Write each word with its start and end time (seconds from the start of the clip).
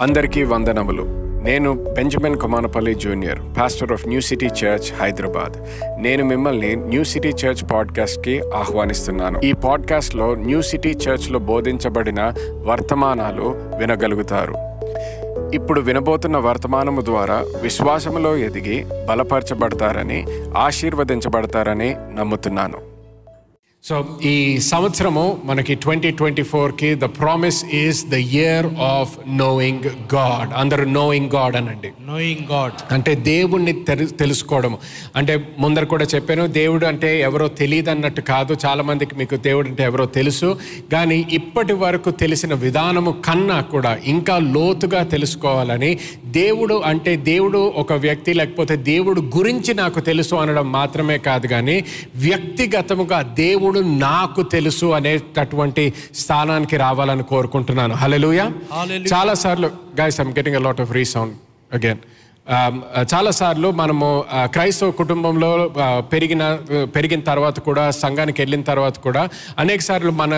అందరికీ 0.00 0.42
వందనములు. 0.42 1.02
నేను 1.42 1.72
Benjamin 1.94 2.36
Kumanapalli 2.36 2.94
junior 2.94 3.38
pastor 3.60 3.92
of 3.92 4.08
New 4.08 4.20
City 4.20 4.46
Church 4.46 5.00
Hyderabad. 5.00 5.52
నేను 6.02 6.24
మిమ్మల్ని 6.24 6.76
న్యూ 6.76 7.04
సిటీ 7.04 7.28
చర్చ్ 7.28 7.72
పాడ్కాస్ట్కి 7.72 8.42
ఆహ్వానిస్తున్నాను. 8.54 9.40
ఈ 9.44 9.52
పాడ్కాస్ట్లో 9.52 10.34
న్యూ 10.34 10.62
సిటీ 10.62 10.90
చర్చ్లో 10.90 11.38
బోధించబడిన 11.38 12.32
వర్తమానాలు 12.50 13.54
వినగలుగుతారు. 13.78 14.54
ఇప్పుడు 15.54 15.80
వినబోతున్న 15.80 16.36
వర్తమానము 16.36 17.00
ద్వారా 17.00 17.44
విశ్వాసములో 17.62 18.36
ఎదిగి 18.36 18.86
బలపరచబడతారని 19.10 20.26
ఆశీర్వదించబడతారని 20.56 21.96
నమ్ముతున్నాను. 22.14 22.87
సో 23.88 24.18
ఈ 24.22 24.58
సంవత్సరము 24.58 25.38
మనకి 25.44 25.74
ట్వంటీ 25.74 26.10
ట్వంటీ 26.10 26.42
ఫోర్కి 26.42 26.94
the 26.94 27.04
promise 27.04 27.64
is 27.64 28.06
the 28.06 28.14
year 28.14 28.66
of 28.80 29.18
knowing 29.28 30.14
God 30.14 30.50
అందరూ 30.56 30.84
నోయింగ్ 30.84 31.30
గాడ్ 31.30 31.56
అనండి. 31.56 31.88
Knowing 31.88 32.42
God. 32.42 32.70
అంటే 32.90 33.14
దేవుణ్ణి 33.14 33.72
తెలు- 33.72 34.14
తెలుసుకోవడం 34.14 34.76
అంటే 35.16 35.48
ముందర 35.58 35.84
కూడా 35.84 36.04
చెప్పాను 36.04 36.46
దేవుడు 36.46 36.86
అంటే 36.86 37.20
ఎవరో 37.20 37.48
తెలియదు 37.48 37.90
అన్నట్టు 37.90 38.20
కాదు. 38.20 38.56
చాలా 38.66 38.82
మందికి 38.82 39.16
మీకు 39.16 39.36
దేవుడు 39.36 39.68
అంటే 39.68 39.82
ఎవరో 39.82 40.06
తెలుసు. 40.06 40.58
కానీ 40.92 41.28
ఇప్పటి 41.32 41.72
వరకు 41.72 42.10
తెలిసిన 42.10 42.54
విధానము 42.54 43.10
కన్నా 43.10 43.60
కూడా 43.60 43.98
ఇంకా 44.04 44.38
లోతుగా 44.38 45.02
తెలుసుకోవాలని 45.02 45.98
దేవుడు 46.26 46.82
అంటే 46.86 47.16
దేవుడు 47.16 47.72
ఒక 47.76 47.92
వ్యక్తి 47.92 48.32
లేకపోతే 48.32 48.76
దేవుడు 48.76 49.20
గురించి 49.20 49.74
నాకు 49.74 50.00
తెలుసు 50.00 50.34
అనడం 50.34 50.72
మాత్రమే 50.72 51.18
కాదు 51.18 51.46
కానీ 51.46 51.84
వ్యక్తిగతముగా 52.16 53.22
దేవుడు 53.22 53.77
నాకు 53.82 54.42
తెలుసు 54.42 54.86
అనేటటువంటి 54.86 55.92
స్థానానికి 56.14 56.76
రావాలని 56.76 57.22
కోరుకుంటున్నాను. 57.22 57.94
Hallelujah 57.94 58.44
Hallelujah. 58.44 59.14
చాలా 59.14 59.34
సార్లు 59.34 59.70
guys 60.00 60.20
I'm 60.20 60.30
getting 60.30 60.56
a 60.56 60.58
lot 60.58 60.80
of 60.80 60.92
resound 60.92 61.34
again 61.72 61.98
చాలాసార్లు 63.12 63.70
మనము 63.80 64.06
క్రైస్తవ 64.54 64.90
కుటుంబంలో 65.00 65.50
పెరిగిన 66.12 66.44
పెరిగిన 66.96 67.20
తర్వాత 67.30 67.58
కూడా 67.68 67.84
సంఘానికి 68.02 68.38
వెళ్ళిన 68.42 68.62
తర్వాత 68.70 68.96
కూడా 69.06 69.22
అనేక 69.64 69.80
సార్లు 69.80 70.12
మన 70.22 70.32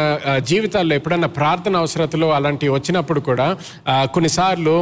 జీవితాల్లో 0.51 0.95
ఎప్పుడన్నా 0.95 1.29
ప్రార్థన 1.41 1.77
అవసరతలు 1.77 2.27
అలాంటివి 2.39 2.73
వచ్చినప్పుడు 2.73 3.21
కూడా 3.21 3.47
కొన్నిసార్లు 4.17 4.75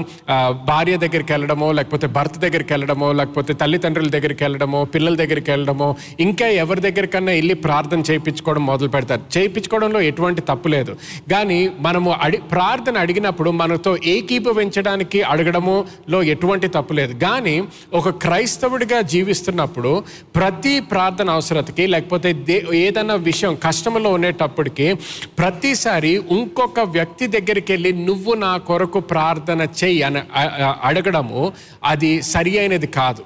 భార్య 0.71 0.97
దగ్గరికి 1.05 1.33
వెళ్ళడమో 1.33 1.69
లేకపోతే 1.73 2.07
భర్త 2.17 2.39
దగ్గరికి 2.47 2.73
వెళ్ళడమో 2.73 3.13
లేకపోతే 3.13 3.53
తల్లిదండ్రుల 3.63 4.11
దగ్గరికి 4.17 4.45
వెళ్ళడమో 4.45 4.81
పిల్లల 4.95 5.15
దగ్గరికి 5.23 5.51
వెళ్ళడమో 5.51 5.89
ఇంకా 6.27 6.47
ఎవరి 6.65 6.81
దగ్గరికన్నా 6.87 7.33
వెళ్ళి 7.39 7.55
ప్రార్థన 7.67 8.03
చేయించుకోవడం 8.11 8.65
మొదలు 8.67 8.89
పెడతారు. 8.89 9.23
చేయించుకోవడంలో 9.37 10.01
ఎటువంటి 10.11 10.41
తప్పు 10.51 10.69
లేదు. 10.77 10.93
కానీ 11.33 11.61
మనము 11.87 12.11
అడి 12.27 12.41
ప్రార్థన 12.55 12.99
అడిగినప్పుడు 13.05 13.51
మనతో 13.61 13.93
ఏకీభవించడానికి 14.15 15.21
అడగడములో 15.33 16.21
ఎటువంటి 16.35 16.69
తప్పు 16.79 16.93
లేదు. 17.01 17.15
కానీ 17.21 17.57
ఒక 17.93 18.09
క్రైస్తవుడిగా 18.09 19.01
జీవిస్తున్నప్పుడు 19.01 19.93
ప్రతి 20.37 20.81
ప్రార్థన 20.81 21.31
అవసరతకి 21.31 21.87
లేకపోతే 21.87 22.33
దే 22.33 22.65
ఏదైనా 22.75 23.15
విషయం 23.15 23.59
కష్టంలో 23.65 24.11
ఉండేటప్పటికి 24.13 24.87
ప్రతిసారి 25.39 26.13
ఇంకొక 26.31 26.81
వ్యక్తి 26.81 27.27
దగ్గరికి 27.27 27.73
వెళ్ళి 27.73 27.93
నువ్వు 27.93 28.35
నా 28.35 28.57
కొరకు 28.57 29.01
ప్రార్థన 29.01 29.67
చెయ్యి 29.85 30.03
అని 30.03 30.23
అడగడము 30.85 31.53
అది 31.85 32.23
సరి 32.23 32.59
అయినది 32.59 32.87
కాదు. 32.87 33.25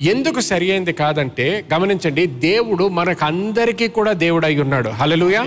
ఎందుకు 0.00 0.40
సరి 0.40 0.70
అయింది 0.70 0.92
కాదంటే 0.92 1.64
గమనించండి 1.74 2.26
దేవుడు 2.26 2.88
మనకందరికీ 2.88 3.88
కూడా 3.88 4.12
దేవుడు 4.12 4.46
అయి 4.46 4.60
ఉన్నాడు 4.60 4.88
హలలుయా. 4.90 5.42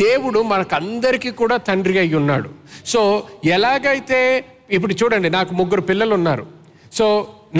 దేవుడు 0.00 0.42
మనకందరికీ 0.42 1.30
కూడా 1.30 1.56
తండ్రి 1.56 1.98
అయి 1.98 2.14
ఉన్నాడు. 2.14 2.50
సో 2.86 3.00
ఎలాగైతే 3.44 4.20
ఇప్పుడు 4.70 4.94
చూడండి 4.94 5.30
నాకు 5.30 5.54
ముగ్గురు 5.54 5.80
పిల్లలు 5.80 6.14
ఉన్నారు 6.14 6.44
సో 6.92 7.06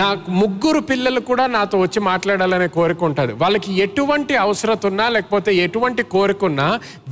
నాకు 0.01 0.31
ముగ్గురు 0.41 0.81
పిల్లలు 0.91 1.21
కూడా 1.21 1.45
నాతో 1.47 1.77
వచ్చి 1.79 2.01
మాట్లాడాలనే 2.01 2.67
కోరిక 2.77 3.03
ఉంటుంది. 3.09 3.33
వాళ్ళకి 3.43 3.71
ఎటువంటి 3.85 4.35
అవసరత 4.37 4.87
ఉన్నా 4.87 5.07
లేకపోతే 5.09 5.51
ఎటువంటి 5.65 6.03
కోరిక 6.15 6.45
ఉన్నా 6.45 6.67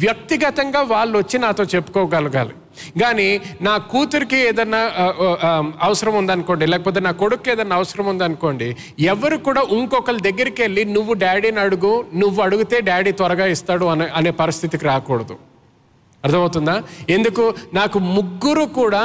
వ్యక్తిగతంగా 0.04 0.80
వాళ్ళు 0.92 1.14
వచ్చి 1.18 1.38
నాతో 1.38 1.64
చెప్పుకోగలగాలి. 1.74 2.54
కానీ 3.02 3.26
నా 3.62 3.74
కూతురికి 3.92 4.38
ఏదన్నా 4.50 4.80
అవసరం 5.82 6.14
ఉందనుకోండి 6.14 6.66
లేకపోతే 6.66 7.00
నా 7.06 7.12
కొడుకు 7.22 7.50
ఏదన్నా 7.52 7.76
అవసరం 7.76 8.06
ఉందనుకోండి 8.06 8.68
ఎవరు 9.12 9.36
కూడా 9.48 9.62
ఇంకొకరి 9.78 10.22
దగ్గరికి 10.28 10.62
వెళ్ళి 10.62 10.84
నువ్వు 10.96 11.14
డాడీని 11.24 11.60
అడుగు 11.60 11.92
నువ్వు 12.14 12.40
అడిగితే 12.42 12.78
డాడీ 12.90 13.12
త్వరగా 13.12 13.46
ఇస్తాడు 13.56 13.86
అనే 13.86 14.08
అనే 14.20 14.30
పరిస్థితికి 14.42 14.84
రాకూడదు. 14.84 15.36
అర్థమవుతుందా? 16.24 16.76
ఎందుకు? 17.16 17.44
నాకు 17.74 17.98
ముగ్గురు 18.16 18.64
కూడా 18.80 19.04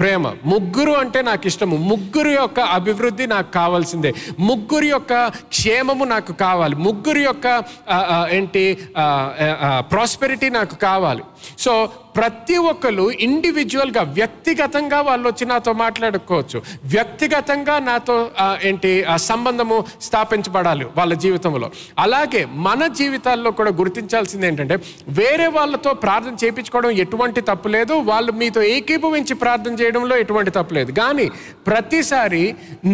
ప్రేమ. 0.00 0.26
ముగ్గురు 0.52 0.92
అంటే 1.02 1.22
నాకు 1.28 1.46
ఇష్టము. 1.46 1.76
ముగ్గురు 1.90 2.30
యొక్క 2.40 2.60
అభివృద్ధి 2.76 3.26
నాకు 3.34 3.50
కావాల్సిందే. 3.52 4.10
ముగ్గురు 4.48 4.84
యొక్క 4.84 5.12
క్షేమము 5.54 6.04
నాకు 6.14 6.32
కావాలి. 6.32 6.76
ముగ్గురు 6.86 7.22
యొక్క 7.28 7.46
ఏంటి 8.36 8.64
ప్రాస్పెరిటీ 9.92 10.50
నాకు 10.58 10.74
కావాలి. 10.74 11.22
సో 11.58 11.72
ప్రతి 12.20 12.56
ఒక్కరు 12.70 13.04
ఇండివిజువల్గా 13.26 14.02
వ్యక్తిగతంగా 14.18 14.98
వాళ్ళు 15.08 15.26
వచ్చి 15.28 15.44
నాతో 15.50 15.72
మాట్లాడుకోవచ్చు. 15.82 16.58
వ్యక్తిగతంగా 16.94 17.76
నాతో 17.88 18.16
ఏంటి 18.68 18.90
సంబంధము 19.28 19.76
స్థాపించబడాలి 20.06 20.86
వాళ్ళ 20.98 21.12
జీవితంలో. 21.24 21.68
అలాగే 21.98 22.42
మన 22.66 22.86
జీవితాల్లో 23.00 23.50
కూడా 23.58 23.70
గుర్తించాల్సింది 23.80 24.46
ఏంటంటే 24.48 24.76
వేరే 25.20 25.46
వాళ్ళతో 25.56 25.90
ప్రార్థన 26.04 26.34
చేయించుకోవడం 26.42 26.90
ఎటువంటి 27.04 27.40
తప్పు 27.50 27.68
లేదు. 27.76 27.94
వాళ్ళు 28.10 28.32
మీతో 28.40 28.62
ఏకీభవించి 28.74 29.34
ప్రార్థన 29.44 29.72
చేయడంలో 29.80 30.16
ఎటువంటి 30.24 30.50
తప్పు 30.56 30.74
లేదు. 30.78 30.92
కానీ 31.00 31.26
ప్రతిసారి 31.66 32.44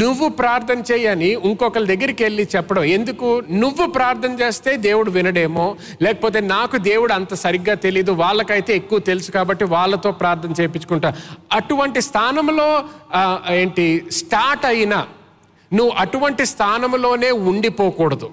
నువ్వు 0.02 0.28
ప్రార్థన 0.40 0.80
చేయని 0.92 1.30
ఇంకొకరి 1.50 1.86
దగ్గరికి 1.92 2.22
వెళ్ళి 2.26 2.46
చెప్పడం 2.56 2.84
ఎందుకు? 2.98 3.28
నువ్వు 3.62 3.86
ప్రార్థన 3.98 4.32
చేస్తే 4.42 4.72
దేవుడు 4.88 5.10
వినడేమో 5.16 5.66
లేకపోతే 6.02 6.40
నాకు 6.54 6.76
దేవుడు 6.90 7.12
అంత 7.18 7.34
సరిగ్గా 7.44 7.74
తెలియదు 7.86 8.12
వాళ్ళకైతే 8.24 8.72
ఎక్కువ 8.80 8.98
తెలుసు 9.16 9.30
కాబట్టి 9.30 9.64
వాళ్ళతో 9.64 10.10
ప్రార్థన 10.10 10.50
చేయించుకుంటా. 10.50 11.14
అటువంటి 11.52 12.00
స్థానంలో 12.00 12.84
ఏంటి 13.50 14.04
స్టార్ట్ 14.10 14.66
అయినా 14.66 15.06
నువ్వు 15.74 15.92
అటువంటి 15.96 16.46
స్థానంలోనే 16.46 17.30
ఉండిపోకూడదు. 17.30 18.30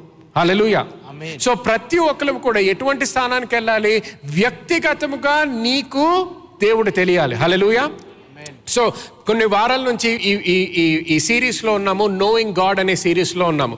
Amen. 0.77 1.39
సో 1.39 1.53
ప్రతి 1.53 1.97
ఒక్కరు 1.97 2.33
కూడా 2.33 2.59
ఎటువంటి 2.59 3.05
స్థానానికి 3.05 3.55
వెళ్ళాలి? 3.55 4.03
వ్యక్తిగతముగా 4.25 5.43
నీకు 5.43 6.27
దేవుడు 6.61 6.91
తెలియాలి. 6.91 7.35
హల్లెలూయా. 7.35 7.89
సో 8.67 8.93
కొన్ని 9.27 9.45
వారాల 9.45 9.81
నుంచి 9.81 10.09
ఈ 10.09 10.31
ఈ 10.31 10.57
ఈ 10.83 11.05
ఈ 11.15 11.19
సిరీస్లో 11.19 11.73
ఉన్నాము 11.73 12.05
నోయింగ్ 12.07 12.55
గాడ్ 12.59 12.79
అనే 12.79 12.95
సిరీస్లో 12.95 13.45
ఉన్నాము. 13.45 13.77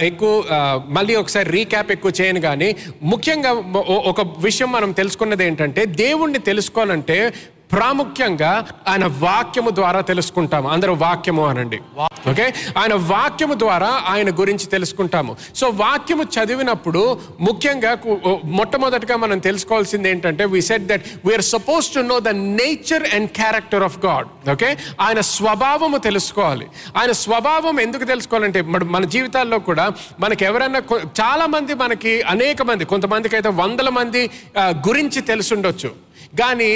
ఎక్కువ 0.00 0.44
మళ్ళీ 0.88 1.14
ఒకసారి 1.14 1.50
రీక్యాప్ 1.50 1.92
ఎక్కువ 1.92 2.12
చేయను 2.20 2.40
కానీ 2.40 2.76
ముఖ్యంగా 3.02 3.52
ఒక 4.10 4.20
విషయం 4.38 4.72
మనం 4.72 4.92
తెలుసుకున్నది 4.92 5.44
ఏంటంటే 5.44 5.84
దేవుణ్ణి 5.84 6.38
తెలుసుకోవాలంటే 6.38 7.32
ప్రాముఖ్యంగా 7.72 8.66
ఆయన 8.88 9.04
వాక్యము 9.06 9.70
ద్వారా 9.70 10.00
తెలుసుకుంటాము. 10.00 10.68
అందరూ 10.68 10.92
వాక్యము 10.94 11.46
అనండి. 11.46 11.78
ఓకే? 12.30 12.54
ఆయన 12.78 12.94
వాక్యము 12.94 13.54
ద్వారా 13.54 13.90
ఆయన 14.08 14.30
గురించి 14.30 14.66
తెలుసుకుంటాము. 14.66 15.36
సో 15.54 15.68
వాక్యము 15.68 16.22
చదివినప్పుడు 16.22 17.20
ముఖ్యంగా 17.40 17.92
మొట్టమొదటిగా 18.44 19.16
మనం 19.16 19.38
తెలుసుకోవాల్సింది 19.38 20.10
ఏంటంటే 20.10 20.44
we 20.44 20.62
said 20.62 20.86
that 20.86 21.04
we are 21.24 21.42
supposed 21.42 21.94
to 21.94 22.00
know 22.00 22.18
the 22.20 22.28
nature 22.28 23.14
and 23.14 23.30
character 23.30 23.82
of 23.82 23.98
God 24.06 24.50
okay? 24.50 24.76
ఆయన 25.00 25.20
స్వభావము 25.20 25.98
తెలుసుకోవాలి. 25.98 26.66
ఆయన 26.96 27.12
స్వభావం 27.12 27.80
ఎందుకు 27.80 28.04
తెలుసుకోవాలంటే 28.04 28.62
మన 28.94 29.04
జీవితాల్లో 29.04 29.58
కూడా 29.58 29.92
మనకి 30.20 30.44
ఎవరైనా 30.44 30.82
చాలా 31.20 31.46
మంది 31.46 31.74
మనకి 31.74 32.22
అనేక 32.22 32.62
మంది 32.62 32.84
కొంతమందికి 32.84 33.36
అయితే 33.36 33.48
వందల 33.48 33.88
మంది 33.88 34.30
గురించి 34.88 35.20
తెలుసుండొచ్చు. 35.20 36.09
కానీ 36.38 36.68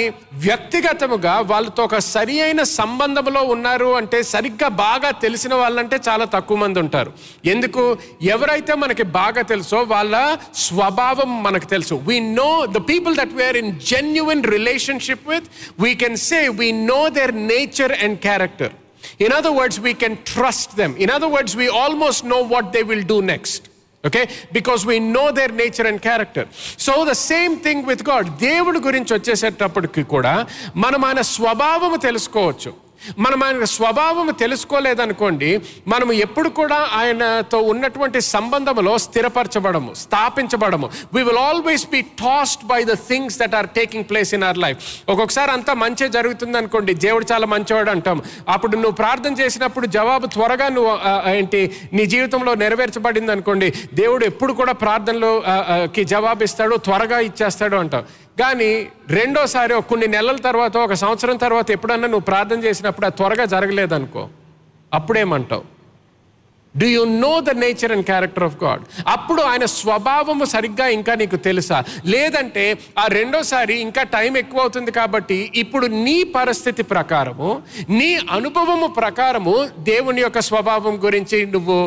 వ్యక్తిగతముగా 0.45 1.39
వాళ్ళతో 1.51 1.83
ఒక 1.83 1.97
సరి 1.97 2.41
అయిన 2.41 2.63
సంబంధంలో 2.63 3.41
ఉన్నారు 3.43 3.95
అంటే 3.95 4.23
సరిగ్గా 4.23 4.67
బాగా 4.67 5.11
తెలిసిన 5.11 5.53
వాళ్ళంటే 5.53 5.97
చాలా 6.07 6.25
తక్కువ 6.25 6.57
మంది 6.57 6.79
ఉంటారు. 6.79 7.11
ఎందుకు? 7.45 7.83
ఎవరైతే 8.23 8.73
మనకి 8.75 9.03
బాగా 9.03 9.41
తెలుసో 9.41 9.81
వాళ్ళ 9.93 10.15
స్వభావం 10.53 11.43
మనకు 11.43 11.65
తెలుసు. 11.65 11.95
We 12.09 12.19
know 12.19 12.49
the 12.65 12.81
people 12.91 13.15
that 13.15 13.35
we are 13.35 13.57
in 13.57 13.79
genuine 13.91 14.43
relationship 14.55 15.29
with 15.29 15.47
we 15.79 15.93
can 15.93 16.17
say 16.17 16.47
we 16.61 16.71
know 16.71 17.09
their 17.19 17.35
nature 17.53 17.91
and 17.91 18.19
character 18.19 18.73
in 19.19 19.31
other 19.31 19.55
words 19.59 19.79
we 19.79 19.93
can 19.93 20.17
trust 20.33 20.75
them 20.75 20.95
in 20.97 21.11
other 21.11 21.33
words 21.37 21.55
we 21.55 21.67
almost 21.67 22.25
know 22.25 22.41
what 22.41 22.69
they 22.71 22.83
will 22.91 23.07
do 23.13 23.21
next 23.33 23.74
okay 24.05 24.29
because 24.53 24.85
we 24.85 24.99
know 24.99 25.31
their 25.31 25.55
nature 25.55 25.87
and 25.87 26.01
character 26.01 26.47
so 26.79 27.05
the 27.05 27.11
same 27.11 27.55
thing 27.63 27.83
with 27.85 28.03
God 28.09 28.37
దేవుడి 28.37 28.79
గురించి 28.79 29.13
వచ్చేసేటప్పటికి 29.13 30.03
కూడా 30.03 30.47
మనం 30.75 31.05
ఆయన 31.05 31.21
స్వభావము 31.21 31.95
తెలుసుకోవచ్చు. 31.95 32.84
మనం 33.23 33.43
ఆయన 33.43 33.67
స్వభావం 33.75 34.27
తెలుసుకోలేదనుకోండి 34.43 35.49
మనం 35.87 36.09
ఎప్పుడు 36.25 36.49
కూడా 36.59 36.79
ఆయనతో 36.93 37.59
ఉన్నటువంటి 37.73 38.21
సంబంధంలో 38.21 38.93
స్థిరపరచబడము 39.05 39.93
స్థాపించబడము. 39.93 40.89
We 41.13 41.21
will 41.23 41.41
always 41.47 41.85
be 41.93 42.01
tossed 42.01 42.65
by 42.71 42.79
the 42.83 42.95
things 43.09 43.39
that 43.39 43.55
are 43.55 43.69
taking 43.79 44.07
place 44.09 44.33
in 44.33 44.43
our 44.43 44.61
life 44.65 44.79
ఒక్కొక్కసారి 45.09 45.51
అంతా 45.51 45.73
మంచి 45.83 46.09
జరుగుతుంది 46.09 46.57
అనుకోండి 46.57 46.93
దేవుడు 47.05 47.25
చాలా 47.31 47.45
మంచివాడు 47.53 47.91
అంటాం. 47.95 48.21
అప్పుడు 48.49 48.75
నువ్వు 48.75 48.97
ప్రార్థన 49.01 49.33
చేసినప్పుడు 49.33 49.87
జవాబు 49.97 50.25
త్వరగా 50.25 50.67
నువ్వు 50.69 50.93
ఏంటి 51.29 51.61
నీ 51.93 52.05
జీవితంలో 52.05 52.53
నెరవేర్చబడింది 52.63 53.31
అనుకోండి 53.31 53.73
దేవుడు 53.93 54.25
ఎప్పుడు 54.25 54.53
కూడా 54.53 54.73
ప్రార్థనలో 54.83 55.31
జవాబిస్తాడు 56.15 56.75
కి 56.75 56.81
త్వరగా 56.85 57.17
ఇచ్చేస్తాడు 57.19 57.75
అంటాం. 57.75 58.03
కానీ 58.37 58.71
రెండోసారి 59.09 59.73
కొన్ని 59.89 60.07
నెలల 60.07 60.35
తర్వాత 60.35 60.77
ఒక 60.77 60.93
సంవత్సరం 60.93 61.37
తర్వాత 61.37 61.71
ఎప్పుడన్నా 61.71 62.07
నువ్వు 62.07 62.25
ప్రార్థన 62.25 62.59
చేసినప్పుడు 62.63 63.05
అది 63.05 63.15
త్వరగా 63.15 63.45
జరగలేదనుకో 63.45 64.23
అప్పుడేమంటావు? 64.91 65.63
Do 66.75 66.87
you 66.87 67.03
know 67.21 67.39
the 67.39 67.49
nature 67.57 67.91
and 67.91 68.05
character 68.05 68.43
of 68.43 68.63
God 68.63 68.81
అప్పుడు 69.07 69.41
ఆయన 69.41 69.65
స్వభావము 69.73 70.45
సరిగ్గా 70.45 70.87
ఇంకా 70.87 71.15
నీకు 71.15 71.35
తెలుసా? 71.35 71.77
లేదంటే 72.05 72.63
ఆ 72.99 73.07
రెండోసారి 73.07 73.81
ఇంకా 73.81 74.03
టైం 74.15 74.37
ఎక్కువ 74.37 74.61
అవుతుంది 74.61 74.91
కాబట్టి 74.91 75.51
ఇప్పుడు 75.55 75.85
నీ 76.05 76.23
పరిస్థితి 76.35 76.83
ప్రకారము 76.83 77.49
నీ 77.89 78.09
అనుభవము 78.31 78.87
ప్రకారము 78.99 79.55
దేవుని 79.91 80.21
యొక్క 80.21 80.39
స్వభావం 80.39 80.97
గురించి 81.05 81.45
నువ్వు 81.45 81.77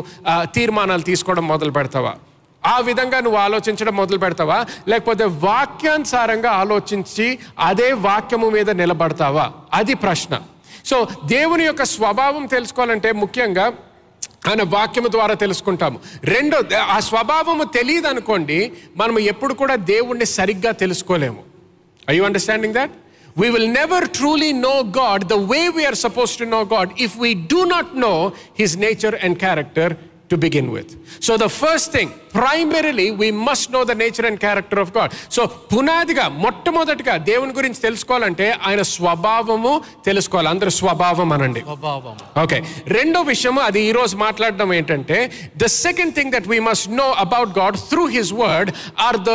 తీర్మానాలు 0.56 1.02
తీసుకోవడం 1.02 1.46
మొదలు 1.48 1.70
పెడతావా? 1.70 2.14
ఆ 2.68 2.78
విధంగా 2.78 3.20
నువ్వు 3.20 3.38
ఆలోచించడం 3.38 3.94
మొదలు 3.96 4.18
పెడతావా? 4.18 4.58
లేకపోతే 4.88 5.24
వాక్యానుసారంగా 5.24 6.50
ఆలోచించి 6.50 7.26
అదే 7.58 7.92
వాక్యము 7.92 8.48
మీద 8.50 8.70
నిలబడతావా? 8.70 9.46
అది 9.74 9.94
ప్రశ్న. 9.94 10.40
సో 10.86 10.96
దేవుని 11.24 11.64
యొక్క 11.64 11.84
స్వభావం 11.84 12.46
తెలుసుకోవాలంటే 12.46 13.12
ముఖ్యంగా 13.12 13.66
ఆయన 14.48 14.62
వాక్యము 14.62 15.08
ద్వారా 15.08 15.34
తెలుసుకుంటాము. 15.34 15.98
రెండో 16.24 16.58
ఆ 16.96 16.98
స్వభావము 17.00 17.64
తెలియదు 17.64 18.06
అనుకోండి 18.06 18.72
మనం 18.96 19.18
ఎప్పుడు 19.18 19.54
కూడా 19.54 19.74
దేవుణ్ణి 19.74 20.26
సరిగ్గా 20.26 20.72
తెలుసుకోలేము. 20.72 21.42
I 22.10 22.16
you 22.16 22.24
understanding 22.24 22.74
that 22.74 22.90
we 23.38 23.48
will 23.50 23.72
never 23.74 24.08
truly 24.08 24.52
know 24.52 24.74
God 24.98 25.24
the 25.24 25.32
way 25.32 25.68
we are 25.68 25.94
suppose 25.94 26.38
to 26.38 26.44
know 26.44 26.60
God 26.74 26.90
if 27.00 27.18
we 27.18 27.30
do 27.52 27.64
not 27.64 27.90
know 27.96 28.32
his 28.58 28.76
nature 28.78 29.14
and 29.24 29.38
character 29.38 29.92
to 30.30 30.36
begin 30.36 30.70
with 30.70 30.90
so 31.22 31.36
the 31.36 31.46
first 31.46 31.92
thing 31.92 32.10
primarily 32.34 33.10
we 33.10 33.30
must 33.30 33.72
know 33.72 33.84
the 33.84 33.90
nature 33.90 34.26
and 34.26 34.40
character 34.40 34.78
of 34.78 34.98
God 34.98 35.12
so 35.32 35.46
పునాదిగా 35.46 36.28
మొట్టమొదటిగా 36.28 37.16
దేవుని 37.16 37.52
గురించి 37.52 37.80
తెలుసుకోవాలంటే 37.80 38.46
ఆయన 38.66 38.82
స్వభావము 38.82 39.82
తెలుసుకోవాలి. 40.04 40.48
అందరూ 40.48 40.70
స్వభావం 40.70 41.32
అనండి. 41.32 41.62
ఓకే 42.42 42.62
రెండో 42.86 43.20
విషయము 43.22 43.60
అది 43.60 43.80
ఈ 43.80 43.92
రోజు 43.92 44.16
మాట్లాడడం 44.16 44.74
ఏంటంటే 44.74 45.32
the 45.56 45.66
second 45.66 46.14
thing 46.14 46.32
that 46.32 46.48
we 46.48 46.58
must 46.58 46.90
know 46.90 47.04
about 47.04 47.58
God 47.58 47.76
through 47.76 48.06
his 48.06 48.32
word 48.32 48.72
are 49.00 49.16
the 49.16 49.30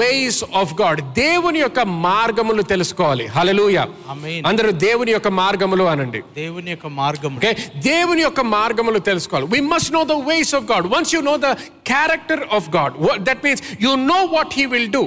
ways 0.00 0.44
of 0.54 0.74
God 0.82 1.00
దేవుని 1.12 1.58
యొక్క 1.58 1.80
మార్గములు 1.80 2.62
తెలుసుకోవాలి. 2.62 3.26
హలలుయ 3.26 3.78
Amen. 3.78 4.46
అందరూ 4.46 4.70
దేవుని 4.70 5.12
యొక్క 5.12 5.28
మార్గములు 5.28 5.84
అనండి. 5.84 6.22
దేవుని 6.36 6.70
యొక్క 6.70 6.86
మార్గం 6.86 7.40
దేవుని 7.76 8.22
యొక్క 8.22 8.40
మార్గములు 8.40 8.98
తెలుసుకోవాలి. 8.98 9.48
We 9.50 9.60
must 9.60 9.92
know 9.92 10.04
the 10.04 10.12
ways 10.30 10.52
of 10.58 10.62
God, 10.72 10.84
once 10.98 11.10
you 11.16 11.22
know 11.28 11.36
the 11.46 11.52
character 11.90 12.44
of 12.58 12.68
God 12.76 12.94
that 13.28 13.40
means 13.46 13.62
you 13.86 13.94
know 14.08 14.22
what 14.36 14.48
he 14.60 14.66
will 14.74 14.92
do, 14.98 15.04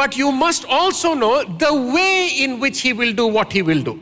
but 0.00 0.16
you 0.22 0.30
must 0.44 0.64
also 0.80 1.12
know 1.22 1.36
the 1.64 1.70
way 1.96 2.08
in 2.46 2.56
which 2.64 2.80
హీ 2.86 2.92
will 3.02 3.16
do 3.22 3.28
what 3.38 3.52
he 3.58 3.62
will 3.70 3.86
do 3.90 3.94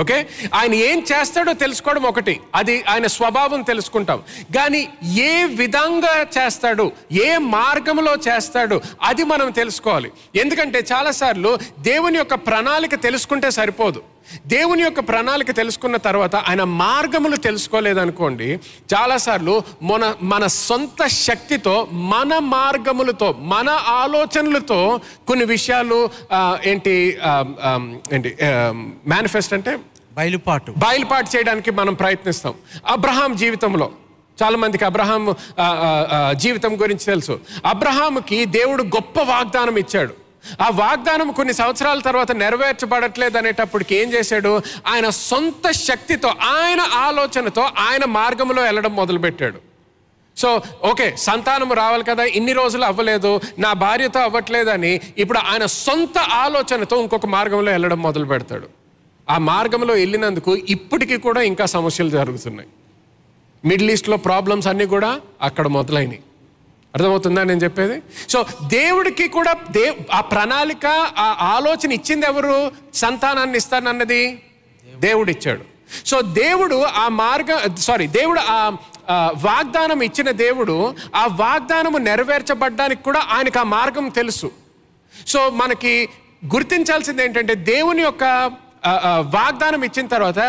okay 0.00 0.16
ఆయన 0.58 0.74
ఏం 0.88 0.98
చేస్తాడో 1.10 1.52
తెలుసుకోవడం 1.62 2.04
ఒకటి. 2.10 2.34
అది 2.58 2.74
ఆయన 2.92 3.06
స్వభావం 3.14 3.60
తెలుసుకుంటాం. 3.70 4.18
కానీ 4.56 4.82
ఏ 5.22 5.32
విధంగా 5.60 6.12
చేస్తాడు 6.36 6.86
ఏ 7.26 7.30
మార్గంలో 7.56 8.12
చేస్తాడు 8.28 8.76
అది 9.08 9.24
మనం 9.32 9.50
తెలుసుకోవాలి. 9.60 10.10
ఎందుకంటే 10.42 10.80
చాలాసార్లు 10.92 11.52
దేవుని 11.88 12.18
యొక్క 12.18 12.34
ప్రణాళిక 12.48 12.94
తెలుసుకుంటే 13.06 13.50
సరిపోదు. 13.58 14.02
దేవుని 14.46 14.82
యొక్క 14.82 15.00
ప్రణాళిక 15.00 15.50
తెలుసుకున్న 15.50 15.96
తర్వాత 15.96 16.36
ఆయన 16.36 16.64
మార్గములు 16.64 17.36
తెలుసుకోలేదనుకోండి 17.36 18.48
చాలాసార్లు 18.94 19.62
మన 19.82 20.14
మన 20.22 20.46
సొంత 20.46 21.06
శక్తితో 21.06 21.88
మన 21.92 22.38
మార్గములతో 22.38 23.32
మన 23.38 23.68
ఆలోచనలతో 23.70 25.00
కొన్ని 25.28 25.44
విషయాలు 25.44 26.10
ఏంటి 26.64 27.18
ఏంటి 28.12 28.36
మేనిఫెస్ట్ 29.12 29.54
అంటే 29.54 29.78
బయలుపాటు. 30.12 30.70
బయలుపాటు 30.78 31.36
చేయడానికి 31.36 31.70
మనం 31.70 31.94
ప్రయత్నిస్తాం. 31.94 32.54
అబ్రహాం 32.86 33.36
జీవితంలో 33.36 33.90
చాలా 34.42 34.56
మందికి 34.56 34.84
అబ్రహాం 34.84 35.34
జీవితం 36.36 36.80
గురించి 36.80 37.04
తెలుసు. 37.04 37.40
అబ్రహాముకి 37.66 38.44
దేవుడు 38.44 38.82
గొప్ప 38.82 39.22
వాగ్దానం 39.22 39.76
ఇచ్చాడు. 39.76 40.19
ఆ 40.60 40.68
వాగ్దానం 40.68 41.32
కొన్ని 41.32 41.52
సంవత్సరాల 41.52 42.00
తర్వాత 42.00 42.32
నెరవేర్చబడట్లేదు 42.32 43.38
అనేటప్పటికి 43.38 43.94
ఏం 43.94 44.12
చేశాడు? 44.12 44.62
ఆయన 44.86 45.08
సొంత 45.10 45.70
శక్తితో 45.70 46.28
ఆయన 46.28 46.80
ఆలోచనతో 46.80 47.62
ఆయన 47.78 48.04
మార్గంలో 48.04 48.62
వెళ్ళడం 48.62 48.96
మొదలుపెట్టాడు. 48.96 49.70
సో 50.36 50.62
ఓకే 50.84 51.16
సంతానం 51.18 51.72
రావాలి 51.72 52.04
కదా 52.04 52.24
ఇన్ని 52.24 52.52
రోజులు 52.52 52.84
అవ్వలేదు 52.84 53.40
నా 53.58 53.72
భార్యతో 53.72 54.20
అవ్వట్లేదని 54.20 55.00
ఇప్పుడు 55.18 55.38
ఆయన 55.38 55.66
సొంత 55.66 56.18
ఆలోచనతో 56.18 57.02
ఇంకొక 57.02 57.26
మార్గంలో 57.26 57.72
వెళ్ళడం 57.72 58.02
మొదలు 58.02 58.24
పెడతాడు 58.24 58.68
ఆ 59.30 59.38
మార్గంలో 59.38 59.94
వెళ్ళినందుకు 59.94 60.56
ఇప్పటికీ 60.56 61.16
కూడా 61.16 61.42
ఇంకా 61.42 61.66
సమస్యలు 61.66 62.10
జరుగుతున్నాయి. 62.10 62.68
మిడిల్ 63.64 63.90
ఈస్ట్లో 63.90 64.16
ప్రాబ్లమ్స్ 64.16 64.66
అన్నీ 64.66 64.86
కూడా 64.86 65.20
అక్కడ 65.42 65.66
మొదలైనవి 65.66 66.20
అర్థమవుతుందా 66.94 67.42
నేను 67.44 67.62
చెప్పేది? 67.64 67.96
సో 68.28 68.38
దేవుడికి 68.72 69.26
కూడా 69.28 69.52
దే 69.70 69.84
ఆ 70.12 70.20
ప్రణాళిక 70.32 70.86
ఆ 71.24 71.26
ఆలోచన 71.56 71.90
ఇచ్చింది 71.92 72.26
ఎవరు? 72.26 72.56
సంతానాన్ని 72.94 73.56
ఇస్తానన్నది 73.56 74.22
దేవుడు 74.86 75.30
ఇచ్చాడు 75.30 75.64
సో 76.04 76.16
దేవుడు 76.40 76.76
ఆ 77.02 77.08
మార్గం 77.20 77.60
సారీ 77.78 78.06
దేవుడు 78.18 78.40
ఆ 78.54 78.58
వాగ్దానం 79.46 80.00
ఇచ్చిన 80.02 80.30
దేవుడు 80.44 80.76
ఆ 81.14 81.24
వాగ్దానము 81.40 81.98
నెరవేర్చబడ్డానికి 82.08 83.02
కూడా 83.02 83.20
ఆయనకు 83.34 83.58
ఆ 83.58 83.66
మార్గం 83.76 84.08
తెలుసు. 84.18 84.48
సో 85.14 85.40
మనకి 85.60 85.92
గుర్తించాల్సింది 86.54 87.22
ఏంటంటే 87.24 87.54
దేవుని 87.72 88.02
యొక్క 88.02 88.24
వాగ్దానం 89.34 89.82
ఇచ్చిన 89.84 90.06
తర్వాత 90.06 90.40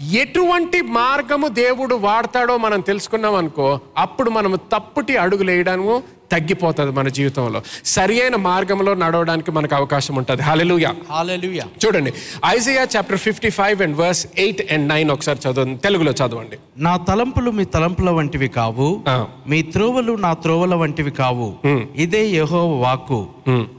ఎటువంటి 0.00 0.80
మార్గము 0.80 1.48
దేవుడు 1.48 1.94
వాడతాడో 1.94 2.56
మనం 2.56 2.80
తెలుసుకున్నాం 2.80 3.34
అనుకో 3.34 3.80
అప్పుడు 3.98 4.30
మనము 4.30 4.56
తప్పుటి 4.56 5.16
అడుగులు 5.16 5.50
వేయడము 5.50 6.02
తగ్గిపోతుంది 6.32 6.90
మన 6.90 7.08
జీవితంలో. 7.08 7.62
సరి 7.84 8.22
అయిన 8.22 8.36
మార్గంలో 8.36 8.94
నడవడానికి 8.94 9.50
మనకు 9.50 9.74
అవకాశం 9.74 10.14
ఉంటుంది. 10.14 10.42
హల్లెలూయా 10.42 10.94
హాలెలుయా 11.10 11.64
చూడండి 11.86 12.12
Isaiah 12.46 12.86
chapter 12.96 13.18
fifty 13.18 13.50
five 13.50 13.82
and 13.82 13.96
verse 13.98 14.26
eight 14.38 14.72
and 14.72 14.88
nine 14.88 15.10
ఒకసారి 15.10 15.38
చదవండి. 15.46 15.78
తెలుగులో 15.78 16.12
చదవండి. 16.12 16.56
నా 16.78 16.96
తలంపులు 16.96 17.50
మీ 17.50 17.64
తలంపుల 17.64 18.10
వంటివి 18.10 18.48
కావు. 18.48 19.00
మీ 19.48 19.62
త్రోవలు 19.62 20.12
నా 20.12 20.32
త్రోవల 20.32 20.74
వంటివి 20.74 21.10
కావు. 21.10 21.54
ఇదే 21.96 22.26
యహో 22.26 22.78
వాక్కు. 22.78 23.26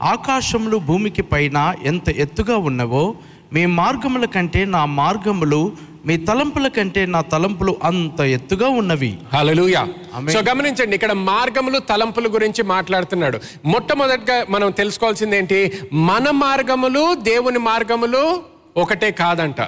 ఆకాశములు 0.02 0.76
భూమికి 0.76 1.22
పైన 1.22 1.74
ఎంత 1.84 2.08
ఎత్తుగా 2.08 2.56
ఉన్నవో 2.56 3.14
మీ 3.52 3.66
మార్గముల 3.66 4.24
కంటే 4.24 4.64
నా 4.64 4.84
మార్గములు 4.84 5.72
మీ 6.06 6.16
తలంపుల 6.16 6.68
కంటే 6.68 7.06
నా 7.06 7.20
తలంపులు 7.20 7.76
అంత 7.84 8.20
ఎత్తుగా 8.20 8.68
ఉన్నవి. 8.68 9.18
సో 10.32 10.38
గమనించండి 10.50 10.94
ఇక్కడ 10.94 11.12
మార్గములు 11.12 11.78
తలంపుల 11.78 12.26
గురించి 12.34 12.62
మాట్లాడుతున్నాడు. 12.62 13.40
మొట్టమొదటిగా 13.64 14.46
మనం 14.50 14.70
తెలుసుకోవాల్సింది 14.70 15.36
ఏంటి? 15.36 15.72
మన 15.92 16.30
మార్గములు 16.30 17.14
దేవుని 17.14 17.58
మార్గములు 17.58 18.42
ఒకటే 18.76 19.10
కాదంట. 19.10 19.60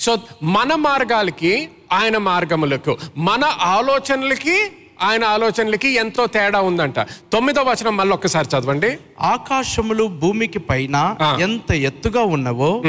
సో 0.00 0.18
మన 0.42 0.74
మార్గాలకి 0.74 1.68
ఆయన 1.92 2.16
మార్గములకు 2.18 2.96
మన 3.16 3.44
ఆలోచనలకి 3.44 4.56
ఆయన 5.02 5.24
ఆలోచనలకి 5.24 5.88
ఎంతో 5.88 6.26
తేడా 6.26 6.60
ఉందంట. 6.60 7.00
తొమ్మిదో 7.32 7.62
వచనం 7.62 7.96
మళ్ళీ 7.96 8.14
ఒక్కసారి 8.14 8.48
చదవండి. 8.48 8.98
ఆకాశములు 9.20 10.04
భూమికి 10.04 10.58
పైన. 10.58 10.96
ఎంత 11.40 11.72
ఎత్తుగా 11.72 12.22
ఉన్నవో 12.22 12.82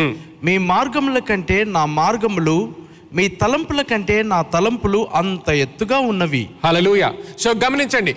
మీ 0.44 0.58
మార్గముల 0.58 1.20
కంటే 1.20 1.64
నా 1.64 1.86
మార్గములు 1.86 2.83
మీ 3.18 3.26
తలంపుల 3.42 3.82
కంటే 3.90 4.16
నా 4.32 4.38
తలంపులు 4.54 5.00
అంత 5.20 5.50
ఎత్తుగా 5.64 5.98
ఉన్నవి. 6.12 6.44
హలలుయ 6.66 7.04
సో 7.44 7.50
గమనించండి 7.64 8.14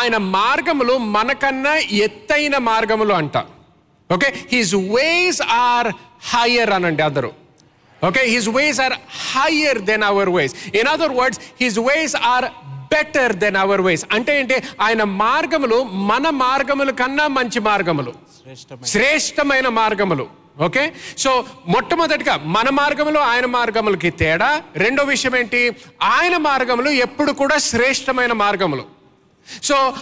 ఆయన 0.00 0.16
మార్గములు 0.38 0.94
మనకన్నా 1.16 1.74
ఎత్తైన 2.06 2.56
మార్గములు 2.70 3.14
అంట. 3.20 3.36
Okay 4.10 4.28
his 4.52 4.74
ways 4.96 5.40
are 5.42 5.88
higher 6.32 6.72
అనండి 6.78 7.02
అందరూ. 7.08 7.30
Okay 8.08 8.22
his 8.34 8.50
ways 8.56 8.80
are 8.86 8.96
higher 9.32 9.80
than 9.90 10.04
our 10.10 10.32
ways 10.36 10.54
in 10.80 10.90
other 10.94 11.16
words 11.20 11.40
his 11.62 11.78
ways 11.88 12.16
are 12.34 12.48
better 12.94 13.34
than 13.42 13.56
our 13.64 13.82
ways 13.86 14.04
అంటే 14.16 14.32
ఏంటి? 14.40 14.56
ఆయన 14.86 15.02
మార్గములు 15.24 15.78
మన 16.10 16.24
మార్గముల 16.44 16.90
కన్నా 17.02 17.26
మంచి 17.38 17.60
మార్గములు. 17.70 18.12
శ్రేష్టమైన 18.92 19.68
మార్గములు. 19.80 20.41
ఓకే? 20.60 20.92
సో 21.18 21.44
మొట్టమొదటిగా 21.68 22.36
మన 22.36 22.70
మార్గములు 22.70 23.18
ఆయన 23.18 23.46
మార్గములకి 23.46 24.10
తేడా 24.10 24.62
రెండో 24.76 25.04
విషయం 25.04 25.36
ఏంటి 25.36 25.76
ఆయన 26.02 26.36
మార్గములు 26.36 26.90
ఎప్పుడు 26.90 27.32
కూడా 27.32 27.58
శ్రేష్టమైన 27.58 28.32
మార్గములు. 28.32 28.84
సో 29.62 29.94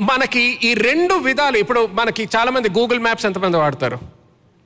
మనకి 0.00 0.58
ఈ 0.62 0.74
రెండు 0.74 1.14
విధాలు 1.14 1.56
ఇప్పుడు 1.56 1.88
మనకి 1.92 2.28
చాలామంది 2.36 2.68
గూగుల్ 2.68 3.00
మ్యాప్స్ 3.00 3.26
ఎంతమంది 3.26 3.56
వాడతారు? 3.56 3.98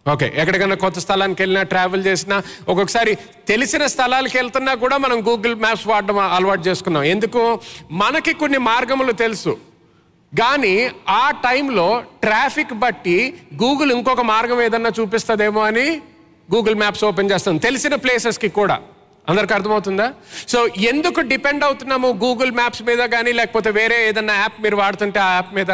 ఓకే 0.09 0.33
ఎక్కడికైనా 0.37 0.75
కొత్త 0.75 0.99
స్థలానికి 0.99 1.43
వెళ్ళినా 1.43 1.63
ట్రావెల్ 1.63 2.07
చేసినా 2.07 2.43
ఒక్కొక్కసారి 2.69 3.19
తెలిసిన 3.49 3.87
స్థలాలకు 3.87 4.37
వెళ్తున్నా 4.37 4.75
కూడా 4.75 4.97
మనం 4.97 5.27
గూగుల్ 5.29 5.55
మ్యాప్స్ 5.55 5.87
వాడడం 5.87 6.19
అలవాటు 6.19 6.61
చేసుకున్నాం. 6.61 7.05
ఎందుకు? 7.05 7.61
మనకి 7.91 8.33
కొన్ని 8.33 8.59
మార్గములు 8.59 9.13
తెలుసు. 9.13 9.57
కానీ 10.39 10.91
ఆ 11.09 11.31
టైంలో 11.31 12.05
ట్రాఫిక్ 12.23 12.75
బట్టి 12.75 13.35
గూగుల్ 13.63 13.93
ఇంకొక 13.93 14.21
మార్గం 14.21 14.63
ఏదన్నా 14.63 14.91
చూపిస్తుందేమో 15.01 15.61
అని 15.61 16.01
గూగుల్ 16.55 16.75
మ్యాప్స్ 16.75 17.05
ఓపెన్ 17.05 17.31
చేస్తాం 17.31 17.57
తెలిసిన 17.57 17.95
ప్లేసెస్కి 17.95 18.49
కూడా. 18.49 18.81
అందరికి 19.29 19.55
అర్థమవుతుందా? 19.55 20.13
సో 20.49 20.67
ఎందుకు 20.67 21.21
డిపెండ్ 21.21 21.65
అవుతున్నాము 21.65 22.09
గూగుల్ 22.09 22.53
మ్యాప్స్ 22.53 22.83
మీద 22.83 22.99
కానీ 22.99 23.33
లేకపోతే 23.33 23.71
వేరే 23.71 24.09
ఏదన్నా 24.09 24.35
యాప్ 24.35 24.63
మీరు 24.63 24.77
వాడుతుంటే 24.77 25.21
ఆ 25.21 25.35
యాప్ 25.35 25.55
మీద? 25.55 25.71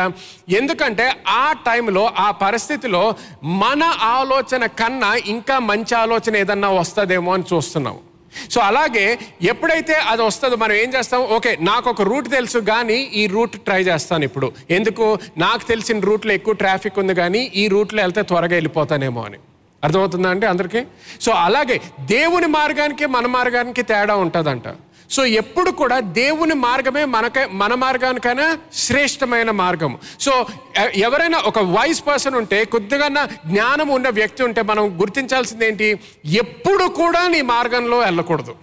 ఎందుకంటే 0.48 1.24
ఆ 1.28 1.52
టైంలో 1.52 2.12
ఆ 2.18 2.30
పరిస్థితిలో 2.30 3.14
మన 3.44 3.82
ఆలోచన 4.02 4.66
కన్నా 4.66 5.14
ఇంకా 5.26 5.58
మంచి 5.58 5.94
ఆలోచన 5.94 6.36
ఏదన్నా 6.36 6.70
వస్తుందేమో 6.70 7.34
అని 7.34 7.42
చూస్తున్నాము. 7.54 8.09
సో 8.50 8.60
అలాగే 8.60 9.18
ఎప్పుడైతే 9.42 9.94
అది 9.94 10.22
వస్తుందో 10.22 10.56
మనం 10.56 10.72
ఏం 10.72 10.92
చేస్తాం? 10.94 11.20
ఓకే 11.20 11.58
నాకు 11.60 11.90
ఒక 11.90 12.02
రూట్ 12.02 12.28
తెలుసు 12.30 12.58
కానీ 12.58 12.94
ఈ 12.94 13.26
రూట్ 13.26 13.52
ట్రై 13.52 13.82
చేస్తాను 13.82 14.24
ఇప్పుడు. 14.24 14.52
ఎందుకు? 14.70 15.18
నాకు 15.38 15.68
తెలిసిన 15.68 16.00
రూట్లో 16.00 16.32
ఎక్కువ 16.32 16.54
ట్రాఫిక్ 16.54 16.98
ఉంది 16.98 17.14
కానీ 17.14 17.52
ఈ 17.54 17.68
రూట్లో 17.68 18.02
వెళ్తే 18.02 18.22
త్వరగా 18.22 18.54
వెళ్ళిపోతానేమో 18.54 19.22
అని. 19.22 19.38
అర్థమవుతుందా 19.84 20.30
అండి 20.30 20.46
అందరికీ? 20.46 20.84
సో 21.20 21.32
అలాగే 21.32 21.80
దేవుని 22.00 22.46
మార్గానికి 22.46 23.06
మన 23.06 23.26
మార్గానికి 23.26 23.82
తేడా 23.82 24.16
ఉంటుందంట. 24.16 24.68
సో 25.10 25.24
ఎప్పుడు 25.24 25.70
కూడా 25.70 26.00
దేవుని 26.00 26.54
మార్గమే 26.54 27.04
మనక 27.04 27.38
మన 27.52 27.74
మార్గానికైనా 27.74 28.58
శ్రేష్టమైన 28.74 29.50
మార్గం 29.50 29.98
సో 30.20 30.46
ఎవరైనా 30.94 31.38
ఒక 31.38 31.58
వైస్ 31.58 32.06
పర్సన్ 32.06 32.34
ఉంటే 32.34 32.64
కొద్దిగా 32.64 33.08
జ్ఞానం 33.46 33.88
ఉన్న 33.88 34.08
వ్యక్తి 34.08 34.42
ఉంటే 34.42 34.62
మనం 34.62 35.00
గుర్తించాల్సింది 35.00 35.66
ఏంటి 35.66 36.00
ఎప్పుడు 36.24 36.84
కూడా 36.84 37.28
నీ 37.28 37.42
మార్గంలో 37.42 37.98
వెళ్ళకూడదు. 37.98 38.54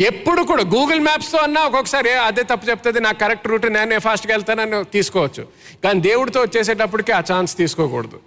ఎప్పుడు 0.00 0.42
కూడా 0.42 0.62
గూగుల్ 0.62 1.00
మ్యాప్స్తో 1.00 1.38
అన్నా 1.38 1.60
ఒక్కొక్కసారి 1.64 2.12
అదే 2.12 2.42
తప్పు 2.42 2.70
చెప్తుంది 2.70 3.00
నా 3.00 3.12
కరెక్ట్ 3.12 3.48
రూట్ 3.48 3.66
నేనే 3.72 3.98
ఫాస్ట్గా 3.98 4.34
వెళ్తానని 4.34 4.84
తీసుకోవచ్చు. 4.84 5.46
కానీ 5.84 6.00
దేవుడితో 6.00 6.40
వచ్చేసేటప్పటికి 6.40 7.12
ఆ 7.12 7.22
ఛాన్స్ 7.32 7.56
తీసుకోకూడదు. 7.56 8.20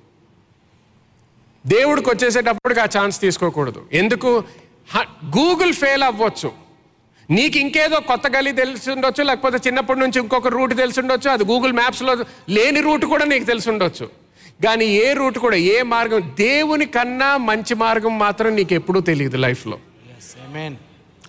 దేవుడికి 1.68 2.10
వచ్చేసేటప్పటికి 2.10 2.80
ఆ 2.80 2.88
ఛాన్స్ 2.98 3.22
తీసుకోకూడదు. 3.22 3.86
ఎందుకు? 3.94 4.44
గూగుల్ 5.38 5.74
ఫెయిల్ 5.74 6.04
అవ్వచ్చు. 6.04 6.52
నీకు 7.30 7.58
ఇంకేదో 7.58 8.00
కొత్త 8.00 8.28
గలీ 8.28 8.52
తెలిసి 8.52 8.92
ఉండొచ్చు 8.92 9.24
లేకపోతే 9.24 9.58
చిన్నప్పటి 9.68 10.00
నుంచి 10.00 10.22
ఇంకొక 10.22 10.48
రూట్ 10.48 10.78
తెలిసి 10.78 11.00
ఉండొచ్చు 11.00 11.30
అది 11.30 11.44
గూగుల్ 11.44 11.74
మ్యాప్స్లో 11.74 12.14
లేని 12.50 12.82
రూట్ 12.82 13.06
కూడా 13.06 13.26
నీకు 13.26 13.44
తెలిసి 13.44 13.70
ఉండొచ్చు 13.70 14.10
కానీ 14.66 14.86
ఏ 14.86 15.14
రూట్ 15.14 15.38
కూడా 15.38 15.56
ఏ 15.56 15.82
మార్గం 15.82 16.36
దేవుని 16.40 16.86
కన్నా 16.86 17.38
మంచి 17.38 17.76
మార్గం 17.76 18.20
మాత్రం 18.20 18.56
నీకు 18.56 18.74
ఎప్పుడూ 18.74 19.00
తెలియదు 19.02 19.38
లైఫ్లో. 19.38 19.80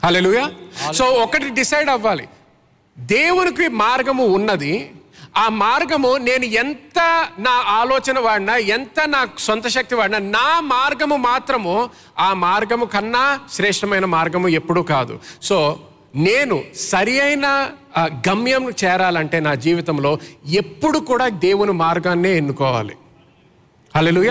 హల్లెలూయా 0.05 0.51
సో 0.93 1.05
ఒకటి 1.05 1.49
డిసైడ్ 1.51 1.89
అవ్వాలి. 1.91 2.29
దేవునికి 2.99 3.69
మార్గము 3.69 4.25
ఉన్నది 4.27 4.91
ఆ 5.37 5.49
మార్గము 5.49 6.17
నేను 6.17 6.45
ఎంత 6.45 7.29
నా 7.39 7.51
ఆలోచన 7.51 8.19
వాడినా 8.19 8.57
ఎంత 8.57 9.07
నా 9.07 9.29
సొంత 9.39 9.69
శక్తి 9.69 9.95
వాడినా 9.95 10.19
నా 10.19 10.61
మార్గము 10.61 11.17
మాత్రము 11.17 11.91
ఆ 12.19 12.35
మార్గము 12.35 12.85
కన్నా 12.85 13.41
శ్రేష్టమైన 13.53 14.05
మార్గము 14.05 14.49
ఎప్పుడూ 14.49 14.83
కాదు. 14.83 15.21
సో 15.43 15.81
నేను 16.15 16.63
సరి 16.77 17.21
అయిన 17.21 17.71
గమ్యం 18.29 18.71
చేరాలంటే 18.85 19.41
నా 19.41 19.55
జీవితంలో 19.55 20.19
ఎప్పుడు 20.47 20.99
కూడా 20.99 21.29
దేవుని 21.29 21.73
మార్గాన్నే 21.73 22.37
ఎన్నుకోవాలి. 22.37 22.97
హలో 23.97 24.23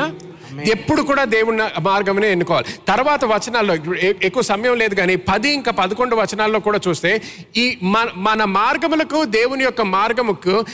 ఎప్పుడు 0.64 1.02
కూడా 1.02 1.24
దేవుని 1.24 1.64
మార్గమనే 1.80 2.32
ఎన్నుకోవాలి. 2.32 2.66
తర్వాత 2.88 3.26
వచనాల్లో 3.26 3.76
ఎక్కువ 4.24 4.44
సమయం 4.44 4.76
లేదు 4.76 4.96
కానీ 4.96 5.16
పది 5.16 5.50
ఇంకా 5.50 5.72
పదకొండు 5.72 6.16
వచనాల్లో 6.16 6.60
కూడా 6.60 6.80
చూస్తే 6.88 7.22
ఈ 7.58 7.78
మన 8.16 8.44
మార్గములకు 8.44 9.26
దేవుని 9.26 9.64
యొక్క 9.64 9.82
మార్గముకు 9.82 10.66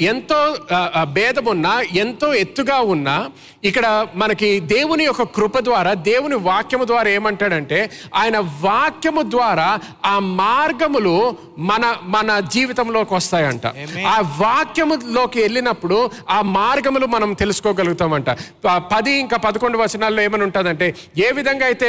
ఎంతో 0.00 0.56
భేదమున్నా 1.02 1.80
ఎంతో 1.92 2.34
ఎత్తుగా 2.34 2.80
ఉన్నా 2.80 3.30
ఇక్కడ 3.64 4.06
మనకి 4.14 4.60
దేవుని 4.60 5.04
యొక్క 5.04 5.22
కృప 5.22 5.58
ద్వారా 5.58 5.94
దేవుని 5.94 6.34
వాక్యము 6.34 6.84
ద్వారా 6.84 7.08
ఏమంటాడంటే 7.08 7.90
ఆయన 8.14 8.38
వాక్యము 8.38 9.22
ద్వారా 9.22 9.78
ఆ 10.06 10.18
మార్గములు 10.18 11.36
మన 11.58 11.96
మన 12.02 12.40
జీవితంలోకి 12.40 13.14
వస్తాయంట. 13.14 13.66
ఆ 14.06 14.20
వాక్యములోకి 14.20 15.42
వెళ్ళినప్పుడు 15.42 16.10
ఆ 16.30 16.42
మార్గములు 16.42 17.06
మనం 17.06 17.32
తెలుసుకోగలుగుతామంట. 17.32 18.30
ప- 18.30 18.90
పది 19.10 19.18
ఇంకా 19.24 19.36
పదకొండు 19.46 19.76
వచనాల్లో 19.78 20.20
ఏమని 20.22 20.44
ఉంటుందంటే 20.48 20.86
ఏ 21.18 21.28
విధంగా 21.38 21.64
అయితే 21.70 21.88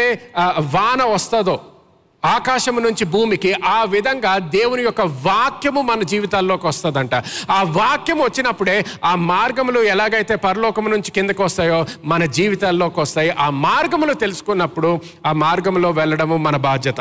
వాన 0.76 1.02
వస్తుందో 1.16 1.56
ఆకాశము 2.24 2.80
నుంచి 2.86 3.04
భూమికి 3.14 3.52
ఆ 3.66 3.78
విధంగా 3.94 4.32
దేవుని 4.56 4.84
యొక్క 4.88 5.04
వాక్యము 5.28 5.82
మన 5.90 6.02
జీవితాల్లోకి 6.12 6.66
వస్తుందంట. 6.68 7.16
ఆ 7.50 7.60
వాక్యం 7.78 8.20
వచ్చినప్పుడే 8.22 8.76
ఆ 9.10 9.14
మార్గములు 9.32 9.80
ఎలాగైతే 9.94 10.36
పరలోకము 10.46 10.90
నుంచి 10.94 11.12
కిందకు 11.16 11.44
వస్తాయో 11.48 11.80
మన 12.12 12.26
జీవితాల్లోకి 12.38 13.00
వస్తాయి. 13.00 13.32
ఆ 13.46 13.48
మార్గములు 13.68 14.16
తెలుసుకున్నప్పుడు 14.24 14.92
ఆ 15.26 15.34
మార్గములో 15.46 15.92
వెళ్ళడము 16.02 16.38
మన 16.48 16.58
బాధ్యత. 16.70 17.00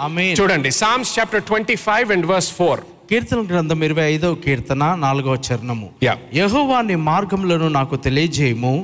ఆమేన్. 0.00 0.36
చూడండి 0.40 0.72
Psalms 0.82 1.12
chapter 1.18 1.46
twenty 1.50 1.76
five 1.88 2.10
and 2.16 2.28
verse 2.32 2.52
four 2.60 2.82
కీర్తన 3.10 3.42
గ్రంథం 3.50 3.80
ఇరవై 3.84 4.06
ఐదవ 4.14 4.34
కీర్తన 4.46 4.84
నాలుగవ 5.04 5.36
చరణము. 5.46 5.86
Yeah. 6.04 6.18
యెహోవా 6.34 6.78
నీ 6.88 6.96
మార్గములను 7.10 7.68
నాకు 7.78 7.96
తెలియజేయము. 8.06 8.74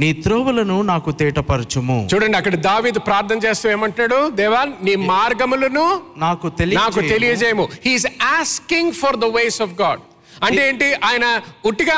నీ 0.00 0.08
త్రోవలను 0.24 0.76
నాకు 0.90 1.10
తేటపరచుము. 1.20 1.96
చూడండి 2.14 2.36
అక్కడ 2.36 2.56
దావీదు 2.70 2.98
ప్రార్థన 3.08 3.38
చేస్తూ 3.46 3.66
ఏమంటున్నాడు? 3.70 4.18
దేవా 4.40 4.60
నీ 4.82 4.94
మార్గములను 5.14 5.86
నాకు 6.16 6.46
నాకు 6.80 7.00
తెలియ 7.00 7.08
తెలియజేయము. 7.14 7.64
He is 7.86 8.06
asking 8.36 8.92
for 9.00 9.18
the 9.24 9.24
ways 9.38 9.60
of 9.66 9.74
God 9.82 10.04
అంటే 10.46 10.60
ఏంటి? 10.68 10.88
ఆయన 11.08 11.26
ఉట్టిగా 11.70 11.96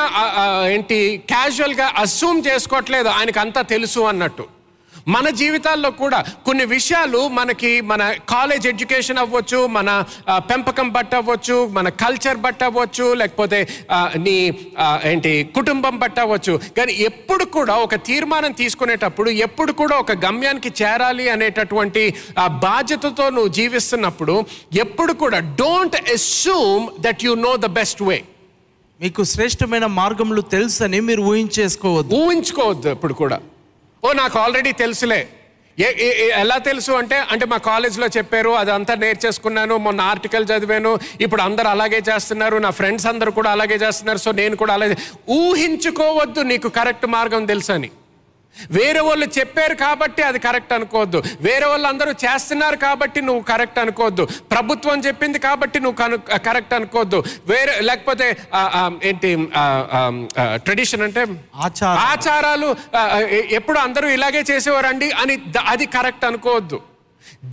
ఏంటి 0.75 0.97
క్యాజువల్గా 1.31 1.87
అస్యూమ్ 1.97 2.39
చేసుకోవట్లేదు. 2.47 3.09
ఆయనకు 3.17 3.39
అంతా 3.39 3.61
తెలుసు 3.73 3.99
అన్నట్టు. 4.11 4.45
మన 5.07 5.29
జీవితాల్లో 5.29 5.91
కూడా 5.91 6.25
కొన్ని 6.45 6.65
విషయాలు 6.65 7.27
మనకి 7.27 7.81
మన 7.81 8.11
కాలేజ్ 8.29 8.67
ఎడ్యుకేషన్ 8.67 9.17
అవ్వచ్చు 9.17 9.67
మన 9.67 10.05
పెంపకం 10.37 10.89
బట్టి 10.89 11.15
అవ్వచ్చు 11.15 11.67
మన 11.67 11.89
కల్చర్ 11.89 12.37
బట్టి 12.37 12.65
అవ్వచ్చు 12.65 13.13
లేకపోతే 13.13 13.67
నీ 14.15 14.59
ఏంటి 15.03 15.49
కుటుంబం 15.55 15.97
బట్టి 15.97 16.21
అవ్వచ్చు. 16.21 16.59
కానీ 16.77 16.93
ఎప్పుడు 16.93 17.45
కూడా 17.45 17.75
ఒక 17.75 17.95
తీర్మానం 17.95 18.51
తీసుకునేటప్పుడు 18.51 19.29
ఎప్పుడు 19.29 19.71
కూడా 19.71 19.97
ఒక 19.97 20.11
గమ్యానికి 20.25 20.83
చేరాలి 20.83 21.29
అనేటటువంటి 21.29 22.13
బాధ్యతతో 22.47 23.29
నువ్వు 23.29 23.47
జీవిస్తున్నప్పుడు 23.47 24.45
ఎప్పుడు 24.73 25.13
కూడా 25.13 25.39
don't 25.39 25.95
assume 25.95 26.87
that 26.99 27.23
you 27.23 27.33
know 27.33 27.55
the 27.55 27.65
best 27.65 28.03
way 28.03 28.23
మీకు 29.01 29.23
శ్రేష్టమైన 29.23 29.85
మార్గములు 29.85 30.41
తెలుసని 30.41 30.99
మీరు 30.99 31.21
ఊహించేసుకోవద్దు. 31.21 32.15
ఊహించుకోవద్దు 32.15 32.89
ఎప్పుడు 32.89 33.13
కూడా. 33.13 33.39
ఓ 34.03 34.13
నాకు 34.13 34.39
ఆల్రెడీ 34.39 34.71
తెలుసులే. 34.71 35.27
ఏ- 35.79 35.95
ఏ- 35.99 36.31
ఎలా 36.39 36.57
తెలుసు 36.57 36.91
అంటే 36.91 37.23
అంటే 37.31 37.45
మా 37.45 37.57
కాలేజ్లో 37.57 38.07
చెప్పారు 38.07 38.49
అదంతా 38.49 38.95
నేర్చేసుకున్నాను 38.95 39.77
మొన్న 39.77 40.01
ఆర్టికల్ 40.01 40.45
చదివాను 40.45 40.99
ఇప్పుడు 41.21 41.41
అందరు 41.41 41.67
అలాగే 41.67 42.01
చేస్తున్నారు 42.09 42.57
నా 42.57 42.69
ఫ్రెండ్స్ 42.69 43.07
అందరు 43.07 43.31
కూడా 43.31 43.51
అలాగే 43.51 43.75
చేస్తున్నారు 43.75 44.17
సో 44.17 44.31
నేను 44.31 44.55
కూడా 44.55 44.73
అలాగే 44.73 44.95
ఊహించుకోవద్దు 45.29 46.39
నీకు 46.41 46.69
కరెక్ట్ 46.69 47.05
మార్గం 47.05 47.45
తెలుసని. 47.45 47.91
వేరే 48.77 49.01
వాళ్ళు 49.07 49.27
చెప్పారు 49.37 49.75
కాబట్టి 49.83 50.21
అది 50.29 50.39
కరెక్ట్ 50.45 50.73
అనుకోవద్దు. 50.77 51.19
వేరే 51.47 51.65
వాళ్ళు 51.71 51.87
అందరూ 51.91 52.11
చేస్తున్నారు 52.23 52.77
కాబట్టి 52.85 53.19
నువ్వు 53.27 53.43
కరెక్ట్ 53.51 53.79
అనుకోవద్దు. 53.83 54.23
ప్రభుత్వం 54.53 54.99
చెప్పింది 55.07 55.39
కాబట్టి 55.47 55.77
నువ్వు 55.85 55.97
కను 56.01 56.17
కరెక్ట్ 56.47 56.73
అనుకోవద్దు. 56.79 57.19
వేరే 57.51 57.73
లేకపోతే 57.89 58.27
ఏంటి 59.09 59.31
ట్రెడిషన్ 60.65 61.05
అంటే 61.07 61.23
ఆచారం 61.65 61.99
ఆచారాలు 62.11 62.69
ఎప్పుడు 63.59 63.79
అందరూ 63.87 64.09
ఇలాగే 64.17 64.43
చేసేవారండి 64.51 65.09
అని 65.23 65.37
అది 65.73 65.87
కరెక్ట్ 65.97 66.25
అనుకోవద్దు. 66.31 66.79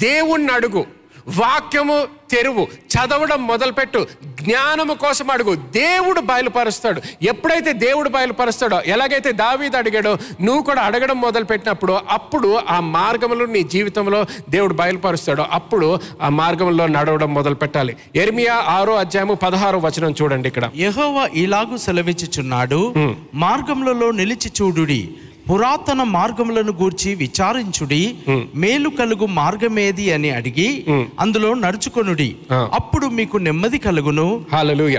దేవుణ్ణి 0.07 0.53
అడుగు. 0.59 0.85
వాక్యము 1.29 2.07
తెరువు. 2.31 2.69
చదవడం 2.95 3.47
మొదలుపెట్టు. 3.47 4.07
జ్ఞానము 4.25 4.95
కోసం 4.95 5.31
అడుగు. 5.31 5.55
దేవుడు 5.55 6.21
బయలుపరుస్తాడు. 6.21 7.03
ఎప్పుడైతే 7.23 7.73
దేవుడు 7.73 8.09
బయలుపరుస్తాడో 8.09 8.81
ఎలాగైతే 8.87 9.33
దావీదు 9.33 9.77
అడిగాడో 9.77 10.19
నువ్వు 10.41 10.63
కూడా 10.63 10.83
అడగడం 10.83 11.21
మొదలు 11.21 11.45
పెట్టినప్పుడు 11.45 12.01
అప్పుడు 12.11 12.61
ఆ 12.71 12.81
మార్గంలో 12.81 13.47
నీ 13.47 13.63
జీవితంలో 13.63 14.25
దేవుడు 14.51 14.75
బయలుపరుస్తాడో 14.75 15.47
అప్పుడు 15.53 16.01
ఆ 16.23 16.29
మార్గంలో 16.29 16.87
నడవడం 16.87 17.35
మొదలు 17.35 17.55
పెట్టాలి 17.55 17.97
ఎర్మియా 18.17 18.55
ఆరో 18.55 18.95
అధ్యాయము 18.95 19.35
పదహారో 19.35 19.79
వచనం 19.79 20.15
చూడండి 20.23 20.49
ఇక్కడ. 20.49 20.71
యెహోవా 20.77 21.29
ఇలాగు 21.35 21.77
సెలవిచ్చుచున్నాడు. 21.77 22.95
మార్గములలో 23.35 24.11
నిలిచి 24.11 24.53
చూడుడి. 24.63 25.15
పురాతన 25.51 26.03
మార్గములను 26.03 26.73
గూర్చి 26.73 27.15
విచారించుడి 27.15 28.19
మేలు 28.55 28.89
కలుగు 28.89 29.27
మార్గమేది 29.27 30.13
అని 30.13 30.31
అడిగి 30.31 30.85
అందులో 31.21 31.55
నడుచుకొనుడి. 31.55 32.37
అప్పుడు 32.53 33.07
మీకు 33.07 33.37
నెమ్మది 33.37 33.79
కలుగును. 33.79 34.47
హాలలుయ. 34.53 34.99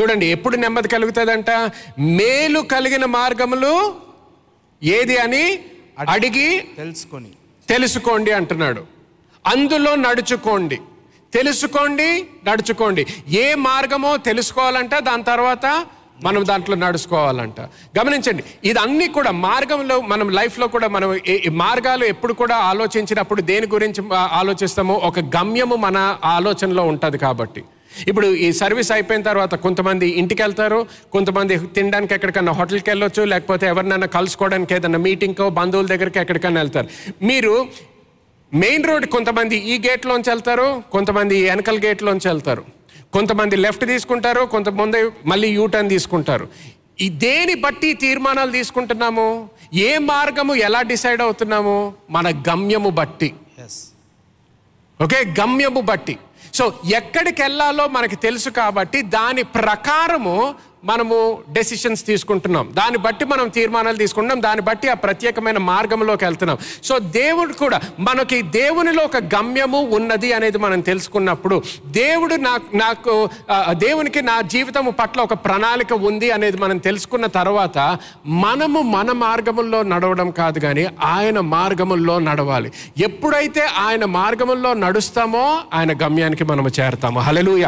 చూడండి 0.00 0.26
ఎప్పుడు 0.26 0.56
నెమ్మది 0.56 0.88
కలుగుతుందంట? 0.88 1.50
మేలు 1.98 2.60
కలిగిన 2.60 3.04
మార్గములు 3.04 3.94
ఏది 4.82 5.16
అని 5.16 5.58
అడిగి 6.08 6.58
తెలుసుకొని. 6.76 7.28
తెలుసుకోండి 7.68 8.30
అంటున్నాడు. 8.30 8.84
అందులో 9.46 9.94
నడుచుకోండి. 9.94 10.80
తెలుసుకోండి 11.34 12.24
నడుచుకోండి. 12.46 13.06
ఏ 13.28 13.54
మార్గమో 13.54 14.16
తెలుసుకోవాలంట 14.16 14.94
దాని 14.98 15.22
తర్వాత 15.22 15.86
మనం 16.24 16.46
దాంట్లో 16.46 16.76
నడుచుకోవాలంట. 16.76 17.60
గమనించండి 17.98 18.42
ఇదన్నీ 18.64 19.08
కూడా 19.08 19.30
మార్గంలో 19.30 20.00
మనం 20.00 20.28
లైఫ్లో 20.30 20.68
కూడా 20.68 20.88
మనం 20.88 21.20
మార్గాలు 21.50 22.04
ఎప్పుడు 22.04 22.32
కూడా 22.32 22.56
ఆలోచించినప్పుడు 22.56 23.42
దేని 23.42 23.66
గురించి 23.66 24.02
ఆలోచిస్తామో 24.14 24.94
ఒక 24.94 25.20
గమ్యము 25.20 25.76
మన 25.76 26.18
ఆలోచనలో 26.24 26.82
ఉంటుంది 26.82 27.18
కాబట్టి. 27.18 27.62
ఇప్పుడు 28.08 28.26
ఈ 28.26 28.52
సర్వీస్ 28.52 28.92
అయిపోయిన 28.92 29.22
తర్వాత 29.22 29.54
కొంతమంది 29.54 30.08
ఇంటికి 30.08 30.42
వెళ్తారు 30.42 30.86
కొంతమంది 31.12 31.58
తినడానికి 31.58 32.14
ఎక్కడికైనా 32.14 32.52
హోటల్కి 32.52 32.90
వెళ్ళొచ్చు 32.90 33.24
లేకపోతే 33.24 33.66
ఎవరినైనా 33.66 34.06
కలుసుకోవడానికి 34.06 34.74
ఏదైనా 34.74 34.98
మీటింగ్కో 34.98 35.50
బంధువుల 35.50 35.86
దగ్గరికి 35.86 36.18
ఎక్కడికైనా 36.18 36.60
వెళ్తారు. 36.60 36.88
మీరు 37.22 37.66
మెయిన్ 38.54 38.84
రోడ్ 38.84 39.06
కొంతమంది 39.06 39.56
ఈ 39.56 39.78
గేట్లోంచి 39.88 40.30
వెళ్తారు 40.30 40.82
కొంతమంది 40.92 41.44
వెనకల 41.50 41.78
గేట్లోంచి 41.84 42.28
వెళ్తారు. 42.28 42.75
కొంతమంది 43.16 43.56
లెఫ్ట్ 43.56 43.86
తీసుకుంటారు 43.86 44.40
కొంతమంది 44.44 45.10
మళ్ళీ 45.26 45.48
యూటర్న్ 45.48 45.88
తీసుకుంటారు. 45.88 46.48
ఈ 47.00 47.08
దేని 47.08 47.54
బట్టి 47.54 47.92
తీర్మానాలు 47.92 48.50
తీసుకుంటున్నాము? 48.50 49.50
ఏ 49.74 49.98
మార్గము 49.98 50.54
ఎలా 50.54 50.82
డిసైడ్ 50.82 51.22
అవుతున్నాము? 51.22 51.94
మన 52.10 52.42
గమ్యము 52.50 52.90
బట్టి. 52.90 53.34
ఓకే? 55.04 55.34
గమ్యము 55.40 55.80
బట్టి. 55.80 56.18
సో 56.54 56.72
ఎక్కడికి 56.94 57.42
వెళ్ళాలో 57.42 57.88
మనకి 57.88 58.16
తెలుసు 58.16 58.50
కాబట్టి 58.50 59.02
దాని 59.02 59.42
ప్రకారము 59.42 60.54
మనము 60.86 61.38
డెసిషన్స్ 61.50 62.06
తీసుకుంటున్నాం. 62.06 62.66
దాన్ని 62.72 62.98
బట్టి 62.98 63.24
మనం 63.24 63.48
తీర్మానాలు 63.48 63.96
తీసుకుంటున్నాం. 63.96 64.42
దాన్ని 64.42 64.64
బట్టి 64.64 64.88
ఆ 64.88 64.94
ప్రత్యేకమైన 64.94 65.58
మార్గంలోకి 65.58 66.24
వెళ్తున్నాం. 66.24 66.58
సో 66.84 66.98
దేవుడు 66.98 67.52
కూడా 67.52 67.80
మనకి 68.00 68.42
దేవునిలో 68.42 69.04
ఒక 69.04 69.16
గమ్యము 69.34 69.80
ఉన్నది 69.98 70.32
అనేది 70.32 70.58
మనం 70.58 70.80
తెలుసుకున్నప్పుడు 70.80 71.62
దేవుడు 71.86 72.34
నాకు 72.34 72.76
నాకు 72.76 73.28
దేవునికి 73.70 74.22
నా 74.22 74.40
జీవితం 74.40 74.94
పట్ల 75.00 75.20
ఒక 75.20 75.34
ప్రణాళిక 75.34 75.92
ఉంది 75.92 76.30
అనేది 76.30 76.56
మనం 76.56 76.78
తెలుసుకున్న 76.78 77.26
తర్వాత 77.26 77.98
మనము 78.26 78.80
మన 78.80 79.12
మార్గముల్లో 79.12 79.82
నడవడం 79.82 80.30
కాదు 80.30 80.58
కానీ 80.58 80.86
ఆయన 81.04 81.40
మార్గముల్లో 81.40 82.18
నడవాలి. 82.18 82.72
ఎప్పుడైతే 82.98 83.62
ఆయన 83.78 84.04
మార్గముల్లో 84.04 84.74
నడుస్తామో 84.74 85.60
ఆయన 85.74 85.92
గమ్యానికి 86.02 86.44
మనము 86.44 86.70
చేరతాము. 86.80 87.20
హలలుయ 87.20 87.66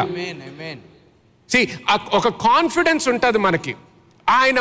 సి 1.49 1.59
ఒక 2.13 2.27
కాన్ఫిడెన్స్ 2.27 3.09
ఉంటుంది 3.09 3.37
మనకి. 3.37 3.73
ఆయన 4.27 4.59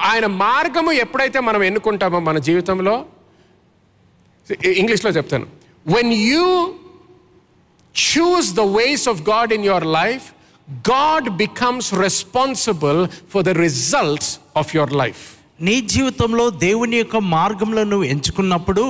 ఆయన 0.00 0.26
మార్గము 0.26 0.92
ఎప్పుడైతే 0.92 1.40
మనం 1.40 1.62
ఎన్నుకుంటామో 1.62 2.20
మన 2.20 2.38
జీవితంలో 2.38 2.94
ఇంగ్లీష్లో 4.64 5.10
చెప్తాను. 5.10 5.46
When 5.86 6.12
you 6.12 6.46
choose 7.94 8.48
the 8.54 8.60
ways 8.60 9.08
of 9.08 9.20
God 9.22 9.52
in 9.52 9.64
your 9.64 9.86
life 9.86 10.26
God 10.90 11.28
becomes 11.28 11.94
responsible 11.94 13.00
for 13.34 13.44
the 13.44 13.48
results 13.48 14.38
of 14.56 14.76
your 14.76 14.92
life 14.92 15.22
నీ 15.60 15.80
జీవితంలో 15.80 16.50
దేవుని 16.50 16.96
యొక్క 16.96 17.16
మార్గంలో 17.16 17.84
నువ్వు 17.84 18.04
ఎంచుకున్నప్పుడు 18.04 18.84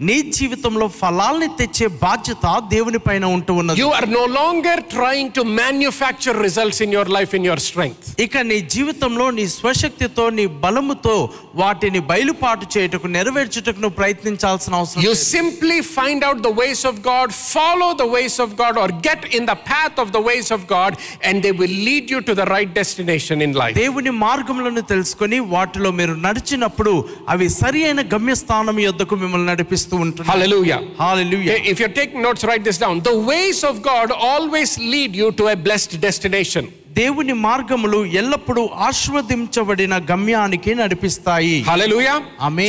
నీ 0.00 0.14
జీవితంలో 0.36 0.86
ఫలాల్ని 0.98 1.48
తెచ్చే 1.58 1.86
బాధ్యత 2.02 2.44
దేవుని 2.72 3.00
పైన 3.06 3.24
ఉంటూ 3.36 3.52
ఉన్నది 3.60 3.80
You 3.80 3.88
are 3.96 4.06
no 4.12 4.22
longer 4.36 4.76
trying 4.94 5.28
to 5.38 5.42
manufacture 5.58 6.34
results 6.38 6.78
in 6.84 6.90
your 6.96 7.04
life 7.16 7.32
in 7.38 7.42
your 7.48 7.58
strength. 7.66 8.04
ఇక 8.24 8.36
నీ 8.50 8.58
జీవితంలో 8.74 9.26
నీ 9.38 9.44
స్వశక్తితో 9.56 10.24
నీ 10.38 10.44
బలముతో 10.62 11.16
వాటిని 11.60 12.00
బయలుపాటు 12.10 12.66
చేయుటకు 12.74 13.08
నెరవేర్చుటకు 13.16 13.80
నువ్వు 13.84 13.96
ప్రయత్నించాల్సిన 14.00 14.72
అవసరం 14.80 15.04
You 15.06 15.12
లేదు. 15.12 15.26
simply 15.34 15.78
find 15.98 16.22
out 16.28 16.40
the 16.48 16.54
ways 16.62 16.82
of 16.84 16.96
God, 17.10 17.28
follow 17.50 17.90
the 17.94 18.08
ways 18.16 18.38
of 18.44 18.50
God, 18.62 18.74
or 18.84 18.88
get 19.08 19.20
in 19.38 19.44
the 19.52 19.58
path 19.70 19.98
of 20.04 20.10
the 20.16 20.22
ways 20.30 20.50
of 20.58 20.64
God, 20.74 20.92
and 21.26 21.36
they 21.46 21.54
will 21.60 21.76
lead 21.88 22.06
you 22.14 22.22
to 22.30 22.34
the 22.40 22.48
right 22.54 22.72
destination 22.80 23.38
in 23.48 23.52
life. 23.62 23.76
దేవుని 23.82 24.14
మార్గములను 24.24 24.84
తెలుసుకొని 24.92 25.40
వాటిలో 25.54 25.92
మీరు 26.00 26.16
నడిచినప్పుడు 26.26 26.94
అవి 27.34 27.48
సరి 27.60 27.82
అయిన 27.84 28.00
గమ్యస్థానం 28.14 28.76
యొద్దకు 28.86 29.14
మిమ్మల్ని 29.22 29.52
నడిపిస్తూ 29.90 29.96
ఉంటుంది 29.96 30.28
Hallelujah. 30.30 30.80
Hallelujah. 30.98 31.54
If 31.72 31.78
you're 31.80 31.96
taking 32.00 32.20
notes, 32.22 32.44
write 32.44 32.64
this 32.64 32.78
down. 32.78 33.00
The 33.02 33.16
ways 33.32 33.60
of 33.70 33.82
God 33.82 34.10
always 34.32 34.78
lead 34.92 35.14
you 35.14 35.28
to 35.32 35.46
a 35.48 35.56
blessed 35.56 36.00
destination. 36.00 36.66
దేవుని 37.00 37.34
మార్గములు 37.46 37.98
ఎల్లప్పుడూ 38.20 38.62
ఆస్వాదించబడిన 38.86 39.94
గమ్యానికి 40.08 40.70
నడిపిస్తాయి 40.80 41.54
హల్లెలూయా. 41.68 42.14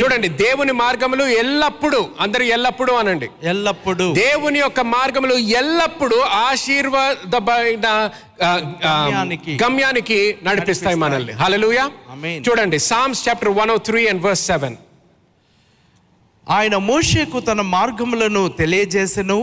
చూడండి 0.02 0.28
దేవుని 0.42 0.74
మార్గములు 0.82 1.24
ఎల్లప్పుడూ 1.42 2.00
అందరు 2.24 2.44
ఎల్లప్పుడూ 2.56 2.92
అనండి 3.00 3.28
ఎల్లప్పుడూ 3.52 4.06
దేవుని 4.20 4.60
యొక్క 4.64 4.80
మార్గములు 4.94 5.34
ఎల్లప్పుడూ 5.62 6.20
ఆశీర్వాదమైన 6.46 7.88
గమ్యానికి. 9.64 10.20
నడిపిస్తాయి 10.48 10.96
మనల్ని 11.04 11.34
హల్లెలూయా 11.42 11.84
ఆమేన్. 12.14 12.40
చూడండి 12.48 12.78
Psalms 12.90 13.24
chapter 13.28 13.52
one 13.60 13.72
o 13.76 13.78
three 13.90 14.02
and 14.12 14.24
verse 14.28 14.46
seven 14.52 14.76
ఆయన 16.54 16.76
మోషేకు 16.76 17.38
తన 17.48 17.60
మార్గములను 17.74 18.40
తెలియజేసెను. 18.60 19.36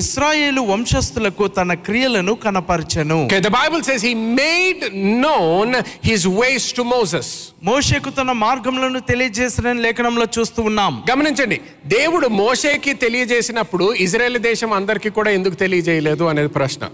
ఇస్రాయేలు 0.00 0.60
వంశస్థులకు 0.70 1.44
తన 1.58 1.74
క్రియలను 1.86 2.32
కనపరచెను. 2.44 3.18
Okay, 3.28 3.40
the 3.46 3.54
Bible 3.60 3.82
says 3.88 4.02
he 4.08 4.14
made 4.42 4.82
known 5.24 5.70
his 6.08 6.22
ways 6.40 6.66
to 6.78 6.82
Moses. 6.94 7.28
మోషేకు 7.70 8.10
తన 8.18 8.32
మార్గములను 8.44 9.00
తెలియజేసిన 9.10 9.72
లేఖనంలో 9.86 10.26
చూస్తూ 10.38 10.62
ఉన్నాం. 10.70 10.92
గమనించండి 11.10 11.58
దేవుడు 11.96 12.28
మోషేకి 12.42 12.94
తెలియజేసినప్పుడు 13.06 13.88
ఇజ్రాయెల్ 14.06 14.38
దేశం 14.50 14.72
అందరికీ 14.80 15.12
కూడా 15.18 15.32
ఎందుకు 15.38 15.58
తెలియజేయలేదు 15.64 16.24
అనేది 16.34 16.52
ప్రశ్న. 16.60 16.84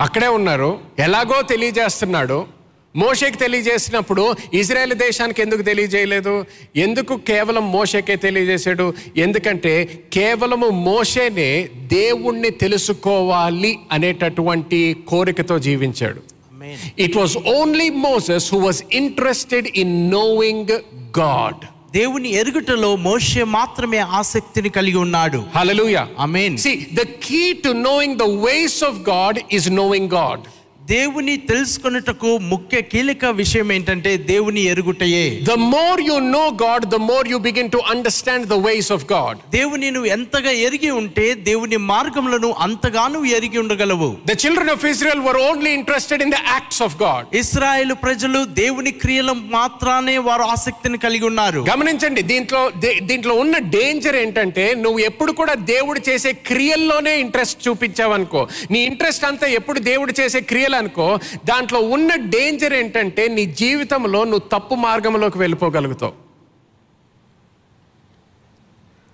అక్కడే 0.00 0.28
ఉన్నారు 0.38 0.72
ఎలాగో 1.06 1.36
తెలియజేస్తున్నాడు 1.54 2.38
మోషేకి 2.94 3.38
తెలియజేసినప్పుడు 3.38 4.24
ఇజ్రాయెల్ 4.54 4.94
దేశానికి 4.98 5.42
ఎందుకు 5.42 5.62
తెలియజేయలేదు 5.62 6.34
ఎందుకు 6.76 7.14
కేవలం 7.30 7.64
మోషేకే 7.72 8.16
తెలియజేశాడు 8.16 8.86
ఎందుకంటే 9.16 9.72
కేవలము 10.12 10.68
మోషేనే 10.84 11.50
దేవుణ్ణి 11.94 12.50
తెలుసుకోవాలి 12.64 13.72
అనేటటువంటి 13.90 14.80
కోరికతో 15.08 15.58
జీవించాడు 15.58 16.22
it 16.98 17.16
was 17.16 17.36
only 17.56 17.88
Moses 18.06 18.48
who 18.54 18.60
was 18.60 18.82
interested 18.94 19.68
in 19.76 19.94
knowing 20.10 20.74
God 21.18 21.62
దేవుని 21.92 22.30
ఎరుగుటలో 22.34 22.88
మోషే 23.02 23.42
మాత్రమే 23.56 24.00
ఆసక్తిని 24.20 24.70
కలిగి 24.78 24.98
ఉన్నాడు 24.98 25.40
Hallelujah. 25.54 26.06
Amen. 26.18 26.52
See, 26.58 26.76
the 26.92 27.06
key 27.26 27.46
to 27.64 27.72
knowing 27.84 28.12
the 28.16 28.30
ways 28.46 28.76
of 28.82 28.94
God 29.06 29.34
is 29.50 29.66
knowing 29.70 30.06
God. 30.10 30.40
దేవుని 30.84 31.34
తెలుసుకొనుటకు 31.48 32.30
ముఖ్య 32.50 32.78
కీలక 32.84 33.24
విషయం 33.36 33.68
ఏంటంటే 33.72 34.10
దేవుని 34.30 34.62
ఎరుగుటయే 34.72 35.22
The 35.46 35.56
more 35.68 35.98
you 36.00 36.16
know 36.24 36.46
God, 36.58 36.82
the 36.90 37.00
more 37.00 37.22
you 37.24 37.38
begin 37.40 37.68
to 37.70 37.80
understand 37.94 38.42
the 38.44 38.58
ways 38.58 38.88
of 38.90 39.02
God. 39.08 39.34
దేవుని 39.54 39.88
నువ్వు 39.90 40.08
ఎంతగా 40.16 40.52
ఎరిగి 40.66 40.90
ఉంటే 40.94 41.26
దేవుని 41.46 41.78
మార్గములను 41.86 42.50
అంతగా 42.66 43.04
నువ్వు 43.08 43.30
ఎరిగి 43.36 43.58
ఉండగలవు 43.58 44.08
The 44.26 44.36
children 44.36 44.68
of 44.68 44.84
Israel 44.84 45.22
were 45.28 45.38
only 45.44 45.72
interested 45.74 46.20
in 46.20 46.30
the 46.30 46.42
acts 46.56 46.80
of 46.80 46.92
God. 46.98 47.22
ఇస్రాయేల్ 47.42 47.94
ప్రజలు 48.04 48.42
దేవుని 48.60 48.92
క్రియల 49.02 49.30
మాత్రానే 49.56 50.18
వారు 50.28 50.46
ఆసక్తిని 50.50 51.00
కలిగి 51.06 51.26
ఉన్నారు 51.30 51.62
గమనించండి 51.70 52.24
దీంట్లో 52.32 52.62
దే- 52.84 52.98
దీంట్లో 53.08 53.36
ఉన్న 53.44 53.54
డేంజర్ 53.74 54.20
ఏంటంటే 54.22 54.66
నువ్వు 54.82 55.00
ఎప్పుడు 55.04 55.32
కూడా 55.40 55.56
దేవుడు 55.72 56.02
చేసే 56.10 56.32
క్రియల్లోనే 56.50 57.14
ఇంట్రెస్ట్ 57.24 57.64
చూపించావనుకో 57.66 58.44
నీ 58.72 58.82
ఇంట్రెస్ట్ 58.84 59.26
అంతా 59.26 59.48
ఎప్పుడు 59.58 59.78
దేవుడు 59.90 60.14
చేసే 60.20 60.40
క్రియలు 60.44 60.72
చేయాలనుకో 60.74 61.18
దాంట్లో 61.44 61.80
ఉన్న 61.80 62.14
డేంజర్ 62.14 62.74
ఏంటంటే 62.74 63.28
నీ 63.28 63.46
జీవితంలో 63.46 64.24
నువ్వు 64.24 64.44
తప్పు 64.58 64.74
మార్గంలోకి 64.74 65.38
వెళ్ళిపోగలుగుతావు. 65.38 66.14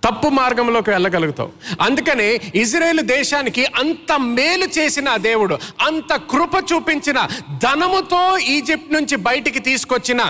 తప్పు 0.03 0.27
మార్గంలోకి 0.27 0.89
వెళ్ళగలుగుతావు. 0.89 1.51
అందుకనే 1.81 2.41
ఇజ్రాయేల్ 2.55 3.01
దేశానికి 3.01 3.65
అంత 3.65 4.11
మేలు 4.19 4.67
చేసిన 4.77 5.15
దేవుడు 5.15 5.55
అంత 5.87 6.15
కృప 6.15 6.55
చూపించిన 6.73 7.27
ధనముతో 7.63 8.37
ఈజిప్ట్ 8.37 8.93
నుంచి 8.93 9.15
బయటికి 9.15 9.59
తీసుకొచ్చిన 9.59 10.21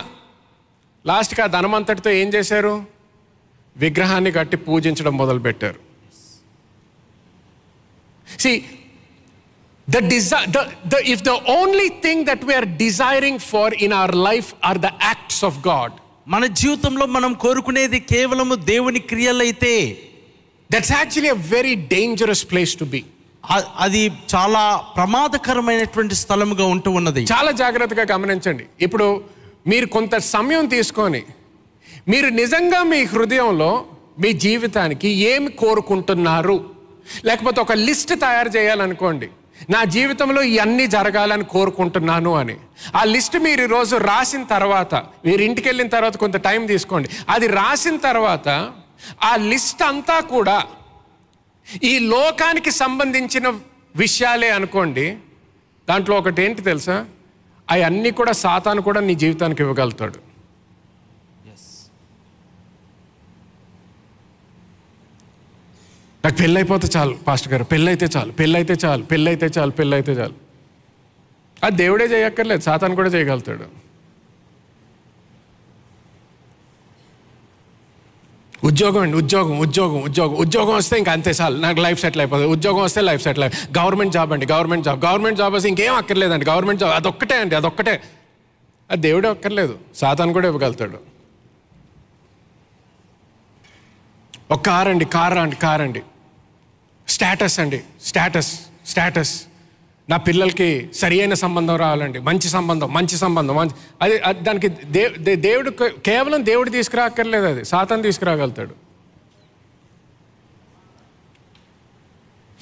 లాస్ట్కి 1.06 1.42
ఆ 1.42 1.48
ధనమంతటితో 1.48 2.10
ఏం 2.10 2.30
చేశారు? 2.34 2.86
విగ్రహాన్ని 3.78 4.32
కట్టి 4.32 4.58
పూజించడం 4.58 5.18
మొదలుపెట్టారు. 5.18 5.80
The 9.90 10.04
desire, 10.04 10.46
the, 10.48 10.62
the, 10.64 11.16
if 11.16 11.20
the 11.20 11.64
only 11.64 11.88
thing 11.88 12.26
that 12.26 12.44
we 12.44 12.56
are 12.60 12.66
desiring 12.66 13.38
for 13.38 13.74
in 13.84 13.90
our 13.90 14.12
life 14.12 14.46
are 14.72 14.78
the 14.78 14.92
acts 15.12 15.46
of 15.46 15.54
God, 15.58 15.92
మన 16.28 16.46
జీవితంలో 16.46 17.06
మనం 17.06 17.34
కోరుకునేది 17.34 18.00
కేవలము 18.00 18.56
దేవుని 18.56 19.00
క్రియలైతే 19.00 19.98
that's 20.74 20.92
actually 20.94 21.38
a 21.38 21.42
very 21.54 21.76
dangerous 21.76 22.50
place 22.54 22.84
to 22.84 22.92
be. 22.92 23.00
అ- 23.52 23.74
అది 23.80 24.12
చాలా 24.36 24.78
ప్రమాదకరమైనటువంటి 24.96 26.16
స్థలముగా 26.16 26.66
ఉంటూ 26.66 26.92
ఉన్నది. 26.92 27.24
చాలా 27.24 27.52
జాగ్రత్తగా 27.52 28.06
గమనించండి. 28.12 28.66
ఇప్పుడు 28.82 29.24
మీరు 29.68 29.86
కొంత 29.86 30.18
సమయం 30.18 30.66
తీసుకొని 30.66 31.24
మీరు 32.08 32.28
నిజంగా 32.28 32.84
మీ 32.84 33.04
హృదయంలో 33.04 33.86
మీ 34.20 34.34
జీవితానికి 34.34 35.10
ఏమి 35.10 35.52
కోరుకుంటున్నారు? 35.52 36.70
లేకపోతే 37.26 37.62
ఒక 37.62 37.72
లిస్ట్ 37.72 38.20
తయారు 38.20 38.50
చేయాలనుకోండి. 38.50 39.30
నా 39.70 39.84
జీవితంలో 39.84 40.42
ఇవన్నీ 40.42 40.88
జరగాలని 40.88 41.44
కోరుకుంటున్నాను 41.44 42.36
అని. 42.36 42.58
ఆ 42.96 43.04
లిస్ట్ 43.04 43.38
మీరు 43.38 43.64
ఈరోజు 43.64 43.96
రాసిన 43.96 44.44
తర్వాత 44.44 44.96
మీరు 44.96 45.42
ఇంటికి 45.42 45.68
వెళ్ళిన 45.68 45.88
తర్వాత 45.88 46.18
కొంత 46.18 46.36
టైం 46.36 46.66
తీసుకోండి. 46.66 47.10
అది 47.30 47.48
రాసిన 47.48 47.98
తర్వాత 47.98 48.72
ఆ 49.24 49.36
లిస్ట్ 49.36 49.84
అంతా 49.84 50.20
కూడా 50.20 50.64
ఈ 51.84 52.00
లోకానికి 52.00 52.72
సంబంధించిన 52.72 53.54
విషయాలే 53.96 54.50
అనుకోండి. 54.50 55.18
దాంట్లో 55.90 56.18
ఒకటి 56.18 56.44
ఏంటి 56.44 56.62
తెలుసా? 56.62 57.06
అవన్నీ 57.72 58.12
కూడా 58.12 58.32
సాతాను 58.32 58.82
కూడా 58.82 59.02
నీ 59.02 59.16
జీవితానికి 59.16 59.64
ఇవ్వగలుగుతాడు. 59.64 60.31
నాకు 66.26 66.38
పెళ్ళైపోతే 66.38 66.88
చాలు 66.98 67.14
పాస్టర్ 67.28 67.52
గారు. 67.52 67.64
పెళ్ళైతే 67.64 68.08
చాలు 68.18 68.32
పెళ్ళైతే 68.32 68.76
చాలు 68.86 69.04
పెళ్ళైతే 69.04 69.46
చాలు 69.46 69.72
పెళ్ళైతే 69.72 70.12
చాలు. 70.12 70.34
అది 71.64 71.76
దేవుడే 71.76 72.06
చేయక్కర్లేదు 72.06 72.62
సాతాను 72.62 72.96
కూడా 72.96 73.10
చేయగలుగుతాడు. 73.10 73.66
ఉద్యోగం 78.64 79.02
అండి 79.02 79.18
ఉద్యోగం 79.18 79.60
ఉద్యోగం 79.60 80.02
ఉద్యోగం. 80.02 80.36
ఉద్యోగం 80.36 80.76
వస్తే 80.76 80.98
ఇంకా 80.98 81.12
అంతే 81.12 81.32
చాలు. 81.32 81.58
నాకు 81.58 81.80
లైఫ్ 81.80 82.02
సెటిల్ 82.02 82.22
అయిపోతుంది. 82.22 82.50
ఉద్యోగం 82.50 82.82
వస్తే 82.82 83.02
లైఫ్ 83.02 83.24
సెటిల్ 83.24 83.44
అయి 83.44 83.54
గవర్నమెంట్ 83.78 84.14
జాబ్ 84.14 84.34
అండి 84.34 84.46
గవర్నమెంట్ 84.46 84.86
జాబ్. 84.86 85.06
గవర్నమెంట్ 85.06 85.38
జాబ్ 85.38 85.54
వస్తే 85.54 85.70
ఇంకేం 85.70 85.96
అక్కర్లేదండి. 85.96 86.46
గవర్నమెంట్ 86.46 86.82
జాబ్ 86.82 86.94
అదొక్కటే 86.94 87.36
అండి 87.36 87.56
అదొక్కటే. 87.56 88.02
అది 88.92 89.02
దేవుడే 89.02 89.30
అక్కర్లేదు. 89.30 89.80
సాతాను 89.96 90.34
కూడా 90.34 90.48
ఇవ్వగలుగుతాడు. 90.48 91.00
ఒక 94.52 94.62
కార్ 94.62 94.88
అండి 94.88 95.06
కార్ 95.06 95.38
అండి 95.38 95.56
కార్ 95.56 95.82
అండి 95.82 96.02
స్టేటస్ 97.08 97.60
అండి. 97.60 97.82
Status 98.04 98.60
status. 98.88 99.44
నా 100.10 100.18
పిల్లలకి 100.18 100.90
సరి 100.96 101.20
అయిన 101.20 101.34
సంబంధం 101.34 101.76
రావాలండి. 101.76 102.20
మంచి 102.20 102.50
సంబంధం 102.50 102.94
మంచి 102.94 103.18
సంబంధం 103.18 103.56
మంచి 103.56 103.72
అది 104.02 104.44
దానికి 104.44 104.68
దే 104.68 105.10
దే- 105.10 105.40
దేవుడు 105.40 105.70
కేవలం 105.90 106.46
దేవుడు 106.46 106.70
తీసుకురాక్కర్లేదు 106.70 107.46
అది. 107.46 107.66
సాతాను 107.66 108.02
తీసుకురాగలుగుతాడు. 108.02 108.92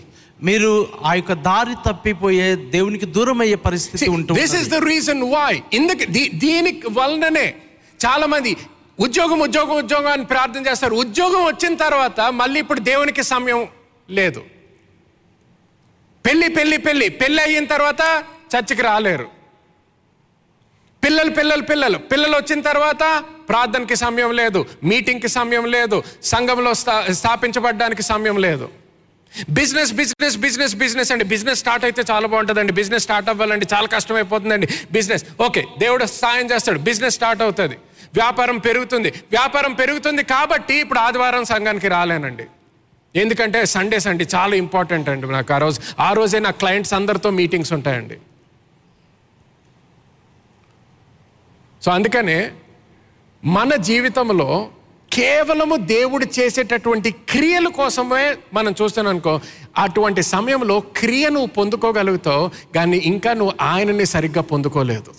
మీరు 0.43 0.89
ఆ 1.05 1.15
యొక్క 1.15 1.33
దారి 1.33 1.75
తప్పిపోయే 1.87 2.57
దేవునికి 2.57 3.07
దూరం 3.07 3.41
అయ్యే 3.41 3.55
పరిస్థితి 3.55 4.11
ఉంటుంది 4.11 4.41
this 4.41 4.53
is 4.55 4.69
the 4.71 4.85
reason 4.85 5.25
why. 5.25 5.59
ఇందుకు 5.73 6.05
దీ- 6.05 6.39
దీనికి 6.39 6.87
వలననే 6.91 7.55
చాలా 8.07 8.27
మంది 8.27 8.57
ఉద్యోగం 9.01 9.41
ఉద్యోగం 9.41 9.77
ఉద్యోగం 9.77 10.07
అని 10.07 10.25
ప్రార్థన 10.25 10.67
చేస్తారు. 10.67 10.95
ఉద్యోగం 10.95 11.45
వచ్చిన 11.45 11.75
తర్వాత 11.75 12.21
మళ్ళీ 12.21 12.61
ఇప్పుడు 12.61 12.81
దేవునికి 12.81 13.23
సమయం 13.23 13.67
లేదు. 14.11 14.43
పెళ్ళి 16.27 16.49
పెళ్ళి 16.49 16.79
పెళ్ళి 16.79 17.09
పెళ్ళి 17.09 17.43
అయిన 17.43 17.65
తర్వాత 17.65 18.25
చర్చికి 18.57 18.83
రాలేరు. 18.83 19.34
పిల్లలు 21.05 21.31
పిల్లలు 21.31 21.63
పిల్లలు. 21.63 21.99
పిల్లలు 21.99 22.37
వచ్చిన 22.37 22.61
తర్వాత 22.61 23.25
ప్రార్థనకి 23.49 23.97
సమయం 23.97 24.31
లేదు 24.37 24.67
మీటింగ్కి 24.85 25.29
సమయం 25.29 25.65
లేదు 25.65 26.03
సంఘంలో 26.23 26.75
స్థా 26.75 27.07
స్థాపించబడడానికి 27.11 28.03
సమయం 28.03 28.37
లేదు. 28.37 28.69
బిజినెస్ 29.51 29.93
బిజినెస్ 29.93 30.37
బిజినెస్ 30.37 30.75
బిజినెస్ 30.77 31.13
అండి. 31.13 31.25
బిజినెస్ 31.25 31.59
స్టార్ట్ 31.59 31.85
అయితే 31.85 32.03
చాలా 32.11 32.27
బాగుంటుందండి. 32.27 32.73
బిజినెస్ 32.73 33.05
స్టార్ట్ 33.05 33.29
అవ్వాలండి. 33.29 33.67
చాలా 33.75 33.87
కష్టమైపోతుందండి. 33.87 34.69
బిజినెస్. 34.93 35.25
ఓకే 35.41 35.65
దేవుడు 35.79 36.05
సాయం 36.07 36.51
చేస్తాడు. 36.51 36.79
బిజినెస్ 36.79 37.15
స్టార్ట్ 37.15 37.43
అవుతుంది. 37.43 37.75
వ్యాపారం 38.15 38.59
పెరుగుతుంది. 38.59 39.09
వ్యాపారం 39.09 39.73
పెరుగుతుంది 39.73 40.23
కాబట్టి 40.23 40.75
ఇప్పుడు 40.75 40.99
ఆదివారం 40.99 41.45
సంఘానికి 41.45 41.89
రాలేనండి. 41.89 42.45
ఎందుకంటే 43.17 43.67
సండేస్ 43.67 44.07
అండి. 44.07 44.27
చాలా 44.35 44.57
ఇంపార్టెంట్ 44.57 45.09
అండి 45.09 45.27
నాకు 45.27 45.53
ఆ 45.55 45.59
రోజు. 45.59 45.81
ఆ 46.01 46.13
రోజే 46.13 46.39
నా 46.39 46.51
క్లయింట్స్ 46.51 46.95
అందరితో 46.95 47.31
మీటింగ్స్ 47.31 47.73
ఉంటాయండి. 47.73 48.17
సో 51.85 51.91
అందుకనే 51.91 52.39
మన 53.45 53.75
జీవితంలో 53.89 54.49
కేవలము 55.13 55.77
దేవుడు 55.77 56.27
చేసేటటువంటి 56.37 57.11
క్రియల 57.11 57.69
కోసమే 57.69 58.37
మనం 58.55 58.75
చూస్తాను 58.83 59.09
అనుకో 59.09 59.41
అటువంటి 59.79 60.23
సమయంలో 60.23 60.81
క్రియ 60.81 61.29
నువ్వు 61.29 61.47
పొందుకోగలుగుతావు 61.47 62.51
కానీ 62.75 62.97
ఇంకా 62.97 63.33
నువ్వు 63.33 63.55
ఆయనని 63.65 64.07
సరిగ్గా 64.15 64.43
పొందుకోలేదు. 64.43 65.11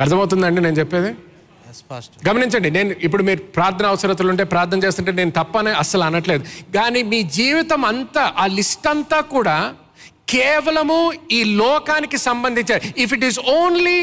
అర్థమవుతుందండి 0.00 0.60
నేను 0.60 0.76
చెప్పేది? 0.78 1.10
గమనించండి 2.28 2.70
నేను 2.70 2.94
ఇప్పుడు 3.06 3.22
మీరు 3.22 3.40
ప్రార్థన 3.56 3.86
అవసరతలు 3.86 4.30
ఉంటే 4.30 4.44
ప్రార్థన 4.44 4.78
చేస్తుంటే 4.84 5.12
నేను 5.12 5.30
తప్పనే 5.30 5.70
అస్సలు 5.70 6.02
అనట్లేదు. 6.02 6.44
కానీ 6.74 7.02
మీ 7.02 7.22
జీవితం 7.22 7.84
అంతా 7.84 8.24
ఆ 8.36 8.46
లిస్ట్ 8.46 8.86
అంతా 8.86 9.20
కూడా 9.20 9.56
కేవలము 10.33 10.99
ఈ 11.37 11.41
లోకానికి 11.61 12.17
సంబంధించిన 12.29 12.79
if 13.03 13.13
it 13.17 13.25
is 13.29 13.39
only 13.59 13.99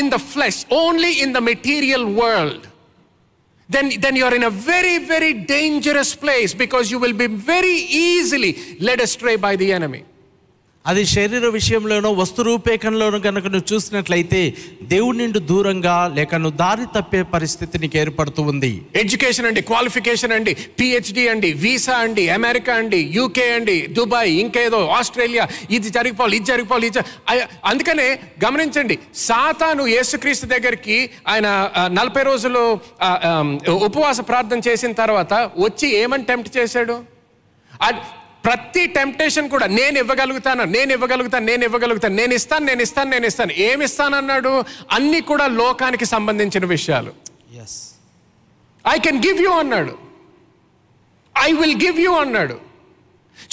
in 0.00 0.10
the 0.14 0.18
flesh 0.32 0.60
only 0.82 1.12
in 1.24 1.34
the 1.38 1.42
material 1.50 2.06
world 2.20 2.66
then, 3.68 4.00
then 4.00 4.16
you're 4.16 4.34
in 4.34 4.44
a 4.44 4.50
very, 4.50 4.98
very 4.98 5.32
dangerous 5.32 6.14
place 6.14 6.52
because 6.54 6.90
you 6.90 6.98
will 6.98 7.14
be 7.14 7.26
very 7.26 7.76
easily 8.06 8.50
led 8.80 9.00
astray 9.00 9.36
by 9.36 9.56
the 9.56 9.72
enemy. 9.72 10.04
అది 10.89 11.01
శరీర 11.13 11.45
విషయంలోనో 11.55 12.09
వస్తు 12.19 12.41
రూపేకంలోనో 12.47 13.17
కనుక 13.25 13.45
నువ్వు 13.53 13.67
చూసినట్లయితే 13.71 14.41
దేవుడి 14.93 15.17
నుండి 15.21 15.39
దూరంగా 15.49 15.95
లేక 16.17 16.35
నువ్వు 16.43 16.57
దారి 16.61 16.85
తప్పే 16.95 17.21
పరిస్థితి 17.33 17.75
నీకు 17.83 17.97
ఏర్పడుతూ 18.01 18.41
ఉంది. 18.51 18.69
ఎడ్యుకేషన్ 19.01 19.47
అండి 19.49 19.61
క్వాలిఫికేషన్ 19.71 20.33
అండి 20.37 20.53
పిహెచ్డి 20.79 21.23
అండి 21.33 21.49
వీసా 21.63 21.95
అండి 22.03 22.25
అమెరికా 22.37 22.75
అండి 22.81 22.99
యూకే 23.17 23.47
అండి 23.57 23.77
దుబాయ్ 23.97 24.31
ఇంకేదో 24.43 24.79
ఆస్ట్రేలియా 24.99 25.45
ఇది 25.77 25.89
జరిగిపోవాలి 25.97 26.37
ఇది 26.39 26.49
జరిగిపోవాలి 26.51 26.87
ఇది 26.91 27.03
అందుకనే 27.71 28.07
గమనించండి 28.45 28.97
సాతాను 29.27 29.85
యేసుక్రీస్తు 29.95 30.47
దగ్గరికి 30.55 30.97
ఆయన 31.33 31.47
నలభై 31.99 32.23
రోజులు 32.23 32.63
ఉపవాస 33.89 34.19
ప్రార్థన 34.31 34.61
చేసిన 34.69 34.93
తర్వాత 35.03 35.33
వచ్చి 35.67 35.89
ఏమని 36.03 36.27
టెంప్ట్ 36.31 36.51
చేశాడు? 36.57 36.97
ప్రతి 38.47 38.83
టెంప్టేషన్ 38.97 39.49
కూడా 39.49 39.65
నేను 39.67 39.97
ఇవ్వగలుగుతాను 39.99 40.63
నేను 40.63 40.91
ఇవ్వగలుగుతాను 40.93 41.45
నేను 41.45 41.63
ఇవ్వగలుగుతాను 41.63 42.15
నేను 42.15 42.33
ఇస్తాను 42.33 42.65
నేను 42.65 42.81
ఇస్తాను 42.81 43.09
నేను 43.09 43.25
ఇస్తాను. 43.25 43.53
ఏమి 43.69 43.83
ఇస్తానన్నాడు? 43.85 44.53
అన్నీ 44.91 45.21
కూడా 45.21 45.47
లోకానికి 45.61 46.05
సంబంధించిన 46.05 46.65
విషయాలు. 46.65 47.11
ఐ 48.93 48.97
కెన్ 48.99 49.19
గివ్ 49.25 49.41
యూ 49.41 49.51
అన్నాడు. 49.63 49.93
ఐ 51.35 51.51
విల్ 51.51 51.77
గివ్ 51.85 51.99
యూ 52.05 52.13
అన్నాడు. 52.23 52.66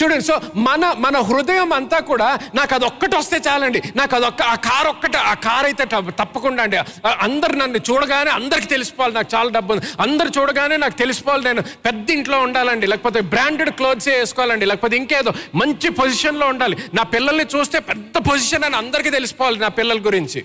చూడండి 0.02 0.24
సో 0.24 0.40
మన 0.56 0.94
మన 0.98 1.16
హృదయం 1.18 1.72
అంతా 1.72 1.98
కూడా 1.98 2.38
నాకు 2.54 2.74
అది 2.74 2.84
ఒక్కటి 2.84 3.16
వస్తే 3.16 3.40
చాలండి. 3.48 3.82
నాకు 3.96 4.16
అదొక్క 4.16 4.42
ఆ 4.42 4.54
కార్ 4.54 4.86
ఒక్కటి 4.86 5.16
ఆ 5.16 5.34
కార్ 5.34 5.64
అయితే 5.64 5.84
తప్పకుండా 6.10 6.62
అండి. 6.62 6.76
అందరు 7.20 7.52
నన్ను 7.52 7.80
చూడగానే 7.90 8.30
అందరికి 8.30 8.66
తెలిసిపోవాలి 8.66 9.14
నాకు 9.14 9.30
చాలా 9.34 9.50
డబ్బు 9.50 9.72
ఉంది. 9.74 9.86
అందరు 10.00 10.30
చూడగానే 10.38 10.76
నాకు 10.76 10.98
తెలిసిపోవాలి 10.98 11.44
నేను 11.44 11.62
పెద్ద 11.62 12.10
ఇంట్లో 12.10 12.40
ఉండాలండి. 12.40 12.86
లేకపోతే 12.86 13.20
బ్రాండెడ్ 13.20 13.70
క్లోత్స్ 13.70 14.08
వేసుకోవాలండి. 14.08 14.66
లేకపోతే 14.66 14.96
ఇంకేదో 14.96 15.32
మంచి 15.54 15.90
పొజిషన్లో 15.90 16.46
ఉండాలి. 16.46 16.76
నా 16.94 17.02
పిల్లల్ని 17.02 17.46
చూస్తే 17.56 17.78
పెద్ద 17.78 18.14
పొజిషన్ 18.30 18.64
అని 18.64 18.76
అందరికీ 18.76 19.10
తెలిసిపోవాలి 19.10 19.58
నా 19.58 19.68
పిల్లల 19.68 19.98
గురించి. 19.98 20.44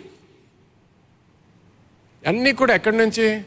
అన్నీ 2.27 2.51
కూడా 2.53 2.75
ఎక్కడి 2.75 2.97
నుంచి? 2.97 3.41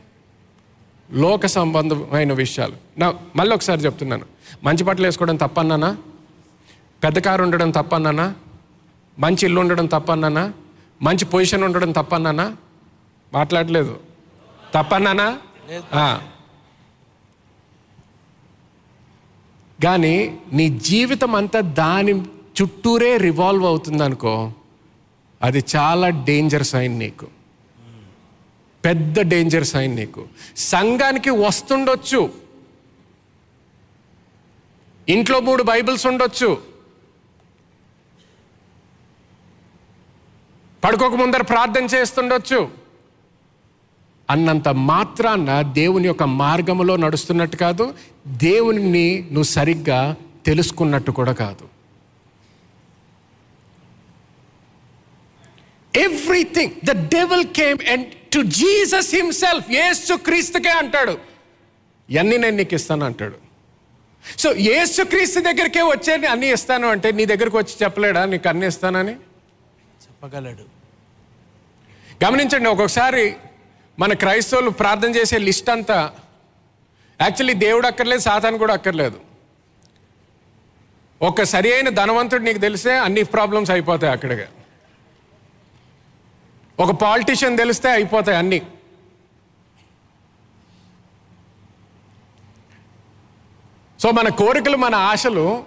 లోక 1.13 1.47
సంబంధమైన 1.47 2.33
విషయాలు. 2.33 2.77
నా 2.99 3.15
మళ్ళీ 3.37 3.55
ఒకసారి 3.55 3.81
చెప్తున్నాను. 3.81 4.27
మంచి 4.65 4.85
బట్టలు 4.85 5.07
వేసుకోవడం 5.07 5.37
తప్పన్నానా? 5.37 5.97
పెద్ద 7.05 7.19
కారు 7.19 7.43
ఉండడం 7.43 7.71
తప్పన్నానా? 7.71 8.35
మంచి 9.19 9.39
ఇల్లు 9.43 9.61
ఉండడం 9.61 9.87
తప్పన్నానా? 9.87 10.53
మంచి 11.03 11.25
పొజిషన్ 11.25 11.65
ఉండడం 11.65 11.93
తప్పన్నానా? 11.93 12.57
మాట్లాడలేదు. 13.33 14.01
తప్పన్నానా. 14.75 15.39
కానీ 19.83 20.39
నీ 20.53 20.69
జీవితం 20.79 21.35
అంతా 21.35 21.61
దాని 21.61 22.13
చుట్టూరే 22.63 23.17
రివాల్వ్ 23.17 23.65
అవుతుంది 23.65 24.05
అనుకో 24.05 24.53
అది 25.43 25.65
చాలా 25.77 26.09
డేంజర్ 26.09 26.63
సైన్ 26.63 26.99
నీకు. 26.99 27.27
పెద్ద 28.85 29.21
డేంజర్ 29.21 29.65
సైన్ 29.65 29.97
నీకు. 29.97 30.25
సంఘానికి 30.57 31.31
వస్తుండొచ్చు. 31.31 32.42
ఇంట్లో 35.09 35.41
మూడు 35.41 35.63
బైబిల్స్ 35.63 36.07
ఉండొచ్చు. 36.07 36.63
పడుకోక 40.85 41.15
ముందర 41.15 41.43
ప్రార్థన 41.43 41.85
చేస్తుండొచ్చు. 41.85 42.71
అన్నంత 44.31 44.69
మాత్రాన 44.69 45.63
దేవుని 45.63 46.07
యొక్క 46.07 46.23
మార్గములో 46.23 46.97
నడుస్తున్నట్టు 46.97 47.57
కాదు 47.57 47.95
దేవుని 48.27 49.21
నువ్వు 49.21 49.43
సరిగ్గా 49.43 50.17
తెలుసుకున్నట్టు 50.47 51.11
కూడా 51.11 51.33
కాదు. 51.33 51.69
Everything 55.99 56.73
the 56.85 57.09
devil 57.09 57.45
came 57.45 57.79
and 57.91 58.07
to 58.35 58.43
Jesus 58.43 59.15
himself 59.15 59.71
ఏసు 59.71 60.15
క్రీస్తుకే 60.15 60.71
అంటాడు. 60.71 61.19
ఇవన్నీ 62.11 62.37
నేను 62.37 62.57
నీకు 62.57 62.75
ఇస్తాను 62.75 63.07
అంటాడు. 63.07 63.52
సో 64.25 64.53
యేసు 64.53 65.03
క్రీస్తు 65.03 65.41
దగ్గరికే 65.41 65.83
వచ్చే 65.83 66.27
అన్నీ 66.27 66.47
ఇస్తాను 66.47 66.89
అంటే 66.89 67.13
నీ 67.13 67.27
దగ్గరకు 67.27 67.59
వచ్చి 67.59 67.85
చెప్పలేడా? 67.85 68.25
నీకు 68.25 68.49
అన్నీ 68.49 68.67
ఇస్తానని? 68.67 69.13
చెప్పగలడు. 70.05 70.65
గమనించండి 72.25 72.69
ఒక్కొక్కసారి 72.69 73.37
మన 73.99 74.13
క్రైస్తవులు 74.13 74.71
ప్రార్థన 74.71 75.17
చేసే 75.17 75.39
లిస్ట్ 75.39 75.71
అంతా 75.71 76.13
యాక్చువల్లీ 77.21 77.55
దేవుడు 77.55 77.87
అక్కర్లేదు 77.87 78.21
సాతాను 78.21 78.59
కూడా 78.59 78.75
అక్కర్లేదు. 78.75 79.19
ఒక 81.21 81.43
సరి 81.43 81.75
అయిన 81.75 81.89
ధనవంతుడు 81.89 82.43
నీకు 82.43 82.59
తెలిస్తే 82.59 82.99
అన్ని 82.99 83.23
ప్రాబ్లమ్స్ 83.23 83.71
అయిపోతాయి 83.71 84.13
అక్కడిగా 84.13 84.47
ఒక 86.81 86.91
పాలిటీషియన్ 86.91 87.59
తెలిస్తే 87.59 87.91
అయిపోతాయి 87.91 88.39
అన్నీ. 88.39 88.63
సో 94.03 94.11
మన 94.11 94.29
కోరికలు 94.29 94.77
మన 94.77 94.95
ఆశలు 94.95 95.65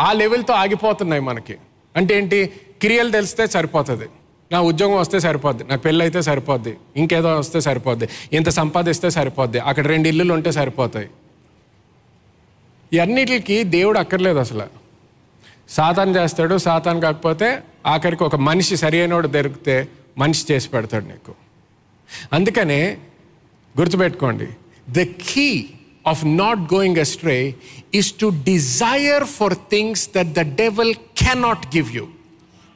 ఆ 0.00 0.12
లెవెల్తో 0.12 0.54
ఆగిపోతున్నాయి 0.54 1.22
మనకి. 1.22 1.56
అంటే 1.96 2.18
ఏంటి? 2.18 2.46
క్రియలు 2.80 3.10
తెలిస్తే 3.10 3.46
సరిపోతుంది. 3.46 4.04
నా 4.52 4.60
ఉద్యోగం 4.60 4.96
వస్తే 4.96 5.20
సరిపోద్ది. 5.20 5.64
నాకు 5.64 5.82
పెళ్ళి 5.82 6.04
అయితే 6.04 6.22
సరిపోద్ది. 6.22 6.76
ఇంకేదో 6.96 7.38
వస్తే 7.38 7.60
సరిపోద్ది. 7.60 8.08
ఇంత 8.32 8.48
సంపాదిస్తే 8.48 9.10
సరిపోద్ది. 9.10 9.58
అక్కడ 9.58 9.86
రెండు 9.86 10.08
ఇల్లులు 10.08 10.32
ఉంటే 10.32 10.52
సరిపోతాయి. 10.52 11.10
ఇవన్నిటికి 12.92 13.64
దేవుడు 13.64 13.98
అక్కర్లేదు 13.98 14.38
అసలు. 14.38 14.62
సాతాన్ 15.68 16.16
చేస్తాడు 16.16 16.58
సాతాన్ 16.58 17.02
కాకపోతే 17.02 17.62
ఆఖరికి 17.86 18.24
ఒక 18.24 18.36
మనిషి 18.36 18.76
సరి 18.76 18.98
అయినోడు 18.98 19.28
దొరికితే 19.28 19.88
మనిషి 20.18 20.52
చేసి 20.52 20.68
పెడతాడు 20.68 21.04
నీకు. 21.04 21.34
అందుకనే 22.32 22.98
గుర్తుపెట్టుకోండి. 23.80 24.48
The 24.90 25.06
key 25.28 25.68
Of 26.05 26.23
not 26.41 26.61
going 26.73 26.99
astray 27.05 27.37
is 28.01 28.11
to 28.21 28.29
desire 28.51 29.25
for 29.37 29.55
things 29.73 30.05
that 30.15 30.31
the 30.39 30.45
devil 30.63 30.93
cannot 31.23 31.67
give 31.75 31.89
you 31.97 32.05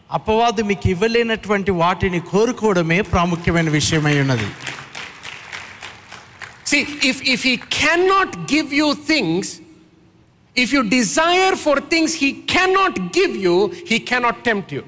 అపవాదు 0.09 0.61
మీకు 0.69 0.87
ఇవ్వలేనటువంటి 0.89 1.71
వాటిని 1.83 2.19
కోరుకోవడమే 2.31 2.99
ప్రాముఖ్యమైన 3.13 3.69
విషయమై 3.79 4.15
ఉన్నది 4.25 4.49
See, 6.65 6.81
if, 7.03 7.17
if 7.25 7.43
he 7.43 7.53
cannot 7.57 8.47
give 8.47 8.71
you 8.71 8.93
things, 9.09 9.45
if 10.55 10.71
you 10.71 10.81
desire 10.89 11.55
for 11.55 11.81
things 11.83 12.13
he 12.13 12.29
cannot 12.45 13.11
give 13.11 13.35
you, 13.37 13.55
he 13.85 13.99
cannot 14.01 14.37
tempt 14.45 14.69
you. 14.71 14.83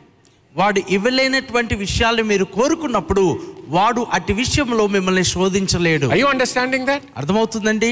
వాడు 0.56 0.82
ఇవ్వలేనటువంటి 0.90 1.76
విషయాలు 1.76 2.24
మీరు 2.24 2.46
కోరుకున్నప్పుడు 2.56 3.24
వాడు 3.68 4.02
అటు 4.12 4.34
విషయంలో 4.34 4.84
మిమ్మల్ని 4.88 5.26
శోధించలేడు 5.34 6.08
Are 6.08 6.20
you 6.24 6.30
understanding 6.36 6.84
that? 6.92 7.02
అర్థమవుతుందండి 7.20 7.92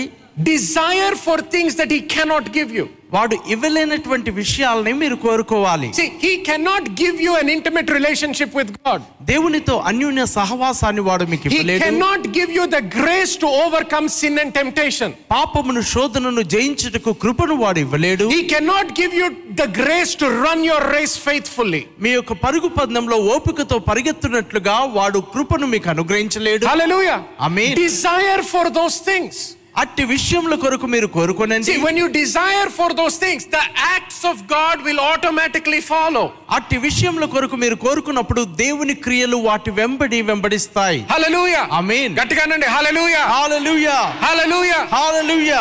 Desire 0.51 1.15
for 1.17 1.37
things 1.55 1.75
that 1.75 1.91
he 1.91 2.01
cannot 2.15 2.51
give 2.57 2.71
you. 2.71 2.87
వాడు 3.15 3.35
ఇవ్వలేనటువంటి 3.53 4.29
విషయాలని 4.37 4.91
మీరు 4.99 5.15
కోరుకోవాలి 5.23 5.87
See, 5.97 6.07
he 6.21 6.31
cannot 6.49 6.83
give 7.01 7.15
you 7.25 7.33
an 7.41 7.47
intimate 7.55 7.89
relationship 7.97 8.51
with 8.59 8.69
God. 8.85 8.99
దేవునితో 9.31 9.75
అన్యోన్య 9.89 10.25
సహవాసాన్ని 10.35 11.03
వాడు 11.09 11.25
మీకు 11.33 11.47
He 11.49 11.57
ఇవ్వలేడు 11.57 11.83
cannot 11.85 12.21
give 12.37 12.51
you 12.57 12.65
the 12.75 12.81
grace 12.97 13.33
to 13.43 13.49
overcome 13.65 14.07
sin 14.19 14.35
and 14.43 14.51
temptation. 14.61 15.09
పాపమును 15.35 15.83
శోధనను 15.93 16.43
జయించుటకు 16.55 17.13
కృపను 17.23 17.57
వాడు 17.63 17.79
ఇవ్వలేడు 17.85 18.27
He 18.37 18.41
cannot 18.55 18.87
give 19.01 19.13
you 19.21 19.27
the 19.61 19.69
grace 19.81 20.13
to 20.23 20.29
run 20.45 20.61
your 20.71 20.81
race 20.97 21.17
faithfully. 21.27 21.83
మీ 22.05 22.13
యొక్క 22.17 22.33
పరుగు 22.45 22.69
పందెంలో 22.79 23.17
ఓపికతో 23.35 23.79
పరిగెత్తున్నట్లుగా 23.91 24.77
వాడు 24.99 25.21
కృపను 25.35 25.67
మీకు 25.75 25.89
అనుగ్రహించలేడు 25.95 26.65
Hallelujah. 26.73 27.19
Amen. 27.49 27.73
Desire 27.87 28.43
for 28.55 28.65
those 28.79 28.97
things. 29.11 29.35
అట్టి 29.76 30.04
విషయముల 30.04 30.54
కొరకు 30.54 30.86
మీరు 30.86 31.08
కోరుకునేది 31.16 31.74
when 31.86 31.98
you 32.02 32.06
desire 32.18 32.70
for 32.76 32.92
those 33.00 33.16
things 33.24 33.46
the 33.54 33.60
acts 33.88 34.22
of 34.26 34.40
God 34.52 34.80
will 34.86 35.02
automatically 35.12 35.80
follow 35.90 36.22
అట్టి 36.50 36.76
విషయముల 36.86 37.24
కొరకు 37.34 37.56
మీరు 37.56 37.74
కోరుకున్నప్పుడు 37.86 38.44
దేవుని 38.62 38.94
క్రియలు 39.06 39.36
వాటి 39.48 39.70
వెంబడి 39.70 40.20
వెంబడిస్తాయి. 40.22 41.00
హల్లెలూయా 41.12 41.62
ఆమేన్ 41.72 42.14
గట్టిగా 42.20 42.42
అనండి. 42.42 42.68
హల్లెలూయా 42.76 43.22
హల్లెలూయా 43.34 43.98
హల్లెలూయా 44.24 44.80
హల్లెలూయా 44.96 45.60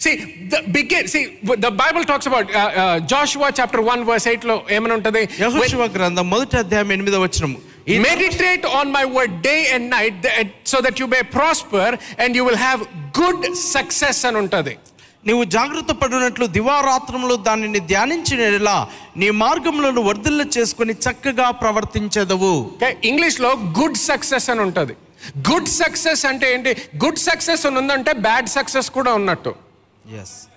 See, 0.00 0.14
the 0.52 0.58
begin, 0.72 1.04
see, 1.08 1.20
the 1.64 1.70
Bible 1.72 2.04
talks 2.04 2.26
about 2.26 2.46
uh, 2.52 2.62
uh, 2.82 3.00
Joshua 3.12 3.50
chapter 3.58 3.80
1, 3.80 4.04
verse 4.04 4.26
8. 4.26 4.44
Lo, 4.44 4.56
Joshua 5.38 5.60
when, 5.60 5.70
on 8.82 8.88
my 8.88 9.10
word 9.14 9.30
day 9.30 9.74
and 9.74 9.94
night 9.94 10.14
that- 10.14 10.46
so 10.66 10.78
that 10.78 10.94
you 10.98 11.10
may 11.10 11.22
prosper 11.22 11.94
and 11.94 12.34
you 12.34 12.48
will 12.48 12.58
have 12.58 12.84
good 13.20 13.48
success 13.48 14.26
అని 14.26 14.36
ఉంటది. 14.36 14.76
నీవు 15.26 15.44
జాగ్రత్త 15.44 15.92
పడినట్లు 15.92 16.46
దివారాత్రములు 16.46 17.34
దానిని 17.34 17.80
ధ్యానించినలా 17.80 18.88
నీ 19.16 19.30
మార్గములను 19.30 20.02
వర్ధిల్ల 20.02 20.42
చేసుకొని 20.58 20.92
చక్కగా 20.92 21.50
ప్రవర్తించదవు. 21.50 22.70
ఇంగ్లీష్లో 23.04 23.52
గుడ్ 23.52 23.96
సక్సెస్ 23.96 24.50
అని 24.50 24.60
ఉంటుంది. 24.60 24.92
గుడ్ 25.52 25.68
సక్సెస్ 25.68 26.26
అంటే 26.26 26.54
ఏంటి? 26.54 26.76
గుడ్ 27.04 27.18
సక్సెస్ 27.18 27.66
అని 27.66 27.78
ఉందంటే 27.78 28.12
బ్యాడ్ 28.12 28.48
సక్సెస్ 28.48 28.90
కూడా 28.90 29.14
ఉన్నట్టు. 29.14 29.54
ఎస్ 30.22 30.48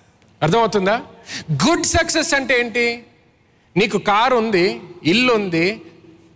అర్థమవుతుందా? 0.44 1.02
గుడ్ 1.52 1.86
సక్సెస్ 1.86 2.34
అంటే 2.34 2.60
ఏంటి? 2.60 3.04
నీకు 3.78 3.98
కారు 3.98 4.36
ఉంది 4.36 4.82
ఇల్లు 5.04 5.34
ఉంది 5.34 5.82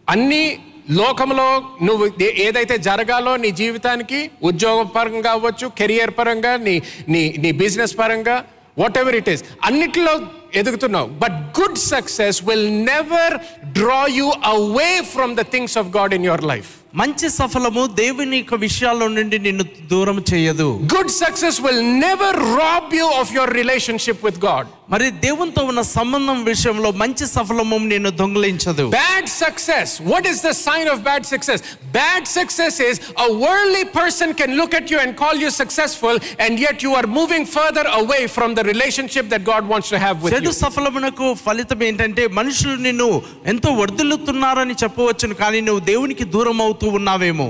అన్ని 0.10 0.60
లోకంలో 0.90 1.48
నువ్వు 1.82 2.06
ఏదైతే 2.44 2.76
జరగాలో 2.80 3.34
నీ 3.36 3.50
జీవితానికి 3.52 4.20
ఉద్యోగ 4.44 4.82
పరంగా 4.96 5.32
అవ్వచ్చు 5.32 5.68
కెరియర్ 5.78 6.14
పరంగా 6.18 6.54
నీ 6.58 6.76
నీ 7.08 7.22
నీ 7.38 7.52
బిజినెస్ 7.62 7.96
పరంగా 8.00 8.38
వాట్ 8.78 8.98
ఎవర్ 8.98 9.16
ఇట్ 9.16 9.30
ఈస్ 9.30 9.44
అన్నిటిలో 9.64 10.14
ఎదుగుతున్నావు 10.60 11.10
but 11.24 11.38
good 11.60 11.80
success 11.92 12.40
will 12.50 12.70
never 12.92 13.36
draw 13.80 14.02
you 14.20 14.28
away 14.54 14.92
from 15.16 15.34
the 15.42 15.46
things 15.56 15.78
of 15.82 15.90
God 15.98 16.14
in 16.18 16.28
your 16.30 16.46
life 16.54 16.72
మంచి 17.02 17.28
సఫలము 17.38 17.84
దేవుని 18.00 18.38
యొక్క 18.40 18.56
విషయాల్లో 18.64 19.06
నుండి 19.18 19.38
నిన్ను 19.46 19.66
దూరం 19.92 20.18
చేయదు 20.32 20.68
good 20.96 21.14
success 21.22 21.60
will 21.66 21.84
never 22.06 22.40
rob 22.60 22.92
you 23.00 23.06
of 23.20 23.32
your 23.38 23.54
relationship 23.60 24.24
with 24.28 24.40
God 24.48 24.70
మరి 24.94 25.06
దేవునితో 25.26 25.62
ఉన్న 25.72 25.82
సంబంధం 25.98 26.40
విషయంలో 26.50 26.90
మంచి 27.02 27.26
సఫలము 27.36 27.78
నిన్ను 27.92 28.12
దొంగిలించదు 28.22 28.86
Bad 28.98 29.28
success. 29.36 29.90
What 30.12 30.24
is 30.26 30.38
the 30.42 30.54
sign 30.58 30.86
of 30.94 30.98
bad 31.04 31.24
success? 31.26 31.60
Bad 31.94 32.24
success 32.30 32.76
is 32.82 32.98
a 33.26 33.30
worldly 33.44 33.86
person 33.94 34.30
can 34.34 34.52
look 34.56 34.74
at 34.74 34.86
you 34.94 35.00
and 35.04 35.12
call 35.16 35.36
you 35.36 35.52
successful, 35.54 36.16
and 36.40 36.60
yet 36.60 36.78
you 36.82 36.92
are 36.96 37.08
moving 37.12 37.46
further 37.48 37.86
away 37.94 38.22
from 38.28 38.50
the 38.54 38.66
relationship 38.66 39.28
that 39.30 39.44
God 39.46 39.64
wants 39.66 39.90
to 39.90 40.00
have 40.00 40.18
with 40.26 40.36
చెడు. 40.44 40.60
సఫలమునకు 40.62 41.28
ఫలితం 41.46 41.80
ఏంటంటే 41.84 42.24
మనుషులు 42.40 42.76
నిన్ను 42.88 43.10
ఎంతో 43.46 43.72
వర్ధిల్లుతున్నారని 43.82 44.76
చెప్పవచ్చును 44.84 45.36
కానీ 45.42 45.62
నువ్వు 45.62 45.84
దేవునికి 45.92 46.26
దూరం 46.36 46.62
అవుతూ 46.62 46.88
ఉన్నావేమో 47.00 47.50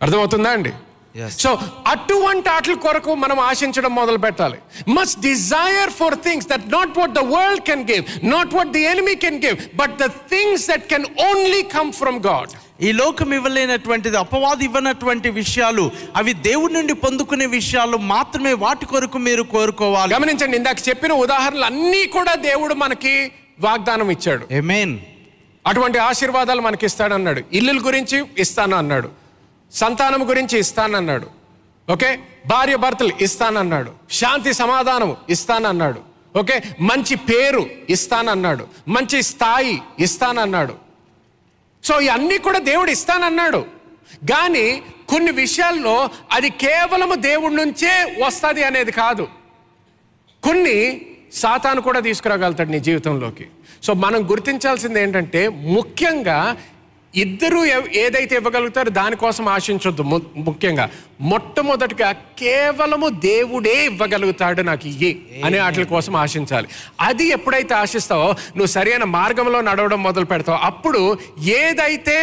అర్థమవుతుందా 0.00 0.50
అండి. 0.50 0.72
సో 1.42 1.50
అటువంటి 1.86 2.48
ఆటల 2.48 2.74
కొరకు 2.84 3.12
మనం 3.14 3.38
ఆశించడం 3.40 3.92
మొదలు 3.98 4.18
పెట్టాలి 4.18 4.58
must 4.96 5.18
desire 5.20 5.92
for 6.00 6.16
things 6.26 6.48
that 6.52 6.66
not 6.72 6.92
what 6.98 7.12
the 7.18 7.22
world 7.34 7.62
can 7.68 7.84
give 7.90 8.04
not 8.34 8.54
what 8.56 8.72
the 8.76 8.82
enemy 8.92 9.14
can 9.24 9.38
give 9.44 9.58
but 9.80 9.94
the 10.02 10.06
things 10.32 10.64
that 10.70 10.86
can 10.92 11.06
only 11.28 11.62
come 11.76 11.92
from 12.00 12.18
God 12.26 12.54
ఈ 12.84 12.92
లోకం 12.92 13.34
ఇవ్వలేనటువంటిది 13.34 14.16
అపవాది 14.16 14.64
ఇవ్వనటువంటి 14.64 15.30
విషయాలు 15.30 15.90
అవి 16.16 16.32
దేవుడి 16.32 16.74
నుండి 16.74 16.92
పొందుకునే 16.92 17.46
విషయాలు 17.46 17.96
మాత్రమే 17.96 18.52
వాటి 18.52 18.86
కొరకు 18.86 19.18
మీరు 19.18 19.42
కోరుకోవాలి. 19.42 20.14
గమనించండి 20.14 20.56
ఇందాక 20.56 20.88
చెప్పిన 20.88 21.12
ఉదాహరణలు 21.12 21.64
అన్నీ 21.64 22.06
కూడా 22.06 22.34
దేవుడు 22.34 22.74
మనకి 22.74 23.32
వాగ్దానం 23.60 24.10
ఇచ్చాడు. 24.10 24.46
ఎమేన్ 24.50 24.98
అటువంటి 25.66 25.98
ఆశీర్వాదాలు 25.98 26.60
మనకి 26.60 26.86
ఇస్తాడన్నాడు 26.86 27.42
ఇల్లుల 27.52 27.78
గురించి 27.86 28.24
ఇస్తాను 28.38 28.76
అన్నాడు 28.76 29.08
సంతానం 29.72 30.28
గురించి 30.28 30.58
ఇస్తానన్నాడు. 30.58 31.26
ఓకే? 31.92 32.18
భార్య 32.46 32.76
భర్తలు 32.76 33.12
ఇస్తానన్నాడు. 33.20 33.90
శాంతి 34.10 34.52
సమాధానం 34.52 35.16
ఇస్తానన్నాడు. 35.30 36.00
ఓకే? 36.38 36.62
మంచి 36.80 37.14
పేరు 37.16 37.66
ఇస్తానన్నాడు. 37.90 38.66
మంచి 38.88 39.22
స్థాయి 39.22 39.82
ఇస్తానన్నాడు. 39.98 40.83
సో 41.84 42.00
ఇవన్నీ 42.00 42.38
కూడా 42.38 42.58
దేవుడు 42.58 42.90
ఇస్తానన్నాడు. 42.90 43.66
కానీ 44.30 44.82
కొన్ని 45.08 45.30
విషయాల్లో 45.30 46.10
అది 46.32 46.50
కేవలము 46.50 47.14
దేవుడి 47.14 47.54
నుంచే 47.56 47.92
వస్తుంది 48.26 48.64
అనేది 48.64 48.92
కాదు. 48.92 49.28
కొన్ని 50.42 51.06
సాతాను 51.32 51.80
కూడా 51.80 52.00
తీసుకురాగలుగుతాడు 52.00 52.68
నీ 52.68 52.80
జీవితంలోకి. 52.80 53.46
సో 53.82 53.94
మనం 53.94 54.30
గుర్తించాల్సింది 54.30 55.02
ఏంటంటే 55.02 55.48
ముఖ్యంగా 55.48 56.56
ఇద్దరు 57.22 57.60
ఏదైతే 58.04 58.34
ఇవ్వగలుగుతారో 58.40 58.90
దానికోసం 59.00 59.44
ఆశించొద్దు. 59.56 60.02
ముఖ్యంగా 60.48 60.86
మొట్టమొదటిగా 61.30 62.08
కేవలము 62.40 63.08
దేవుడే 63.24 63.74
ఇవ్వగలుగుతాడు 63.90 64.62
నాకు 64.68 64.84
ఇయ్యి 64.92 65.10
అనే 65.46 65.58
వాటి 65.60 65.84
కోసం 65.92 66.14
ఆశించాలి. 66.22 66.66
అది 67.08 67.26
ఎప్పుడైతే 67.36 67.74
ఆశిస్తావో 67.74 68.28
నువ్వు 68.56 68.70
సరైన 68.74 69.04
మార్గంలో 69.18 69.58
నడవడం 69.68 70.00
మొదలు 70.06 70.26
పెడతావు. 70.32 70.58
అప్పుడు 70.70 71.02
ఏదైతే 71.60 72.16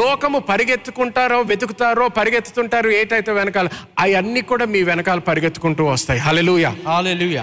లోకము 0.00 0.38
పరిగెత్తుకుంటారో 0.50 1.38
వెతుకుతారో 1.50 2.06
పరిగెత్తుతుంటారో 2.18 2.90
ఏటైతే 3.00 3.32
వెనకాల 3.32 3.68
అవన్నీ 4.04 4.42
కూడా 4.50 4.64
మీ 4.74 4.82
వెనకాల 4.90 5.18
పరిగెత్తుకుంటూ 5.30 5.84
వస్తాయి. 5.84 6.20
హలెలుయ 6.28 6.66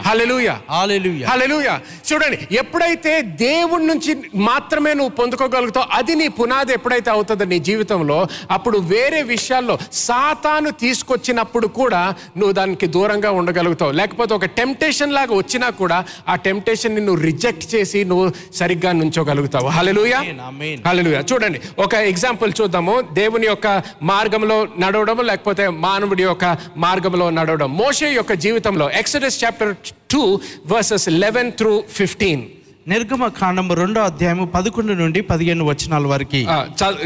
హలెలుయ 0.07 1.69
చూడండి 2.09 2.39
ఎప్పుడైతే 2.61 3.13
దేవుడి 3.45 3.85
నుంచి 3.91 4.11
మాత్రమే 4.49 4.93
నువ్వు 5.01 5.15
పొందుకోగలుగుతావు 5.21 5.87
అది 5.99 6.15
నీ 6.15 6.27
పునాది 6.39 6.73
ఎప్పుడైతే 6.73 6.91
అవుతుందో 7.09 7.45
నీ 7.45 7.59
జీవితంలో 7.59 8.27
అప్పుడు 8.51 8.77
వేరే 8.77 9.21
విషయాల్లో 9.21 9.77
సాతాను 9.93 10.69
తీసుకొచ్చినప్పుడు 10.69 11.67
కూడా 11.67 12.15
నువ్వు 12.37 12.51
దానికి 12.51 12.87
దూరంగా 12.87 13.31
ఉండగలుగుతావు. 13.31 13.91
లేకపోతే 13.91 14.33
ఒక 14.33 14.45
టెంప్టేషన్ 14.45 15.13
లాగా 15.13 15.35
వచ్చినా 15.35 15.69
కూడా 15.69 16.05
ఆ 16.29 16.35
టెంప్టేషన్ 16.35 17.05
నువ్వు 17.05 17.23
రిజెక్ట్ 17.23 17.75
చేసి 17.75 18.03
నువ్వు 18.03 18.31
సరిగ్గా 18.55 18.91
నుంచోగలుగుతావు. 18.91 19.67
ఆమేన్. 19.67 20.87
హల్లెలూయా 20.87 21.23
చూడండి 21.33 21.61
ఒక 21.79 21.93
ఎగ్జాంపుల్ 21.93 22.53
చూద్దాము. 22.61 23.01
దేవుని 23.01 23.47
యొక్క 23.47 23.81
మార్గంలో 24.01 24.67
నడవడం 24.79 25.17
లేకపోతే 25.17 25.69
మానవుడి 25.69 26.23
యొక్క 26.23 26.57
మార్గంలో 26.77 27.29
నడవడం. 27.29 27.77
మోషే 27.77 28.09
యొక్క 28.13 28.33
జీవితంలో 28.33 28.89
Exodus 28.89 29.43
chapter 29.43 29.75
two 30.11 30.39
verses 30.67 31.09
eleven 31.09 31.51
through 31.51 31.83
fifteen 31.91 32.43
నిర్గమ 32.91 33.27
కాండము 33.39 33.73
రెండో 33.79 33.99
అధ్యాయము 34.09 34.45
పదకొండు 34.53 34.93
నుండి 35.01 35.19
పదిహేను 35.29 35.63
వచనాల 35.69 36.05
వరకు. 36.13 36.39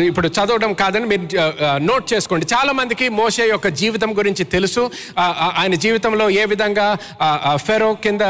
ఇప్పుడు 0.09 0.27
చదవడం 0.37 0.71
కాదని 0.79 1.07
మీరు 1.11 1.25
నోట్ 1.89 2.05
చేసుకోండి. 2.13 2.45
చాలా 2.53 2.71
మందికి 2.79 3.07
మోషే 3.19 3.45
యొక్క 3.51 3.67
జీవితం 3.81 4.09
గురించి 4.19 4.43
తెలుసు. 4.55 4.83
ఆయన 5.59 5.73
జీవితంలో 5.85 6.25
ఏ 6.41 6.45
విధంగా 6.53 6.87
ఫెరో 7.65 7.89
కింద 8.05 8.21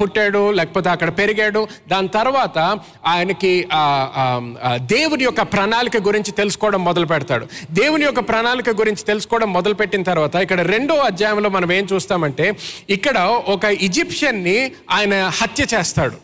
పుట్టాడు 0.00 0.42
లేకపోతే 0.58 0.90
అక్కడ 0.94 1.10
పెరిగాడు. 1.20 1.62
దాని 1.92 2.10
తర్వాత 2.18 2.58
ఆయనకి 3.14 3.52
దేవుని 4.96 5.24
యొక్క 5.28 5.42
ప్రణాళిక 5.54 5.96
గురించి 6.08 6.32
తెలుసుకోవడం 6.40 6.82
మొదలు 6.88 7.08
పెడతాడు. 7.14 7.46
దేవుని 7.82 8.04
యొక్క 8.08 8.22
ప్రణాళిక 8.32 8.70
గురించి 8.82 9.04
తెలుసుకోవడం 9.12 9.50
మొదలు 9.58 9.78
పెట్టిన 9.82 10.04
తర్వాత 10.12 10.34
ఇక్కడ 10.46 10.60
రెండో 10.74 10.94
అధ్యాయంలో 11.12 11.50
మనం 11.58 11.70
ఏం 11.78 11.86
చూస్తామంటే 11.94 12.48
ఇక్కడ 12.98 13.18
ఒక 13.56 13.64
ఈజిప్షియన్ని 13.88 14.58
ఆయన 14.96 15.14
హత్య 15.40 15.64
చేస్తాడు. 15.74 16.16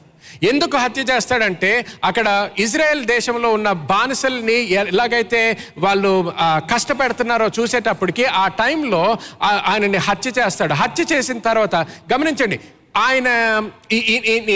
ఎందుకు 0.51 0.77
హత్య 0.77 1.03
చేస్తాడంటే 1.11 1.73
అక్కడ 2.05 2.27
ఇజ్రాయెల్ 2.65 3.05
దేశంలో 3.05 3.51
ఉన్న 3.59 3.71
బానిసల్ని 3.93 4.59
ఎలాగైతే 4.83 5.43
వాళ్ళు 5.79 6.13
కష్టపెడుతున్నారో 6.73 7.49
చూసేటప్పటికి 7.59 8.27
ఆ 8.43 8.45
టైంలో 8.63 9.05
ఆయనని 9.71 10.03
హత్య 10.09 10.33
చేస్తాడు. 10.41 10.75
హత్య 10.83 11.07
చేసిన 11.13 11.39
తర్వాత 11.39 11.77
గమనించండి 12.13 12.59
ఆయన 13.07 13.29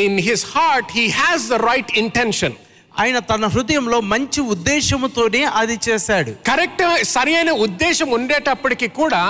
in 0.05 0.21
his 0.29 0.47
heart 0.55 0.93
he 0.99 1.07
has 1.23 1.49
the 1.55 1.59
right 1.71 1.93
intention 2.05 2.57
ఆయన 3.03 3.19
తన 3.29 3.47
హృదయంలో 3.55 3.99
మంచి 4.11 4.41
ఉద్దేశముతోనే 4.55 5.41
అది 5.61 5.77
చేశాడు. 5.87 6.33
కరెక్ట్ 6.49 6.83
సరి 7.15 7.33
అయిన 7.37 7.53
ఉద్దేశం 7.65 8.09
ఉండేటప్పటికి 8.19 8.89
కూడా 8.99 9.23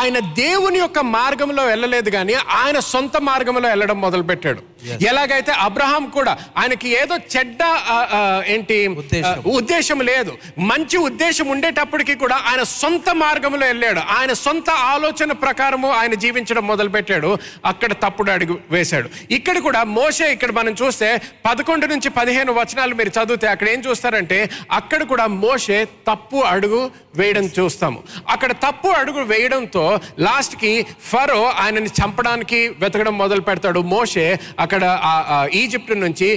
ఆయన 0.00 0.18
దేవుని 0.18 0.78
యొక్క 0.80 1.00
మార్గంలో 1.16 1.64
వెళ్ళలేదు 1.64 2.10
కానీ 2.10 2.34
ఆయన 2.62 2.78
సొంత 2.92 3.16
మార్గంలో 3.28 3.66
వెళ్ళడం 3.68 3.98
మొదలుపెట్టాడు. 4.00 4.62
ఎలాగైతే 5.10 5.52
అబ్రహాం 5.66 6.04
కూడా 6.16 6.32
ఆయనకి 6.56 6.88
ఏదో 7.00 7.16
చెడ్డ 7.34 7.62
ఏంటి 8.54 8.76
ఉద్దేశం. 9.58 9.98
లేదు. 10.10 10.32
మంచి 10.70 10.96
ఉద్దేశం 11.08 11.46
ఉండేటప్పటికి 11.48 12.14
కూడా 12.14 12.36
ఆయన 12.50 12.62
సొంత 12.62 13.10
మార్గంలో 13.22 13.64
వెళ్ళాడు. 13.66 14.00
ఆయన 14.16 14.32
సొంత 14.44 14.70
ఆలోచన 14.94 15.32
ప్రకారము 15.44 15.88
ఆయన 16.00 16.14
జీవించడం 16.24 16.64
మొదలుపెట్టాడు. 16.66 17.30
అక్కడ 17.72 17.92
తప్పుడు 18.04 18.30
అడుగు 18.36 18.54
వేశాడు. 18.74 19.08
ఇక్కడ 19.38 19.56
కూడా 19.58 19.80
మోసే 19.98 20.26
ఇక్కడ 20.32 20.52
మనం 20.60 20.74
చూస్తే 20.82 21.08
పదకొండు 21.46 21.86
నుంచి 21.92 22.08
పదిహేను 22.18 22.52
వచనాలు 22.52 22.94
మీరు 23.00 23.12
చదివితే 23.18 23.46
అక్కడ 23.54 23.68
ఏం 23.74 23.80
చూస్తారంటే 23.88 24.38
అక్కడ 24.80 25.02
కూడా 25.12 25.26
మోసే 25.44 25.78
తప్పు 26.10 26.38
అడుగు 26.54 26.80
వేయడం 27.16 27.46
చూస్తాము. 27.58 27.98
అక్కడ 28.28 28.52
తప్పు 28.66 28.88
అడుగు 29.00 29.22
వేయడంతో 29.32 29.84
లాస్ట్కి 30.18 30.72
ఫరో 31.10 31.40
ఆయనని 31.62 31.90
చంపడానికి 32.00 32.60
వెతకడం 32.82 33.14
మొదలు 33.18 33.40
పెడతాడు 33.40 33.80
మోషే 33.94 34.26
అక్కడ 34.60 34.71
అక్కడ 34.72 35.48
ఈజిప్ట్ 35.60 35.90
నుంచి 36.02 36.28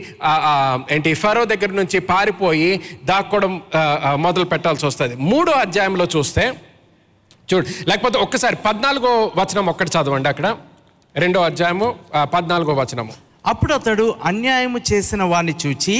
ఏంటి 0.93 1.12
ఫరో 1.21 1.41
దగ్గర 1.52 1.71
నుంచి 1.78 1.98
పారిపోయి 2.10 2.69
దాక్కోవడం 3.10 3.54
మొదలు 4.24 4.45
పెట్టాల్సి 4.54 4.84
వస్తుంది. 4.86 5.15
మూడో 5.32 5.52
అధ్యాయంలో 5.65 6.06
చూస్తే 6.15 6.43
చూడు 7.50 7.65
లేకపోతే 7.89 8.17
ఒక్కసారి 8.26 8.58
పద్నాలుగో 8.65 9.12
వచనం 9.39 9.65
ఒక్కటి 9.74 9.91
చదవండి 9.95 10.30
అక్కడ. 10.34 10.48
రెండో 11.24 11.45
అధ్యాయము 11.50 11.88
పద్నాలుగో 12.34 12.76
వచనము. 12.82 13.13
అప్పుడు 13.52 13.74
అతడు 13.80 14.06
అన్యాయము 14.32 14.82
చేసిన 14.91 15.24
వాణ్ణి 15.32 15.56
చూచి 15.65 15.98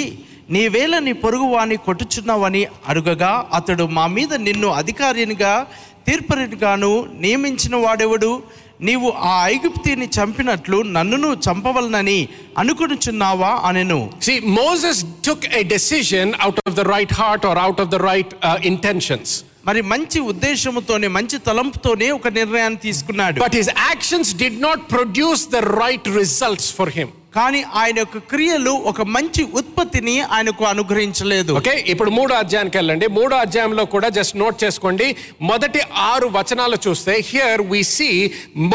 నీవేళ 0.56 0.94
నీ 1.08 1.14
పొరుగు 1.24 1.48
వాణ్ణి 1.56 1.80
కొట్టుచున్నావని 1.88 2.66
అడుగగా 2.90 3.32
అతడు 3.54 3.84
మా 3.98 4.08
మీద 4.18 4.34
నిన్ను 4.48 4.70
అధికారినిగా 4.82 5.54
తీర్పరిగాను 6.08 6.94
నియమించిన 7.24 7.76
వాడెవడు? 7.86 8.32
నీవు 8.81 9.09
ఆ 9.31 9.35
ఐగుప్తిని 9.53 10.07
చంపినట్లు 10.17 10.79
నన్నును 10.97 11.31
చంపవలనని 11.47 12.19
అనుకునుచున్నావా 12.63 13.53
అనెను 13.69 14.01
See, 14.21 14.39
Moses 14.61 14.97
took 15.29 15.43
a 15.61 15.65
decision 15.75 16.27
out 16.47 16.59
of 16.67 16.75
the 16.81 16.87
right 16.95 17.13
heart 17.21 17.45
or 17.45 17.57
out 17.67 17.79
of 17.85 17.89
the 17.95 18.03
right 18.11 18.31
uh, 18.41 18.59
intentions. 18.73 19.29
మరి 19.69 19.81
మంచి 19.93 20.19
ఉద్దేశముతోనే 20.33 21.09
మంచి 21.17 21.39
తలంపుతోనే 21.49 22.07
ఒక 22.19 22.29
నిర్ణయాన్ని 22.39 22.81
తీసుకున్నాడు 22.87 23.41
But 23.47 23.57
his 23.61 23.71
actions 23.93 24.29
did 24.45 24.57
not 24.67 24.79
produce 24.95 25.43
the 25.57 25.63
right 25.83 26.07
results 26.21 26.69
for 26.79 26.89
him. 26.99 27.11
కానీ 27.38 27.62
ఆయన 27.82 27.98
యొక్క 28.00 28.18
క్రియలు 28.18 28.74
ఒక 28.92 29.02
మంచి 29.16 29.44
ఉత్పత్తిని 29.60 30.16
ఆయనకు 30.36 30.64
అనుగ్రహించలేదు. 30.66 31.52
ఓకే 31.62 31.74
ఇప్పుడు 31.94 32.12
మూడో 32.18 32.36
అధ్యాయానికి 32.36 32.78
వెళ్ళండి. 32.78 33.08
మూడో 33.18 33.36
అధ్యాయంలో 33.46 33.86
కూడా 33.96 34.10
జస్ట్ 34.10 34.38
నోట్ 34.44 34.64
చేసుకోండి. 34.64 35.16
మొదటి 35.52 35.82
ఆరు 36.12 36.30
వచనాలు 36.38 36.80
చూస్తే 36.88 37.16
here 37.32 37.62
we 37.74 37.84
see 37.98 38.10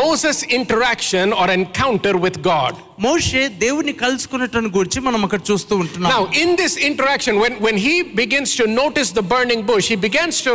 Moses 0.03 0.44
interaction 0.59 1.33
or 1.33 1.51
encounter 1.51 2.20
with 2.27 2.40
God 2.53 2.79
మోషే 3.07 3.42
దేవుని 3.62 3.92
కలుసుకున్నట్టు 4.01 4.70
గురించి 4.77 5.01
మనం 5.05 5.20
అక్కడ 5.27 5.40
చూస్తూ 5.51 5.75
ఉంటున్నాం. 5.83 6.11
Now, 6.14 6.25
in 6.42 6.51
this 6.61 6.73
interaction, 6.88 7.35
when, 7.42 7.55
when 7.66 7.77
he 7.87 7.94
begins 8.23 8.51
to 8.61 8.64
notice 8.81 9.11
the 9.18 9.25
burning 9.33 9.62
bush, 9.70 9.87
he 9.92 9.96
begins 10.09 10.37
to, 10.46 10.53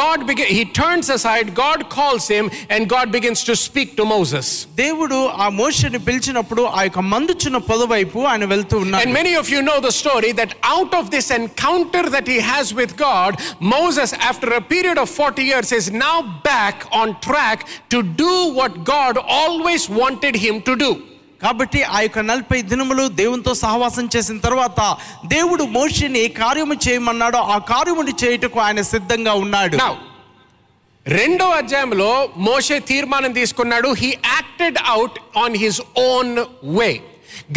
God, 0.00 0.18
begin, 0.30 0.48
he 0.58 0.64
turns 0.80 1.06
aside, 1.16 1.46
God 1.54 1.80
calls 1.96 2.26
him, 2.34 2.44
and 2.70 2.88
God 2.94 3.06
begins 3.16 3.40
to 3.48 3.54
speak 3.66 3.90
to 3.98 4.04
Moses. 4.14 4.46
దేవుడు 4.82 5.18
ఆ 5.44 5.48
మోషని 5.60 6.00
పిలిచినప్పుడు 6.08 6.62
ఆ 6.78 6.82
యొక్క 6.86 7.00
మందుచున్న 7.33 7.57
పొదవైపు 7.69 8.19
ఆయన 8.31 8.45
వెళ్తూ 8.53 8.75
And 8.77 8.85
ఉన్నాడు 8.87 9.11
many 9.17 9.33
of 9.41 9.47
you 9.49 9.61
know 9.61 9.77
the 9.79 9.93
story 9.99 10.31
that 10.39 10.51
out 10.75 10.91
of 10.93 11.05
this 11.15 11.27
encounter 11.37 12.03
that 12.15 12.27
he 12.27 12.39
has 12.51 12.67
with 12.79 12.91
God, 13.03 13.31
Moses, 13.75 14.09
after 14.29 14.49
a 14.53 14.63
period 14.73 14.97
of 14.97 15.09
40 15.19 15.45
years, 15.51 15.69
is 15.71 15.87
now 15.99 16.17
back 16.45 16.77
on 17.01 17.07
track 17.21 17.59
to 17.93 17.99
do 18.23 18.33
what 18.59 18.73
God 18.85 19.15
always 19.39 19.85
wanted 20.01 20.37
him 20.37 20.57
to 20.69 20.75
do. 20.85 20.91
కాబట్టి 21.41 21.79
ఆ 21.95 21.99
యొక్క 22.01 22.19
నలభై 22.29 22.57
దినములు 22.71 23.03
దేవునితో 23.19 23.51
సహవాసం 23.61 24.05
చేసిన 24.15 24.37
తర్వాత 24.39 24.79
దేవుడు 25.33 25.63
మోషని 25.77 26.19
ఏ 26.19 26.29
కార్యము 26.41 26.75
చేయమన్నాడో 26.85 27.41
ఆ 27.53 27.57
కార్యముని 27.71 28.13
చేయుటకు 28.23 28.59
ఆయన 28.65 28.81
సిద్ధంగా 28.93 29.33
ఉన్నాడు 29.43 29.77
Now, 29.83 29.93
రెండో 31.05 31.45
అధ్యాయంలో 31.59 32.09
మోషే 32.47 32.77
తీర్మానం 32.89 33.31
తీసుకున్నాడు 33.37 33.89
he 34.01 34.09
acted 34.31 34.79
out 34.93 35.15
on 35.43 35.55
his 35.63 35.79
own 36.07 36.33
way 36.77 36.89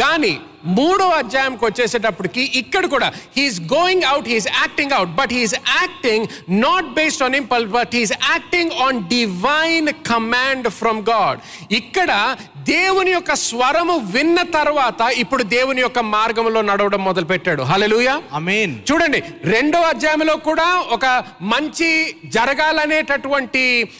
కానీ 0.01 0.33
మూడో 0.67 1.09
అధ్యాయంకి 1.09 1.65
వచ్చేసేటప్పటికి 1.65 2.41
ఇక్కడ 2.41 2.85
కూడా 2.85 3.13
he is 3.37 3.61
going 3.61 4.03
out 4.03 4.27
he is 4.27 4.47
acting 4.47 4.91
out 4.91 5.09
but 5.09 5.33
he is 5.33 5.53
acting 5.53 6.27
not 6.49 6.85
based 6.85 7.23
on 7.23 7.35
impulse 7.35 7.65
but 7.65 7.89
he is 7.93 8.11
acting 8.11 8.71
on 8.71 9.03
divine 9.07 9.87
command 9.87 10.67
from 10.67 11.01
God 11.01 11.39
ఇక్కడ 11.73 12.35
దేవుని 12.59 13.11
యొక్క 13.11 13.33
స్వరము 13.33 13.97
విన్న 13.97 14.41
తర్వాత 14.41 15.01
ఇప్పుడు 15.01 15.43
దేవుని 15.43 15.81
యొక్క 15.81 15.99
మార్గంలో 15.99 16.61
నడవడం 16.61 17.03
మొదలు 17.03 17.25
పెట్టాడు 17.25 17.63
హల్లెలూయా 17.63 18.21
అమేన్ 18.33 18.75
చూడండి 18.91 19.23
రెండో 19.43 19.81
అధ్యాయంలో 19.81 20.35
కూడా 20.35 20.75
ఒక 20.89 21.23
మంచి 21.41 22.15
జరగాలనేటటువంటి 22.25 23.91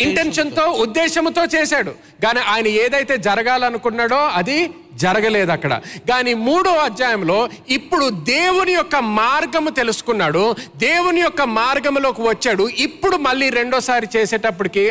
ఇంటెన్షన్తో 0.00 0.64
ఉద్దేశంతో. 0.64 1.44
చేశాడు. 1.54 1.90
కానీ 2.24 2.40
ఆయన 2.40 2.66
ఏదైతే 2.66 3.16
జరగాలనుకున్నాడో 3.16 4.16
అది 4.16 4.70
జరగలేదు 4.94 5.52
అక్కడ. 5.52 5.80
కానీ 6.08 6.34
మూడో 6.34 6.70
అధ్యాయంలో 6.70 7.48
ఇప్పుడు 7.68 8.10
దేవుని 8.10 8.72
యొక్క 8.72 8.96
మార్గము 8.96 9.70
తెలుసుకున్నాడు 9.70 10.44
దేవుని 10.76 11.20
యొక్క 11.20 11.42
మార్గంలోకి 11.42 12.22
వచ్చాడు. 12.22 12.68
ఇప్పుడు 12.78 13.16
మళ్ళీ 13.16 13.50
రెండోసారి 13.50 14.08
చేసేటప్పటికి 14.16 14.84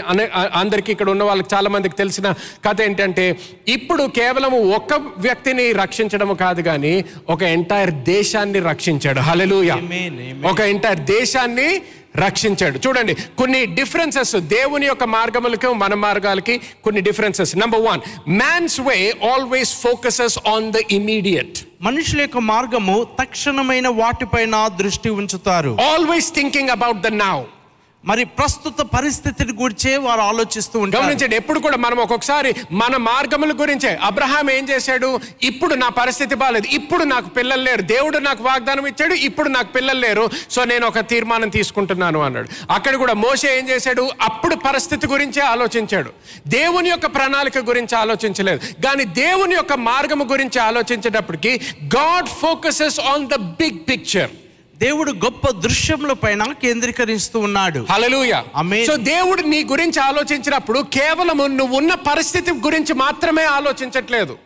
అందరికీ 0.53 0.91
ఇక్కడ 0.91 1.09
ఉన్న 1.09 1.23
వాళ్ళకి 1.23 1.55
చాలా 1.55 1.69
మందికి 1.69 1.95
తెలిసిన 1.95 2.27
కథ 2.67 2.81
ఏంటంటే 2.81 3.25
ఇప్పుడు 3.67 4.03
కేవలం 4.15 4.53
ఒక్క 4.75 4.93
వ్యక్తిని 5.17 5.71
రక్షించడం 5.73 6.35
కాదు 6.35 6.61
కానీ 6.61 7.05
ఒక 7.29 7.43
ఎంటైర్ 7.43 7.91
దేశాన్ని 7.91 8.59
రక్షించాడు. 8.59 9.19
Amen. 9.19 10.43
ఒక 10.51 10.59
ఎంటైర్ 10.59 10.99
దేశాన్ని 10.99 11.69
రక్షించాడు. 12.19 12.79
చూడండి 12.87 13.13
కొన్ని 13.39 13.65
డిఫరెన్సెస్ 13.65 14.35
దేవుని 14.35 14.85
యొక్క 14.85 15.03
మార్గములకు 15.03 15.73
మన 15.73 15.93
మార్గాలకి 15.93 16.61
కొన్ని 16.83 17.01
differences 17.01 17.57
number 17.57 17.81
one 17.81 18.01
man's 18.29 18.81
way 18.81 18.97
always 19.33 19.73
focuses 19.85 20.37
on 20.47 20.71
the 20.71 20.81
immediate 20.91 21.57
మనుషుల 21.81 22.21
యొక్క 22.21 22.37
మార్గము 22.37 23.07
తక్షణమైన 23.19 23.87
వాటిపైన 23.87 24.55
దృష్టి 24.67 25.09
ఉంచుతారు. 25.09 25.77
Always 25.91 26.29
thinking 26.35 26.69
about 26.69 27.01
the 27.01 27.07
now 27.07 27.37
మరి 28.07 28.23
ప్రస్తుత 28.23 28.81
పరిస్థితిని 28.81 29.53
గురించే 29.53 29.97
వారు 29.97 30.21
ఆలోచిస్తూ 30.21 30.79
ఉంటారు. 30.79 31.03
గమనించండి 31.03 31.35
ఎప్పుడు 31.35 31.59
కూడా 31.59 31.77
మనం 31.77 31.97
ఒక్కొక్కసారి 31.97 32.55
మన 32.71 32.97
మార్గముల 32.97 33.51
గురించే. 33.51 33.99
అబ్రహాం 34.01 34.51
ఏం 34.51 34.69
చేశాడు? 34.69 35.19
ఇప్పుడు 35.43 35.75
నా 35.75 35.89
పరిస్థితి 35.89 36.35
బాగాలేదు 36.35 36.67
ఇప్పుడు 36.67 37.03
నాకు 37.03 37.29
పిల్లలు 37.29 37.61
లేరు. 37.61 37.81
దేవుడు 37.81 38.17
నాకు 38.17 38.43
వాగ్దానం 38.43 38.87
ఇచ్చాడు. 38.87 39.13
ఇప్పుడు 39.13 39.49
నాకు 39.49 39.71
పిల్లలు 39.71 39.99
లేరు. 39.99 40.29
సో 40.51 40.63
నేను 40.63 40.87
ఒక 40.87 40.99
తీర్మానం 40.99 41.49
తీసుకుంటున్నాను 41.49 42.19
అన్నాడు. 42.19 42.49
అక్కడ 42.71 42.95
కూడా 42.95 43.13
మోసే 43.13 43.57
ఏం 43.57 43.69
చేశాడు? 43.69 44.09
అప్పుడు 44.21 44.55
పరిస్థితి 44.55 45.07
గురించే 45.07 45.41
ఆలోచించాడు. 45.41 46.11
దేవుని 46.47 46.89
యొక్క 46.89 47.05
ప్రణాళిక 47.05 47.57
గురించి 47.57 47.95
ఆలోచించలేదు. 47.97 48.59
కానీ 48.85 49.05
దేవుని 49.05 49.55
యొక్క 49.55 49.73
మార్గము 49.73 50.25
గురించి 50.25 50.59
ఆలోచించేటప్పటికి 50.59 51.61
God 51.85 52.27
focuses 52.27 52.99
on 52.99 53.27
the 53.27 53.35
big 53.35 53.79
picture 53.89 54.29
దేవుడు 54.77 55.11
గొప్ప 55.11 55.51
దృశ్యముల 55.51 56.13
పైన 56.13 56.43
కేంద్రీకరిస్తూ 56.43 57.39
ఉన్నాడు. 57.39 57.85
సో 58.87 58.95
దేవుడు 58.95 59.41
నీ 59.41 59.63
గురించి 59.63 59.99
ఆలోచించినప్పుడు 59.99 60.79
కేవలం 60.79 61.57
నువ్వు 61.57 61.77
ఉన్న 61.77 61.93
పరిస్థితి 61.93 62.51
గురించి 62.51 62.93
మాత్రమే 62.93 63.43
ఆలోచించట్లేదు. 63.43 64.37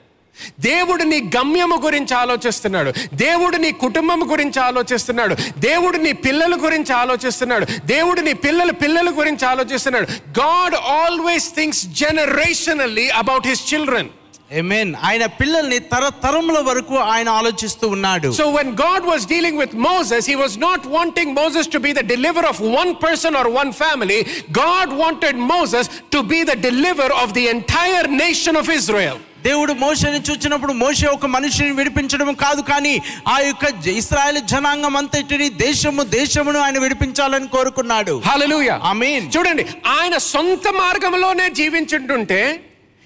దేవుడు 0.60 1.04
నీ 1.04 1.32
గమ్యము 1.38 1.76
గురించి 1.76 2.14
ఆలోచిస్తున్నాడు. 2.18 2.94
దేవుడు 3.14 3.58
నీ 3.58 3.72
కుటుంబం 3.72 4.32
గురించి 4.32 4.60
ఆలోచిస్తున్నాడు. 4.60 5.36
దేవుడు 5.58 5.98
నీ 5.98 6.12
పిల్లల 6.14 6.56
గురించి 6.64 6.94
ఆలోచిస్తున్నాడు. 6.94 7.68
దేవుడు 7.86 8.22
నీ 8.22 8.34
పిల్లల 8.34 8.72
పిల్లల 8.72 9.10
గురించి 9.10 9.48
ఆలోచిస్తున్నాడు. 9.48 10.08
God 10.40 10.76
always 10.76 11.56
thinks 11.56 11.86
generationally 11.86 13.10
about 13.10 13.48
his 13.48 13.74
children 13.74 14.08
Amen. 14.53 14.89
ఆయన 15.07 15.25
పిల్లల్ని 15.39 15.79
తరతరముల 15.93 16.59
వరకు 16.67 16.97
ఆయన 17.13 17.29
ఆలోచిస్తూ 17.39 17.87
ఉన్నాడు 17.95 18.29
So 18.33 18.45
when 18.51 18.69
God 18.81 19.03
was 19.05 19.23
dealing 19.27 19.57
with 19.57 19.73
Moses, 19.87 20.23
he 20.25 20.37
was 20.37 20.53
not 20.59 20.83
wanting 20.97 21.31
Moses 21.35 21.67
to 21.67 21.79
be 21.81 21.93
the 21.93 22.05
deliverer 22.07 22.49
of 22.49 22.59
one 22.75 22.93
person 22.97 23.33
or 23.35 23.47
one 23.53 23.71
family. 23.81 24.19
God 24.61 24.89
wanted 24.97 25.37
Moses 25.55 25.87
to 26.15 26.21
be 26.25 26.41
the 26.45 26.57
deliverer 26.69 27.15
of 27.23 27.31
the 27.39 27.47
entire 27.49 28.05
nation 28.25 28.57
of 28.57 28.69
Israel. 28.73 29.17
దేవుడు 29.43 29.73
మోషని 29.83 30.21
చూచినప్పుడు 30.29 30.73
మోషే 30.77 31.07
ఒక 31.09 31.27
మనిషిని 31.35 31.73
విడిపించడం 31.73 32.31
కాదు 32.45 32.63
కానీ 32.71 32.95
ఆ 33.29 33.39
యొక్క 33.41 33.67
జ- 33.85 33.95
Israel 34.01 34.41
జనాంగం 34.53 34.95
అంతటిని 35.01 35.49
దేశము 35.61 36.03
దేశమును 36.17 36.59
ఆయన 36.65 36.79
విడిపించాలని 36.85 37.49
కోరుకున్నాడు 37.49 38.15
Hallelujah. 38.31 38.79
Amen. 38.93 39.21
చూడండి 39.37 39.65
ఆయన 39.97 40.17
సొంత 40.33 40.67
మార్గంలోనే 40.81 41.47
జీవించుంటుంటే 41.61 42.41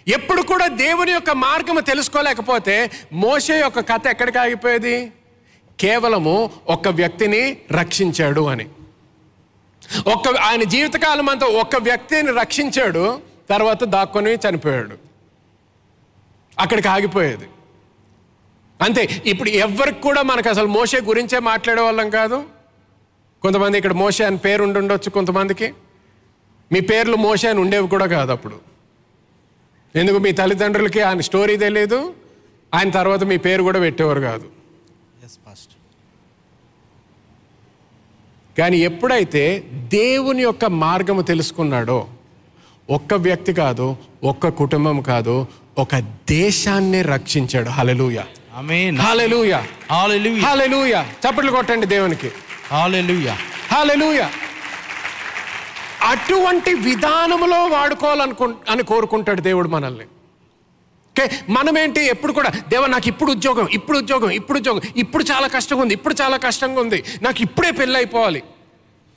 ఎప్పుడు 0.07 0.41
కూడా 0.41 0.67
దేవుని 0.67 1.11
యొక్క 1.11 1.31
మార్గము 1.31 1.79
తెలుసుకోలేకపోతే 1.79 2.91
మోషే 3.13 3.59
యొక్క 3.59 3.79
కథ 3.79 4.07
ఎక్కడికి 4.07 4.37
ఆగిపోయేది? 4.37 5.11
కేవలము 5.79 6.51
ఒక 6.67 6.87
వ్యక్తిని 6.87 7.57
రక్షించాడు 7.71 8.41
అని. 8.41 8.69
ఒక్క 10.07 10.39
ఆయన 10.39 10.63
జీవితకాలం 10.63 11.29
అంతా 11.29 11.47
ఒక్క 11.47 11.75
వ్యక్తిని 11.75 12.31
రక్షించాడు 12.31 13.21
తర్వాత 13.49 13.83
దాక్కుని 13.83 14.35
చనిపోయాడు. 14.35 14.97
అక్కడికి 16.59 16.87
ఆగిపోయేది. 16.87 17.47
అంతే 18.81 19.21
ఇప్పుడు 19.25 19.49
ఎవరికి 19.49 20.01
కూడా 20.01 20.21
మనకు 20.21 20.49
అసలు 20.49 20.67
మోసే 20.67 21.01
గురించే 21.01 21.39
మాట్లాడే 21.39 21.81
వాళ్ళం 21.81 22.09
కాదు. 22.09 22.43
కొంతమంది 23.41 23.77
ఇక్కడ 23.77 23.93
మోసే 23.93 24.23
అని 24.23 24.37
పేరు 24.37 24.63
ఉండుండొచ్చు 24.63 25.09
కొంతమందికి. 25.09 25.73
మీ 26.71 26.79
పేర్లు 26.79 27.15
మోసే 27.15 27.49
అని 27.49 27.59
ఉండేవి 27.59 27.87
కూడా 27.87 28.05
కాదు 28.05 28.31
అప్పుడు. 28.31 28.74
ఎందుకు 29.95 30.17
మీ 30.17 30.31
తల్లిదండ్రులకి 30.31 31.01
ఆయన 31.01 31.21
స్టోరీ 31.21 31.57
తెలియదు 31.57 31.99
ఆయన 32.73 32.89
తర్వాత 32.89 33.23
మీ 33.23 33.37
పేరు 33.37 33.63
కూడా 33.63 33.79
పెట్టేవారు 33.79 34.19
కాదు. 34.19 34.47
కానీ 38.57 38.77
ఎప్పుడైతే 38.77 39.63
దేవుని 39.93 40.43
యొక్క 40.43 40.65
మార్గము 40.65 41.21
తెలుసుకున్నాడో 41.21 42.07
ఒక్క 42.89 43.13
వ్యక్తి 43.13 43.53
కాదు 43.53 43.87
ఒక్క 44.23 44.49
కుటుంబం 44.49 45.01
కాదు 45.01 45.35
ఒక 45.77 45.95
దేశాన్ని 46.29 47.01
రక్షించాడు. 47.01 47.69
హలలుయ 47.69 48.19
హలలుయ 49.01 49.53
హలలుయ 50.45 50.95
చప్పట్లు 51.23 51.51
కొట్టండి 51.51 51.85
దేవునికి. 51.85 52.29
హల్లెలూయా. 52.71 53.35
హలలుయ 53.71 54.21
అటువంటి 56.11 56.71
విధానములో 56.87 57.59
వాడుకోవాలనుకు 57.67 58.45
అని 58.69 58.83
కోరుకుంటాడు 58.83 59.41
దేవుడు 59.41 59.69
మనల్ని. 59.69 60.05
ఓకే 61.15 61.25
మనమేంటి? 61.49 62.01
ఎప్పుడు 62.13 62.33
కూడా 62.33 62.49
దేవ 62.71 62.85
నాకు 62.85 63.07
ఇప్పుడు 63.11 63.31
ఉద్యోగం 63.31 63.67
ఇప్పుడు 63.77 63.97
ఉద్యోగం 63.97 64.31
ఇప్పుడు 64.39 64.57
ఉద్యోగం 64.59 64.81
ఇప్పుడు 65.03 65.23
చాలా 65.23 65.47
కష్టంగా 65.47 65.81
ఉంది 65.81 65.93
ఇప్పుడు 65.93 66.15
చాలా 66.21 66.37
కష్టంగా 66.37 66.79
ఉంది 66.81 66.99
నాకు 67.23 67.39
ఇప్పుడే 67.41 67.71
పెళ్ళి 67.71 67.97
అయిపోవాలి 67.97 68.41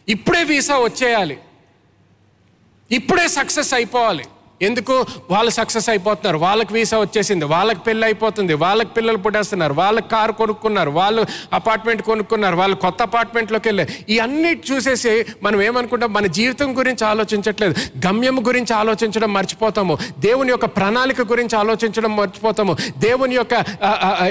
ఇప్పుడే 0.08 0.42
వీసా 0.44 0.76
వచ్చేయాలి 0.78 1.36
ఇప్పుడే 2.90 3.24
సక్సెస్ 3.28 3.72
అయిపోవాలి 3.74 4.24
ఎందుకు? 4.62 5.06
వాళ్ళు 5.30 5.50
సక్సెస్ 5.50 5.88
అయిపోతున్నారు. 5.88 6.38
వాళ్ళకి 6.38 6.72
వీసా 6.72 6.98
వచ్చేసింది. 6.98 7.44
వాళ్ళకి 7.44 7.80
పెళ్ళి 7.80 8.04
అయిపోతుంది. 8.06 8.54
వాళ్ళకి 8.54 8.90
పిల్లలు 8.92 9.16
పుట్టేస్తున్నారు. 9.16 9.72
వాళ్ళకి 9.72 10.08
కారు 10.08 10.32
కొనుక్కున్నారు. 10.32 10.90
వాళ్ళు 10.90 11.24
అపార్ట్మెంట్ 11.52 12.02
కొనుక్కున్నారు. 12.02 12.56
వాళ్ళు 12.56 12.76
కొత్త 12.76 13.02
అపార్ట్మెంట్లోకి 13.02 13.68
వెళ్ళారు. 13.68 14.12
ఇవన్నీ 14.12 14.60
చూసేసి 14.72 15.26
మనం 15.42 15.62
ఏమనుకుంటాం? 15.62 16.12
మన 16.12 16.26
జీవితం 16.26 16.78
గురించి 16.78 17.06
ఆలోచించట్లేదు. 17.06 17.74
గమ్యం 18.06 18.46
గురించి 18.46 18.76
ఆలోచించడం 18.76 19.32
మర్చిపోతాము. 19.32 19.98
దేవుని 20.18 20.50
యొక్క 20.50 20.64
ప్రణాళిక 20.66 21.20
గురించి 21.20 21.58
ఆలోచించడం 21.58 22.16
మర్చిపోతాము. 22.16 22.76
దేవుని 22.98 23.34
యొక్క 23.34 23.64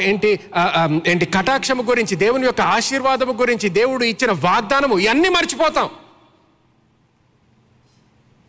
ఏంటి 0.02 0.40
ఏంటి 1.08 1.26
కటాక్షము 1.26 1.84
గురించి 1.84 2.16
దేవుని 2.16 2.46
యొక్క 2.46 2.62
ఆశీర్వాదము 2.62 3.34
గురించి 3.34 3.70
దేవుడు 3.70 4.04
ఇచ్చిన 4.04 4.32
వాగ్దానము 4.32 5.00
ఇవన్నీ 5.00 5.30
మర్చిపోతాం. 5.30 5.90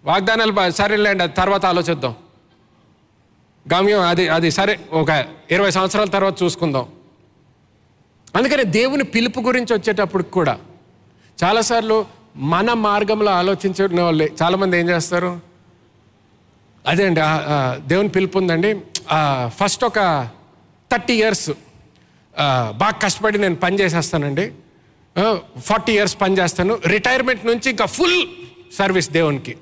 వాగ్దానాలు 0.04 0.70
సరేలేండి 0.70 1.22
అది 1.24 1.32
తర్వాత 1.32 1.66
ఆలోచిద్దాం. 1.66 2.14
గమ్యం 3.74 4.00
అది 4.00 4.24
అది 4.28 4.50
సరే 4.50 4.74
ఒక 4.92 5.10
ఇరవై 5.50 5.70
సంవత్సరాల 5.70 6.08
తర్వాత 6.08 6.42
చూసుకుందాం. 6.42 6.86
అందుకని 8.36 8.64
దేవుని 8.64 9.04
పిలుపు 9.04 9.40
గురించి 9.40 9.72
వచ్చేటప్పుడు 9.76 10.22
కూడా 10.22 10.54
చాలాసార్లు 11.44 11.98
మన 12.36 12.72
మార్గంలో 12.86 13.30
ఆలోచించిన 13.32 14.02
వాళ్ళే 14.02 14.32
చాలామంది 14.42 14.78
ఏం 14.78 14.88
చేస్తారు? 14.88 15.40
అదే 16.86 17.06
అండి 17.06 17.20
దేవుని 17.88 18.08
పిలుపు 18.08 18.38
ఉందండి. 18.38 18.70
ఫస్ట్ 19.46 19.84
ఒక 19.84 20.00
థర్టీ 20.92 21.14
ఇయర్స్ 21.14 21.50
బాగా 22.80 22.96
కష్టపడి 23.04 23.38
నేను 23.38 23.56
పని 23.56 23.80
చేసేస్తానండి. 23.80 24.52
ఫార్టీ 25.60 25.92
ఇయర్స్ 25.92 26.16
పని 26.20 26.38
చేస్తాను. 26.38 26.74
రిటైర్మెంట్ 26.86 27.46
నుంచి 27.46 27.70
ఇంకా 27.70 27.86
ఫుల్ 27.86 28.20
సర్వీస్ 28.74 29.10
దేవునికి. 29.10 29.54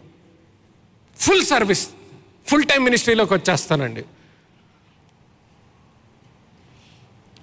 ఫుల్ 1.18 1.44
సర్వీస్ 1.44 1.90
ఫుల్ 2.46 2.64
టైం 2.64 2.84
మినిస్ట్రీలోకి 2.84 3.34
వచ్చేస్తానండి. 3.34 4.04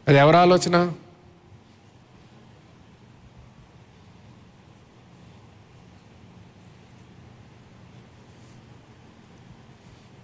అది 0.07 0.17
ఎవరి 0.17 0.37
ఆలోచన? 0.37 0.93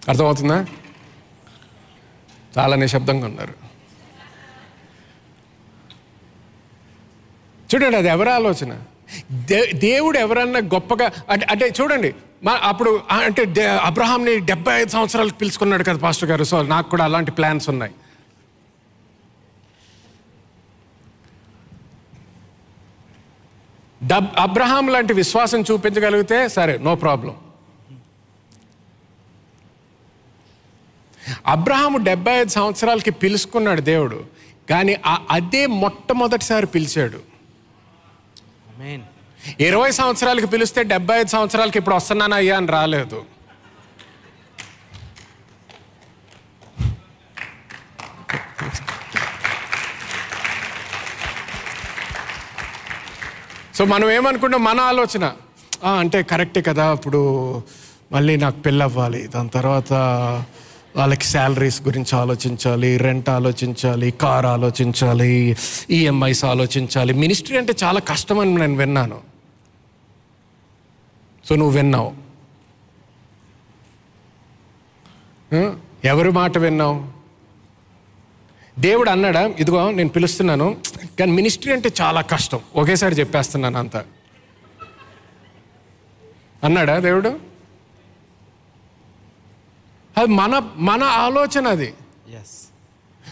అర్థమవుతుందా? 0.10 0.66
చాలా 2.58 2.76
నిశ్శబ్దంగా 2.76 3.26
ఉన్నారు. 3.26 3.54
చూడండి 7.74 7.98
అది 7.98 8.08
ఎవరి 8.08 8.30
ఆలోచన? 8.30 8.84
దే 9.50 9.60
దేవుడు 9.88 10.18
ఎవరన్నా 10.18 10.60
గొప్పగా 10.74 11.08
అంటే 11.30 11.46
అంటే 11.52 11.68
చూడండి 11.80 12.12
మా 12.44 12.54
అప్పుడు 12.64 12.92
అంటే 13.12 13.44
అబ్రహాంని 13.90 14.34
డెబ్బై 14.52 14.74
ఐదు 14.82 14.92
సంవత్సరాలకు 14.98 15.38
పిలుచుకున్నాడు 15.42 15.84
కదా 15.84 16.00
పాస్టర్ 16.06 16.30
గారు 16.32 16.44
సో 16.52 16.58
నాకు 16.74 16.90
కూడా 16.90 17.04
అలాంటి 17.10 17.32
ప్లాన్స్ 17.32 17.70
ఉన్నాయి. 17.70 17.94
డబ్ 24.12 24.28
అబ్రహాం 24.38 24.86
లాంటి 24.88 25.14
విశ్వాసం 25.14 25.62
చూపించగలిగితే 25.62 26.38
సరే 26.58 26.76
నో 26.78 26.96
ప్రాబ్లం. 26.96 27.36
అబ్రహాము 31.48 31.98
డెబ్బై 31.98 32.36
ఐదు 32.42 32.50
సంవత్సరాలకి 32.50 33.12
పిలుచుకున్నాడు 33.24 33.82
దేవుడు 33.82 34.20
కానీ 34.70 34.94
అదే 35.32 35.66
మొట్టమొదటిసారి 35.82 36.68
పిలిచాడు. 36.76 37.20
ఇరవై 39.60 39.92
సంవత్సరాలకి 39.92 40.48
పిలిస్తే 40.48 40.84
డెబ్బై 40.84 41.16
ఐదు 41.20 41.28
సంవత్సరాలకి 41.28 41.78
ఇప్పుడు 41.80 41.96
వస్తున్నాను 41.96 42.36
అయ్యా 42.36 42.58
అని 42.58 42.68
రాలేదు. 42.68 43.20
సో 53.76 53.86
మనం 53.86 54.12
ఏమనుకుంటాం 54.12 54.64
మన 54.64 54.80
ఆలోచన. 54.92 55.26
అంటే 56.00 56.24
కరెక్టే 56.24 56.62
కదా 56.62 56.94
ఇప్పుడు 56.94 57.22
మళ్ళీ 58.12 58.36
నాకు 58.36 58.58
పెళ్ళి 58.60 58.84
అవ్వాలి. 58.84 59.28
దాని 59.28 59.50
తర్వాత 59.50 59.94
వాళ్ళకి 60.96 61.24
శాలరీస్ 61.24 61.82
గురించి 61.82 62.16
ఆలోచించాలి 62.16 62.98
రెంట్ 62.98 63.30
ఆలోచించాలి 63.30 64.12
కార్ 64.12 64.46
ఆలోచించాలి 64.46 65.58
ఈఎంఐస్ 65.90 66.46
ఆలోచించాలి. 66.46 67.14
మినిస్ట్రీ 67.14 67.58
అంటే 67.58 67.74
చాలా 67.84 68.00
కష్టం 68.00 68.40
అని 68.40 68.56
నేను 68.56 68.76
విన్నాను. 68.76 69.22
సో 71.46 71.56
నువ్వు 71.56 71.78
విన్నావు. 71.78 72.30
ఎవరి 76.06 76.32
మాట 76.32 76.58
విన్నావు? 76.58 77.20
దేవుడు 78.80 79.10
అన్నాడా? 79.10 79.42
ఇదిగో 79.42 79.92
నేను 79.92 80.10
పిలుస్తున్నాను. 80.10 80.78
కానీ 81.20 81.32
మినిస్ట్రీ 81.32 81.74
అంటే 81.74 81.90
చాలా 82.02 82.22
కష్టం. 82.22 82.60
ఒకేసారి 82.76 83.16
చెప్పేస్తున్నాను 83.16 83.80
అంత. 83.80 83.98
అన్నాడా 86.64 87.00
దేవుడు? 87.00 87.49
అది 90.20 90.34
మన 90.34 90.72
మన 90.76 91.04
ఆలోచన 91.04 91.68
అది. 91.68 91.94
ఎస్ 92.34 92.70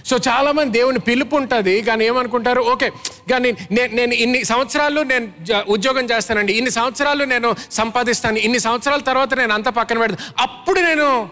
సో 0.06 0.18
చాలా 0.18 0.52
మంది 0.52 0.70
దేవుని 0.70 1.00
పిలుపు 1.00 1.36
ఉంటుంది 1.36 1.82
కానీ 1.82 2.06
ఏమనుకుంటారు? 2.06 2.62
ఓకే 2.62 2.90
కానీ 3.32 3.52
నేను 3.52 3.96
నేను 3.96 4.14
ఇన్ని 4.14 4.44
సంవత్సరాలు 4.44 5.02
నేను 5.02 5.32
ఉద్యోగం 5.70 6.06
చేస్తానండి. 6.06 6.54
ఇన్ని 6.54 6.72
సంవత్సరాలు 6.72 7.24
నేను 7.24 7.56
సంపాదిస్తాను. 7.72 8.38
ఇన్ని 8.38 8.60
సంవత్సరాల 8.60 9.00
తర్వాత 9.00 9.34
నేను 9.34 9.54
అంతా 9.54 9.72
పక్కన 9.72 10.00
పెడతాను 10.00 10.34
అప్పుడు 10.40 10.80
నేను 10.80 11.30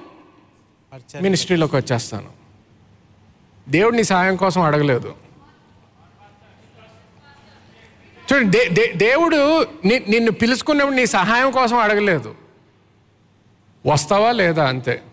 మినిస్ట్రీలోకి 1.21 1.75
వచ్చేస్తాను. 1.75 2.29
దేవుడు 3.69 3.95
నీ 3.95 4.03
సహాయం 4.03 4.35
కోసం 4.35 4.61
అడగలేదు. 4.61 5.13
చూడండి 8.33 8.57
దే- 8.57 8.73
దే- 8.73 8.97
దేవుడు 8.97 9.63
నిన్ను 9.85 10.31
పిలుచుకున్నప్పుడు 10.31 10.95
నీ 10.95 11.05
సహాయం 11.05 11.51
కోసం 11.51 11.77
అడగలేదు. 11.77 12.35
వస్తావా 13.85 14.31
లేదా? 14.31 14.67
అంతే. 14.67 15.03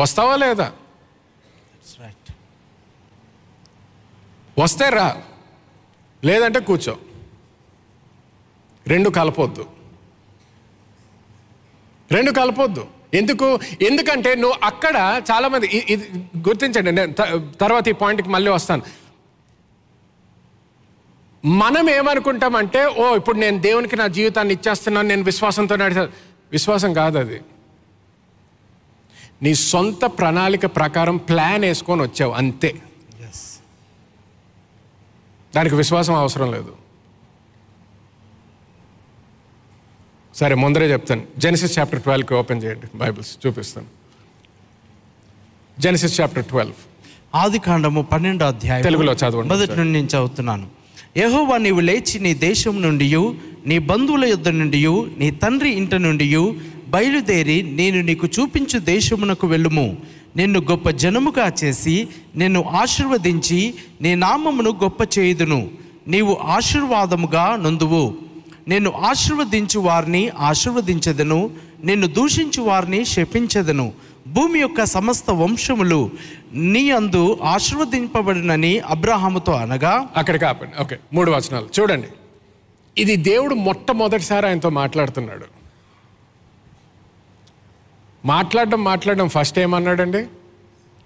వస్తావా 0.00 0.36
లేదా? 0.36 0.72
వస్తే 4.58 4.88
రా. 4.88 5.22
లేదంటే 6.24 6.60
కూర్చో. 6.60 6.98
రెండు 8.86 9.10
కలపొద్దు. 9.10 9.66
రెండు 12.12 12.30
కలపొద్దు. 12.30 12.86
ఎందుకు? 13.14 13.58
ఎందుకంటే 13.82 14.34
నువ్వు 14.34 14.58
అక్కడ 14.64 15.22
చాలామంది 15.30 15.66
ఇది 15.66 16.28
గుర్తించండి. 16.38 16.92
నేను 16.92 17.12
తర్వాత 17.60 17.88
ఈ 17.88 17.92
పాయింట్కి 17.92 18.28
మళ్ళీ 18.28 18.50
వస్తాను. 18.50 18.82
మనం 21.44 21.90
ఏమనుకుంటామంటే 21.90 22.86
ఓ 22.86 23.16
ఇప్పుడు 23.16 23.38
నేను 23.38 23.58
దేవునికి 23.58 23.96
నా 23.96 24.06
జీవితాన్ని 24.06 24.54
ఇచ్చేస్తున్నాను 24.54 25.08
నేను 25.08 25.22
విశ్వాసంతో 25.22 25.76
నడిచా 25.76 26.02
విశ్వాసం 26.52 26.92
కాదు 26.92 27.18
అది 27.18 27.40
నీ 29.42 29.54
సొంత 29.54 30.04
ప్రణాళిక 30.04 30.66
ప్రకారం 30.66 31.16
ప్లాన్ 31.16 31.64
వేసుకొని 31.64 32.02
వచ్చావు 32.02 32.32
అంతే. 32.32 32.74
దానికి 35.56 35.74
విశ్వాసం 35.74 36.14
అవసరం 36.14 36.52
లేదు. 36.52 36.72
సరే 40.34 40.54
ముందరే 40.54 40.92
చెప్తాను. 40.92 41.22
జెనసిస్ 41.38 41.78
చాప్టర్ 41.78 42.02
ట్వెల్వ్కి 42.02 42.34
ఓపెన్ 42.34 42.62
చేయండి 42.62 42.86
బైబిల్స్ 42.94 43.46
చూపిస్తాను. 43.46 43.86
జెనసిస్ 45.80 46.20
చాప్టర్ 46.20 46.44
ట్వెల్వ్ 46.44 46.74
ఆది 47.34 47.58
కాండము 47.58 48.02
పన్నెండో 48.02 48.46
అధ్యాయం 48.46 48.82
తెలుగులో 48.82 49.12
చదవండి 49.12 49.48
మొదటి 49.48 49.76
నుండి 49.76 49.92
నేను 49.92 50.06
చదువుతున్నాను. 50.06 50.66
యెహోవా 51.16 51.56
నీవు 51.58 51.80
లేచి 51.80 52.18
నీ 52.18 52.34
దేశం 52.34 52.82
నుండి 52.82 53.16
నీ 53.66 53.78
బంధువుల 53.78 54.24
యొద్ద 54.24 54.48
నుండి 54.48 54.86
నీ 55.18 55.30
తండ్రి 55.30 55.70
ఇంటి 55.70 55.98
నుండి 55.98 56.26
బయలుదేరి 56.94 57.62
నేను 57.62 58.00
నీకు 58.00 58.26
చూపించు 58.26 58.78
దేశమునకు 58.78 59.46
వెళ్ళుము. 59.46 59.96
నిన్ను 60.36 60.60
గొప్ప 60.60 60.90
జనముగా 60.90 61.52
చేసి 61.64 62.08
నిన్ను 62.36 62.62
ఆశీర్వదించి 62.62 63.74
నీ 64.00 64.14
నామమును 64.14 64.70
గొప్ప 64.70 65.18
చేయుదును. 65.18 65.70
నీవు 66.08 66.36
ఆశీర్వాదముగా 66.42 67.56
నొందువు. 67.56 68.14
నేను 68.68 68.90
ఆశీర్వదించు 68.90 69.80
వారిని 69.80 70.28
ఆశీర్వదించదను. 70.28 71.50
నిన్ను 71.84 72.06
దూషించు 72.06 72.62
వారిని 72.62 73.04
శపించదను. 73.04 73.92
భూమి 74.28 74.60
యొక్క 74.60 74.84
సమస్త 74.84 75.30
వంశములు 75.30 76.10
నీ 76.54 76.90
అందు 76.90 77.38
ఆశీర్వదింపబడినని 77.42 78.78
అబ్రహాముతో 78.78 79.52
అనగా 79.52 80.08
అక్కడ 80.16 80.36
కాపండి. 80.36 80.82
ఓకే 80.82 80.96
మూడు 81.12 81.30
వచనాలు. 81.30 81.80
చూడండి. 81.80 82.06
ఇది 82.98 83.16
దేవుడు 83.16 83.54
మొట్టమొదటిసారి 83.54 84.46
ఆయనతో 84.46 84.70
మాట్లాడుతున్నాడు. 84.70 85.63
మాట్లాడడం 88.32 88.80
మాట్లాడడం. 88.90 89.28
ఫస్ట్ 89.36 89.58
ఏమన్నాడండి? 89.64 90.22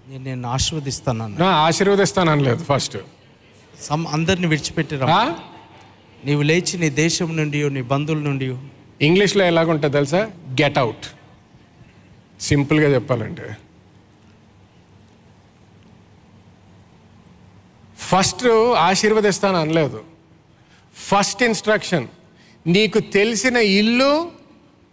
నేను 0.09 0.23
నిన్ను 0.23 0.47
ఆశీర్వదిస్తానన్న 0.55 1.37
నా 1.43 1.49
ఆశీర్వదిస్తాను 1.67 2.29
అనలేదు 2.31 2.63
ఫస్ట్ 2.69 2.97
సమ్ 3.87 4.03
అందరిని 4.15 4.47
విడిచిపెట్టిరా. 4.51 5.19
నీవు 6.25 6.43
లేచి 6.49 6.75
నీ 6.83 6.89
దేశం 7.03 7.29
నుండి 7.37 7.59
నీ 7.75 7.81
బంధువుల 7.93 8.21
నుండి 8.29 8.47
ఇంగ్లీష్లో 9.07 9.43
ఎలాగుంటుంది 9.51 9.93
తెలుసా? 9.97 10.21
గెట్ 10.61 10.77
అవుట్ 10.83 11.05
సింపుల్గా 12.47 12.89
చెప్పాలంటే. 12.95 13.47
ఫస్ట్ 18.09 18.47
ఆశీర్వదిస్తాను 18.87 19.57
అనలేదు 19.63 19.99
ఫస్ట్ 20.95 21.41
ఇన్స్ట్రక్షన్ 21.43 22.07
నీకు 22.67 22.99
తెలిసిన 23.17 23.57
ఇల్లు 23.79 24.11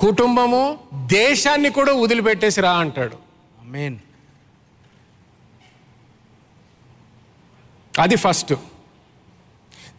కుటుంబము 0.01 0.79
దేశాన్ని 1.07 1.71
కూడా 1.71 1.93
వదిలిపెట్టేసి 1.93 2.61
రా 2.61 2.73
అంటాడు. 2.73 3.17
మెయిన్ 3.65 3.99
అది 8.01 8.17
ఫస్ట్. 8.17 8.55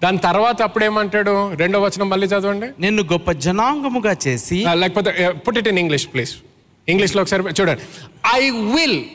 దాని 0.03 0.17
తర్వాత 0.17 0.61
అప్పుడేమంటాడు? 0.61 1.53
రెండో 1.53 1.81
వచనం 1.81 2.09
మళ్ళీ 2.09 2.27
చదవండి. 2.27 2.69
నిన్ను 2.79 3.03
గొప్ప 3.03 3.31
జనాంగముగా 3.31 4.15
చేసి 4.27 4.65
లేకపోతే 4.73 5.31
put 5.31 5.57
it 5.57 5.67
in 5.67 5.79
English 5.79 6.07
please 6.13 6.35
ఇంగ్లీష్లో 6.89 7.21
ఒకసారి 7.21 7.43
చూడండి. 7.43 7.81
ఐ 8.35 8.49
విల్ 8.49 9.05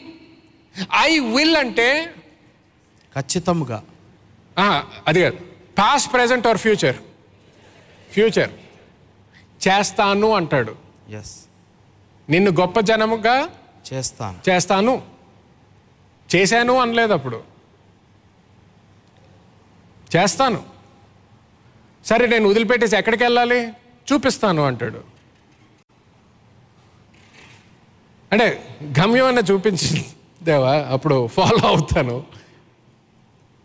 ఐ 0.98 1.18
విల్ 1.18 1.56
అంటే 1.56 2.14
ఖచ్చితముగా. 3.16 3.82
ఆ, 4.58 4.84
అది 5.08 5.20
కాదు. 5.20 5.36
Past 5.78 6.12
present 6.12 6.46
or 6.46 6.58
future 6.58 6.96
future 8.12 8.50
చేస్తాను 9.68 10.30
అంటాడు. 10.30 10.76
ఎస్ 11.10 11.44
నిన్ను 12.30 12.50
గొప్ప 12.50 12.80
జనముగా 12.80 13.48
చేస్తాను. 13.92 14.50
చేస్తాను. 14.50 15.02
చేశాను 16.36 16.80
అనలేదు 16.80 17.12
అప్పుడు. 17.12 17.42
చేస్తాను. 20.16 20.64
సరే 22.04 22.26
నేను 22.26 22.48
వదిలిపెట్టేసి 22.48 22.96
ఎక్కడికి 22.96 23.24
వెళ్ళాలి? 23.24 23.68
చూపిస్తాను 24.12 24.62
అంటాడు. 24.62 25.04
అంటే 28.32 28.78
గమ్యం 29.00 29.26
అన్న 29.26 29.38
చూపించి 29.38 30.04
దేవా 30.42 30.76
అప్పుడు 30.76 31.26
ఫాలో 31.26 31.68
అవుతాను. 31.68 32.26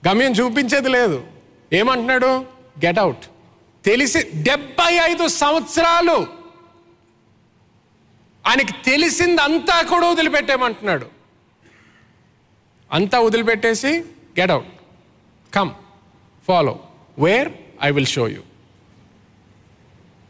గమ్యం 0.07 0.31
చూపించేది 0.31 0.89
లేదు. 0.89 1.27
ఏమంటున్నాడు? 1.73 2.45
గెట్ 2.85 2.99
అవుట్ 2.99 3.25
తెలిసి 3.87 4.19
డెబ్బై 4.41 4.93
ఐదు 5.09 5.27
సంవత్సరాలు 5.41 6.17
ఆయనకి 8.47 8.73
తెలిసిందంతా 8.85 9.81
కూడా 9.81 10.09
వదిలిపెట్టేమంటున్నాడు 10.09 11.07
అంతా 12.91 13.19
వదిలిపెట్టేసి 13.19 13.91
get 14.39 14.51
out 14.51 14.69
come 15.55 15.71
follow 16.47 16.79
where 17.19 17.49
I 17.83 17.91
will 17.91 18.11
show 18.17 18.27
you 18.27 18.41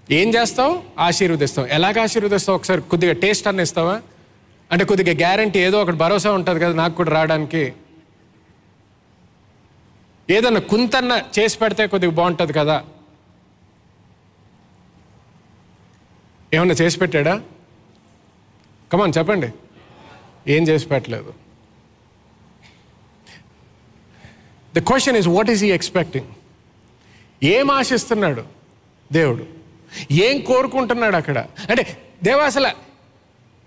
ఏం 0.10 0.28
చేస్తావు? 0.34 0.84
ఆశీర్వదిస్తావు. 1.00 1.68
ఎలాగ 1.68 2.00
ఆశీర్వదిస్తావు? 2.02 2.56
ఒకసారి 2.58 2.82
కొద్దిగా 2.82 3.14
టేస్ట్ 3.14 3.48
అన్న 3.48 3.60
ఇస్తావా? 3.60 3.96
అంటే 4.72 4.86
కొద్దిగా 4.86 5.14
గ్యారంటీ 5.18 5.60
ఏదో 5.60 5.82
ఒకటి 5.82 5.98
భరోసా 5.98 6.32
ఉంటుంది 6.32 6.60
కదా 6.60 6.74
నాకు 6.74 6.96
కూడా 6.96 7.12
రావడానికి. 7.12 7.64
ఏదన్నా 10.30 10.60
కుంతన్న 10.60 11.24
చేసి 11.40 11.58
పెడితే 11.58 11.88
కొద్దిగా 11.88 12.12
బాగుంటుంది 12.12 12.54
కదా. 12.54 12.78
ఏమన్నా 16.54 16.76
చేసి 16.82 17.00
పెట్టాడా? 17.00 17.42
కమాన్ 18.94 19.14
చెప్పండి. 19.18 19.50
ఏం 20.48 20.64
చేసి 20.64 20.88
పెట్టలేదు? 20.88 21.34
The 24.76 24.80
question 24.80 25.18
is 25.18 25.28
what 25.28 25.50
is 25.50 25.64
he 25.64 25.72
expecting 25.72 26.28
ఏం 27.44 27.72
ఆశిస్తున్నాడు 27.72 28.44
దేవుడు? 29.12 29.46
ఏం 30.12 30.42
కోరుకుంటున్నాడు 30.42 31.16
అక్కడ? 31.16 31.38
అంటే 31.70 31.98
దేవా 32.24 32.44
అసలు 32.44 32.70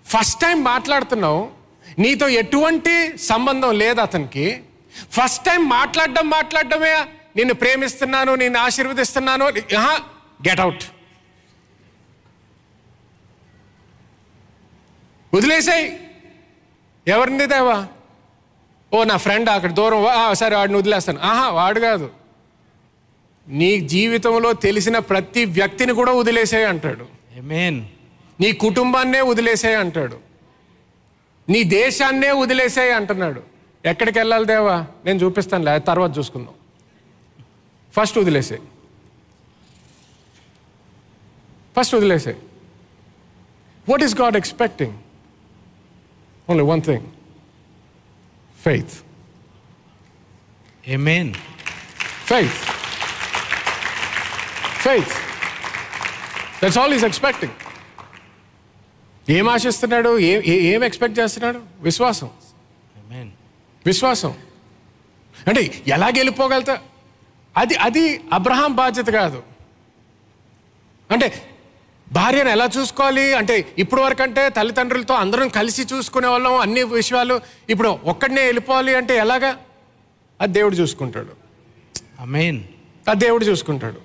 ఫస్ట్ 0.07 0.41
టైం 0.41 0.63
మాట్లాడుతున్నావు 0.63 1.51
నీతో 1.99 2.27
ఎటువంటి 2.27 3.17
సంబంధం 3.17 3.77
లేదు 3.77 4.01
అతనికి. 4.01 4.63
ఫస్ట్ 5.11 5.45
టైం 5.45 5.69
మాట్లాడడం 5.69 6.29
మాట్లాడడమే 6.29 6.93
నిన్ను 7.35 7.53
ప్రేమిస్తున్నాను 7.53 8.35
నిన్ను 8.35 8.59
ఆశీర్వదిస్తున్నాను. 8.59 9.45
Get 10.47 10.59
out 10.59 10.83
వదిలేసాయి. 15.33 16.07
ఎవరిని 17.07 17.45
దేవా 17.45 17.87
ఓ 18.93 19.03
నా 19.03 19.17
ఫ్రెండ్ 19.17 19.49
అక్కడ 19.49 19.71
దూరం 19.71 20.05
సరే 20.35 20.55
వాడిని 20.55 20.77
వదిలేస్తాను. 20.77 21.19
ఆహా 21.19 21.49
వాడు 21.49 21.79
కాదు. 21.79 22.11
నీ 23.47 23.79
జీవితంలో 23.79 24.53
తెలిసిన 24.53 24.99
ప్రతి 24.99 25.45
వ్యక్తిని 25.45 25.93
కూడా 25.93 26.11
వదిలేసాయి 26.11 26.65
అంటాడు. 26.65 27.07
నీ 28.41 28.51
కుటుంబాన్నే 28.51 29.21
వదిలేసాయి 29.21 29.75
అంటాడు. 29.75 30.19
నీ 31.49 31.63
దేశాన్నే 31.63 32.31
వదిలేసాయి 32.31 32.91
అంటున్నాడు. 32.91 33.43
ఎక్కడికి 33.85 34.19
వెళ్ళాలి 34.19 34.45
దేవా? 34.45 34.85
నేను 35.05 35.19
చూపిస్తాను 35.19 35.63
లే 35.63 35.79
తర్వాత 35.79 36.17
చూసుకుందాం. 36.17 36.53
ఫస్ట్ 37.93 38.17
వదిలేసాయి. 38.17 38.61
First 41.79 41.95
వదిలేసాయి. 41.95 42.37
What 43.89 44.03
is 44.03 44.21
God 44.21 44.37
expecting 44.37 44.93
only 46.49 46.63
one 46.63 46.81
thing 46.81 47.07
faith 48.57 48.93
Amen. 50.87 51.27
Faith. 52.25 52.59
Faith. 54.85 55.11
That's 56.61 56.77
all 56.77 56.91
he's 56.91 57.03
expecting. 57.03 57.51
ఏం 59.29 59.49
ఆశిస్తున్నాడు 59.49 60.19
ఏ 60.19 60.41
ఏ- 60.45 60.63
ఏం 60.71 60.83
ఎక్స్పెక్ట్ 60.83 61.19
చేస్తున్నాడు 61.19 61.59
విశ్వాసం 61.79 62.29
Amen. 62.95 63.27
విశ్వాసం 63.85 64.33
అంటే 65.47 65.83
ఎలా 65.87 66.07
గెలిపోగలుగుతా 66.07 66.75
అది 67.57 67.75
అది 67.75 68.21
అబ్రహాం 68.33 68.75
బాధ్యత 68.75 69.05
కాదు 69.05 69.43
అంటే 71.09 71.27
భార్యను 72.11 72.49
ఎలా 72.49 72.69
చూసుకోవాలి? 72.77 73.33
అంటే 73.33 73.73
ఇప్పుడు 73.77 74.01
వరకు 74.01 74.23
అంటే 74.23 74.49
తల్లిదండ్రులతో 74.49 75.13
అందరం 75.13 75.47
కలిసి 75.47 75.81
చూసుకునే 75.93 76.27
వాళ్ళం 76.27 76.55
అన్ని 76.55 76.83
విషయాలు. 76.83 77.41
ఇప్పుడు 77.69 77.99
ఒక్కడనే 78.03 78.41
వెళ్ళిపోవాలి 78.41 78.95
అంటే 78.95 79.17
ఎలాగా? 79.17 79.57
అది 80.41 80.53
దేవుడు 80.53 80.75
చూసుకుంటాడు. 80.75 81.41
Amen. 82.25 82.57
ఆ 83.09 83.13
దేవుడు 83.13 83.45
చూసుకుంటాడు. 83.45 83.97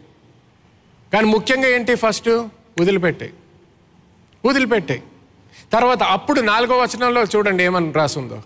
కానీ 1.13 1.27
ముఖ్యంగా 1.27 1.69
ఏంటి 1.69 1.95
ఫస్ట్? 1.95 2.29
వదిలిపెట్టే. 2.81 3.33
వదిలిపెట్టే. 4.45 5.03
తర్వాత 5.73 6.03
అప్పుడు 6.03 6.41
నాలుగో 6.41 6.79
వచనంలో 6.79 7.23
చూడండి 7.23 7.65
ఏమని 7.65 7.93
రాసిందో. 7.93 8.43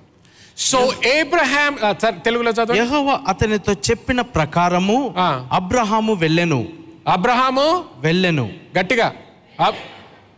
సో 0.58 0.92
ఏబ్రహాం 1.04 1.76
తెలుగులో 2.18 2.50
చదువు. 2.50 2.76
యెహోవా 2.76 3.20
అతనితో 3.28 3.72
చెప్పిన 3.72 4.20
ప్రకారము. 4.20 5.14
అబ్రహాము 5.52 6.14
వెళ్ళెను. 6.14 6.68
అబ్రహాము 7.08 7.84
వెళ్ళెను. 7.98 8.52
గట్టిగా. 8.78 9.14
అబ్- 9.61 9.78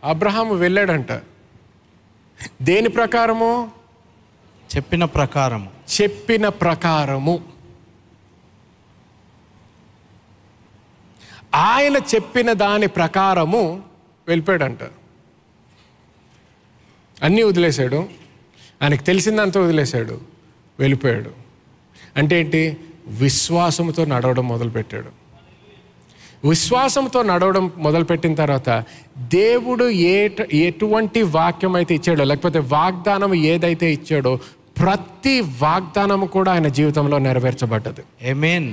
అబ్రహాము 0.03 0.53
వెళ్ళాడంట. 0.53 1.11
దేని 2.61 2.89
ప్రకారము? 2.89 3.71
చెప్పిన 4.75 5.05
ప్రకారము. 5.05 5.71
చెప్పిన 6.01 6.47
ప్రకారము. 6.47 7.43
ఆయన 11.55 11.97
చెప్పిన 11.97 12.53
దాని 12.53 12.87
ప్రకారము 12.87 13.83
వెళ్ళిపోయాడంట. 14.27 14.79
అన్నీ 17.23 17.43
వదిలేశాడు. 17.43 18.09
ఆయనకు 18.81 19.03
తెలిసిందంతా 19.03 19.61
వదిలేశాడు. 19.61 20.21
వెళ్ళిపోయాడు. 20.79 21.31
అంటే 22.17 22.39
ఏంటి? 22.39 22.77
విశ్వాసంతో 23.07 24.05
నడవడం 24.05 24.47
మొదలుపెట్టాడు. 24.47 25.22
విశ్వాసంతో 26.43 27.19
నడవడం 27.23 27.65
మొదలుపెట్టిన 27.77 28.33
తర్వాత 28.35 28.69
దేవుడు 29.35 29.85
ఏ 30.09 30.17
ఎటువంటి 30.63 31.21
వాక్యం 31.35 31.75
అయితే 31.75 31.93
ఇచ్చాడో 31.95 32.25
లేకపోతే 32.31 32.59
వాగ్దానం 32.73 33.33
ఏదైతే 33.51 33.89
ఇచ్చాడో 33.97 34.33
ప్రతి 34.79 35.35
వాగ్దానం 35.61 36.21
కూడా 36.35 36.49
ఆయన 36.53 36.69
జీవితంలో 36.77 37.19
నెరవేర్చబడ్డది 37.27 38.03
Amen. 38.31 38.65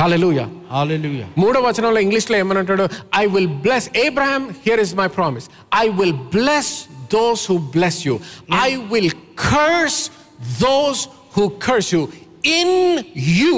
హల్లెలూయా 0.00 0.44
Hallelujah. 0.70 1.26
మూడో 1.38 1.58
వచనంలో 1.60 2.00
ఇంగ్లీష్లో 2.00 2.36
ఏమనంటాడు 2.36 2.84
I 3.16 3.24
will 3.26 3.50
bless 3.64 3.88
Abraham 4.04 4.44
here 4.66 4.80
is 4.80 4.94
my 4.94 5.08
promise 5.16 5.46
I 5.80 5.84
will 5.98 6.16
bless 6.34 6.72
those 7.14 7.42
who 7.50 7.56
bless 7.76 8.00
you 8.08 8.14
I 8.60 8.70
will 8.92 9.12
curse 9.46 10.00
those 10.62 11.02
who 11.36 11.46
curse 11.66 11.90
you 11.96 12.02
in 12.56 12.76
you 13.34 13.52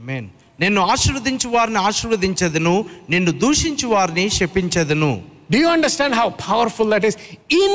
Amen. 0.00 0.26
నిన్ను 0.60 0.80
ఆశీర్వదించు 0.92 1.48
వారిని 1.48 1.80
ఆశీర్వదించదును 1.88 2.74
నిన్ను 3.12 3.32
దూషించు 3.42 3.88
వారిని 3.94 4.24
శపించదును 4.38 5.12
Do 5.50 5.58
you 5.58 5.70
understand 5.76 6.12
how 6.14 6.26
powerful 6.48 6.86
that 6.94 7.04
is? 7.08 7.14
In 7.60 7.72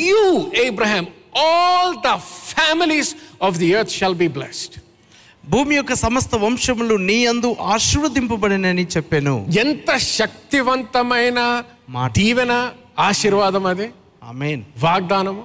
you, 0.00 0.20
Abraham, 0.66 1.04
all 1.44 1.88
the 2.00 2.16
families 2.52 3.08
of 3.40 3.52
the 3.62 3.68
earth 3.76 3.92
shall 3.98 4.14
be 4.22 4.28
blessed. 4.36 4.72
భూమి 5.44 5.74
యొక్క 5.76 5.94
సమస్త 6.04 6.34
వంశములు 6.44 6.94
నీ 7.08 7.18
అందు 7.32 7.48
ఆశీర్వదింపబడినని 7.74 8.84
చెప్పాను 8.94 9.34
ఎంత 9.64 9.88
శక్తివంతమైన 10.16 11.38
మాట. 11.96 12.10
దీవెన 12.18 12.52
ఆశీర్వాదం 13.08 13.66
అది 13.72 13.86
ఆమెన్ 14.22 14.62
వాగ్దానము 14.84 15.44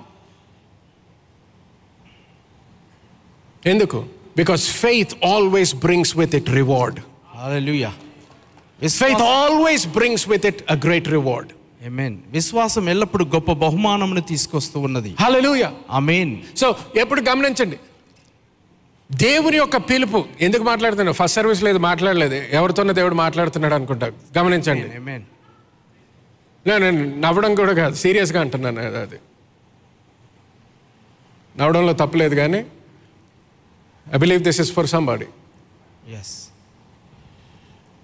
ఎందుకు 3.63 3.99
because 4.35 4.63
faith 4.79 5.13
always 5.29 5.73
brings 5.83 6.13
with 6.19 6.35
it 6.39 6.49
reward 6.57 6.99
hallelujah 7.37 7.91
faith 8.97 9.23
always 9.35 9.85
brings 9.95 10.25
with 10.31 10.45
it 10.49 10.61
a 10.69 10.77
great 10.85 11.09
reward 11.11 11.49
amen 11.87 12.15
విశ్వాసం 12.33 12.83
ఎల్లప్పుడూ 12.91 13.23
గొప్ప 13.33 13.51
బహుమానమును 13.61 14.23
తీసుకొస్తూ 14.29 14.77
ఉన్నది 14.87 15.11
హల్లెలూయా 15.21 15.69
ఆమెన్ 15.97 16.31
సో 16.61 16.67
ఎప్పుడు 17.01 17.21
గమనించండి 17.29 17.77
దేవుని 19.09 19.57
యొక్క 19.59 19.77
పిలుపు 19.87 20.19
ఎందుకు 20.45 20.63
మాట్లాడుతున్నాడు 20.67 21.17
ఫస్ట్ 21.17 21.37
సర్వీస్ 21.37 21.61
లేదు 21.67 21.79
మాట్లాడలేదు 21.85 22.37
ఎవరితోనో 22.53 22.93
దేవుడు 22.99 23.15
మాట్లాడుతున్నాడు 23.21 23.75
అనుకుంటా 23.77 24.07
గమనించండి 24.37 24.87
ఆమెన్ 24.99 25.23
నేను 26.65 26.79
నేను 26.85 26.97
నవ్వడం 27.23 27.51
కూడా 27.59 27.73
కాదు 27.79 27.95
సీరియస్గా 28.01 28.39
అంటున్నాను 28.43 28.79
అది- 28.83 28.99
అది 29.01 29.19
నవ్వడంలో 31.55 31.93
తప్పలేదు 32.01 32.35
కానీ 32.35 32.59
I 34.07 34.19
believe 34.23 34.43
this 34.49 34.61
is 34.65 34.71
for 34.77 34.89
somebody 34.95 35.29
as 36.19 36.33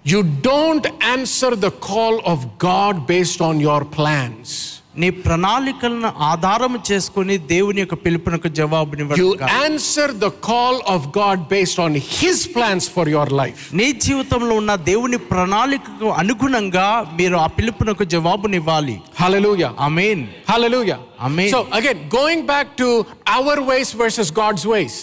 you 0.05 0.19
don't 0.49 0.87
answer 1.13 1.57
the 1.59 1.69
call 1.91 2.19
of 2.33 2.47
God 2.65 2.99
based 3.11 3.45
on 3.49 3.61
your 3.67 3.87
plans 3.97 4.55
నీ 5.01 5.09
ప్రణాళికలను 5.25 6.09
ఆధారం 6.29 6.75
చేసుకొని 6.87 7.35
దేవుని 7.51 7.79
యొక్క 7.81 7.95
పిలుపునకు 8.05 8.47
యు 8.47 8.53
జవాబునివ్వడం 8.59 9.17
కాదు. 9.33 9.49
Answer 9.65 10.13
the 10.23 10.27
call 10.47 10.79
of 10.93 11.05
God 11.17 11.41
based 11.51 11.81
on 11.83 11.97
his 12.13 12.41
plans 12.55 12.87
for 12.95 13.09
your 13.13 13.33
life 13.41 13.61
నీ 13.79 13.87
జీవితంలో 14.05 14.53
ఉన్న 14.61 14.75
దేవుని 14.89 15.19
ప్రణాళికకు 15.29 16.09
అనుగుణంగా 16.21 16.87
మీరు 17.19 17.37
ఆ 17.43 17.47
పిలుపునకు 17.57 18.07
జవాబునివ్వాలి 18.15 18.97
hallelujah 19.21 19.71
amen 19.87 20.23
Hallelujah. 20.49 20.97
Amen. 21.19 21.49
So 21.49 21.59
again, 21.73 21.99
going 22.09 22.41
back 22.45 22.67
to 22.77 22.89
our 23.29 23.57
ways 23.63 23.91
versus 24.01 24.27
God's 24.41 24.65
ways. 24.65 24.95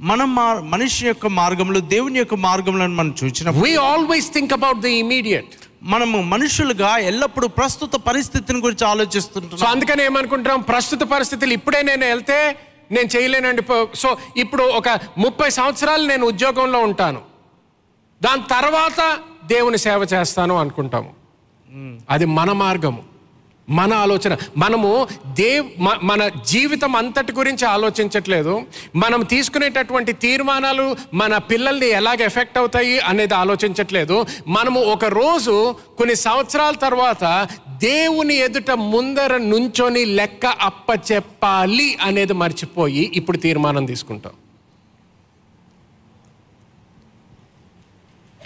మనం 0.00 0.34
మా- 0.34 0.60
మనిషి 0.60 1.06
యొక్క 1.06 1.26
మార్గంలో 1.26 1.80
దేవుని 1.80 2.18
యొక్క 2.18 2.34
మార్గంలో 2.34 2.86
మనం 2.86 3.14
చూసినప్పుడు 3.24 3.68
We 3.68 3.76
always 3.76 4.24
think 4.38 4.56
about 4.56 4.76
the 4.76 5.02
immediate. 5.02 5.44
మనము 5.82 6.22
మనుషులుగా 6.22 6.98
ఎల్లప్పుడూ 6.98 7.48
ప్రస్తుత 7.48 7.96
పరిస్థితిని 7.96 8.58
గురించి 8.58 8.78
సో 8.78 8.86
ఆలోచిస్తుంటున్నాం 8.86 9.70
అందుకని 9.70 10.04
ఏమనుకుంటాం 10.04 10.60
ప్రస్తుత 10.60 11.00
పరిస్థితులు 11.00 11.52
ఇప్పుడే 11.52 11.82
నేను 11.82 12.06
వెళ్తే 12.06 12.56
నేను 12.90 13.08
చేయలేనండి. 13.16 13.62
సో 13.94 14.18
ఇప్పుడు 14.36 14.62
ఒక 14.62 14.88
ముప్పై 15.18 15.50
సంవత్సరాలు 15.50 16.08
నేను 16.08 16.26
ఉద్యోగంలో 16.26 16.78
ఉంటాను. 16.78 17.20
దాని 18.22 18.42
తర్వాత 18.50 19.18
దేవుని 19.46 19.78
సేవ 19.78 20.06
చేస్తాను 20.14 20.56
అనుకుంటాము. 20.56 21.12
అది 22.10 22.24
మన 22.24 22.52
మార్గము. 22.52 23.09
మన 23.70 23.92
ఆలోచన. 23.94 24.36
మనము 24.56 25.08
దేవ్ 25.26 25.66
మన 26.02 26.28
జీవితం 26.28 26.96
అంతటి 26.96 27.32
గురించి 27.32 27.64
ఆలోచించట్లేదు. 27.66 28.62
మనం 28.96 29.22
తీసుకునేటటువంటి 29.22 30.12
తీర్మానాలు 30.12 30.96
మన 31.14 31.36
పిల్లల్ని 31.38 31.88
ఎలాగ 31.88 32.22
ఎఫెక్ట్ 32.22 32.58
అవుతాయి 32.58 32.98
అనేది 33.00 33.34
ఆలోచించట్లేదు. 33.34 34.26
మనము 34.48 34.80
ఒక 34.80 35.04
రోజు 35.04 35.56
కొన్ని 35.98 36.14
సంవత్సరాల 36.14 36.74
తర్వాత 36.74 37.48
దేవుని 37.68 38.34
ఎదుట 38.34 38.70
ముందర 38.70 39.36
నుంచొని 39.36 40.04
లెక్క 40.04 40.46
అప్ప 40.46 41.12
చెప్పాలి 41.12 41.98
అనేది 42.02 42.32
మర్చిపోయి 42.32 43.12
ఇప్పుడు 43.14 43.36
తీర్మానం 43.36 43.84
తీసుకుంటాం. 43.84 44.32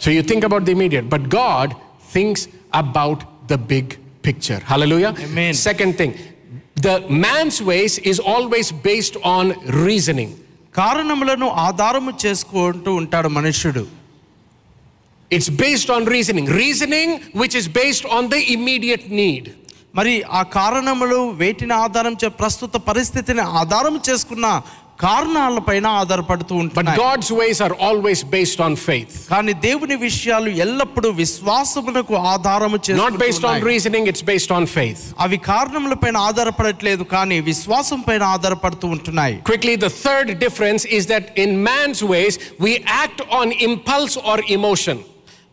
So 0.00 0.10
you 0.10 0.22
think 0.22 0.44
about 0.44 0.64
the 0.64 0.72
immediate 0.72 1.06
but 1.06 1.26
God 1.34 1.74
thinks 2.14 2.48
about 2.74 3.22
the 3.46 3.54
big 3.54 3.92
picture 4.26 4.62
hallelujah 4.70 5.10
second 5.52 5.96
thing 5.96 6.14
the 6.80 6.88
man's 7.10 7.62
ways 7.62 8.00
is 8.06 8.20
always 8.20 8.72
based 8.74 9.18
on 9.26 9.52
reasoning 9.86 10.32
కారణములను 10.76 11.48
ఆధారము 11.48 12.12
చేసుకుంటూ 12.26 12.94
ఉంటాడు 12.94 13.28
మనుష్యుడు. 13.28 13.86
It's 15.32 15.50
based 15.50 15.90
on 15.90 16.06
reasoning 16.06 16.48
reasoning 16.48 17.14
which 17.36 17.56
is 17.56 17.68
based 17.68 18.06
on 18.06 18.28
the 18.28 18.34
immediate 18.34 19.10
need 19.10 19.48
మరి 19.94 20.22
ఆ 20.30 20.42
కారణములు 20.42 21.30
వేటిని 21.30 21.74
ఆధారం 21.74 22.16
చే 22.24 22.28
ప్రస్తుత 22.28 22.76
పరిస్థితిని 22.76 23.40
ఆధారం 23.40 24.00
చేసుకున్న 24.10 24.62
కారణాలపైన 24.98 25.86
ఆధారపడుతూ 26.00 26.54
But 26.54 26.60
ఉంటున్నాయి 26.62 26.98
God's 26.98 27.30
ways 27.40 27.58
are 27.66 27.74
always 27.86 28.20
based 28.34 28.60
on 28.66 28.72
faith. 28.88 29.14
కానీ 29.32 29.52
దేవుని 29.66 29.96
విషయాలు 30.04 30.50
ఎల్లప్పుడూ 30.64 31.08
విశ్వాసమునకు 31.22 32.14
ఆధారము 32.32 32.76
Not 32.76 32.84
based 32.84 32.94
on 32.94 33.14
చేసుకుంటున్నాయి. 33.22 33.64
reasoning, 33.72 34.04
it's 34.12 34.24
based 34.32 34.52
on 34.58 34.64
faith. 34.76 35.02
అవి 35.24 35.38
కారణములపైన 35.50 36.16
ఆధారపడట్లేదు 36.28 37.06
కానీ 37.14 37.38
విశ్వాసం 37.50 38.00
పైన 38.08 38.22
ఆధారపడుతూ 38.36 38.88
ఉంటున్నాయి 38.88 39.36
Quickly, 39.52 39.74
the 39.86 39.92
third 40.04 40.30
difference 40.38 40.84
is 40.98 41.04
that 41.06 41.24
in 41.36 41.50
man's 41.64 42.02
ways, 42.04 42.34
we 42.66 42.72
act 43.02 43.20
on 43.40 43.48
impulse 43.68 44.16
or 44.30 44.38
emotion. 44.58 44.98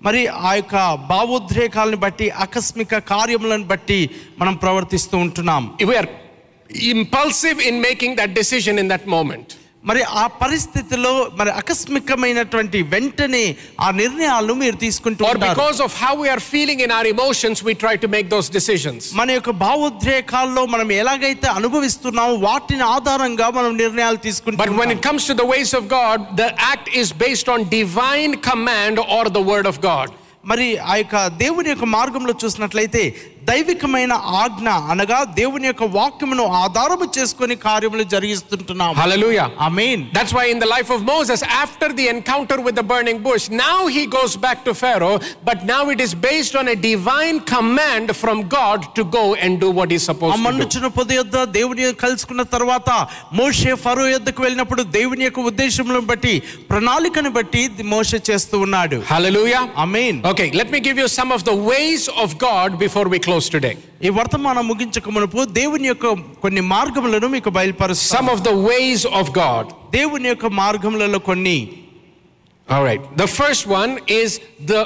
మరి 0.02 0.22
ఆ 0.50 0.52
యొక్క 0.54 0.76
భావోద్రేకాలను 1.12 1.98
బట్టి 1.98 2.28
ఆకస్మిక 2.46 3.00
కార్యములను 3.12 3.64
బట్టి 3.64 4.00
మనం 4.42 4.56
ప్రవర్తిస్తూ 4.56 5.18
ఉంటున్నాం 5.26 5.64
We 5.84 5.96
are 5.96 6.08
impulsive 6.95 7.61
in 7.61 7.81
making 7.81 8.17
that 8.17 8.35
decision 8.35 8.79
in 8.79 8.89
that 8.89 9.07
moment. 9.17 9.49
మరి 9.85 10.01
ఆ 10.21 10.25
పరిస్థితిలో 10.41 11.11
మరి 11.39 11.51
ఆకస్మికమైనటువంటి 11.61 12.79
వెంటనే 12.95 13.43
ఆ 13.87 13.89
నిర్ణయాలు 14.01 14.53
మీరు 14.63 14.77
తీసుకుంటూ 14.85 15.25
Or 15.25 15.35
ఉంటారు 15.35 15.55
because 15.55 15.79
of 15.87 15.91
how 16.03 16.13
we 16.23 16.29
are 16.35 16.41
feeling 16.53 16.79
in 16.87 16.91
our 16.97 17.07
emotions, 17.07 17.63
we 17.69 17.75
try 17.85 17.95
to 18.05 18.09
make 18.15 18.27
those 18.35 18.49
decisions. 18.57 19.01
మన 19.21 19.31
యొక్క 19.37 19.53
భావోద్రేకాల్లో 19.65 20.63
మనం 20.75 20.91
ఎలాగైతే 21.01 21.49
అనుభవిస్తున్నామో 21.59 22.35
వాటిని 22.49 22.87
ఆధారంగా 22.97 23.49
మనం 23.59 23.73
నిర్ణయాలు 23.85 24.19
But 24.19 24.21
when 24.21 24.29
తీసుకుంటాం 24.29 24.93
it 24.97 25.03
comes 25.09 25.25
to 25.31 25.37
the 25.43 25.49
ways 25.55 25.73
of 25.81 25.85
God, 25.99 26.37
the 26.43 26.51
act 26.73 26.89
is 27.03 27.11
based 27.27 27.49
on 27.55 27.69
divine 27.81 28.35
command 28.51 28.99
or 29.17 29.25
the 29.39 29.45
word 29.53 29.69
of 29.73 29.79
God. 29.91 30.09
మరి 30.53 30.67
ఆ 30.93 30.97
యొక్క 30.99 31.17
దేవుని 31.45 31.69
యొక్క 31.73 31.87
మార్గంలో 31.95 32.33
చూసినట్లయితే 32.43 33.01
దైవికమైన 33.50 34.14
ఆజ్ఞ 34.42 34.70
అనగా 34.92 35.20
దేవుని 35.38 35.68
యొక్క 35.70 35.86
వాక్యమును 35.96 36.44
ఆధారము 36.64 37.06
చేసుకొని 37.16 37.56
కార్యములు 37.66 38.04
జరిగిస్తుంటున్నాం 38.14 38.92
Hallelujah. 39.02 39.48
Amen 39.68 40.02
That's 40.18 40.34
why 40.38 40.46
in 40.54 40.60
the 40.60 40.70
life 40.74 40.90
of 40.90 41.02
Moses, 41.06 41.40
after 41.64 41.90
the 41.92 42.06
encounter 42.08 42.58
with 42.60 42.76
the 42.76 42.86
burning 42.92 43.20
bush, 43.28 43.44
now 43.62 43.80
he 43.96 44.04
goes 44.18 44.34
back 44.46 44.60
to 44.68 44.74
Pharaoh, 44.76 45.18
but 45.50 45.60
now 45.66 45.84
it 45.94 46.02
is 46.02 46.14
based 46.28 46.56
on 46.56 46.68
a 46.68 46.78
divine 46.88 47.38
command 47.54 48.08
from 48.16 48.38
God 48.50 48.80
to 48.98 49.04
go 49.12 49.26
and 49.38 49.60
do 49.60 49.70
what 49.72 49.90
he's 49.92 50.06
ఆ 50.06 50.10
supposed 50.10 50.34
to 50.34 50.40
do. 50.40 50.46
మన్నుచున్న 50.48 50.90
పొద 50.98 51.10
యొద్ద 51.20 51.38
దేవుని 51.58 51.70
కలుసుకున్న 52.04 52.44
తర్వాత 52.56 52.90
మోషే 53.40 53.74
ఫరో 53.84 54.06
యొద్దకు 54.14 54.42
వెళ్ళినప్పుడు 54.46 54.84
దేవుని 54.98 55.26
యొక్క 55.28 55.40
ఉద్దేశములను 55.52 56.06
బట్టి 56.12 56.34
ప్రణాళికను 56.72 57.32
బట్టి 57.38 57.64
మోషే 57.96 58.20
చేస్తూ 58.30 58.56
ఉన్నాడు 58.68 59.00
Hallelujah. 59.14 59.64
Amen 59.86 60.18
Okay, 60.32 60.50
let 60.62 60.70
me 60.76 60.82
give 60.88 60.98
you 60.98 61.10
some 61.20 61.32
of 61.38 61.44
the 61.50 61.58
ways 61.72 62.04
of 62.24 62.30
God 62.48 62.70
before 62.86 63.08
we 63.14 63.20
close 63.32 63.48
today. 63.50 63.74
ఈ 64.08 64.10
వర్తమానం 64.18 64.66
ముగించక 64.70 65.10
మునుపు 65.16 65.40
దేవుని 65.60 65.88
యొక్క 65.88 66.08
కొన్ని 66.44 66.62
మార్గములను 66.74 67.28
మీకు 67.36 67.50
బయలుపరుస్తాం 67.58 68.16
Some 68.18 68.30
of 68.36 68.42
the 68.50 68.56
ways 68.70 69.02
of 69.20 69.26
God. 69.44 69.66
దేవుని 69.98 70.28
యొక్క 70.32 70.46
మార్గములలో 70.62 71.22
కొన్ని 71.30 71.58
All 72.68 72.84
right. 72.84 73.02
The 73.18 73.28
first 73.40 73.64
one 73.74 73.92
is 74.20 74.32
the 74.64 74.82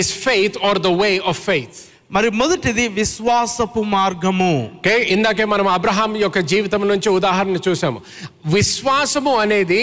is 0.00 0.08
faith 0.26 0.54
or 0.60 0.74
the 0.80 0.94
way 1.02 1.14
of 1.30 1.36
faith. 1.50 1.76
మరి 2.10 2.28
మొదటిది 2.40 2.84
విశ్వాసపు 2.98 3.80
మార్గము 3.94 4.52
ఓకే 4.76 4.94
ఇందాకే 5.14 5.44
మనం 5.44 5.66
అబ్రహాం 5.68 6.12
యొక్క 6.22 6.38
జీవితం 6.52 6.82
నుంచి 6.92 7.08
ఉదాహరణ 7.18 7.56
చూసాము 7.66 7.98
విశ్వాసము 8.54 9.32
అనేది 9.36 9.82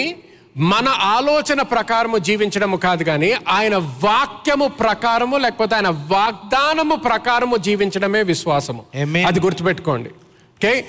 మన 0.56 0.88
ఆలోచన 0.88 1.62
ప్రకారము 1.62 2.18
జీవించడము 2.18 2.76
కాదు 2.76 3.04
కానీ 3.04 3.32
ఆయన 3.48 3.76
వాక్యము 3.76 4.68
ప్రకారము 4.68 5.36
లేకపోతే 5.36 5.74
ఆయన 5.74 5.88
వాగ్దానము 5.88 6.96
ప్రకారము 6.96 7.56
జీవించడమే 7.56 8.22
విశ్వాసము. 8.22 8.82
అది 9.24 9.40
గుర్తుపెట్టుకోండి. 9.40 10.08
ఓకే 10.08 10.84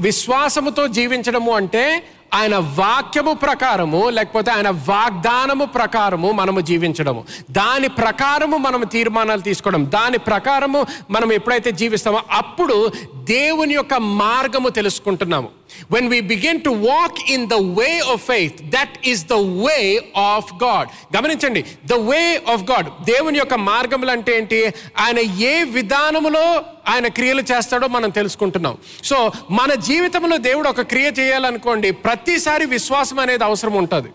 విశ్వాసముతో 0.00 0.86
జీవించడము 0.86 1.52
అంటే 1.52 2.02
ఆయన 2.34 2.56
వాక్యము 2.56 3.32
ప్రకారము 3.32 4.08
లేకపోతే 4.08 4.50
ఆయన 4.50 4.68
వాగ్దానము 4.68 5.64
ప్రకారము 5.64 6.32
మనము 6.32 6.60
జీవించడము. 6.60 7.24
దాని 7.50 7.88
ప్రకారము 7.88 8.56
మనము 8.56 8.84
తీర్మానాలు 8.84 9.40
తీసుకోవడం. 9.40 9.90
దాని 9.94 10.18
ప్రకారము 10.18 10.86
మనం 11.10 11.32
ఎప్పుడైతే 11.32 11.72
జీవిస్తామో 11.72 12.22
అప్పుడు 12.30 12.92
దేవుని 13.14 13.74
యొక్క 13.74 13.94
మార్గము 13.94 14.68
తెలుసుకుంటున్నాము. 14.68 15.48
When 15.90 16.08
we 16.08 16.20
begin 16.20 16.60
to 16.60 16.70
walk 16.70 17.30
in 17.30 17.46
the 17.48 17.54
way 17.54 17.98
of 18.12 18.22
faith 18.22 18.62
that 18.62 19.06
is 19.06 19.26
the 19.26 19.32
way 19.32 20.04
of 20.16 20.64
God 20.64 21.16
గమనించండి 21.16 21.64
ద 21.86 21.92
వే 21.92 22.42
ఆఫ్ 22.52 22.62
గాడ్ 22.62 22.86
దేవుని 23.04 23.38
యొక్క 23.38 23.54
మార్గములు 23.54 24.10
అంటే 24.10 24.36
ఏంటి? 24.38 24.60
ఆయన 24.98 25.18
ఏ 25.18 25.62
విధానములో 25.62 26.62
ఆయన 26.88 27.06
క్రియలు 27.06 27.42
చేస్తాడో 27.52 27.86
మనం 27.88 28.10
తెలుసుకుంటున్నాం. 28.10 28.76
సో 29.04 29.32
మన 29.50 29.74
జీవితంలో 29.74 30.36
దేవుడు 30.36 30.68
ఒక 30.68 30.80
క్రియ 30.80 31.10
చేయాలనుకోండి 31.18 31.90
ప్రతి 31.90 32.23
ప్రతిసారి 32.24 32.66
విశ్వాసం 32.66 33.18
అనేది 33.18 33.44
అవసరం 33.44 33.72
ఉంటుంది. 33.72 34.08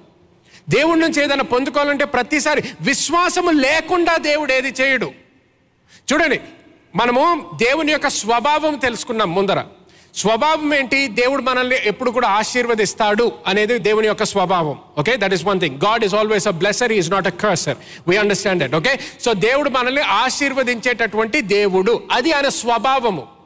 దేవుడి 0.70 1.00
నుంచి 1.00 1.24
ఏదైనా 1.24 1.44
పొందుకోవాలంటే 1.44 2.06
ప్రతిసారి 2.06 2.64
విశ్వాసము 2.82 3.52
లేకుండా 3.52 4.18
దేవుడు 4.18 4.54
ఏది 4.54 4.70
చేయడు. 4.82 5.12
చూడండి 6.14 6.40
మనము 6.96 7.50
దేవుని 7.56 7.92
యొక్క 7.92 8.08
స్వభావం 8.08 8.76
తెలుసుకున్నాం 8.76 9.36
ముందర. 9.36 9.64
స్వభావం 10.16 10.74
ఏంటి? 10.74 11.08
దేవుడు 11.08 11.42
మనల్ని 11.42 11.76
ఎప్పుడు 11.86 12.12
కూడా 12.12 12.28
ఆశీర్వదిస్తాడు 12.28 13.32
అనేది 13.48 13.78
దేవుని 13.78 14.08
యొక్క 14.08 14.24
స్వభావం. 14.24 14.80
Okay 15.00 15.18
that 15.18 15.34
is 15.34 15.46
one 15.46 15.60
thing 15.60 15.76
God 15.76 16.06
is 16.06 16.16
always 16.16 16.48
a 16.48 16.52
blesser 16.52 16.92
is 16.92 17.12
not 17.12 17.28
a 17.28 17.30
curser 17.30 17.78
we 18.08 18.18
understand 18.18 18.64
that 18.64 18.76
okay 18.76 19.00
so 19.26 19.34
దేవుడు 19.34 19.70
మనల్ని 19.70 20.02
ఆశీర్వదించేటటువంటి 20.02 21.42
దేవుడు. 21.42 22.04
అది 22.12 22.32
ఆయన 22.32 22.50
స్వభావము. 22.50 23.39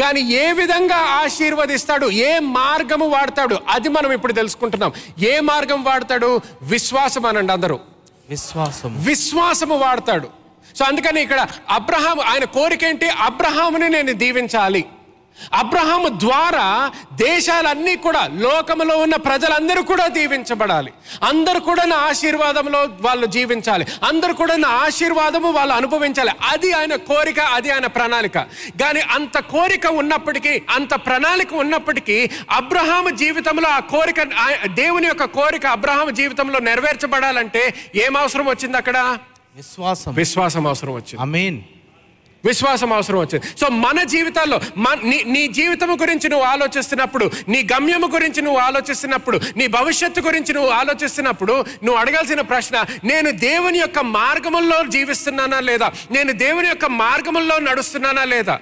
కానీ 0.00 0.20
ఏ 0.20 0.52
విధంగా 0.52 0.96
ఆశీర్వదిస్తాడు 0.96 2.06
ఏ 2.06 2.38
మార్గము 2.38 3.08
వాడతాడు 3.08 3.58
అది 3.68 3.88
మనం 3.88 4.12
ఇప్పుడు 4.12 4.32
తెలుసుకుంటున్నాం. 4.32 4.92
ఏ 5.22 5.40
మార్గం 5.40 5.84
వాడతాడు? 5.84 6.40
విశ్వాసం 6.62 7.26
అనండి 7.26 7.52
అందరూ. 7.52 7.80
విశ్వాసం 8.30 9.04
విశ్వాసము 9.04 9.76
వాడతాడు. 9.76 10.28
సో 10.76 10.84
అందుకని 10.84 11.22
ఇక్కడ 11.22 11.46
అబ్రహాం 11.70 12.20
ఆయన 12.20 12.44
కోరిక 12.44 12.84
ఏంటి? 12.84 13.08
అబ్రహాముని 13.08 13.88
నేను 13.88 14.12
దీవించాలి. 14.12 14.84
అబ్రహాము 15.52 16.08
ద్వారా 16.08 16.90
దేశాలన్నీ 17.12 17.96
కూడా 17.96 18.28
లోకములో 18.32 18.98
ఉన్న 18.98 19.16
ప్రజలందరూ 19.16 19.82
కూడా 19.82 20.06
దీవించబడాలి. 20.06 20.92
అందరూ 21.22 21.60
కూడా 21.60 21.84
నా 21.84 21.96
ఆశీర్వాదంలో 21.96 22.88
వాళ్ళు 23.00 23.26
జీవించాలి. 23.26 23.86
అందరూ 24.08 24.34
కూడా 24.34 24.56
నా 24.56 24.68
ఆశీర్వాదము 24.68 25.50
వాళ్ళు 25.50 25.74
అనుభవించాలి. 25.74 26.30
అది 26.48 26.72
ఆయన 26.72 26.94
కోరిక 26.94 27.40
అది 27.40 27.70
ఆయన 27.70 27.86
ప్రణాళిక. 27.86 28.38
కానీ 28.80 29.00
అంత 29.00 29.38
కోరిక 29.38 29.86
ఉన్నప్పటికీ 29.86 30.62
అంత 30.70 30.94
ప్రణాళిక 30.94 31.54
ఉన్నప్పటికీ 31.54 32.30
అబ్రహాము 32.50 33.10
జీవితంలో 33.10 33.68
ఆ 33.68 33.78
కోరిక 33.78 34.22
దేవుని 34.66 35.06
యొక్క 35.06 35.24
కోరిక 35.24 35.66
అబ్రహాము 35.66 36.10
జీవితంలో 36.10 36.58
నెరవేర్చబడాలంటే 36.58 37.74
ఏం 37.94 38.16
అవసరం 38.16 38.46
వచ్చింది 38.46 38.76
అక్కడ? 38.76 39.18
విశ్వాసం. 39.56 40.14
విశ్వాసం 40.14 40.66
అవసరం 40.66 40.90
వచ్చింది. 40.90 41.20
అమీన్ 41.20 41.60
విశ్వాసం 42.44 42.92
అవసరం 42.92 43.18
వచ్చింది. 43.18 43.46
సో 43.60 43.68
మన 43.68 44.02
జీవితాల్లో 44.02 44.60
మన 44.76 44.98
నీ 45.04 45.22
నీ 45.26 45.48
జీవితం 45.48 46.00
గురించి 46.00 46.28
నువ్వు 46.28 46.46
ఆలోచిస్తున్నప్పుడు 46.46 47.30
నీ 47.48 47.68
గమ్యము 47.72 48.06
గురించి 48.06 48.42
నువ్వు 48.42 48.60
ఆలోచిస్తున్నప్పుడు 48.60 49.40
నీ 49.56 49.66
భవిష్యత్తు 49.66 50.20
గురించి 50.20 50.54
నువ్వు 50.54 50.70
ఆలోచిస్తున్నప్పుడు 50.70 51.52
నువ్వు 51.52 51.94
అడగాల్సిన 51.94 52.40
ప్రశ్న 52.40 52.86
నేను 53.04 53.30
దేవుని 53.30 53.78
యొక్క 53.78 53.98
మార్గముల్లో 53.98 54.84
జీవిస్తున్నానా 54.84 55.60
లేదా? 55.60 55.92
నేను 56.10 56.32
దేవుని 56.32 56.68
యొక్క 56.68 56.86
మార్గముల్లో 56.86 57.58
నడుస్తున్నానా 57.58 58.24
లేదా? 58.24 58.60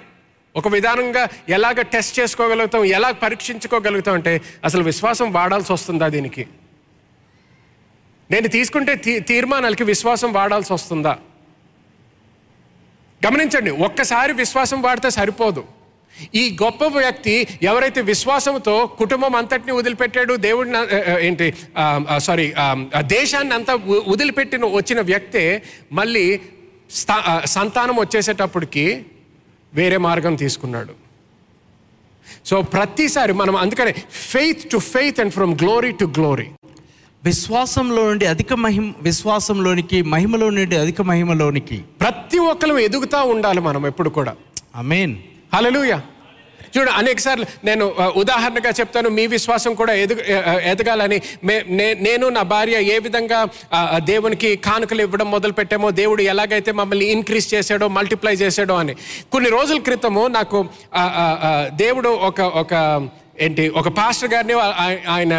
ఒక 0.56 0.68
విధానంగా 0.68 1.28
ఎలాగ 1.48 1.80
టెస్ట్ 1.80 2.20
చేసుకోగలుగుతాం 2.20 2.84
ఎలా 2.84 3.12
పరీక్షించుకోగలుగుతాం 3.12 4.14
అంటే 4.14 4.40
అసలు 4.64 4.82
విశ్వాసం 4.82 5.32
వాడాల్సి 5.32 5.72
వస్తుందా 5.72 6.08
దీనికి? 6.08 6.46
నేను 8.30 8.48
తీసుకుంటే 8.48 8.94
తీ 8.94 9.20
తీర్మానాలకి 9.20 9.84
విశ్వాసం 9.84 10.32
వాడాల్సి 10.32 10.72
వస్తుందా? 10.72 11.18
గమనించండి 13.20 13.70
ఒక్కసారి 13.80 14.32
విశ్వాసం 14.32 14.82
వాడితే 14.82 15.10
సరిపోదు. 15.10 15.62
ఈ 16.34 16.56
గొప్ప 16.62 16.84
వ్యక్తి 16.84 17.34
ఎవరైతే 17.62 18.00
విశ్వాసంతో 18.02 18.86
కుటుంబం 18.98 19.34
అంతటిని 19.34 19.72
వదిలిపెట్టాడు 19.72 20.36
దేవుడిని 20.36 20.78
ఏంటి 21.26 21.46
సారీ 22.18 22.46
దేశాన్ని 23.06 23.54
అంతా 23.54 23.74
వదిలిపెట్టిన 24.08 24.64
వచ్చిన 24.70 25.00
వ్యక్తే 25.00 25.44
మళ్ళీ 25.92 26.24
స్థా- 26.90 27.46
సంతానం 27.46 27.96
వచ్చేసేటప్పటికి 27.96 28.84
వేరే 29.72 29.96
మార్గం 29.98 30.34
తీసుకున్నాడు. 30.34 30.92
సో 32.46 32.62
ప్రతిసారి 32.62 33.32
మనం 33.32 33.56
అందుకనే 33.56 33.92
faith 34.30 34.70
to 34.70 34.78
faith 34.78 35.20
and 35.20 35.32
from 35.32 35.54
glory 35.62 35.92
to 35.92 36.04
glory 36.18 36.48
విశ్వాసంలో 37.24 38.02
నుండి 38.08 38.26
అధిక 38.26 38.52
మహిమ 38.64 38.92
విశ్వాసంలోనికి 39.02 39.98
మహిమలో 40.12 40.46
నుండి 40.50 40.76
అధిక 40.76 41.02
మహిమలోనికి. 41.10 41.78
ప్రతి 42.00 42.38
ఒక్కరు 42.52 42.76
ఎదుగుతూ 42.78 43.18
ఉండాలి 43.32 43.60
మనం 43.60 43.82
ఎప్పుడు 43.86 44.10
కూడా. 44.18 44.32
అమేన్ 44.76 45.14
హలలుయ 45.54 45.94
చూడు 46.76 46.90
అనేక 46.90 47.18
సార్లు 47.18 47.46
నేను 47.66 47.84
ఉదాహరణగా 48.16 48.70
చెప్తాను 48.80 49.08
మీ 49.10 49.22
విశ్వాసం 49.26 49.72
కూడా 49.74 49.92
ఎదుగు 50.02 50.20
ఎదగాలని. 50.72 51.18
నేను 52.08 52.26
నా 52.28 52.42
భార్య 52.52 52.76
ఏ 52.94 52.98
విధంగా 52.98 53.40
దేవునికి 54.10 54.50
కానుకలు 54.66 55.02
ఇవ్వడం 55.02 55.28
మొదలు 55.30 55.52
పెట్టామో 55.52 55.90
దేవుడు 56.02 56.22
ఎలాగైతే 56.32 56.72
మమ్మల్ని 56.72 57.06
ఇంక్రీజ్ 57.16 57.48
చేశాడో 57.54 57.88
మల్టిప్లై 57.88 58.34
చేశాడో 58.34 58.76
అని. 58.82 58.94
కొన్ని 59.32 59.50
రోజుల 59.50 59.78
క్రితము 59.88 60.26
నాకు 60.26 60.60
దేవుడు 61.84 62.08
ఒక 62.08 62.40
ఒక 62.62 62.74
ఏంటి? 63.40 63.68
ఒక 63.70 63.88
పాస్టర్ 63.88 64.30
గారిని 64.34 64.54
ఆయన 65.08 65.34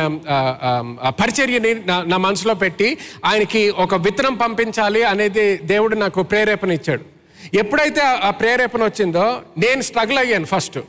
పరిచర్యని 1.20 1.72
నా 2.06 2.18
మనసులో 2.18 2.54
పెట్టి 2.54 2.89
ఆయనకి 3.26 3.70
ఒక 3.70 3.95
విత్తనం 3.95 4.36
పంపించాలి 4.36 5.04
అనేది 5.04 5.58
దేవుడు 5.64 5.95
నాకు 5.95 6.24
ప్రేరేపణ 6.24 6.72
ఇచ్చాడు. 6.72 7.04
ఎప్పుడైతే 7.54 8.02
ఆ- 8.02 8.30
ప్రేరేపణ 8.32 8.84
వచ్చిందో 8.84 9.26
నేను 9.58 9.82
స్ట్రగుల్ 9.82 10.18
అయ్యాను 10.18 10.45
ఫస్ట్ 10.45 10.80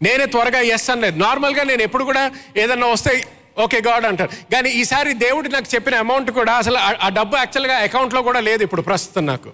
నేనే 0.00 0.26
త్వరగా 0.26 0.60
ఎస్ 0.60 0.90
అనలేదు 0.90 1.18
నార్మల్గా 1.18 1.62
నేను 1.62 1.82
ఎప్పుడు 1.82 2.04
కూడా 2.04 2.22
ఏదన్నా 2.56 2.86
వస్తే 2.86 3.12
ఓకే 3.58 3.82
గాడ్ 3.86 4.06
అంటారు. 4.06 4.30
కానీ 4.52 4.70
ఈసారి 4.70 5.14
దేవుడు 5.14 5.48
నాకు 5.48 5.74
చెప్పిన 5.74 5.94
అమౌంట్ 5.94 6.30
కూడా 6.30 6.52
అసలు 6.54 6.78
ఆ- 6.78 7.00
ఆ 7.02 7.08
డబ్బు 7.08 7.36
యాక్చువల్గా 7.36 7.76
అకౌంట్లో 7.76 8.22
కూడా 8.22 8.40
లేదు 8.40 8.62
ఇప్పుడు 8.62 8.82
ప్రస్తుతం 8.82 9.26
నాకు. 9.26 9.50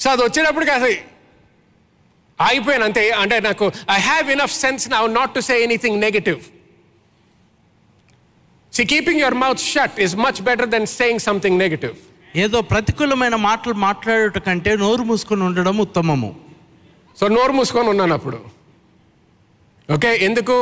సో 0.00 0.10
అది 0.10 0.22
వచ్చేటప్పటికి 0.22 0.72
అసలు 0.72 0.94
ఆగిపోయాను 2.46 2.84
అంతే 2.88 3.02
అంటే 3.22 3.36
నాకు 3.48 3.66
I 3.96 3.98
have 4.08 4.26
enough 4.36 4.54
sense 4.64 4.84
now 4.94 5.02
not 5.18 5.32
to 5.36 5.42
say 5.48 5.54
anything 5.66 5.98
negative 6.06 6.40
see 8.72 8.84
keeping 8.92 9.20
your 9.24 9.38
mouth 9.44 9.62
shut 9.72 9.96
is 10.06 10.14
much 10.24 10.40
better 10.48 10.70
than 10.74 10.88
saying 10.98 11.22
something 11.28 11.58
negative 11.64 11.96
ఏదో 12.44 12.58
ప్రతికూలమైన 12.72 13.36
మాటలు 13.48 13.74
మాట్లాడేట 13.86 14.38
కంటే 14.48 14.72
నోరు 14.82 15.04
మూసుకొని 15.10 15.42
ఉండడం 15.48 15.76
ఉత్తమము. 15.86 16.30
సో 17.18 17.24
నోరు 17.36 17.52
మూసుకొని 17.58 17.88
ఉన్నాను 17.92 18.14
అప్పుడు. 18.18 18.38
ఓకే 19.94 20.10
ఎందుకు? 20.26 20.56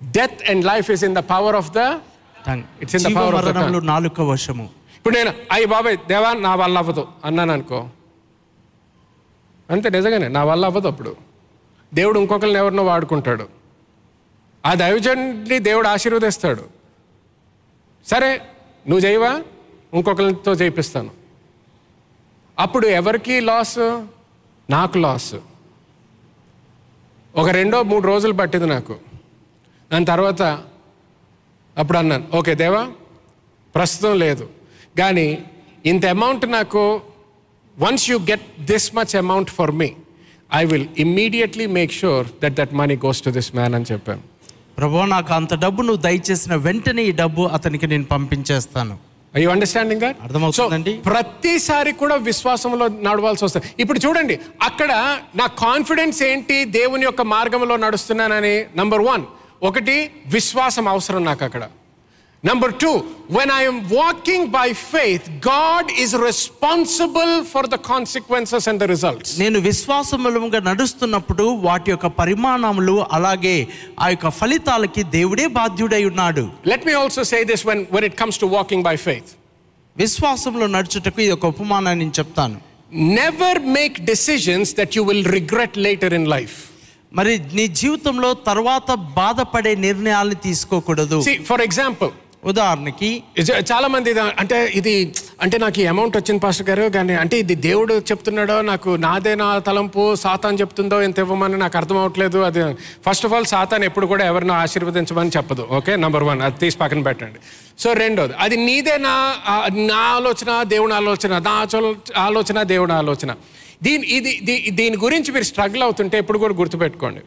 Death 0.00 0.38
and 0.50 0.64
life 0.70 0.88
is 0.94 1.04
in 1.08 1.16
the 1.20 1.22
power 1.34 1.58
of 1.62 1.72
the 1.78 1.82
tongue. 2.44 2.62
It's 2.82 2.94
in 2.96 3.02
the 3.04 3.08
జీవ 3.08 3.16
power 3.18 3.32
of 3.38 3.44
the 3.46 3.52
మరణములు 3.54 3.78
నాలుక 3.92 4.20
వశము. 4.28 4.66
ఇప్పుడు 4.98 5.14
నేను 5.16 5.32
అయ్యి 5.54 5.66
బాబాయ్ 5.72 5.96
దేవా 6.12 6.30
నా 6.46 6.52
వల్ల 6.60 6.76
అవ్వదు. 6.82 7.04
అన్నాను 7.28 7.52
అనుకో. 7.56 7.80
అంతే 9.70 9.88
నిజంగానే. 9.88 10.28
నా 10.28 10.44
వల్ల 10.44 10.64
అవ్వదు 10.64 10.88
అప్పుడు. 10.88 11.16
దేవుడు 11.94 12.20
ఇంకొకరిని 12.20 12.56
ఎవరినో 12.56 12.84
వాడుకుంటాడు. 12.84 13.48
ఆ 14.66 14.74
దైవజన్ని 14.74 15.58
దేవుడు 15.58 15.88
ఆశీర్వదిస్తాడు. 15.88 16.64
సరే 18.06 18.36
నువ్వు 18.88 19.06
చేయవా? 19.06 19.42
ఇంకొకరితో 19.94 20.52
చేయిస్తాను 20.52 21.10
అప్పుడు 22.58 22.86
ఎవరికి 22.86 23.40
లాస్ 23.40 23.78
నాకు 24.70 24.98
లాస్ 24.98 25.34
ఒక 27.36 27.48
రెండో 27.48 27.82
మూడు 27.82 28.06
రోజులు 28.06 28.32
పట్టింది 28.32 28.66
నాకు. 28.66 28.96
దాని 29.92 30.04
తర్వాత 30.04 30.42
అప్పుడు 31.78 31.98
అన్నాను 31.98 32.28
ఓకే 32.34 32.54
దేవా 32.54 32.90
ప్రస్తుతం 33.74 34.18
లేదు. 34.18 34.48
కానీ 34.98 35.44
ఇంత 35.86 36.06
అమౌంట్ 36.06 36.50
నాకు 36.50 37.02
once 37.82 38.10
you 38.10 38.18
get 38.18 38.46
this 38.60 38.94
much 38.94 39.16
amount 39.16 39.50
for 39.50 39.70
me 39.70 39.90
I 40.54 40.64
will 40.64 40.88
immediately 40.98 41.66
make 41.66 41.92
sure 41.92 42.26
that 42.42 42.54
that 42.54 42.74
money 42.74 42.96
goes 42.96 43.22
to 43.22 43.30
this 43.30 43.54
man 43.54 43.74
అని 43.74 43.84
చెప్పాను 43.92 44.22
ప్రభు 44.78 45.04
నాకు 45.14 45.32
అంత 45.34 45.54
డబ్బు 45.54 45.82
నువ్వు 45.82 46.02
దయచేసిన 46.02 46.54
వెంటనే 46.54 47.02
ఈ 47.02 47.12
డబ్బు 47.12 47.42
అతనికి 47.42 47.86
నేను 47.86 48.04
పంపించేస్తాను. 48.04 48.94
ఐ 49.36 49.42
యూ 49.42 49.50
అండర్స్టాండింగ్ 49.50 50.00
దట్ 50.00 50.16
అర్థమవుతుందండి? 50.22 50.92
ప్రతిసారి 50.92 51.92
కూడా 51.92 52.16
విశ్వాసంలో 52.28 52.88
నడవాల్సి 52.88 53.44
వస్తుంది. 53.44 53.66
ఇప్పుడు 53.82 53.98
చూడండి 53.98 54.38
అక్కడ 54.62 54.92
నా 55.36 55.46
కాన్ఫిడెన్స్ 55.46 56.22
ఏంటి 56.22 56.64
దేవుని 56.64 57.04
యొక్క 57.04 57.22
మార్గంలో 57.22 57.76
నడుస్తున్నానని? 57.76 58.64
నంబర్ 58.76 59.00
వన్ 59.00 59.24
ఒకటి 59.62 60.10
విశ్వాసం 60.26 60.88
అవసరం 60.88 61.24
నాకు 61.24 61.44
అక్కడ. 61.44 61.62
number 62.43 62.73
two 62.81 62.89
when 63.35 63.51
I'm 63.51 63.79
walking 63.93 64.47
by 64.49 64.65
faith 64.83 65.27
God 65.47 65.87
is 66.03 66.13
responsible 66.25 67.31
for 67.51 67.67
the 67.67 67.77
consequences 67.87 68.67
and 68.71 68.79
the 68.83 68.87
results 68.91 69.31
నేను 69.39 69.59
విశ్వాసములుగా 69.67 70.59
నడుస్తున్నప్పుడు 70.67 71.45
వాటి 71.63 71.91
యొక్క 71.91 72.09
పరిమాణములు 72.19 72.97
అలాగే 73.17 73.55
ఆ 74.01 74.09
యొక్క 74.09 74.29
ఫలితాలకి 74.39 75.03
దేవుడే 75.15 75.47
బాధ్యుడై 75.57 76.03
ఉన్నాడు 76.11 76.43
let 76.71 76.85
me 76.89 76.95
also 76.95 77.23
say 77.31 77.39
this 77.53 77.65
when 77.67 77.83
when 77.91 78.07
it 78.09 78.17
comes 78.21 78.39
to 78.43 78.49
walking 78.55 78.85
by 78.89 78.95
faith 79.05 79.31
విశ్వాసంలో 79.95 80.65
నడుచుటకు 80.67 81.19
ఇది 81.21 81.33
ఒక 81.35 81.47
ఉపమానాన్ని 81.53 82.01
నేను 82.01 82.15
చెప్తాను 82.19 82.57
never 83.15 83.59
make 83.75 83.97
decisions 84.09 84.71
that 84.79 84.95
you 84.97 85.03
will 85.03 85.27
regret 85.37 85.77
later 85.79 86.13
in 86.13 86.29
life 86.29 86.55
మరి 87.11 87.33
నీ 87.57 87.65
జీవితంలో 87.79 88.29
తర్వాత 88.47 88.91
బాధపడే 89.17 89.73
నిర్ణయాలను 89.83 90.37
తీసుకోకూడదు 90.45 91.17
సి 91.21 91.33
ఫర్ 91.49 91.63
ఎగ్జాంపుల్ 91.63 92.11
ఉదాహరణకి 92.44 93.22
చాలా 93.40 93.88
మంది 93.88 94.10
ఇది 94.10 94.20
అంటే 94.20 94.72
ఇది 94.74 95.14
అంటే 95.42 95.58
నాకు 95.58 95.80
ఈ 95.80 95.86
అమౌంట్ 95.86 96.16
వచ్చింది 96.16 96.40
పాస్టర్ 96.40 96.68
గారు 96.68 96.90
కానీ 96.90 97.12
అంటే 97.12 97.38
ఇది 97.38 97.54
దేవుడు 97.54 97.94
చెప్తున్నాడో 97.94 98.60
నాకు 98.60 98.88
నాదే 98.90 99.34
నా 99.34 99.58
తలంపు 99.58 100.14
సాతాన్ 100.14 100.60
చెప్తుందో 100.60 101.02
ఎంత 101.02 101.18
ఇవ్వమని 101.18 101.58
నాకు 101.58 101.76
అర్థం 101.76 101.96
అవ్వట్లేదు 101.96 102.38
అది 102.38 102.74
ఫస్ట్ 103.08 103.26
ఆఫ్ 103.26 103.34
ఆల్ 103.34 103.44
సాతాన్ 103.44 103.84
ఎప్పుడు 103.84 104.06
కూడా 104.06 104.26
ఎవరినో 104.26 104.54
ఆశీర్వదించమని 104.54 105.30
చెప్పదు. 105.36 105.68
ఓకే 105.70 105.96
నెంబర్ 105.96 106.24
వన్ 106.24 106.42
అది 106.42 106.58
తీసి 106.58 106.78
పక్కన 106.78 107.02
పెట్టండి. 107.02 107.38
సో 107.78 107.92
రెండోది 107.92 108.32
అది 108.38 108.56
నీదే 108.56 108.96
నా 108.96 109.34
నా 109.74 109.96
ఆలోచన 109.96 110.62
దేవుని 110.62 110.94
ఆలోచన 110.94 111.38
నా 111.38 111.66
ఆలోచన 112.16 112.62
దేవుని 112.62 112.92
ఆలోచన. 112.92 113.34
దీని 113.82 114.06
ఇది 114.06 114.40
దీ- 114.42 114.74
దీని 114.74 114.96
గురించి 114.96 115.32
మీరు 115.32 115.44
స్ట్రగుల్ 115.44 115.82
అవుతుంటే 115.82 116.18
ఎప్పుడు 116.18 116.38
కూడా 116.38 116.54
గుర్తుపెట్టుకోండి. 116.54 117.20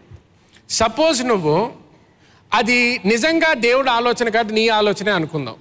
సపోజ్ 0.69 1.25
నువ్వు 1.25 1.82
అది 2.53 3.01
నిజంగా 3.05 3.53
దేవుడు 3.53 3.89
ఆలోచన 3.89 4.29
కాదు 4.29 4.53
నీ 4.53 4.67
ఆలోచనే 4.67 5.11
అనుకుందాం. 5.11 5.55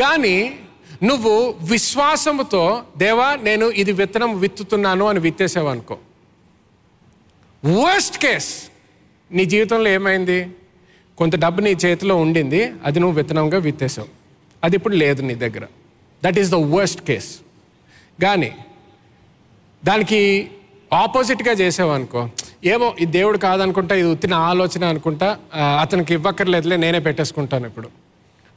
కానీ 0.00 0.58
నువ్వు 1.02 1.54
విశ్వాసముతో 1.62 2.82
దేవా 2.96 3.28
నేను 3.34 3.66
ఇది 3.66 3.92
విత్తనం 3.92 4.38
విత్తుతున్నాను 4.40 5.04
అని 5.06 5.18
విత్తేసావు 5.18 5.68
అనుకో. 5.68 5.98
వర్స్ట్ 7.64 8.18
కేస్ 8.18 8.50
నీ 9.32 9.44
జీవితంలో 9.44 9.88
ఏమైంది? 9.88 10.38
కొంత 11.18 11.36
డబ్బు 11.36 11.60
నీ 11.60 11.70
చేతిలో 11.70 12.16
ఉండింది 12.16 12.72
అది 12.84 13.00
నువ్వు 13.00 13.16
విత్తనంగా 13.16 13.58
విత్తేసావు. 13.58 14.08
అది 14.64 14.76
ఇప్పుడు 14.76 14.96
లేదు 14.96 15.22
నీ 15.22 15.34
దగ్గర. 15.34 15.64
That 16.24 16.38
is 16.38 16.50
the 16.50 16.54
worst 16.54 17.02
case 17.02 17.30
కానీ 18.22 18.50
దానికి 19.84 20.50
ఆపోజిట్గా 20.92 21.52
చేసావు 21.52 21.90
అనుకో 21.90 22.30
ఏమో 22.72 22.86
ఇది 23.02 23.12
దేవుడు 23.18 23.38
కాదనుకుంటా 23.44 23.94
ఇది 24.00 24.08
ఉత్తిన 24.14 24.34
ఆలోచన 24.50 24.84
అనుకుంటా 24.92 25.28
అతనికి 25.82 26.12
ఇవ్వక్కర్లేదులే 26.18 26.76
నేనే 26.84 27.00
పెట్టేసుకుంటాను 27.06 27.66
ఇప్పుడు. 27.70 27.88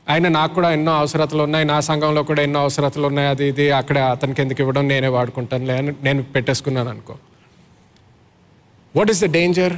ఆయన 0.08 0.28
నాకు 0.38 0.54
కూడా 0.58 0.70
ఎన్నో 0.78 0.92
అవసరతలు 1.02 1.42
ఉన్నాయి 1.48 1.66
నా 1.72 1.78
సంఘంలో 1.88 2.22
కూడా 2.30 2.42
ఎన్నో 2.48 2.60
అవసరతలు 2.66 3.06
ఉన్నాయి 3.08 3.28
అది 3.28 3.46
ఇది 3.52 3.66
అక్కడ 3.80 3.98
అతనికి 4.16 4.40
ఎందుకు 4.42 4.62
ఇవ్వడం 4.64 4.86
నేనే 4.92 5.10
వాడుకుంటానులే 5.16 5.76
అని 5.82 5.92
నేను 6.06 6.22
పెట్టేసుకున్నాను 6.36 6.90
అనుకో. 6.90 7.16
What 8.96 9.12
is 9.14 9.22
the 9.26 9.30
danger 9.38 9.76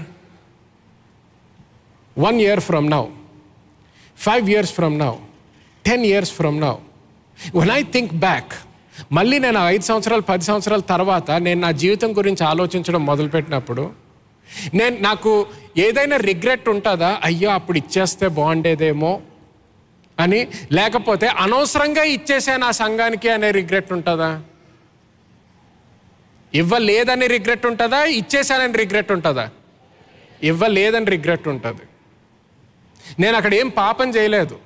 one 2.17 2.37
year 2.45 2.59
from 2.59 2.89
now 2.95 3.03
five 4.17 4.45
years 4.49 4.73
from 4.73 4.97
now 4.99 5.13
ten 5.85 6.05
years 6.05 6.33
from 6.33 6.59
now 6.61 6.75
one 7.55 7.71
I 7.71 7.81
think 7.95 8.13
back 8.25 8.53
మళ్ళీ 9.17 9.39
నేను 9.39 9.59
ఐదు 9.73 9.83
సంవత్సరాలు 9.83 10.23
పది 10.29 10.43
సంవత్సరాల 10.43 10.83
తర్వాత 10.93 11.31
నేను 11.45 11.59
నా 11.61 11.71
జీవితం 11.83 12.09
గురించి 12.17 12.43
ఆలోచించడం 12.43 13.01
మొదలుపెట్టినప్పుడు 13.05 13.83
నేను 14.73 14.97
నాకు 14.99 15.47
ఏదైనా 15.77 16.17
రిగ్రెట్ 16.17 16.69
ఉంటుందా? 16.69 17.19
అయ్యో 17.23 17.49
అప్పుడు 17.49 17.77
ఇచ్చేస్తే 17.77 18.27
బాగుండేదేమో 18.27 19.21
అని 20.19 20.47
లేకపోతే 20.71 21.27
అనవసరంగా 21.27 22.03
ఇచ్చేసే 22.03 22.57
నా 22.57 22.71
సంఘానికి 22.71 23.29
అనే 23.29 23.51
రిగ్రెట్ 23.51 23.91
ఉంటుందా? 23.91 24.41
ఇవ్వలేదని 26.53 27.27
రిగ్రెట్ 27.27 27.65
ఉంటుందా? 27.65 28.03
ఇచ్చేసానని 28.03 28.73
రిగ్రెట్ 28.73 29.11
ఉంటుందా? 29.11 29.49
ఇవ్వలేదని 30.43 31.05
రిగ్రెట్ 31.05 31.47
ఉంటుంది. 31.47 31.81
నేను 33.19 33.37
అక్కడ 33.37 33.53
ఏం 33.53 33.67
పాపం 33.67 34.09
చేయలేదు. 34.09 34.59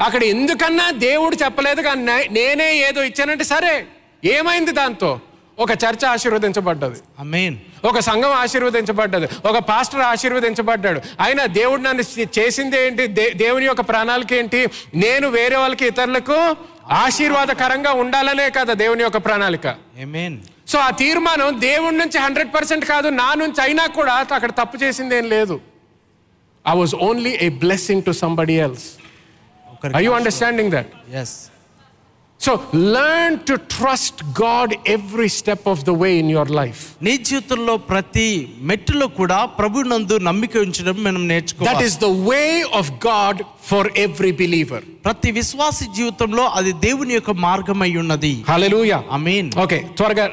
అక్కడ 0.00 0.24
ఎందుకన్నా 0.24 0.90
దేవుడు 0.90 1.36
చెప్పలేదు 1.36 1.82
కానీ 1.82 2.28
నేనే 2.30 2.76
ఏదో 2.76 3.02
ఇచ్చానంటే 3.02 3.44
సరే 3.44 3.86
ఏమైంది 4.24 4.70
దాంతో? 4.70 5.20
ఒక 5.58 5.72
చర్చ 5.72 6.04
ఆశీర్వదించబడ్డది. 6.06 6.98
అమేన్ 7.18 7.56
ఒక 7.84 7.98
సంఘం 7.98 8.32
ఆశీర్వదించబడ్డది. 8.42 9.28
ఒక 9.44 9.58
పాస్టర్ 9.70 10.00
ఆశీర్వదించబడ్డాడు. 10.00 11.00
అయినా 11.20 11.46
దేవుడు 11.60 11.80
నన్ను 11.80 12.02
చేసింది 12.38 12.76
ఏంటి? 12.86 13.06
దేవుని 13.44 13.66
యొక్క 13.66 13.80
ప్రణాళిక 13.80 14.32
ఏంటి? 14.32 14.60
నేను 15.04 15.28
వేరే 15.28 15.56
వాళ్ళకి 15.56 15.86
ఇతరులకు 15.86 16.38
ఆశీర్వాదకరంగా 17.04 17.92
ఉండాలనే 17.92 18.50
కదా 18.50 18.72
దేవుని 18.84 19.02
యొక్క 19.02 19.16
ప్రణాళిక. 19.16 19.66
సో 20.72 20.78
ఆ 20.78 20.90
తీర్మానం 21.02 21.60
దేవుడి 21.60 21.96
నుంచి 21.96 22.18
హండ్రెడ్ 22.18 22.54
పర్సెంట్ 22.54 22.84
కాదు 22.84 23.08
నా 23.08 23.28
నుంచి 23.34 23.60
అయినా 23.62 23.86
కూడా 23.98 24.14
అక్కడ 24.36 24.50
తప్పు 24.50 24.76
చేసింది 24.84 25.16
ఏం 25.16 25.28
లేదు. 25.36 25.60
I 26.68 26.76
was 26.76 26.94
only 26.94 27.38
a 27.42 27.48
blessing 27.48 28.02
to 28.02 28.10
somebody 28.22 28.56
else 28.66 28.88
I 29.96 30.04
you 30.04 30.12
understanding 30.12 30.72
that 30.72 30.92
yes 31.22 31.36
so 32.40 32.52
learn 32.94 33.36
to 33.48 33.54
trust 33.74 34.20
God 34.40 34.72
every 34.94 35.28
step 35.38 35.64
of 35.72 35.80
the 35.88 35.92
way 36.02 36.10
in 36.18 36.30
your 36.34 36.52
life 36.58 36.80
నీ 37.06 37.14
జీవితంలో 37.28 37.74
ప్రతి 37.90 38.28
మెట్టులో 38.70 39.06
కూడా 39.20 39.38
ప్రభు 39.58 39.82
నందు 39.92 40.18
నమ్మిక 40.28 40.56
ఉంచడం 40.66 40.96
మనం 41.06 41.22
దట్ 41.22 41.30
నేర్చుకోవాలి 41.32 41.86
is 41.88 41.98
the 42.04 42.10
way 42.28 42.42
of 42.80 42.92
God 43.06 43.40
for 43.70 43.88
every 44.04 44.32
believer 44.42 44.84
ప్రతి 45.06 45.30
విశ్వాసి 45.38 45.86
జీవితంలో 45.98 46.44
అది 46.58 46.72
దేవుని 46.86 47.12
యొక్క 47.14 47.32
మార్గం 47.44 47.78
అయి 47.82 47.96
ఉన్నది. 48.02 48.32
హల్లెలూయా 48.48 48.98
అమీన్ 49.16 49.50
ఓకే 49.64 49.78
త్వరగా 49.98 50.24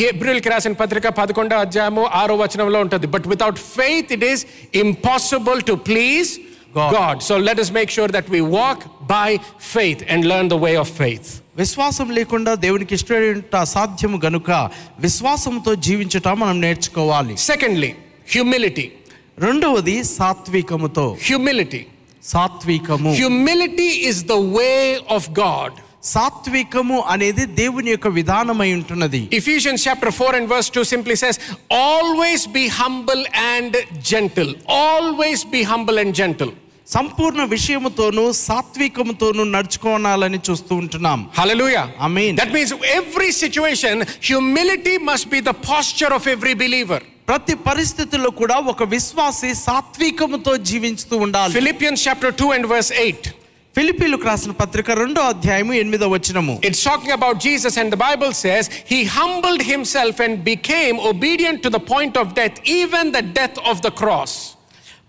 హెబ్రిల్కి 0.00 0.48
రాసిన 0.54 0.74
పత్రిక 0.82 1.08
పదకొండో 1.20 1.56
అధ్యాయము 1.64 2.02
ఆరో 2.20 2.34
వచనంలో 2.42 2.80
ఉంటుంది. 2.80 3.06
But 3.14 3.26
without 3.34 3.58
faith 3.76 4.12
it 4.16 4.26
is 4.32 4.42
impossible 4.84 5.62
to 5.70 5.76
please 5.90 6.30
God. 6.74 6.94
God 6.94 7.20
so 7.20 7.36
let 7.38 7.60
us 7.60 7.72
make 7.72 7.90
sure 7.90 8.12
that 8.12 8.30
we 8.30 8.40
walk 8.40 8.82
by 9.02 9.38
faith 9.60 10.10
and 10.10 10.26
learn 10.26 10.50
the 10.50 10.52
way 10.52 10.74
of 10.74 10.92
faith 10.92 11.28
విశ్వాసం 11.56 12.10
లేకుండా 12.10 12.54
దేవునికి 12.54 12.94
ఇష్టమైన 12.94 13.60
అసాధ్యము 13.60 14.20
గనుక 14.24 14.50
విశ్వాసంతో 14.98 15.74
జీవించుట 15.74 16.28
మనం 16.28 16.60
నేర్చుకోవాలి. 16.60 17.36
సెకండ్లీ 17.36 17.94
హ్యూమిలిటీ 18.32 18.92
రెండవది 19.38 20.04
సాత్వికముతో. 20.04 21.16
హ్యూమిలిటీ 21.22 21.86
సాత్వికము. 22.24 23.12
Humility 23.14 23.88
is 24.10 24.24
the 24.24 24.32
way 24.32 25.00
of 25.10 25.30
God 25.30 25.72
సాత్వికము 26.04 27.00
అనేది 27.00 27.46
దేవుని 27.46 27.90
యొక్క 27.90 28.06
విధానమై 28.06 28.72
ఉంటున్నది. 28.72 29.28
Ephesians 29.32 29.80
chapter 29.84 30.10
4 30.10 30.32
and 30.38 30.48
verse 30.48 30.68
2 30.70 30.84
simply 30.84 31.16
says, 31.22 31.36
Always 31.70 32.42
be 32.56 32.64
humble 32.80 33.22
and 33.54 33.72
gentle. 34.12 34.50
Always 34.68 35.42
be 35.54 35.62
humble 35.62 35.98
and 35.98 36.12
gentle. 36.22 36.52
సంపూర్ణ 36.88 37.42
విషయముతోను 37.52 38.22
సాత్వికముతోను 38.46 39.42
నడుచుకోనాలని 39.54 40.38
చూస్తూ 40.48 40.74
ఉంటున్నాం 40.80 41.20
Hallelujah. 41.40 41.84
Amen. 42.06 42.32
That 42.36 42.52
means 42.56 42.70
every 43.00 43.30
situation, 43.42 43.94
humility 44.30 44.96
must 45.10 45.26
be 45.34 45.40
the 45.50 45.56
posture 45.70 46.12
of 46.18 46.24
every 46.34 46.54
believer. 46.64 47.00
ప్రతి 47.30 47.54
పరిస్థితుల్లో 47.68 48.30
కూడా 48.40 48.56
ఒక 48.72 48.82
విశ్వాసి 48.94 49.50
సాత్వికముతో 49.66 50.52
జీవించుతూ 50.70 51.14
ఉండాలి 51.24 51.54
Philippians 51.58 52.00
chapter 52.08 52.30
2 52.42 52.50
and 52.56 52.66
verse 52.74 52.90
8. 53.04 53.32
ఫిలిపీలకు 53.74 54.24
రాసిన 54.30 54.52
పత్రిక 54.60 54.90
రెండో 55.02 55.20
అధ్యాయము 55.32 55.72
ఎనిమిదో 55.82 56.08
వచనము 56.14 56.54
It's 56.68 56.82
talking 56.90 57.12
about 57.18 57.36
Jesus, 57.46 57.74
and 57.82 57.88
the 57.94 58.00
Bible 58.08 58.32
says, 58.44 58.64
He 58.92 58.98
humbled 59.16 59.62
Himself 59.72 60.20
and 60.26 60.34
became 60.52 60.98
obedient 61.12 61.58
to 61.66 61.70
the 61.76 61.82
point 61.94 62.16
of 62.22 62.26
death, 62.40 62.56
even 62.80 63.04
the 63.18 63.24
death 63.40 63.56
of 63.70 63.78
the 63.86 63.92
cross. 64.02 64.34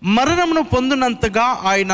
మరణమును 0.02 0.62
పొందినంతగా 0.74 1.46
ఆయన 1.72 1.92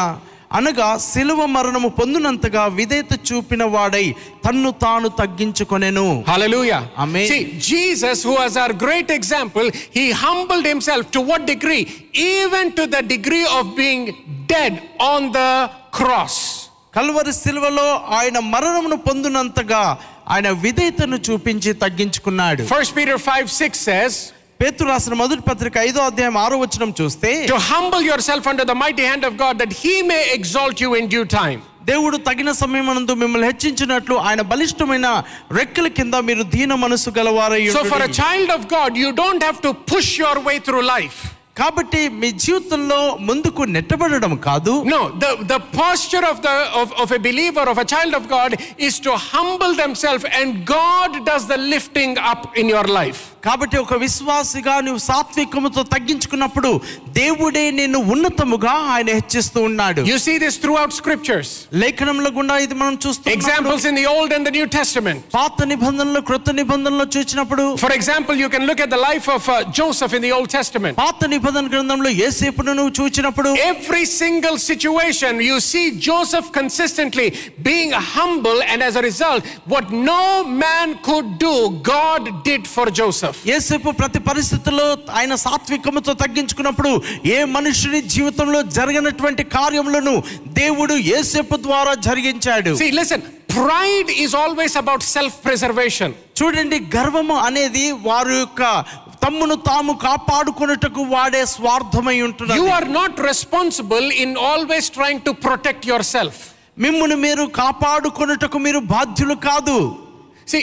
అనగా 0.58 0.86
శిలువ 1.10 1.40
మరణము 1.46 1.88
పొందినంతగా 1.98 2.62
విధేయత 2.78 3.12
చూపిన 3.28 3.62
వాడై 3.74 4.06
తన్ను 4.44 4.70
తాను 4.82 5.08
తగ్గించుకొనెను 5.20 6.06
Hallelujah. 6.26 6.80
Amen. 7.04 7.24
See, 7.30 7.42
Jesus, 7.68 8.18
who 8.26 8.34
was 8.34 8.56
our 8.62 8.74
great 8.84 9.10
example, 9.10 9.66
he 9.96 10.04
humbled 10.24 10.66
himself 10.72 11.04
to 11.16 11.22
what 11.30 11.46
degree? 11.46 11.84
Even 12.32 12.66
to 12.78 12.84
the 12.86 13.02
degree 13.14 13.46
of 13.58 13.64
being 13.76 14.02
dead 14.46 14.74
on 15.12 15.32
the 15.38 15.50
cross. 15.98 16.36
Calvary 16.96 17.32
శిలువలో 17.34 17.86
ఆయన 18.16 18.38
మరణమును 18.52 18.96
పొందినంతగా 19.06 19.82
ఆయన 20.34 20.48
విధేయతను 20.64 21.18
చూపించి 21.28 21.72
తగ్గించుకున్నాడు 21.84 22.62
First 22.74 22.92
Peter 22.98 23.16
5 23.30 23.54
6 23.62 23.80
says, 23.88 24.12
పేతురు 24.62 24.88
రాసిన 24.90 25.14
మొదటి 25.20 25.42
పత్రిక 25.48 25.76
ఐదో 25.88 26.00
అధ్యాయం 26.08 26.38
ఆరో 26.42 26.56
వచనం 26.60 26.90
చూస్తే 27.00 27.32
to 27.48 27.58
humble 27.68 28.06
yourself 28.26 28.48
under 28.50 28.68
the 28.68 28.76
mighty 28.82 29.04
hand 29.06 29.26
of 29.28 29.36
God 29.42 29.58
that 29.62 29.76
he 29.80 29.94
may 30.10 30.18
exalt 30.34 30.82
you 30.84 30.90
in 31.00 31.10
due 31.14 31.24
time 31.36 31.58
దేవుడు 31.84 32.16
తగిన 32.26 32.50
సమయం 32.54 32.82
సమయమనందు 32.82 33.14
మిమ్మల్ని 33.20 33.46
హెచ్చించినట్లు 33.48 34.14
ఆయన 34.26 34.42
బలిష్టమైన 34.50 35.08
రెక్కల 35.56 35.86
కింద 35.96 36.14
మీరు 36.28 36.42
దీన 36.52 36.74
మనసు 36.82 37.10
గలవారయ్యో 37.16 37.72
so 37.76 37.82
for 37.92 38.02
a 38.02 38.10
child 38.18 38.52
of 38.54 38.66
God 38.72 38.96
you 38.98 39.08
don't 39.18 39.44
have 39.46 39.58
to 39.62 39.70
push 39.90 40.12
your 40.20 40.40
way 40.46 40.54
through 40.68 40.80
life 40.86 41.18
కాబట్టి 41.56 42.00
మీ 42.20 42.28
జీవితంలో 42.44 42.98
ముందుకు 43.28 43.62
నెట్టబడడం 43.74 44.32
కాదు 44.46 44.74
No, 44.92 45.00
the, 45.22 45.30
the 45.52 45.58
posture 45.74 46.24
of, 46.30 46.38
the, 46.46 46.54
of, 46.80 46.88
of 47.02 47.08
a 47.12 47.20
believer, 47.26 47.64
of 47.72 47.78
a 47.78 47.86
child 47.86 48.14
of 48.14 48.24
God, 48.28 48.52
is 48.78 48.94
to 49.06 49.12
humble 49.30 49.74
themselves, 49.74 50.24
and 50.38 50.48
God 50.70 51.12
does 51.30 51.44
the 51.46 51.58
lifting 51.74 52.12
up 52.32 52.42
in 52.60 52.68
your 52.74 52.86
life. 53.00 53.20
కాబట్టి 53.46 53.76
ఒక 53.82 53.94
విశ్వాసిగా 54.02 54.74
నువ్వు 54.86 55.00
సాత్వికముతో 55.06 55.82
తగ్గించుకున్నప్పుడు 55.94 56.68
దేవుడే 57.16 57.64
నిన్ను 57.78 58.00
ఉన్నతముగా 58.14 58.74
ఆయన 58.92 59.10
హెచ్చిస్తూ 59.18 59.60
ఉన్నాడు 59.70 60.02
You 60.10 60.18
see 60.26 60.36
this 60.44 60.56
throughout 60.64 60.92
scriptures. 61.00 61.48
లేఖనంలో 61.82 62.30
గుండా 62.38 62.56
ఇది 62.66 62.76
మనం 62.82 62.96
చూస్తాం 63.04 63.32
Examples 63.38 63.84
in 63.90 63.96
the 64.00 64.06
Old 64.14 64.32
and 64.36 64.46
the 64.48 64.54
New 64.58 64.68
Testament. 64.78 65.20
పాత 65.38 65.58
నిబంధనలు 65.72 66.22
క్రొత్త 66.30 66.50
నిబంధనలు 66.60 67.06
చూసినప్పుడు 67.16 67.64
For 67.84 67.92
example, 67.98 68.36
you 68.44 68.50
can 68.56 68.64
look 68.70 68.82
at 68.86 68.92
the 68.96 69.02
life 69.08 69.28
of 69.36 69.42
uh, 69.48 69.58
Joseph 69.80 70.14
in 70.18 70.24
the 70.28 70.32
Old 70.38 70.50
Testament. 70.58 70.96
పాత 71.04 71.20
ప్రతిపదన 71.44 71.70
గ్రంథంలో 71.70 72.10
యేసేపును 72.14 72.72
నువ్వు 72.78 72.92
చూచినప్పుడు 72.98 73.48
every 73.62 74.02
single 74.12 74.58
situation 74.66 75.38
you 75.42 75.56
see 75.64 75.82
Joseph 76.06 76.50
consistently 76.56 77.24
being 77.66 77.96
humble 78.10 78.60
and 78.68 78.84
as 78.86 78.96
a 78.96 79.04
result 79.06 79.46
what 79.72 79.90
no 80.06 80.20
man 80.60 80.92
could 81.08 81.32
do 81.42 81.52
God 81.90 82.28
did 82.46 82.68
for 82.74 82.92
Joseph 83.00 83.40
Yesepu 83.50 83.92
ప్రతి 84.00 84.22
పరిస్థితుల్లో 84.28 84.86
ఆయన 85.18 85.34
సాత్వికమతో 85.44 86.14
తగ్గించుకున్నప్పుడు 86.22 86.92
ఏ 87.34 87.38
మనిషిని 87.56 88.02
జీవితంలో 88.14 88.62
జరిగినటువంటి 88.78 89.44
కార్యములను 89.58 90.16
దేవుడు 90.62 90.96
యేసేపు 91.10 91.56
ద్వారా 91.62 91.94
జరిగించాడు. 92.08 92.72
See 92.80 92.90
listen 92.98 93.24
pride 93.54 94.10
is 94.20 94.34
always 94.36 94.76
about 94.80 95.06
self 95.14 95.38
preservation 95.44 96.14
చూడండి 96.38 96.78
గర్వము 96.94 97.36
అనేది 97.46 97.86
వారి 98.06 98.36
యొక్క 98.36 98.62
తమ్మును 99.24 99.56
తాము 99.70 99.92
కాపాడుకొనుటకు 100.06 101.02
వాడే 101.14 101.42
స్వార్థమై 101.54 102.16
ఉంటున్నది. 102.28 102.58
You 102.60 102.66
are 102.76 102.88
not 102.98 103.18
responsible 103.30 104.06
in 104.24 104.34
always 104.52 104.88
trying 104.96 105.24
to 105.28 105.34
protect 105.46 105.86
yourself 106.14 106.40
మిమ్మును 106.84 107.16
మీరు 107.26 107.44
కాపాడుకొనుటకు 107.62 108.58
మీరు 108.66 108.80
బాధ్యులు 108.94 109.34
కాదు. 109.48 109.76
See 110.52 110.60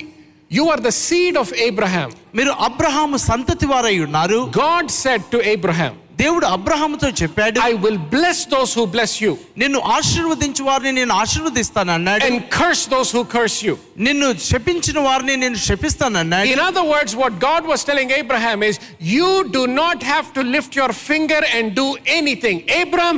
you 0.57 0.63
are 0.73 0.83
the 0.87 0.91
seed 1.05 1.37
of 1.43 1.51
Abraham 1.69 2.11
మీరు 2.37 2.51
అబ్రహాము 2.67 3.17
సంతతి 3.29 3.67
వారై 3.71 3.97
ఉన్నారు. 4.07 4.39
గాడ్ 4.63 4.89
సెడ్ 5.01 5.25
టు 5.33 5.39
అబ్రహాం 5.55 5.93
దేవుడు 6.21 6.45
అబ్రహాముతో 6.57 7.09
చెప్పాడు 7.21 7.59
I 7.69 7.73
will 7.83 7.99
bless 8.15 8.39
those 8.53 8.71
who 8.77 8.83
bless 8.95 9.13
you 9.23 9.33
నిన్ను 9.61 9.79
ఆశీర్వదించు 9.97 10.63
వారిని 10.69 10.91
నేను 10.99 11.13
ఆశీర్వదిస్తాను 11.23 11.91
అన్నాడు 11.97 12.25
and 12.27 12.39
curse 12.59 12.83
those 12.95 13.11
who 13.15 13.23
curse 13.35 13.57
you. 13.67 13.75
నిన్ను 14.07 14.27
శపించిన 14.49 14.99
వారిని 15.07 15.35
నేను 15.43 15.59
శపిస్తాను 15.67 16.19
అన్నాడు 16.23 16.51
In 16.55 16.61
other 16.69 16.85
words, 16.93 17.13
what 17.23 17.33
God 17.49 17.63
was 17.71 17.83
telling 17.89 18.09
Abraham 18.21 18.59
is, 18.69 18.75
you 19.15 19.29
do 19.57 19.63
not 19.81 19.99
have 20.13 20.27
to 20.37 20.43
lift 20.55 20.73
your 20.81 20.91
finger 21.09 21.41
and 21.55 21.65
do 21.83 21.87
anything. 22.19 22.57
Abraham, 22.81 23.17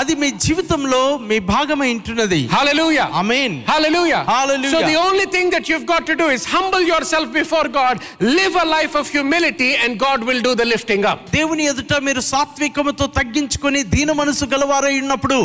అది 0.00 0.14
మీ 0.20 0.28
జీవితంలో 0.44 1.00
మీ 1.28 1.36
భాగమై 1.52 1.88
ఉంటున్నది 1.94 2.40
Hallelujah. 2.56 3.06
Amen 3.20 3.54
Hallelujah. 3.70 4.20
Hallelujah. 4.34 4.74
So 4.74 4.80
the 4.90 4.98
only 5.06 5.26
thing 5.34 5.48
that 5.54 5.64
you've 5.70 5.86
got 5.86 6.02
to 6.10 6.16
do 6.22 6.26
is 6.36 6.42
humble 6.54 6.84
yourself 6.92 7.26
before 7.32 7.66
God, 7.78 7.96
live 8.38 8.54
a 8.64 8.66
life 8.76 8.94
of 9.00 9.06
humility, 9.16 9.70
and 9.82 9.98
God 10.06 10.20
will 10.28 10.40
do 10.48 10.52
the 10.60 10.66
lifting 10.74 11.04
up. 11.12 11.18
దేవుని 11.36 11.64
ఎదుట 11.72 11.92
మీరు 12.08 12.22
సాత్వికముతో 12.32 13.06
తగ్గించుకొని 13.18 13.82
దీన 13.94 14.10
మనసు 14.20 14.46
గలవారై 14.54 14.94
ఉన్నప్పుడు 15.04 15.38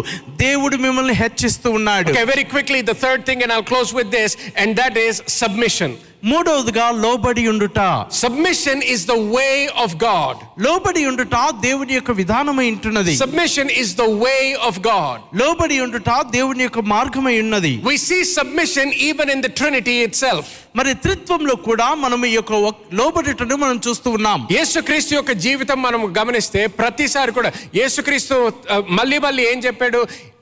దేవుడు 0.45 0.77
మిమ్మల్ని 0.85 1.15
హెచ్చిస్తూ 1.23 1.69
ఉన్నాడు 1.79 2.09
Okay, 2.13 2.27
very 2.33 2.47
quickly, 2.55 2.81
the 2.93 2.97
third 3.05 3.23
thing, 3.29 3.41
and 3.45 3.51
I'll 3.55 3.69
close 3.73 3.91
with 3.99 4.11
this, 4.11 4.31
and 4.61 4.69
that 4.81 4.95
is 5.07 5.15
submission. 5.41 5.91
మూడవదిగా 6.22 6.86
లోబడి 7.02 7.48
ఉండుట 7.48 7.80
Submission 8.16 8.78
is 8.84 9.00
the 9.06 9.18
way 9.36 9.54
of 9.84 9.90
God. 10.00 10.34
లోబడి 10.58 11.06
ఉండుట 11.06 11.36
దేవుని 11.60 11.94
యొక్క 11.94 12.10
విధానమై 12.12 12.66
ఉంటున్నది 12.72 13.14
Submission 13.16 13.68
is 13.82 13.90
the 13.94 14.08
way 14.20 14.42
of 14.68 14.74
God. 14.84 15.16
లోబడి 15.34 15.76
ఉండుట 15.80 16.10
దేవుని 16.30 16.62
యొక్క 16.62 16.80
మార్గమై 16.94 17.40
ఉన్నది 17.40 17.72
We 17.84 17.96
see 17.98 18.22
submission 18.30 18.88
even 19.08 19.28
in 19.30 19.40
the 19.40 19.52
Trinity 19.60 19.96
itself. 20.02 20.46
మరి 20.76 20.94
త్రిత్వంలో 21.04 21.54
కూడా 21.64 21.88
మనం 21.96 22.20
ఈ 22.26 22.32
యొక్క 22.32 22.52
ఒక్- 22.68 22.82
లోబడుటను 22.94 23.56
మనం 23.56 23.80
చూస్తూ 23.86 24.10
ఉన్నాం 24.10 24.40
యేసుక్రీస్తు 24.50 25.14
యొక్క 25.14 25.32
జీవితం 25.44 25.82
మనం 25.82 26.02
గమనిస్తే 26.18 26.60
ప్రతిసారి 26.80 27.32
కూడా 27.32 27.50
యేసుక్రీస్తు 27.74 28.36
ఆ, 28.70 28.78
మళ్ళీ 28.98 29.18
మళ్ళీ 29.18 29.42
ఏం 29.52 29.58
చెప్పాడు 29.60 30.00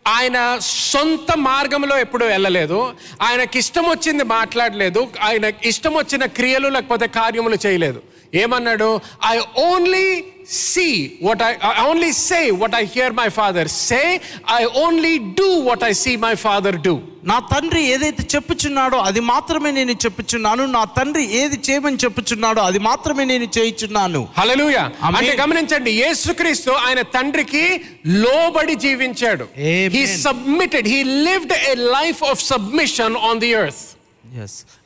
ఆయన 0.09 0.59
సొంత 0.61 1.36
మార్గంలో 1.36 1.98
ఎప్పుడు 1.98 2.24
వెళ్ళలేదు. 2.24 2.94
ఆయనకి 3.22 3.59
ఇష్టం 3.59 3.84
వచ్చింది 3.84 4.24
మాట్లాడలేదు. 4.24 5.09
ఆయన 5.22 5.52
ఇష్టం 5.64 5.94
వచ్చిన 5.94 6.24
క్రియలు 6.26 6.68
లేకపోతే 6.68 7.06
కార్యములు 7.06 7.59
చేయలేదు. 7.66 8.02
ఏమన్నాడు? 8.34 9.00
I 9.26 9.38
only 9.59 10.24
see 10.49 11.18
what 11.22 11.42
I 11.42 11.55
I 11.78 11.84
only 11.84 12.12
say 12.12 12.51
what 12.51 12.74
I 12.74 12.84
hear 12.84 13.12
my 13.12 13.28
father 13.28 13.68
say 13.68 14.20
I 14.55 14.64
only 14.64 15.18
do 15.18 15.61
what 15.61 15.84
I 15.84 15.92
see 15.92 16.16
my 16.16 16.34
father 16.34 16.76
do 16.76 17.01
నా 17.24 17.38
తండ్రి 17.38 17.84
ఏదైతే 17.84 18.26
చెప్పుచున్నాడో 18.34 18.96
అది 18.96 19.20
మాత్రమే 19.20 19.70
నేను 19.70 19.90
చెప్పుచున్నాను. 19.90 20.66
నా 20.66 20.84
తండ్రి 20.84 21.36
ఏది 21.36 21.70
చేయమని 21.70 21.96
చెప్పుచున్నాడో 21.96 22.61
అది 22.62 22.78
మాత్రమే 22.78 23.24
నేను 23.24 23.44
చేయుచున్నాను. 23.44 24.28
హల్లెలూయా 24.38 24.92
ఆమేన్. 25.03 25.16
అంటే 25.16 25.42
గమనించండి 25.42 25.90
యేసుక్రీస్తు 25.90 26.70
ఆయన 26.70 27.01
తండ్రికి 27.01 27.80
లోబడి 28.07 28.74
జీవించాడు. 28.74 29.44
Amen. 29.44 29.92
He 29.92 30.07
submitted 30.07 30.88
he 30.88 31.03
lived 31.03 31.53
a 31.53 31.74
life 31.74 32.24
of 32.24 32.44
submission 32.44 33.16
on 33.16 33.40
the 33.40 33.46
earth 33.46 33.97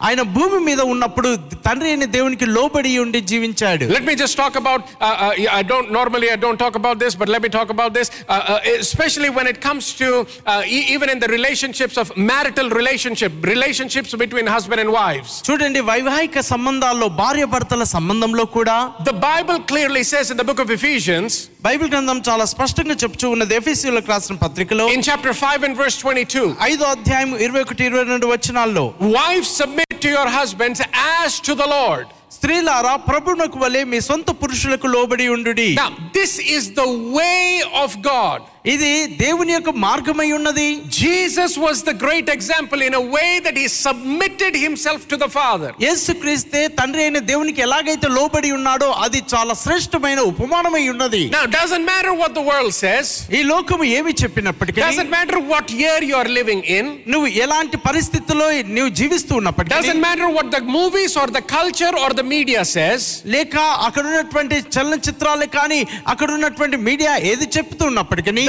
ఆయన 0.06 0.22
భూమి 0.36 0.58
మీద 0.68 0.80
ఉన్నప్పుడు 0.92 1.30
తండ్రి 1.66 1.88
అయిన 1.92 2.04
దేవునికి 2.16 2.46
లోబడి 2.56 2.92
ఉండి 3.04 3.20
జీవించాడు 3.30 3.84
Let 3.88 4.04
me 4.04 4.14
just 4.14 4.36
talk 4.36 4.54
about. 4.56 4.80
Uh, 5.00 5.04
uh, 5.26 5.58
I 5.58 5.62
don't 5.62 5.88
normally 5.90 6.28
I 6.30 6.38
don't 6.44 6.60
talk 6.64 6.74
about 6.74 6.96
this, 6.98 7.14
but 7.14 7.28
let 7.28 7.42
me 7.42 7.50
talk 7.50 7.70
about 7.70 7.92
this, 7.98 8.08
uh, 8.26 8.32
uh, 8.52 8.82
especially 8.84 9.30
when 9.38 9.46
it 9.46 9.58
comes 9.60 9.84
to 10.02 10.08
uh, 10.46 10.74
e- 10.76 10.86
even 10.94 11.08
in 11.10 11.18
the 11.18 11.28
relationships 11.28 11.96
of 11.96 12.08
marital 12.30 12.68
relationship, 12.80 13.32
relationships 13.44 14.12
between 14.24 14.46
husband 14.56 14.80
and 14.80 14.90
wives. 14.92 15.32
చూడండి 15.48 15.80
వైవాహిక 15.90 16.40
సంబంధాల్లో 16.52 17.08
భార్య 17.22 17.44
భర్తల 17.54 17.84
సంబంధంలో 17.96 18.44
కూడా 18.58 18.76
The 19.04 19.18
Bible 19.28 19.60
clearly 19.72 20.04
says 20.04 20.28
in 20.30 20.36
the 20.36 20.48
book 20.50 20.60
of 20.60 20.70
Ephesians, 20.78 21.32
Bible 21.66 21.90
గ్రంథం 21.92 22.18
చాలా 22.28 22.44
స్పష్టంగా 22.52 22.94
చెప్తూ 23.02 23.26
ఉన్నది 23.34 23.54
ఎఫీసీలకు 23.58 24.08
రాసిన 24.12 24.36
పత్రికలో 24.44 24.84
in 24.94 25.02
chapter 25.08 25.32
five 25.42 25.60
and 25.66 25.74
verse 25.80 25.96
twenty-two. 26.04 26.46
ఐదో 26.70 26.84
అధ్యాయం 26.94 27.30
ఇరవై 27.44 27.62
ఒకటి 27.66 27.82
ఇరవై 27.88 28.04
రెండు 28.12 28.26
వచనాల్లో 28.32 28.84
Wives, 29.18 29.50
submit 29.60 29.94
to 30.04 30.10
your 30.16 30.28
husbands 30.38 30.80
as 31.18 31.32
to 31.48 31.54
the 31.62 31.68
Lord. 31.76 32.06
స్త్రీలారా 32.36 32.94
ప్రభునకు 33.10 33.58
వలె 33.64 33.82
మీ 33.92 33.98
సొంత 34.08 34.30
పురుషులకు 34.42 34.86
లోబడి 34.94 35.28
ఉండుడి 35.36 35.68
Now, 35.82 35.90
this 36.18 36.32
is 36.56 36.64
the 36.80 36.88
way 37.18 37.44
of 37.84 37.90
God. 38.10 38.40
ఇది 38.64 38.90
దేవుని 39.22 39.52
యొక్క 39.54 39.70
మార్గమై 39.84 40.26
ఉన్నది 40.36 40.66
Jesus 40.98 41.52
was 41.62 41.78
the 41.88 41.94
great 42.02 42.28
example 42.34 42.80
in 42.88 42.94
a 42.94 43.04
way 43.14 43.30
that 43.46 43.56
he 43.60 43.64
submitted 43.84 44.54
himself 44.64 45.00
to 45.12 45.16
the 45.22 45.28
Father. 45.38 45.70
యేసుక్రీస్తే 45.84 46.60
తండ్రి 46.78 47.02
అయిన 47.04 47.20
దేవునికి 47.30 47.60
ఎలాగైతే 47.66 48.08
లోబడి 48.16 48.50
ఉన్నాడో 48.58 48.88
అది 49.04 49.20
చాలా 49.32 49.54
శ్రేష్టమైన 49.62 50.20
ఉపమానమై 50.32 50.84
ఉన్నది 50.94 51.22
Now, 51.36 51.42
doesn't 51.58 51.86
matter 51.92 52.12
what 52.22 52.32
the 52.38 52.44
world 52.50 52.72
says, 52.82 53.08
ఈ 53.38 53.40
లోకము 53.52 53.86
ఏమి 53.98 54.14
చెప్పినప్పటికీ 54.22 54.80
doesn't 54.86 55.12
matter 55.16 55.40
what 55.52 55.66
year 55.82 55.96
you 56.10 56.16
are 56.20 56.30
living 56.38 56.62
in, 56.78 56.86
నువ్వు 57.14 57.30
ఎలాంటి 57.46 57.80
పరిస్థితుల్లో 57.88 58.48
నువ్వు 58.78 58.92
జీవిస్తూ 59.02 59.34
ఉన్నప్పటికీ 59.42 59.74
doesn't 59.76 60.02
matter 60.08 60.30
what 60.38 60.48
the 60.56 60.62
movies 60.78 61.14
or 61.22 61.26
the 61.38 61.44
culture 61.56 61.92
or 62.04 62.12
the 62.22 62.26
media 62.36 62.62
says, 62.76 63.02
లేక 63.36 63.56
అక్కడ 63.88 64.04
ఉన్నటువంటి 64.12 64.56
చలనచిత్రాలు 64.76 65.48
కానీ 65.58 65.82
అక్కడ 66.14 66.30
ఉన్నటువంటి 66.38 66.78
మీడియా 66.88 67.12
ఏది 67.32 67.48
చెప్తూ 67.58 67.84
ఉన్నప్పటికీ 67.92 68.30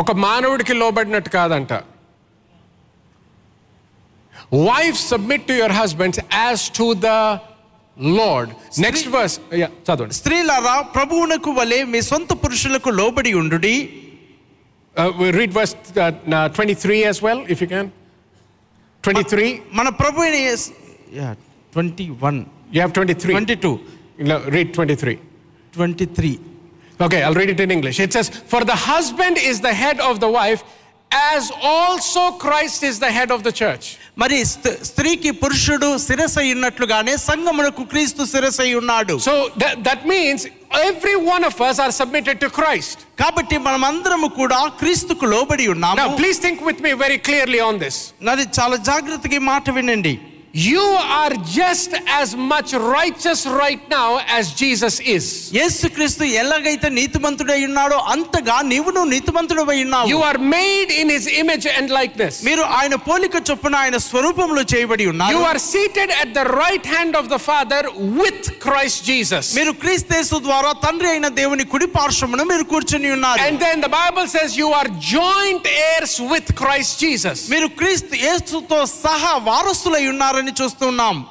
ఒక 0.00 0.12
మానవుడికి 0.26 0.74
లోబడినట్టు 0.80 1.30
కాదంట. 1.38 1.72
Wife 4.70 4.98
submit 5.10 5.44
to 5.50 5.54
your 5.60 5.74
husbands 5.80 6.20
as 6.40 6.64
to 6.78 6.86
the 7.06 7.10
Lord 8.18 8.50
next 8.84 9.08
verse 9.14 9.36
చదవండి. 9.86 10.14
స్త్రీలారా 10.20 10.74
ప్రభువునకు 10.96 11.50
వలె 11.58 11.78
మీ 11.92 12.00
సొంత 12.10 12.32
పురుషులకు 12.42 12.90
లోబడి 13.00 13.32
ఉండుడి. 13.42 13.76
Read 15.38 15.54
verse 15.58 15.74
twenty 16.56 16.76
three 16.84 16.96
as 17.06 17.20
well 17.28 17.42
if 17.54 17.62
you 17.62 17.68
can 17.74 17.88
twenty 19.04 19.24
three 19.32 19.46
మన 19.78 19.88
ప్రభు 20.02 20.20
twenty 21.76 22.06
one 22.26 22.38
you 22.74 22.78
have 22.80 22.92
twenty 22.98 23.16
three 23.22 23.32
twenty 23.36 23.56
two 23.64 23.72
read 24.56 24.70
twenty 24.76 24.96
three 25.02 25.14
twenty 25.76 26.06
three 26.18 26.30
Okay, 26.99 27.23
I'll 27.23 27.33
read 27.33 27.49
it 27.49 27.59
in 27.59 27.71
English. 27.71 27.99
It 27.99 28.13
says, 28.13 28.29
For 28.47 28.61
the 28.63 28.77
husband 28.85 29.35
is 29.51 29.59
the 29.61 29.73
head 29.75 29.99
of 30.01 30.19
the 30.19 30.29
wife, 30.31 30.61
as 31.33 31.43
also 31.69 32.23
Christ 32.43 32.83
is 32.83 32.99
the 32.99 33.11
head 33.11 33.31
of 33.31 33.41
the 33.43 33.53
church. 33.53 33.85
మరి 34.17 34.37
స్త- 34.45 34.75
స్త్రీకి 34.83 35.31
పురుషుడు 35.41 35.87
శిరసై 36.05 36.45
ఉన్నట్లుగానే 36.55 37.13
సంగమునకు 37.29 37.83
క్రీస్తు 37.83 38.23
శిరసై 38.33 38.69
ఉన్నాడు 38.73 39.15
So 39.27 39.33
that, 39.63 39.75
that 39.87 40.01
means 40.05 40.39
every 40.89 41.15
one 41.33 41.43
of 41.49 41.55
us 41.69 41.77
are 41.85 41.91
submitted 41.91 42.37
to 42.43 42.49
Christ. 42.59 42.97
కాబట్టి 43.21 43.57
మనమందరము 43.67 44.27
కూడా 44.39 44.59
క్రీస్తుకు 44.81 45.25
లోబడి 45.33 45.67
ఉన్నాము 45.75 45.97
Now, 46.03 46.09
please 46.21 46.39
think 46.45 46.59
with 46.69 46.81
me 46.87 46.93
very 47.05 47.19
clearly 47.29 47.61
on 47.69 47.77
this. 47.85 47.97
అది 48.35 48.45
చాలా 48.59 48.77
జాగ్రత్తగా 48.91 49.37
ఈ 49.41 49.43
మాట 49.53 49.69
వినండి 49.79 50.13
You 50.55 50.81
are 51.17 51.33
just 51.49 51.93
as 52.09 52.35
much 52.35 52.73
righteous 52.73 53.41
right 53.47 53.83
now 53.89 54.07
as 54.37 54.45
Jesus 54.61 54.95
is. 55.13 55.25
యేసుక్రీస్తు 55.57 56.23
ఎలాగైతే 56.41 56.87
నీతిమంతుడై 56.97 57.59
ఉన్నాడో 57.67 57.97
అంతగా 58.13 58.57
నీవును 58.71 59.01
నీతిమంతుడవై 59.13 59.77
ఉన్నావు 59.85 60.09
You 60.11 60.19
are 60.29 60.39
made 60.55 60.89
in 61.01 61.07
his 61.15 61.25
image 61.41 61.67
and 61.75 61.85
likeness. 61.99 62.33
మీరు 62.47 62.63
ఆయన 62.79 62.95
పోలిక 63.07 63.35
చొప్పున 63.49 63.77
ఆయన 63.83 63.99
స్వరూపంలో 64.07 64.63
చేయబడి 64.73 65.05
ఉన్నారు 65.13 65.37
You 65.37 65.45
are 65.51 65.61
seated 65.69 66.11
at 66.23 66.31
the 66.39 66.45
right 66.63 66.85
hand 66.95 67.15
of 67.21 67.27
the 67.35 67.39
Father 67.49 67.81
with 68.19 68.41
Christ 68.65 68.99
Jesus. 69.11 69.45
మీరు 69.59 69.73
క్రీస్తేసు 69.85 70.41
ద్వారా 70.49 70.73
తండ్రి 70.85 71.09
అయిన 71.13 71.29
దేవుని 71.39 71.67
కుడి 71.75 71.89
పార్శ్వమున 71.97 72.49
మీరు 72.51 72.67
కూర్చుని 72.73 73.11
ఉన్నారు 73.17 73.41
And 73.47 73.57
then 73.65 73.79
the 73.87 73.93
Bible 73.97 74.27
says 74.35 74.59
you 74.63 74.69
are 74.81 74.87
joint 75.15 75.65
heirs 75.85 76.15
with 76.33 76.49
Christ 76.63 76.93
Jesus. 77.07 77.37
మీరు 77.55 77.69
క్రీస్తు 77.79 78.13
యేసుతో 78.27 78.81
సహా 78.99 79.33
వారసులై 79.49 80.05
ఉన్నారని 80.13 80.39
చూస్తున్నాం. 80.50 81.26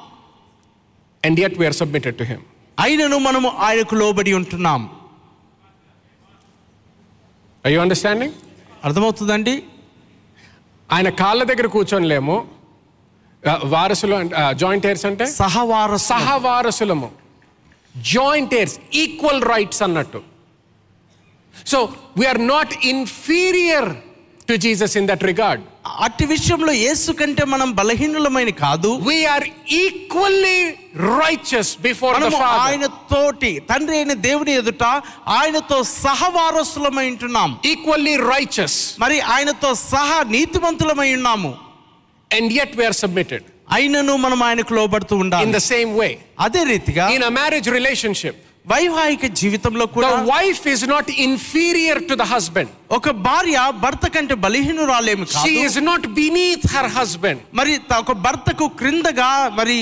And 1.26 1.38
yet 1.38 1.52
we 1.52 1.62
are 1.62 1.78
submitted 1.78 2.18
to 2.18 2.24
him. 2.24 2.40
అయినను 2.80 3.18
మనము 3.18 3.48
ఆయనకు 3.48 3.94
లోబడి 3.94 4.32
ఉంటున్నాం. 4.32 4.90
Are 7.66 7.74
you 7.74 7.84
understanding? 7.84 8.30
అర్థమవుతుందండి? 8.84 9.62
ఆయన 10.92 11.08
కాళ్ళ 11.08 11.44
దగ్గర 11.44 11.66
కూర్చొనిలేము. 11.66 12.48
ఆ, 13.50 13.60
వారసులు 13.64 14.30
జాయింట్ 14.54 14.86
ఎయిర్స్ 14.86 15.06
అంటే? 15.06 15.26
సహవారస 15.26 16.06
సహవారసులము. 16.06 17.10
జాయింట్ 17.96 18.54
ఎయిర్స్ 18.54 18.80
ఈక్వల్ 18.94 19.42
రైట్స్ 19.42 19.82
అన్నట్టు. 19.82 20.22
So 21.66 21.92
we're 22.16 22.46
not 22.46 22.74
inferior 22.84 23.96
to 24.48 24.54
Jesus 24.56 24.96
in 24.96 25.08
that 25.08 25.24
regard 25.24 25.64
అట్టి 26.04 26.24
విషయంలో 26.32 26.72
యేసు 26.84 27.10
కంటే 27.20 27.44
మనం 27.54 27.68
బలహీనులమైన 27.80 28.50
కాదు. 28.64 28.90
వీఆర్ 29.08 29.46
ఈక్వల్లీ 29.82 30.58
రైచస్ 31.20 31.72
బిఫోర్ 31.86 32.16
ఆయన 32.62 32.86
తోటి 33.12 33.52
తండ్రి 33.70 33.96
అయిన 34.00 34.14
దేవుని 34.28 34.54
ఎదుట 34.60 34.84
ఆయనతో 35.38 35.78
సహవారసులమై 36.04 37.06
ఉంటున్నాం. 37.12 37.50
ఈక్వల్లీ 37.72 38.14
రైచస్ 38.32 38.78
మరి 39.04 39.18
ఆయనతో 39.34 39.72
సహా 39.92 40.18
నీతిమంతులమై 40.36 41.08
ఉన్నాము. 41.18 41.52
అండ్ 42.30 42.52
యెట్ 42.58 42.74
వీఆర్ 42.80 42.98
సబ్మిటెడ్ 43.04 43.46
అయినను 43.76 44.16
మనం 44.24 44.40
ఆయనకు 44.48 44.72
లోబడుతూ 44.78 45.14
ఇన్ 45.16 45.22
ఉండాలి 45.24 45.52
ద 45.58 45.62
సేమ్ 45.72 45.92
వే 46.00 46.08
అదే 46.46 46.60
రీతిగా 46.72 47.06
ఇన్ 47.16 47.26
అ 47.30 47.32
మ్యారేజ్ 47.38 47.68
రిలేషన్షిప్ 47.78 48.40
వైవాహిక 48.66 49.26
జీవితంలో 49.40 49.84
కూడా 49.86 50.08
The 50.10 50.22
wife 50.30 50.62
is 50.66 50.80
not 50.94 51.06
inferior 51.26 51.96
to 52.08 52.14
the 52.22 52.28
husband. 52.34 52.68
ఒక 52.90 53.10
భార్య 53.26 53.58
భర్త 53.84 54.06
కంటే 54.08 54.34
బలహీనురాలేమి 54.46 55.26
She 55.26 55.34
కాదు 55.36 55.60
is 55.66 55.76
not 55.90 56.02
beneath 56.20 56.64
her 56.76 56.86
husband. 56.98 57.38
మరి 57.60 57.74
త- 57.90 58.00
ఒక 58.04 58.12
భర్తకు 58.26 58.66
క్రిందగా 58.80 59.30
మరి 59.60 59.76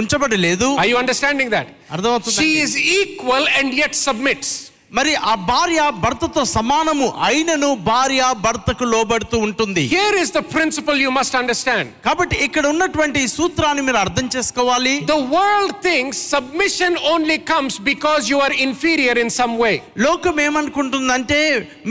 ఉంచబడి 0.00 0.38
లేదు 0.46 0.68
Are 0.82 0.88
you 0.92 0.98
understanding 1.04 1.50
that? 1.56 1.68
అర్థమవుతుంది 1.96 2.38
She 2.38 2.50
is 2.64 2.74
equal 3.00 3.46
and 3.58 3.68
yet 3.82 3.94
submits. 4.06 4.50
మరి 4.92 5.12
ఆ 5.30 5.32
భార్య 5.48 5.80
భర్తతో 6.02 6.42
సమానము 6.56 7.06
అయినను 7.28 7.70
భార్య 7.88 8.22
భర్తకు 8.44 8.84
లోబడుతూ 8.92 9.36
ఉంటుంది 9.46 9.82
Here 9.94 10.16
is 10.22 10.28
the 10.36 10.42
principle 10.54 10.96
you 11.04 11.12
must 11.16 11.34
understand. 11.40 11.86
కాబట్టి 12.06 12.36
ఇక్కడ 12.46 12.64
ఉన్నటువంటి 12.72 13.18
ఈ 13.24 13.28
సూత్రాన్ని 13.36 13.82
మీరు 13.86 13.98
అర్థం 14.04 14.26
చేసుకోవాలి 14.34 14.94
The 15.14 15.22
world 15.36 15.72
thinks 15.88 16.18
submission 16.34 16.92
only 17.14 17.38
comes 17.52 17.74
because 17.90 18.22
you 18.32 18.38
are 18.46 18.52
inferior 18.68 19.16
in 19.24 19.30
some 19.40 19.56
way. 19.64 19.74
లోకం 20.06 20.36
ఏమనుకుంటుందంటే 20.46 21.40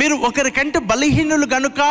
మీరు 0.01 0.17
ఒకరికంటే 0.30 0.81
బలహీనులు 0.93 1.49
గనుక 1.55 1.81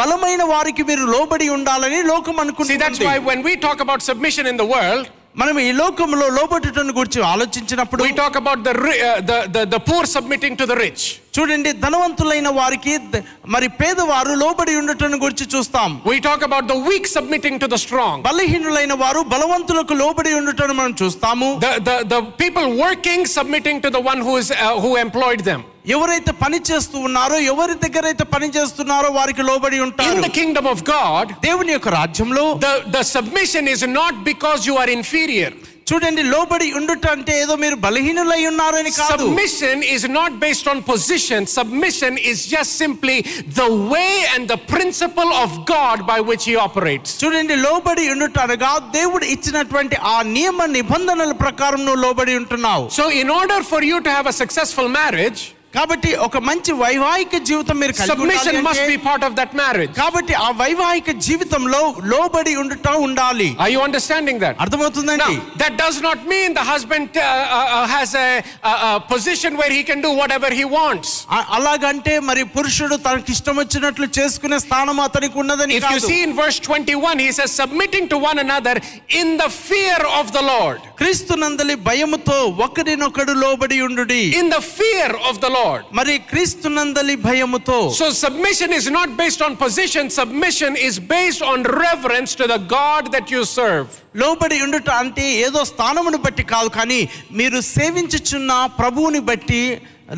బలమైన 0.00 0.42
వారికి 0.54 0.84
మీరు 0.92 1.06
లోబడి 1.14 1.48
ఉండాలని 1.58 2.00
లోకం 2.12 2.32
See, 2.34 2.40
that's 2.40 2.64
అనుకుంటుంది 2.88 3.10
why 3.10 3.18
when 3.30 3.42
we 3.48 3.54
talk 3.66 3.80
about 3.86 4.00
submission 4.10 4.46
in 4.46 4.58
the 4.62 4.68
world, 4.74 5.04
మనం 5.36 5.56
ఈ 5.58 5.70
లోకంలో 5.78 6.26
లోబడుటను 6.36 6.92
గురించి 6.98 7.20
ఆలోచించినప్పుడు 7.30 8.02
we 8.06 8.12
talk 8.20 8.34
about 8.42 8.60
the, 8.66 8.74
ri- 8.84 9.00
uh, 9.02 9.20
the, 9.30 9.38
the, 9.54 9.62
the 9.72 9.80
poor 9.88 10.02
submitting 10.14 10.54
to 10.60 10.66
the 10.70 10.76
rich. 10.84 11.02
చూడండి 11.36 11.70
ధనవంతులైన 11.84 12.48
వారికి 12.58 12.92
ద- 13.14 13.22
మరి 13.54 13.68
పేదవారు 13.80 14.34
లోబడి 14.42 14.74
ఉండటం 14.82 15.16
గురించి 15.24 15.46
చూస్తాం 15.54 15.90
We 16.12 16.18
talk 16.28 16.42
about 16.48 16.66
the 16.72 16.78
weak 16.88 17.06
submitting 17.16 17.56
to 17.64 17.68
the 17.74 17.80
strong. 17.86 18.16
బలహీనులైన 18.28 18.92
వారు 19.04 19.22
బలవంతులకు 19.34 19.94
లోబడి 20.02 20.34
ఉండటం 20.40 20.76
మనం 20.80 20.94
చూస్తాము 21.02 21.48
The, 21.66 21.74
the, 21.90 21.96
the 22.14 22.20
people 22.42 22.66
working 22.86 23.22
submitting 23.36 23.80
to 23.86 23.90
the 23.96 24.04
one 24.12 24.22
who, 24.28 24.36
is, 24.42 24.50
uh, 24.52 24.74
who 24.84 24.92
employed 25.06 25.42
them. 25.50 25.62
ఎవరైతే 25.84 26.32
పని 26.42 26.58
చేస్తూ 26.68 26.98
ఉన్నారో 26.98 27.38
ఎవరి 27.52 27.74
దగ్గర 27.82 28.04
అయితే 28.10 28.24
పని 28.34 28.46
చేస్తున్నారో 28.56 29.08
వారికి 29.18 29.42
లోబడి 29.50 29.76
In 29.76 29.86
ఉంటారు 29.86 30.22
the 30.26 30.34
kingdom 30.40 30.66
of 30.66 30.80
God, 30.94 31.26
దేవుని 31.46 31.72
యొక్క 31.74 31.88
రాజ్యంలో 32.00 32.44
the, 32.66 32.74
the 32.96 33.04
submission 33.16 33.64
is 33.74 33.82
not 34.00 34.14
because 34.24 34.60
you 34.68 34.76
are 34.82 34.90
inferior. 34.98 35.52
చూడండి 35.90 36.22
లోబడి 36.32 36.66
ఉండుట 36.78 37.06
అంటే 37.14 37.32
ఏదో 37.40 37.54
మీరు 37.62 37.76
బలహీనులై 37.86 38.38
ఉన్నారని 38.50 38.90
కాదు 39.00 39.24
Submission 39.24 39.82
is 39.96 40.04
not 40.18 40.32
based 40.44 40.66
on 40.72 40.78
position. 40.92 41.40
Submission 41.56 42.12
is 42.30 42.38
just 42.54 42.70
simply 42.82 43.16
the 43.60 43.68
way 43.92 44.12
and 44.34 44.48
the 44.52 44.58
principle 44.72 45.32
of 45.44 45.50
God 45.66 46.06
by 46.12 46.18
which 46.28 46.46
He 46.50 46.54
operates. 46.66 47.10
చూడండి 47.22 47.56
లోబడి 47.66 48.06
ఉండుట 48.14 48.38
అనగా 48.46 48.72
దేవుడు 48.98 49.26
ఇచ్చినటువంటి 49.34 49.98
ఆ 50.14 50.16
నియమ 50.36 50.66
నిబంధనల 50.78 51.34
ప్రకారం 51.44 51.82
నువ్వు 51.88 52.02
లోబడి 52.06 52.36
ఉంటున్నావు 52.42 52.86
So, 53.00 53.06
in 53.22 53.30
order 53.40 53.60
for 53.72 53.82
you 53.90 54.00
to 54.00 54.12
have 54.16 54.28
a 54.32 54.36
successful 54.42 54.88
marriage, 55.00 55.42
కాబట్టి 55.74 56.10
ఒక 56.26 56.38
మంచి 56.48 56.72
వైవాహిక 56.82 57.36
జీవితం 57.48 57.76
మీరు 57.82 57.92
కలిగి 57.92 58.12
ఉండాలి 58.16 58.34
submission 58.34 58.56
must 58.66 58.80
అంటే- 58.80 58.90
be 58.92 58.98
part 59.06 59.22
of 59.28 59.32
that 59.38 59.52
marriage. 59.60 59.92
కాబట్టి 60.00 60.34
ఆ 60.46 60.50
వైవాహిక 60.60 61.10
జీవితంలో 61.26 61.80
లోబడి 62.12 62.52
ఉండుట 62.62 62.88
ఉండాలి 63.06 63.48
Are 63.58 63.70
you 63.74 63.82
understanding 63.88 64.38
that? 64.44 64.54
అర్థమవుతుందండి 64.64 65.34
Now, 65.34 65.58
that 65.62 65.74
does 65.76 65.98
not 66.06 66.18
mean 66.32 66.48
the 66.54 66.66
husband 66.72 67.08
uh, 67.16 67.22
uh, 67.22 67.30
uh, 67.76 67.86
has 67.88 68.10
a, 68.16 68.28
a, 68.64 68.74
a 68.88 68.92
position 69.08 69.52
where 69.60 69.72
he 69.78 69.82
can 69.90 70.00
do 70.00 70.12
whatever 70.20 70.50
he 70.60 70.66
wants. 70.76 71.08
ఆ- 71.36 71.46
అలాగంటే 71.58 72.14
మరి 72.28 72.44
పురుషుడు 72.56 72.96
తనకి 73.06 73.32
ఇష్టం 73.36 73.56
వచ్చినట్లు 73.62 74.08
చేసుకునే 74.18 74.58
స్థానం 74.66 74.98
అతనికి 75.06 75.38
ఉన్నదని 75.38 75.74
If 75.74 75.84
you 75.84 75.90
కాదు 75.90 76.08
see 76.08 76.20
in 76.26 76.34
verse 76.36 76.60
21, 76.62 77.18
he 77.18 77.30
says, 77.32 77.50
submitting 77.54 78.06
to 78.08 78.18
one 78.30 78.38
another 78.38 78.76
in 79.20 79.28
the 79.36 79.50
fear 79.62 80.00
of 80.20 80.26
the 80.36 80.44
Lord. 80.52 80.78
క్రీస్తునందలి 81.00 81.74
భయముతో 81.88 82.36
ఒకరినొకడు 82.66 83.34
లోబడి 83.42 83.78
ఉండుడి 83.88 84.22
In 84.42 84.48
the 84.50 84.62
fear 84.76 85.10
of 85.28 85.36
the 85.40 85.50
Lord. 85.63 85.81
మరి 85.91 86.13
క్రీస్తునందలి 86.31 87.15
భయముతో 87.27 87.77
So, 88.01 88.07
submission 88.25 88.71
is 88.79 88.87
not 88.89 89.09
based 89.17 89.41
on 89.41 89.55
position, 89.57 90.09
submission 90.09 90.75
is 90.87 90.97
based 91.15 91.41
on 91.41 91.63
reverence 91.83 92.35
to 92.35 92.47
the 92.47 92.59
God 92.77 93.11
that 93.15 93.29
you 93.31 93.43
serve. 93.59 93.87
లోబడి 94.15 94.57
ఉండుట 94.61 94.89
అంటే 95.03 95.25
ఏదో 95.45 95.63
స్థానమును 95.63 96.17
బట్టి 96.17 96.43
కాదు 96.43 96.69
కానీ 96.69 96.99
మీరు 97.31 97.59
సేవించుచున్న 97.75 98.51
ప్రభువుని 98.79 99.19
బట్టి 99.29 99.61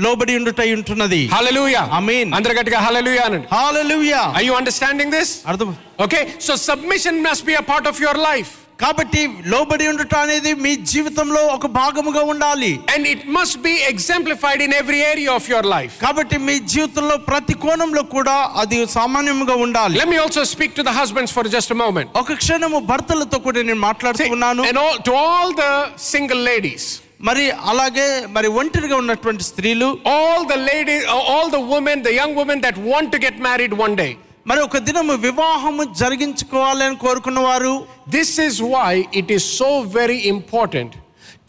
లోబడి 0.05 0.33
ఉండుట 0.35 0.61
ఉంటున్నది 0.77 1.21
Hallelujah. 1.37 1.85
Amen. 1.99 2.27
అందరిగట్టిగా 2.37 2.79
hallelujah 2.87 3.25
అనండి. 3.29 3.47
హల్లెలూయా 3.55 4.21
Are 4.37 4.45
you 4.49 4.55
understanding 4.61 5.09
this? 5.17 5.31
అర్థం 5.53 5.71
Okay, 6.05 6.23
so 6.39 6.55
submission 6.69 7.21
must 7.21 7.45
be 7.45 7.53
a 7.53 7.65
part 7.71 7.85
of 7.91 7.97
your 7.99 8.15
life. 8.29 8.51
కాబట్టి 8.78 9.20
లోబడి 9.52 9.84
ఉండుట 9.90 10.14
అనేది 10.24 10.50
మీ 10.64 10.72
జీవితంలో 10.90 11.42
ఒక 11.54 11.66
భాగముగా 11.78 12.22
ఉండాలి 12.32 12.72
And 12.94 13.04
it 13.12 13.22
must 13.36 13.56
be 13.66 13.74
exemplified 13.92 14.60
in 14.66 14.72
every 14.80 15.00
area 15.12 15.30
of 15.38 15.44
your 15.52 15.62
life. 15.74 15.94
కాబట్టి 16.04 16.36
మీ 16.48 16.56
జీవితంలో 16.72 17.16
ప్రతి 17.30 17.54
కోణంలో 17.64 18.02
కూడా 18.16 18.36
అది 18.62 18.80
సామాన్యముగా 18.96 19.56
ఉండాలి 19.66 19.96
Let 20.02 20.10
me 20.14 20.18
also 20.24 20.44
speak 20.54 20.74
to 20.80 20.84
the 20.90 20.94
husbands 21.00 21.32
for 21.36 21.44
just 21.56 21.70
a 21.76 21.78
moment. 21.84 22.10
ఒక 22.22 22.38
క్షణము 22.42 22.80
భర్తలతో 22.92 23.38
కూడా 23.46 23.58
నేను 23.62 23.78
See, 23.78 23.86
మాట్లాడుతూ 23.88 24.28
ఉన్నాను 24.36 24.62
and 24.68 24.80
all, 24.84 24.94
to 25.08 25.14
all 25.24 25.50
the 25.62 25.72
single 26.12 26.42
ladies, 26.50 26.84
మరి 27.28 27.44
అలాగే 27.72 28.08
మరి 28.36 28.48
ఒంటరిగా 28.60 28.96
ఉన్నటువంటి 29.02 29.44
స్త్రీలు 29.50 29.88
all 30.16 30.40
the 30.52 30.60
ladies, 30.70 31.02
all 31.32 31.48
the 31.56 31.64
women, 31.74 31.96
the 32.08 32.14
young 32.20 32.34
women 32.42 32.60
that 32.66 32.78
want 32.92 33.08
to 33.16 33.20
get 33.26 33.36
married 33.48 33.74
one 33.86 33.96
day. 34.04 34.12
మరి 34.46 34.60
ఒక 34.60 34.78
దినము 34.88 35.14
వివాహము 35.26 35.84
జరిగించుకోవాలని 36.00 36.96
కోరుకున్న 37.04 37.40
వారు 37.48 37.72
This 38.16 38.30
is 38.46 38.54
why 38.72 38.90
it 39.20 39.28
is 39.36 39.44
so 39.60 39.70
very 39.96 40.18
important 40.34 40.90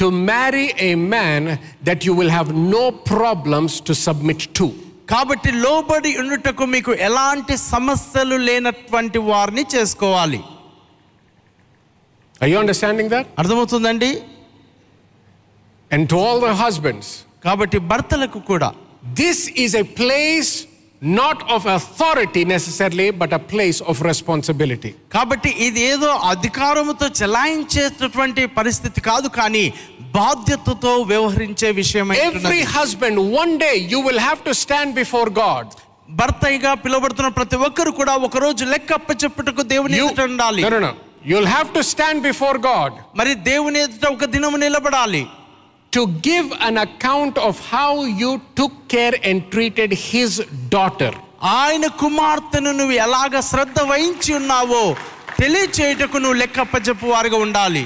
to 0.01 0.05
marry 0.29 0.67
a 0.89 0.93
man 1.13 1.43
that 1.87 1.99
you 2.07 2.13
will 2.19 2.31
have 2.37 2.49
no 2.75 2.83
problems 3.11 3.73
to 3.87 3.93
submit 4.07 4.41
to. 4.59 4.67
కాబట్టి 5.05 5.49
లోబడి 5.65 6.11
ఉండుటకు 6.21 6.63
మీకు 6.73 6.93
ఎలాంటి 7.07 7.55
సమస్యలు 7.73 8.37
లేనటువంటి 8.47 9.19
వారిని 9.31 9.65
చేసుకోవాలి 9.75 10.41
Are 12.41 12.49
you 12.53 12.57
understanding 12.63 13.07
that? 13.13 13.25
అర్థమవుతుందండి 13.41 14.11
And 15.91 16.03
to 16.11 16.17
all 16.23 16.39
the 16.39 16.53
husbands, 16.63 17.07
కాబట్టి 17.45 17.77
భర్తలకు 17.91 18.39
కూడా 18.49 18.69
this 19.21 19.39
is 19.65 19.71
a 19.83 19.85
place 19.99 20.51
not 21.02 21.38
of 21.50 21.66
authority 21.68 22.44
necessarily, 22.46 23.10
but 23.12 23.32
a 23.32 23.42
place 23.52 23.78
of 23.90 23.96
responsibility. 24.02 24.92
కాబట్టి 25.14 25.50
ఇది 25.66 25.80
ఏదో 25.92 26.10
అధికారముతో 26.32 27.06
చెలాయించేటటువంటి 27.20 28.42
పరిస్థితి 28.58 29.00
కాదు 29.10 29.28
కానీ 29.38 29.64
బాధ్యతతో 30.18 30.92
వ్యవహరించే 31.12 31.70
విషయం 31.80 32.08
Every 32.30 32.62
husband, 32.78 33.16
one 33.42 33.54
day 33.58 33.76
you 33.92 34.00
will 34.08 34.20
have 34.28 34.42
to 34.48 34.54
stand 34.64 34.90
before 35.02 35.28
God. 35.44 35.66
భర్తగా 36.20 36.72
పిలువబడుతున్న 36.84 37.28
ప్రతి 37.38 37.56
ఒక్కరు 37.66 37.90
కూడా 38.00 38.14
ఒక 38.26 38.38
రోజు 38.46 38.62
లెక్క 38.72 38.92
అప్పచెప్పుటకు 39.00 39.62
దేవుని 39.74 39.96
You, 40.00 40.06
ఎదుట 40.06 40.20
ఉండాలి 40.32 40.62
no, 40.64 40.70
no, 40.76 40.80
no. 40.86 40.92
You'll 41.30 41.52
have 41.56 41.68
to 41.76 41.82
stand 41.92 42.18
before 42.30 42.56
God 42.70 42.92
మరి 43.18 43.32
దేవుని 43.50 43.78
ఎదుట 43.86 44.06
ఒక 44.16 44.26
దినము 44.34 44.56
నిలబడాలి 44.64 45.22
to 45.96 46.02
give 46.28 46.46
an 46.68 46.76
account 46.78 47.34
of 47.48 47.54
how 47.72 47.90
you 48.22 48.30
took 48.58 48.74
care 48.88 49.14
and 49.28 49.38
treated 49.54 49.90
his 50.10 50.30
daughter. 50.76 51.12
ఆయన 51.58 51.86
కుమార్తెను 52.02 52.70
నువ్వు 52.72 52.94
ఎలాగ 53.06 53.34
శ్రద్ధ 53.40 53.78
వహించి 53.90 54.30
ఉన్నావో 54.34 54.82
తెలియచేయుటకు 55.40 56.16
నువ్వు 56.24 56.38
లెక్క 56.42 56.58
అప్పచెప్పు 56.60 57.06
వారిగా 57.06 57.38
ఉండాలి 57.48 57.84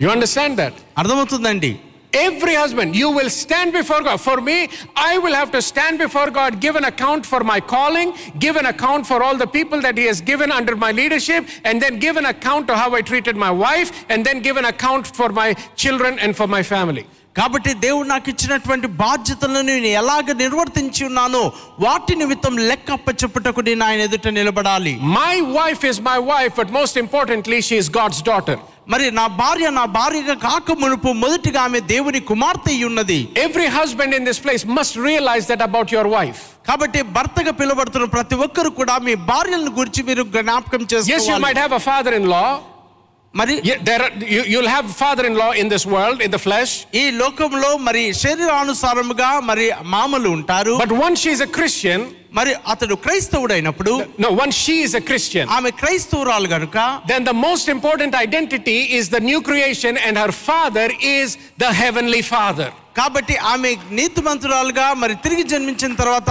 You 0.00 0.10
understand 0.10 0.52
that? 0.60 0.74
అర్థమవుతుందండి 1.00 1.72
Every 2.14 2.54
husband, 2.54 2.94
you 2.94 3.08
will 3.10 3.30
stand 3.30 3.72
before 3.72 4.02
God. 4.02 4.20
For 4.20 4.38
me, 4.48 4.56
I 4.94 5.16
will 5.16 5.32
have 5.32 5.50
to 5.52 5.62
stand 5.62 5.98
before 5.98 6.30
God, 6.30 6.60
give 6.60 6.76
an 6.76 6.84
account 6.84 7.24
for 7.24 7.42
my 7.42 7.58
calling, 7.58 8.12
give 8.38 8.56
an 8.56 8.66
account 8.66 9.06
for 9.06 9.22
all 9.22 9.36
the 9.38 9.46
people 9.46 9.80
that 9.80 9.96
He 9.96 10.04
has 10.04 10.20
given 10.20 10.52
under 10.52 10.76
my 10.76 10.92
leadership, 10.92 11.46
and 11.64 11.80
then 11.82 11.98
give 11.98 12.18
an 12.18 12.26
account 12.26 12.68
to 12.68 12.76
how 12.76 12.94
I 12.94 13.00
treated 13.00 13.34
my 13.46 13.50
wife, 13.50 14.04
and 14.10 14.26
then 14.26 14.40
give 14.40 14.58
an 14.58 14.66
account 14.66 15.06
for 15.06 15.30
my 15.30 15.54
children 15.74 16.18
and 16.18 16.36
for 16.36 16.46
my 16.56 16.62
family. 16.74 17.06
కాబట్టి 17.38 17.70
దేవుడు 17.84 18.06
నాకు 18.12 18.28
ఇచ్చినటువంటి 18.32 18.88
బాధ్యతలను 19.02 19.60
నేను 19.68 19.88
ఎలాగ 20.00 20.32
నిర్వర్తించి 20.40 21.02
ఉన్నానో 21.10 21.42
వాటి 21.84 22.14
నిమిత్తం 22.22 22.54
లెక్క 22.70 22.90
అప్పచెప్పుటకు 22.98 23.60
నేను 23.68 23.84
ఆయన 23.88 24.00
ఎదుట 24.08 24.34
నిలబడాలి 24.40 24.92
My 25.20 25.34
wife 25.58 25.84
is 25.92 25.98
my 26.10 26.18
wife, 26.32 26.52
but 26.60 26.70
most 26.80 26.96
importantly, 27.04 27.60
she 27.68 27.78
is 27.82 27.88
God's 28.00 28.20
daughter. 28.30 28.58
మరి 28.87 29.05
నా 29.11 29.23
భార్య 29.39 29.67
నా 29.77 29.83
భార్యగా 29.95 30.35
కాక 30.45 30.75
మునుపు 30.81 31.09
మొదటిగా 31.23 31.61
ఆమె 31.67 31.79
దేవుని 31.93 32.19
కుమార్తె 32.29 32.73
ఉన్నది 32.89 33.17
Every 33.47 33.67
husband 33.79 34.11
in 34.17 34.23
this 34.29 34.39
place 34.45 34.63
must 34.77 34.93
realize 35.09 35.45
that 35.51 35.61
about 35.69 35.89
your 35.95 36.05
wife. 36.17 36.41
కాబట్టి 36.69 37.01
భర్తగా 37.17 37.51
పిలువబడుతున్న 37.59 38.07
ప్రతి 38.15 38.35
ఒక్కరు 38.45 38.69
కూడా 38.79 38.95
మీ 39.07 39.13
భార్యలను 39.31 39.71
గురించి 39.79 40.01
మీరు 40.09 40.23
జ్ఞాపకం 40.37 40.81
చేసుకోవాలి 40.93 41.43
might 41.47 41.61
have 41.65 41.75
a 41.81 41.83
father 41.89 42.13
in 42.19 42.25
law. 42.35 42.49
మరి 43.33 43.55
There 43.89 44.01
are, 44.05 44.11
you, 44.35 44.41
you'll 44.51 44.71
have 44.75 44.85
father 45.03 45.25
in 45.29 45.35
law 45.41 45.51
in 45.61 45.67
this 45.73 45.85
world, 45.95 46.17
in 46.25 46.31
the 46.35 46.41
flesh. 46.47 46.71
ఈ 47.01 47.05
లోకంలో 47.21 47.71
మరి 47.87 48.03
శరీరానుసారముగా 48.23 49.29
మరి 49.49 49.65
మామలు 49.95 50.29
ఉంటారు 50.37 50.75
But 50.85 50.93
once 51.05 51.19
she's 51.25 51.41
a 51.41 51.51
Christian, 51.57 52.01
మరి 52.36 52.52
అతడు 52.72 52.94
క్రైస్తవుడైనప్పుడు 53.04 53.92
no, 54.18 54.28
once 54.44 54.56
she 54.64 54.76
is 54.82 54.94
a 54.94 55.04
Christian, 55.10 55.46
ఆమె 55.56 55.70
క్రైస్తవురాలు 55.82 56.48
గనుక 56.48 56.78
then 57.06 57.24
the 57.24 57.36
most 57.46 57.68
important 57.68 58.14
identity 58.26 58.78
is 58.98 59.08
the 59.16 59.22
new 59.30 59.40
creation, 59.42 59.94
and 60.06 60.16
her 60.16 60.32
father 60.48 60.88
is 61.16 61.28
the 61.58 61.72
heavenly 61.82 62.22
father. 62.34 62.70
కాబట్టి 62.98 63.34
ఆమె 63.52 63.68
నీతిమంతురాలుగా 63.98 64.86
మరి 65.02 65.14
తిరిగి 65.24 65.44
జన్మించిన 65.52 65.92
తర్వాత 65.94 66.30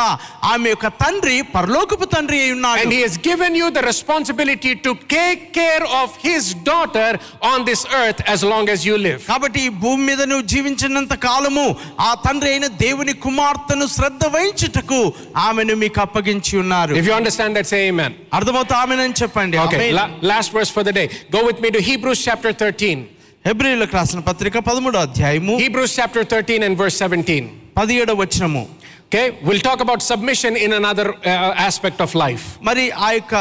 ఆమె 0.52 0.68
యొక్క 0.70 0.88
తండ్రి 1.02 1.38
పరలోకపు 1.56 2.06
తండ్రి 2.14 2.38
అయి 2.44 2.52
ఉన్నాడు 2.58 2.82
And 2.82 2.94
he 2.98 3.02
has 3.06 3.16
given 3.30 3.52
you 3.60 3.68
the 3.78 3.84
responsibility 3.84 4.74
to 4.86 4.92
take 5.16 5.42
care 5.54 5.86
of 6.02 6.10
his 6.26 6.44
daughter 6.70 7.10
on 7.52 7.60
this 7.70 7.82
earth 8.02 8.22
as 8.34 8.42
long 8.52 8.68
as 8.76 8.82
you 8.90 8.98
live. 9.08 9.20
కాబట్టి 9.32 9.62
ఈ 9.68 9.72
భూమి 9.84 10.04
మీద 10.10 10.22
నువ్వు 10.32 10.46
జీవించినంత 10.54 11.16
కాలము 11.28 11.66
ఆ 12.08 12.12
తండ్రి 12.26 12.52
అయిన 12.54 12.70
దేవుని 12.86 13.16
కుమార్తెను 13.26 13.88
శ్రద్ధ 13.96 14.24
వహించుటకు 14.36 15.02
ఆమెను 15.48 15.76
మీకు 15.84 15.95
అప్పగించి 16.05 16.55
ఉన్నారు 16.63 16.93
If 17.01 17.07
you 17.07 17.15
understand 17.21 17.53
that, 17.57 17.67
say 17.67 17.89
amen. 17.89 18.13
అర్థమవుతా 18.39 18.77
ఆమెనని 18.85 19.15
చెప్పండి 19.23 19.57
Okay, 19.59 19.79
amen. 19.81 19.95
la- 19.99 20.11
last 20.33 20.51
verse 20.53 20.71
for 20.77 20.83
the 20.83 20.93
day. 20.93 21.07
Go 21.31 21.43
with 21.49 21.61
me 21.61 21.71
to 21.71 21.83
Hebrews 21.91 22.21
chapter 22.29 22.53
13. 22.63 22.99
హెబ్రీయులకు 23.45 23.95
రాసిన 23.97 24.21
పత్రిక 24.31 24.59
పదమూడో 24.69 24.99
అధ్యాయము 25.07 25.55
Hebrews 25.65 25.93
chapter 26.01 26.23
13 26.33 26.63
and 26.69 26.77
verse 26.83 26.97
17. 27.05 27.45
పదిహేడో 27.79 28.15
వచనము 28.15 28.63
Okay, 29.09 29.39
we'll 29.41 29.61
talk 29.61 29.81
about 29.81 30.03
submission 30.03 30.57
in 30.57 30.73
another 30.73 31.15
uh, 31.15 31.29
aspect 31.61 31.99
of 32.01 32.11
life. 32.17 32.45
మరి 32.69 32.85
ఆ 33.07 33.11
యొక్క 33.13 33.35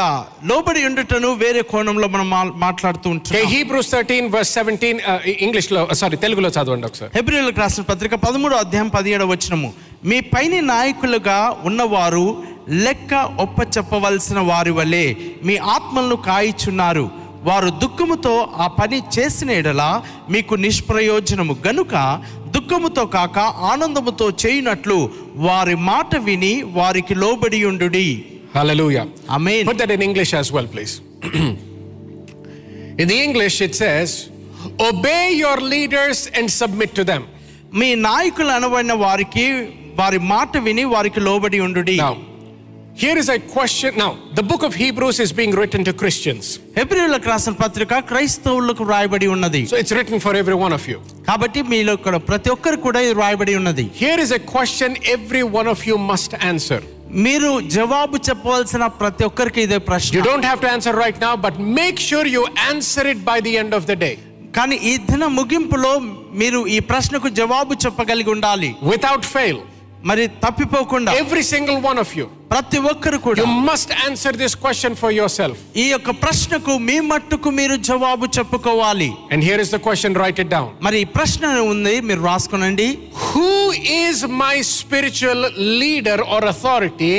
లోబడి 0.50 0.80
ఉండుటను 0.88 1.28
వేరే 1.42 1.62
కోణంలో 1.72 2.06
మనం 2.14 2.26
మా- 2.34 2.52
మాట్లాడుతూ 2.64 3.08
Okay, 3.08 3.14
ఉంటాం 3.14 3.48
Hebrews 3.54 3.88
13 3.94 4.28
verse 4.34 4.50
17, 4.58 5.00
uh, 5.04 5.16
English 5.46 5.68
లో, 5.74 5.82
sorry, 6.02 6.16
తెలుగులో 6.24 6.50
చదవండి 6.56 6.88
ఒకసారి. 6.90 7.10
హెబ్రిలకు 7.18 7.60
రాసిన 7.64 7.84
పత్రిక 7.90 8.14
పదమూడో 8.26 8.56
అధ్యాయం 8.64 8.90
పదిహేడవ 8.98 9.30
వచనము 9.34 9.70
మీ 10.10 10.20
పైని 10.34 10.60
నాయకులుగా 10.72 11.38
ఉన్నవారు 11.70 12.24
లెక్క 12.86 13.12
ఒప్ప 13.46 13.58
చెప్పవలసిన 13.76 14.40
వారి 14.52 14.74
వలె 14.78 15.04
మీ 15.48 15.56
ఆత్మలను 15.76 16.18
కాయిచున్నారు 16.30 17.06
వారు 17.48 17.68
దుఃఖముతో 17.82 18.32
ఆ 18.58 18.68
పని 18.78 18.98
చేసిన 19.16 19.50
ఎడల 19.60 19.82
మీకు 20.34 20.54
నిష్ప్రయోజనము 20.64 21.54
గనుక 21.66 21.92
దుఃఖముతో 22.56 23.02
కాక 23.14 23.38
ఆనందముతో 23.70 24.26
చేయునట్లు 24.42 24.96
వారి 25.47 25.75
మాట 25.89 26.15
విని 26.27 26.53
వారికి 26.79 27.15
లోబడి 27.23 27.61
ఉండుడి 27.71 28.07
Hallelujah. 28.55 29.05
Amen 29.35 29.67
Put 29.69 29.77
that 29.77 29.91
in 29.97 30.01
English 30.09 30.31
as 30.41 30.47
well, 30.55 30.67
please. 30.73 30.93
in 33.01 33.05
the 33.11 33.19
English, 33.27 33.55
it 33.61 33.73
says, 33.75 34.09
Obey 34.89 35.23
your 35.35 35.57
leaders 35.73 36.19
and 36.37 36.47
submit 36.61 36.91
to 36.99 37.03
them. 37.11 37.23
మీ 37.73 37.89
నాయకులు 38.07 38.51
అనబడిన 38.57 38.93
వారికి 39.05 39.45
వారి 39.95 40.19
మాట 40.33 40.57
విని 40.65 40.83
వారికి 40.95 41.19
లోబడి 41.19 41.59
ఉండుడి 41.67 41.95
Now, 42.03 42.15
here 42.95 43.17
is 43.17 43.29
a 43.29 43.39
question. 43.39 43.95
Now, 43.95 44.11
the 44.35 44.43
book 44.43 44.63
of 44.63 44.73
Hebrews 44.75 45.19
is 45.19 45.31
being 45.31 45.51
written 45.51 45.81
to 45.83 45.93
Christians. 45.93 46.43
హెబ్రిలకు 46.77 47.27
రాసిన 47.31 47.53
పత్రిక 47.61 47.99
క్రైస్తవులకు 48.09 48.83
రాయబడి 48.91 49.27
ఉన్నది 49.35 49.61
So 49.71 49.77
it's 49.81 49.93
written 49.97 50.17
for 50.25 50.33
every 50.41 50.57
one 50.65 50.73
of 50.77 50.83
you. 50.91 50.97
కాబట్టి 51.29 51.61
మీలో 51.71 51.93
ఇక్కడ 51.99 52.15
ప్రతి 52.29 52.49
ఒక్కరు 52.55 52.77
కూడా 52.87 53.01
ఇది 53.07 53.15
రాయబడి 53.23 53.55
ఉన్నది 53.61 53.85
Here 54.03 54.19
is 54.25 54.31
a 54.39 54.41
question 54.53 54.89
every 55.15 55.43
one 55.59 55.69
of 55.73 55.81
you 55.89 55.97
must 56.11 56.33
answer. 56.51 56.81
మీరు 57.25 57.51
జవాబు 57.77 58.17
చెప్పవలసిన 58.27 58.83
ప్రతి 59.01 59.23
ఒక్కరికి 59.29 59.61
ఇదే 59.67 59.77
You 59.77 59.87
ప్రశ్న 59.89 60.23
don't 60.29 60.47
have 60.51 60.61
to 60.65 60.69
answer 60.75 60.93
right 61.05 61.19
now, 61.27 61.33
but 61.47 61.55
make 61.79 61.97
sure 62.09 62.25
you 62.37 62.43
answer 62.71 63.05
it 63.13 63.21
by 63.31 63.39
the 63.47 63.55
end 63.63 63.73
of 63.79 63.85
the 63.91 63.97
day 64.05 64.15
కానీ 64.57 64.75
ఈ 64.89 64.93
దిన 65.09 65.25
ముగింపులో 65.39 65.91
మీరు 66.41 66.59
ఈ 66.75 66.79
ప్రశ్నకు 66.91 67.27
జవాబు 67.39 67.73
చెప్పగలిగి 67.83 68.31
ఉండాలి 68.35 68.69
without 68.91 69.23
fail. 69.35 69.59
మరి 70.08 70.24
తప్పిపోకుండా 70.44 71.10
Every 71.22 71.44
single 71.52 71.78
one 71.90 71.98
of 72.02 72.10
you. 72.18 72.26
ప్రతి 72.52 72.78
ఒక్కరు 72.90 73.18
కూడా 73.24 73.38
You 73.42 73.48
must 73.68 73.90
answer 74.06 74.32
this 74.42 74.54
question 74.64 74.92
for 75.00 75.10
yourself. 75.20 75.56
ఈ 75.82 75.86
యొక్క 75.92 76.10
ప్రశ్నకు 76.24 76.72
మీ 76.88 76.96
మట్టుకు 77.10 77.50
మీరు 77.58 77.76
జవాబు 77.88 78.26
చెప్పుకోవాలి 78.36 79.08
And 79.32 79.40
here 79.48 79.60
is 79.64 79.70
the 79.76 79.82
question 79.88 80.12
write 80.20 80.40
it 80.44 80.50
down. 80.56 80.68
మరి 80.86 80.98
ఈ 81.04 81.08
ప్రశ్న 81.16 81.42
ఉంది 81.72 81.94
మీరు 82.08 82.22
రాసుకునండి 82.30 82.88
Who 83.26 83.50
is 84.04 84.18
my 84.44 84.54
spiritual 84.76 85.40
leader 85.82 86.18
or 86.34 86.40
authority, 86.52 87.14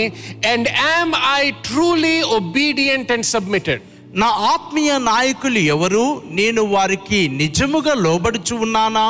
and 0.54 0.64
am 0.96 1.10
I 1.40 1.44
truly 1.70 2.18
obedient 2.40 3.10
and 3.18 3.26
submitted? 3.36 3.80
నా 4.22 4.30
ఆత్మీయ 4.54 4.92
నాయకులు 5.12 5.62
ఎవరు 5.74 6.04
నేను 6.40 6.62
వారికి 6.76 7.20
నిజముగా 7.42 7.94
లోబడుచు 8.06 8.56
ఉన్నానా 8.66 9.08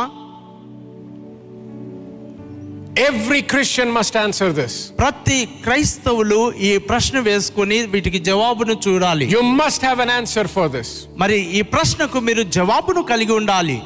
Every 3.00 3.40
Christian 3.42 3.88
must 3.90 4.14
answer 4.16 4.48
this. 4.52 4.72
ప్రతి 5.02 5.38
క్రైస్తవులు 5.64 6.40
ఈ 6.68 6.72
ప్రశ్న 6.90 7.20
వేసుకొని 7.28 7.78
వీటికి 7.92 8.20
జవాబును 8.28 8.74
చూడాలి 8.86 9.26
You 9.34 9.42
must 9.60 9.80
have 9.88 10.00
an 10.06 10.10
answer 10.20 10.44
for 10.56 10.66
this. 10.76 10.88
మరి 11.22 11.38
ఈ 11.58 11.62
ప్రశ్నకు 11.74 12.20
మీరు 12.28 12.42
జవాబును 12.58 13.02
కలిగి 13.12 13.34
ఉండాలి 13.40 13.78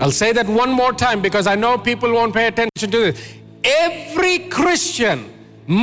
I'll 0.00 0.16
say 0.22 0.32
that 0.32 0.48
one 0.62 0.72
more 0.72 0.92
time 1.04 1.20
because 1.22 1.46
I 1.46 1.54
know 1.54 1.72
people 1.90 2.12
won't 2.12 2.34
pay 2.34 2.46
attention 2.46 2.90
to 2.90 3.00
this. 3.04 3.16
Every 3.84 4.34
Christian 4.56 5.18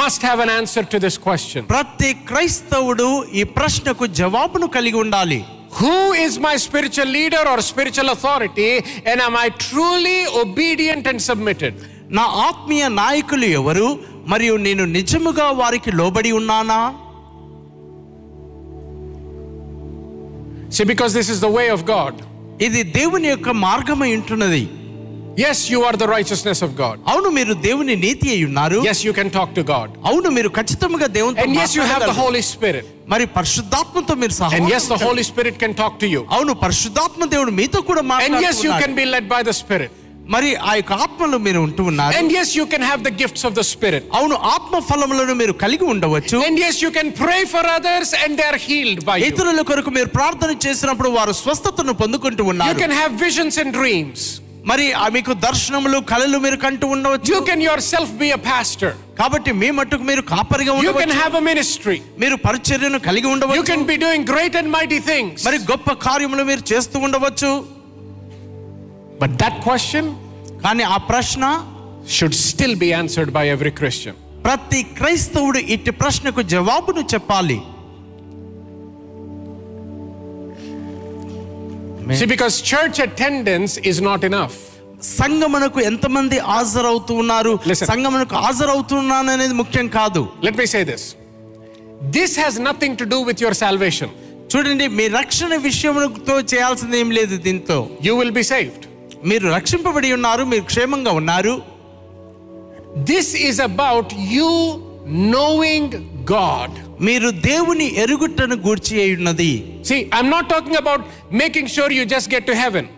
must 0.02 0.22
have 0.22 0.40
an 0.40 0.50
answer 0.50 0.84
to 0.94 0.98
this 1.06 1.18
question. 1.28 1.62
ప్రతి 1.74 2.12
క్రైస్తవుడు 2.30 3.08
ఈ 3.40 3.44
ప్రశ్నకు 3.58 4.06
జవాబును 4.22 4.68
కలిగి 4.78 4.98
ఉండాలి 5.04 5.40
Who 5.80 5.98
is 6.26 6.34
my 6.40 6.56
spiritual 6.58 7.10
leader 7.18 7.44
or 7.48 7.58
spiritual 7.62 8.10
authority, 8.10 8.72
and 9.06 9.18
am 9.28 9.36
I 9.36 9.50
truly 9.66 10.18
obedient 10.42 11.06
and 11.08 11.20
submitted? 11.30 11.74
నా 12.18 12.26
ఆత్మీయ 12.48 12.84
నాయకులు 13.02 13.48
ఎవరు 13.60 13.88
మరియు 14.32 14.56
నేను 14.66 14.86
నిజముగా 14.98 15.48
వారికి 15.62 15.92
లోబడి 16.00 16.32
ఉన్నానా 16.40 16.82
See, 20.76 20.86
because 20.86 21.14
this 21.14 21.30
is 21.30 21.40
the 21.42 21.52
way 21.58 21.68
of 21.70 21.82
God. 21.86 22.14
ఇది 22.66 22.82
దేవుని 22.98 23.28
యొక్క 23.28 23.50
మార్గమై 23.66 24.10
ఉంటున్నది 24.18 24.62
Yes, 25.38 25.70
you 25.70 25.80
are 25.84 25.94
the 25.94 26.08
righteousness 26.08 26.60
of 26.62 26.72
God. 26.76 26.96
అవును 27.12 27.30
మీరు 27.38 27.54
దేవుని 27.68 27.96
నీతి 28.06 28.28
అయి 28.34 28.44
ఉన్నారు 28.50 28.80
Yes, 28.88 29.00
you 29.08 29.14
can 29.20 29.30
talk 29.38 29.50
to 29.60 29.64
God. 29.64 29.88
అవును 30.10 30.30
మీరు 30.38 30.50
ఖచ్చితంగా 30.58 31.08
దేవునితో 31.18 31.44
And 31.44 31.56
yes, 31.62 31.72
you 31.78 31.84
have 31.84 32.02
the 32.02 32.10
మాట్లాడగలరు. 32.10 32.26
Holy 32.26 32.44
Spirit. 32.54 32.86
మరి 33.14 33.26
పరిశుద్ధాత్మతో 33.38 34.14
మీరు 34.24 34.34
And 34.34 34.42
సహవాసం 34.42 34.70
yes, 34.74 34.86
the 34.94 35.00
Holy 35.08 35.24
Spirit 35.32 35.56
can 35.64 35.74
talk 35.82 35.94
to 36.04 36.10
you. 36.14 36.22
అవును 36.38 36.54
పరిశుద్ధాత్మ 36.66 37.26
దేవుడు 37.36 37.54
మీతో 37.62 37.82
కూడా 37.90 38.02
And 38.02 38.12
yes, 38.46 38.60
you 38.66 38.72
మాట్లాడుతున్నాడు 38.74 38.84
can 38.86 38.94
be 39.02 39.06
led 39.14 39.28
by 39.36 39.42
the 39.50 39.56
Spirit. 39.62 39.92
మరి 40.36 40.50
ఆ 40.70 40.74
యొక్క 40.80 40.94
ఆత్మలో 41.06 41.38
మీరు 41.48 41.60
ఉంటూ 41.68 41.84
ఉన్నారు 41.92 42.14
And 42.20 42.30
yes, 42.38 42.50
you 42.60 42.66
can 42.74 42.84
have 42.90 43.02
the 43.08 43.14
gifts 43.22 43.44
of 43.50 43.54
the 43.60 43.66
Spirit. 43.74 44.04
అవును 44.20 44.36
ఆత్మ 44.56 44.84
ఫలములను 44.90 45.36
మీరు 45.42 45.56
కలిగి 45.64 45.88
ఉండవచ్చు 45.94 46.38
And 46.50 46.58
yes, 46.66 46.78
you 46.86 46.92
can 47.00 47.10
pray 47.24 47.42
for 47.56 47.64
others 47.78 48.12
and 48.22 48.32
they 48.42 48.48
are 48.52 48.62
healed 48.68 49.02
by 49.10 49.18
you. 49.22 49.32
ఇతరుల 49.32 49.64
కొరకు 49.72 49.94
మీరు 50.00 50.12
ప్రార్థన 50.20 50.54
చేసినప్పుడు 50.68 51.12
వారు 51.18 51.36
స్వస్థతను 51.44 51.96
పొందుకుంటూ 52.04 52.44
You 52.46 52.52
ఉన్నారు 52.54 52.80
can 52.86 52.96
have 53.02 53.14
visions 53.28 53.58
and 53.64 53.72
dreams. 53.82 54.22
మరి 54.71 54.85
మీకు 55.17 55.33
దర్శనములు 55.47 55.99
కళలు 56.11 56.39
మీరు 56.45 56.59
కంటూ 56.65 56.87
ఉండవచ్చు. 56.95 57.29
You 57.33 57.39
can 57.49 57.63
yourself 57.93 58.15
be 58.23 58.29
a 58.37 58.41
pastor 58.49 58.95
కాబట్టి 59.21 59.51
మీ 59.61 59.69
మట్టుకు 59.79 60.05
మీరు 60.11 60.23
కాపరిగా 60.33 60.73
ఉండవచ్చు 60.79 60.97
you 60.97 61.03
can 61.03 61.15
have 61.21 61.35
a 61.41 61.43
ministry 61.51 61.97
మీరు 62.23 62.37
పరిచర్యను 62.47 63.01
కలిగి 63.09 63.29
ఉండవచ్చు. 63.35 63.59
You 63.61 63.65
can 63.71 63.87
be 63.93 63.97
doing 64.05 64.27
great 64.33 64.57
and 64.61 64.71
mighty 64.77 64.99
things 65.11 65.45
మరి 65.49 65.61
గొప్ప 65.73 65.95
కార్యములు 66.09 66.45
మీరు 66.51 66.65
చేస్తూ 66.73 66.97
ఉండవచ్చు. 67.09 67.53
బట్ 69.23 69.37
దట్ 69.45 69.59
క్వశ్చన్ 69.69 70.11
కానీ 70.67 70.85
ఆ 70.97 70.99
ప్రశ్న 71.13 71.45
should 72.17 72.39
still 72.49 72.77
be 72.85 72.91
answered 73.01 73.33
by 73.39 73.45
every 73.55 73.75
Christian 73.81 74.19
ప్రతి 74.49 74.81
క్రైస్తవుడు 74.99 75.61
ఇటు 75.75 75.93
ప్రశ్నకు 76.03 76.43
జవాబును 76.55 77.03
చెప్పాలి. 77.15 77.59
See, 82.20 82.26
because 82.26 82.62
church 82.64 82.98
attendance 83.00 83.74
is 83.92 83.98
not 84.02 84.22
enough. 84.24 84.56
సంగమునకు 85.20 85.80
ఎంతమంది 85.90 86.38
హాజరవుతూ 86.50 87.14
ఉన్నారు 87.24 87.54
Listen. 87.72 87.88
సంగమునకు 87.92 88.36
హాజరవుతున్నాను 88.46 89.32
అనేది 89.36 89.56
ముఖ్యం 89.62 89.88
కాదు 90.00 90.22
Let 90.48 90.56
me 90.62 90.68
say 90.74 90.84
this. 90.92 91.04
This 92.18 92.32
has 92.44 92.54
nothing 92.70 92.94
to 93.02 93.06
do 93.14 93.20
with 93.30 93.40
your 93.46 93.54
salvation. 93.66 94.10
చూడండి 94.52 94.86
మీ 94.98 95.06
రక్షణ 95.20 95.52
విషయంతో 95.68 96.36
చేయాల్సింది 96.54 96.98
ఏం 97.04 97.10
లేదు 97.18 97.36
దీంతో 97.48 97.78
You 98.08 98.16
will 98.22 98.34
be 98.40 98.46
saved. 98.54 98.82
మీరు 99.32 99.48
రక్షింపబడి 99.58 100.10
ఉన్నారు 100.18 100.44
మీరు 100.54 100.66
క్షేమంగా 100.72 101.12
ఉన్నారు 101.22 101.54
This 103.12 103.28
is 103.50 103.60
about 103.62 104.08
you 104.36 104.50
knowing 105.36 105.86
God. 106.26 106.72
మీరు 107.01 107.31
దేవుని 107.31 107.87
ఎరుగుట్టను 108.03 108.57
గూర్చి 108.57 109.15
ఉన్నది. 109.15 109.53
See 109.89 109.95
I'm 109.95 110.31
not 110.31 110.49
talking 110.49 110.77
about 110.77 111.03
making 111.33 111.69
sure 111.69 111.93
you 111.93 112.05
just 112.05 112.35
get 112.35 112.47
to 112.47 112.53
heaven 112.53 112.89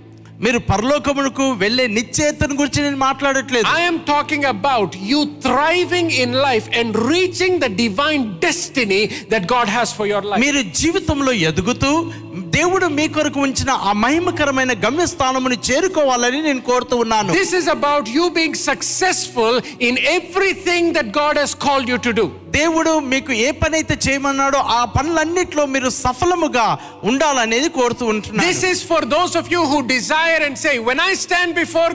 మీరు 0.40 0.58
పరలోకమునకు 0.58 1.44
వెళ్ళే 1.52 1.86
నిశ్చేతను 1.86 2.54
గురించి 2.54 2.82
నేను 2.82 2.96
మాట్లాడట్లేదు. 2.96 3.66
I'm 3.78 3.98
talking 3.98 4.44
about 4.44 4.96
you 5.12 5.24
thriving 5.24 6.10
in 6.10 6.34
life 6.34 6.66
and 6.80 6.96
reaching 7.12 7.58
the 7.58 7.64
divine 7.64 8.24
destiny 8.44 9.00
that 9.32 9.52
God 9.54 9.68
has 9.68 9.94
for 9.94 10.08
your 10.08 10.24
life 10.24 10.42
మీరు 10.44 10.62
జీవితంలో 10.62 11.32
ఎదుగుతూ 11.32 12.12
దేవుడు 12.58 12.86
మీ 12.86 13.08
కొరకు 13.08 13.40
ఉంచిన 13.40 13.70
ఆ 13.70 13.92
మహిమకరమైన 13.92 14.72
గమ్యస్థానముని 14.84 15.58
చేరుకోవాలని 15.70 16.42
నేను 16.42 16.60
కోరుతూ 16.60 16.96
ఉన్నాను. 16.96 17.32
This 17.32 17.54
is 17.54 17.68
about 17.68 18.08
you 18.08 18.28
being 18.28 18.54
successful 18.54 19.60
in 19.80 19.98
everything 19.98 20.94
that 20.94 21.18
God 21.18 21.38
has 21.38 21.54
called 21.54 21.90
you 21.90 21.96
to 21.96 22.10
do 22.10 22.30
దేవుడు 22.50 22.98
మీకు 22.98 23.32
ఏ 23.32 23.50
పనైతే 23.50 23.98
చేయమన్నాడో 24.08 24.58
ఆ 24.58 24.84
పనులన్నిటిలో 24.84 25.66
మీరు 25.66 25.90
సఫలముగా 25.90 26.78
ఉండాలనేది 27.02 27.68
కోరుతూ 27.68 28.06
ఉంటున్నా 28.06 28.44
this 28.44 28.64
is 28.64 28.86
for 28.86 29.04
of 29.36 29.52
you 29.52 29.64
who 29.64 29.80
desire 29.80 30.42
and 30.42 30.58
say 30.58 30.78
when 30.78 31.00
I 31.10 31.14
stand 31.14 31.54
before 31.54 31.94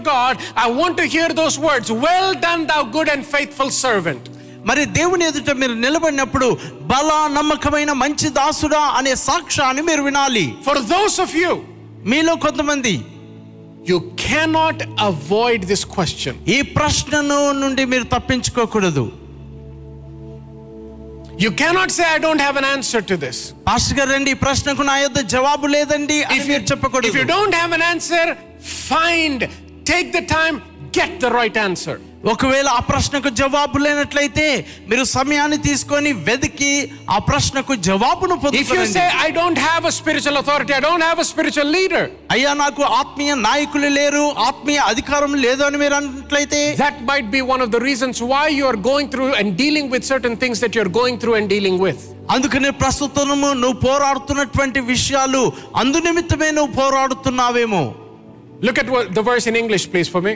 I 0.67 0.71
want 0.71 0.97
to 0.97 1.33
those 1.33 1.59
words 1.59 1.91
well 1.91 2.35
done 2.35 2.65
the 2.65 2.71
good 2.97 3.09
and 3.09 3.25
faithful 3.25 3.71
servant 3.71 4.29
మరి 4.65 4.85
దేవుని 4.85 5.25
ఎదుట 5.25 5.51
మీరు 5.51 5.73
నిలబడినప్పుడు 5.73 6.57
బల 6.81 7.29
నమ్మకమైన 7.31 7.91
మంచి 7.91 8.29
దాసుడా 8.29 8.79
అనే 8.79 9.15
సాక్ష్యాన్ని 9.15 9.81
మీరు 9.81 10.01
వినాలి. 10.01 10.55
ఫర్ 10.65 10.77
దోస్ 10.77 11.19
ఆఫ్ 11.19 11.35
యూ 11.35 11.61
మీలో 12.05 12.35
కొంతమంది 12.35 13.01
you 13.89 14.11
cannot 14.19 14.83
avoid 14.83 15.65
this 15.65 15.85
question 15.85 16.49
ఈ 16.49 16.61
ప్రశ్నను 16.61 17.51
నుండి 17.51 17.85
మీరు 17.85 18.03
తప్పించుకోకూడదు. 18.03 19.11
You 21.38 21.50
cannot 21.52 21.90
say, 21.96 22.04
I 22.14 22.18
don't 22.18 22.40
have 22.40 22.56
an 22.56 22.66
answer 22.74 23.00
to 23.10 23.16
this. 23.24 23.38
Pastor 23.68 23.96
గారు 23.98 24.10
రండి 24.14 24.30
ఈ 24.34 24.38
ప్రశ్నకు 24.44 24.82
నా 24.90 24.96
యొద్ద 25.02 25.20
జవాబు 25.34 25.66
లేదండి 25.76 26.16
అని 26.30 26.38
If 26.40 26.48
మీరు 26.50 26.54
you, 26.54 26.56
if 26.56 26.64
you 26.64 26.70
చెప్పకూడదు 26.70 27.24
don't 27.34 27.54
have 27.62 27.72
an 27.78 27.84
answer, 27.92 28.24
find, 28.90 29.40
take 29.92 30.08
the 30.18 30.24
time, 30.36 30.56
get 30.98 31.12
the 31.24 31.30
right 31.38 31.56
answer. 31.68 31.96
ఒకవేళ 32.23 32.67
ఆ 32.69 32.81
ప్రశ్నకు 32.89 33.29
జవాబు 33.37 33.77
లేనట్లయితే 33.77 34.45
మీరు 34.89 35.03
సమయాన్ని 35.13 35.57
తీసుకొని 35.65 36.11
వెతికి 36.27 36.69
ఆ 37.09 37.17
ప్రశ్నకు 37.27 37.73
జవాబును 37.87 38.35
I 39.23 39.29
don't 39.31 39.59
have 39.59 39.85
spiritual 39.91 40.37
authority 40.37 40.73
I 40.73 40.79
don't 40.79 41.05
have 41.05 41.21
spiritual 41.23 41.71
leader 41.71 42.07
అయ్యా 42.31 42.53
నాకు 42.61 42.83
ఆత్మీయ 42.99 43.33
నాయకులు 43.41 43.89
లేరు 43.89 44.23
ఆత్మీయ 44.47 44.79
అధికారం 44.91 45.33
లేదు 45.37 45.63
అని 45.63 45.77
మీరు 45.77 45.95
అన్నట్లయితే 45.95 46.61
that 46.77 47.01
might 47.09 47.29
be 47.31 47.41
one 47.41 47.61
of 47.61 47.69
the 47.69 47.81
reasons 47.85 48.21
why 48.29 48.45
you 48.51 48.65
are 48.65 48.79
going 48.87 49.11
through 49.11 49.27
and 49.33 49.53
dealing 49.55 49.91
with 49.91 50.05
certain 50.05 50.37
things 50.37 50.61
that 50.61 50.77
you 50.77 50.85
going 50.93 51.19
through 51.19 51.33
and 51.35 51.49
dealing 51.49 51.81
with 51.81 52.03
అందుకనే 52.31 52.69
ప్రస్తుతము 52.81 53.35
నువ్వు 53.55 53.77
పోరాడుతున్నటువంటి 53.79 54.79
విషయాలు 54.85 55.43
అందు 55.75 55.99
నిమిత్తమే 55.99 56.51
నువ్వు 56.51 56.73
పోరాడుతున్నావేమో. 56.73 57.83
Look 58.63 58.79
at 58.79 58.91
the 59.13 59.23
voice 59.27 59.47
in 59.47 59.57
English 59.57 59.87
please 59.91 60.11
for 60.11 60.23
మీ 60.23 60.33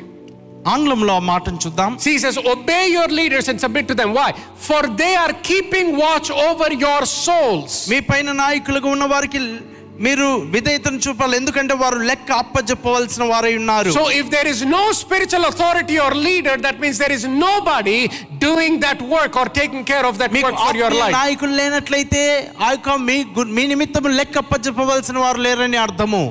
ఆంగ్లంలో 0.67 1.13
ఆ 1.13 1.23
మాటను 1.29 1.59
చూద్దాం 1.65 1.91
See, 2.05 2.13
he 2.13 2.21
says, 2.25 2.37
Obey 2.53 2.83
your 2.89 3.07
leaders 3.19 3.47
and 3.47 3.59
submit 3.65 3.87
to 3.87 3.97
them. 4.01 4.11
Why? 4.19 4.29
For 4.67 4.81
they 5.01 5.13
are 5.15 5.33
keeping 5.49 5.87
watch 6.05 6.29
over 6.47 6.69
your 6.85 7.01
souls. 7.23 7.73
మీ 7.93 7.99
పైన 8.11 8.31
నాయకులుగా 8.43 8.89
ఉన్న 8.95 9.05
వారికి 9.13 9.41
మీరు 10.05 10.25
విధేయతను 10.55 10.99
చూపాలి 11.05 11.35
ఎందుకంటే 11.37 11.73
వారు 11.73 11.99
లెక్క 12.09 12.31
అప్పజెప్పవలసిన 12.41 13.23
వారై 13.31 13.53
ఉన్నారు 13.57 13.91
So, 13.95 14.03
if 14.19 14.25
there 14.35 14.47
is 14.53 14.59
no 14.75 14.81
spiritual 14.99 15.45
authority 15.51 15.95
or 15.99 16.11
leader, 16.27 16.55
that 16.65 16.77
means 16.83 16.97
there 17.03 17.15
is 17.17 17.23
nobody 17.45 17.97
doing 18.45 18.73
that 18.85 18.99
work 19.15 19.35
or 19.35 19.47
taking 19.61 19.83
care 19.91 20.05
of 20.11 20.17
that 20.21 20.31
మీకు 20.37 20.47
work 20.47 20.59
for 20.65 20.75
your 20.81 20.89
ఆత్మీయ 20.89 21.03
life. 21.03 21.15
నాయకులు 21.19 21.55
లేనట్లయితే 21.61 22.21
ఆ 22.65 22.69
యొక్క 22.75 22.97
మీ 23.09 23.17
గు- 23.37 23.49
మీ 23.57 23.65
నిమిత్తం 23.73 24.07
లెక్క 24.19 24.37
అప్పజెప్పవలసిన 24.37 25.17
వారు 25.25 25.41
లేరని 25.47 25.79
అర్థము 25.87 26.23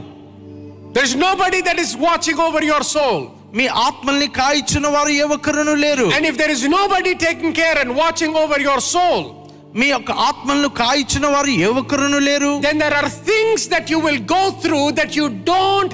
There's 0.92 1.14
nobody 1.28 1.60
that 1.62 1.78
is 1.78 1.90
watching 1.98 2.38
over 2.40 2.62
your 2.64 2.82
soul. 2.82 3.18
మీ 3.57 3.65
ఆత్మల్ని 3.87 4.27
కాయిచున్న 4.39 4.87
వారు 4.95 5.11
ఏ 5.23 5.25
ఒక్కరును 5.35 5.73
లేరు 5.85 6.07
And 6.17 6.25
if 6.31 6.35
there 6.41 6.53
is 6.57 6.63
nobody 6.79 7.13
taking 7.27 7.53
care 7.61 7.77
and 7.81 7.91
watching 8.03 8.33
over 8.43 8.57
your 8.69 8.79
soul, 8.93 9.21
మీ 9.79 9.87
యొక్క 9.95 10.11
ఆత్మలను 10.29 10.69
కాయిచున్న 10.81 11.27
వారు 11.35 11.51
ఏ 11.65 11.69
ఒక్కరును 11.81 12.19
లేరు 12.29 12.51
then 12.67 12.79
there 12.83 12.95
are 13.01 13.09
things 13.31 13.61
that 13.73 13.85
you 13.93 13.99
will 14.07 14.21
go 14.37 14.43
through 14.63 14.87
that 14.99 15.11
you 15.19 15.27
don't 15.53 15.93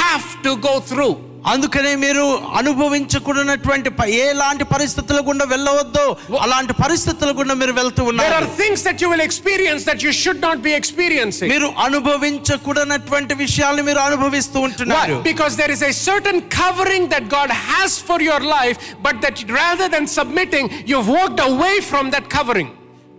have 0.00 0.28
to 0.46 0.52
go 0.68 0.74
through. 0.90 1.14
అందుకనే 1.51 1.95
మీరు 1.95 2.25
అనుభవించకూడనటువంటి 2.59 3.89
ప- 3.89 4.07
ఎలాంటి 4.25 4.63
పరిస్థితుల 4.63 5.19
గుండా 5.19 5.45
వెళ్ళవద్దో 5.45 6.03
అలాంటి 6.45 6.73
పరిస్థితుల 6.73 7.31
గుండా 7.39 7.53
మీరు 7.53 7.71
వెళ్తూ 7.71 8.01
There 8.01 8.11
ఉన్నారు 8.11 8.35
are 8.39 8.49
things 8.61 8.81
that 8.87 8.97
you 9.03 9.09
will 9.13 9.23
experience 9.29 9.83
that 9.89 10.01
you 10.05 10.13
should 10.21 10.39
not 10.47 10.57
be 10.67 10.73
experiencing. 10.73 11.49
మీరు 11.53 11.69
అనుభవించకూడనటువంటి 11.85 13.33
విషయాలు 13.33 13.81
మీరు 13.81 13.99
అనుభవిస్తూ 13.99 14.59
ఉంటున్నారు 14.59 15.15
Why? 15.15 15.23
Because 15.31 15.55
there 15.55 15.73
is 15.77 15.83
a 15.83 15.93
certain 16.09 16.39
covering 16.59 17.05
that 17.15 17.27
God 17.37 17.51
has 17.69 17.91
for 18.09 18.19
your 18.29 18.41
life, 18.57 18.77
but 19.07 19.17
that 19.25 19.37
rather 19.61 19.89
than 19.95 20.07
submitting, 20.19 20.67
you've 20.91 21.11
walked 21.19 21.41
away 21.51 21.75
from 21.91 22.05
that 22.15 22.29
covering. 22.29 22.69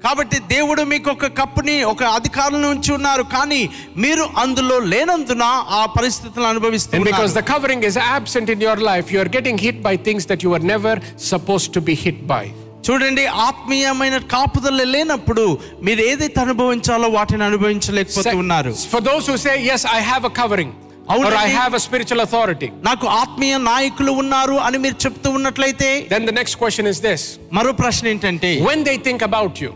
కాబట్టి 0.05 0.39
దేవుడు 0.55 0.83
మీకు 0.93 1.09
ఒక 1.15 1.27
కప్పుని 1.41 1.77
ఒక 1.93 2.03
అధికారంలో 2.19 2.69
ఉంచి 2.75 2.91
ఉన్నారు. 2.97 3.25
కానీ 3.37 3.61
మీరు 4.05 4.25
అందులో 4.43 4.77
లేనందున 4.93 5.45
ఆ 5.81 5.83
పరిస్థితులను 5.99 6.49
అనుభవిస్తున్నారు 6.53 7.09
because 7.11 7.33
the 7.39 7.45
covering 7.53 7.87
is 7.91 7.99
absent 8.09 8.51
in 8.55 8.65
your 8.67 8.83
life 8.91 9.09
you 9.15 9.25
getting 9.39 9.63
hit 9.67 9.81
by 9.89 9.95
things 10.09 10.29
that 10.33 10.45
you 10.47 10.53
are 10.59 10.67
never 10.75 11.01
supposed 11.33 11.75
to 11.79 11.83
be 11.91 11.97
hit 12.05 12.23
by 12.35 12.45
చూడండి 12.89 13.25
ఆత్మీయమైన 13.49 14.17
కాపుదల 14.33 14.83
లేనప్పుడు 14.95 15.45
మీరు 15.87 16.01
ఏదైతే 16.11 16.41
అనుభవించాలో 16.47 17.09
వాటిని 17.19 17.45
అనుభవించలేకపోతూ 17.51 18.35
ఉన్నారు. 18.45 18.73
For 18.95 19.05
those 19.11 19.29
who 19.33 19.37
say 19.47 19.53
yes 19.71 19.85
i 19.99 20.03
have 20.11 20.25
a 20.31 20.35
covering 20.41 20.73
or 21.15 21.17
i 21.45 21.49
have 21.61 21.73
a 21.79 21.83
spiritual 21.87 22.21
authority. 22.27 22.69
నాకు 22.89 23.07
ఆత్మీయ 23.23 23.55
నాయకులు 23.71 24.13
ఉన్నారు 24.23 24.59
అని 24.67 24.79
మీరు 24.85 24.99
చెప్తూ 25.05 25.31
ఉన్నట్లయితే 25.39 25.89
then 26.13 26.27
the 26.31 26.37
next 26.41 26.57
question 26.63 26.87
is 26.93 27.01
this. 27.09 27.23
మరో 27.59 27.73
ప్రశ్న 27.83 28.05
ఏంటంటే 28.13 28.53
when 28.69 28.83
they 28.91 28.97
think 29.09 29.23
about 29.31 29.57
you 29.65 29.73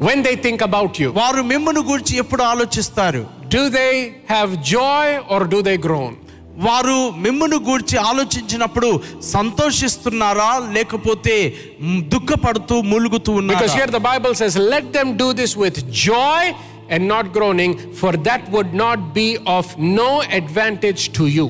when 0.00 0.22
they 0.26 0.36
think 0.46 0.60
about 0.70 0.94
you, 1.02 1.08
వారు 1.22 1.42
మిమ్మల్ని 1.52 1.82
గురించి 1.90 2.14
ఎప్పుడు 2.22 2.42
ఆలోచిస్తారు 2.52 3.22
do 3.56 3.62
they 3.78 3.94
have 4.34 4.50
joy 4.76 5.04
or 5.32 5.40
do 5.54 5.60
they 5.68 5.76
groan? 5.88 6.12
వారు 6.66 6.96
మిమ్మును 7.24 7.56
గూర్చి 7.68 7.96
ఆలోచించినప్పుడు 8.10 8.88
సంతోషిస్తున్నారా 9.34 10.48
లేకపోతే 10.76 11.34
మ్, 11.88 12.00
దుఃఖపడుతూ 12.14 12.76
మూలుగుతూ 12.92 13.32
Because 13.32 13.42
ఉన్నారా 13.42 13.74
here 13.78 13.90
the 13.98 14.04
Bible 14.10 14.34
says, 14.40 14.54
let 14.74 14.86
them 14.96 15.08
do 15.22 15.28
this 15.40 15.52
with 15.64 15.76
joy 16.06 16.42
and 16.92 17.02
not 17.14 17.26
groaning, 17.36 17.72
for 18.00 18.12
that 18.28 18.42
would 18.54 18.72
not 18.84 18.98
be 19.14 19.28
of 19.56 19.66
no 20.00 20.10
advantage 20.40 21.02
to 21.18 21.24
you. 21.36 21.46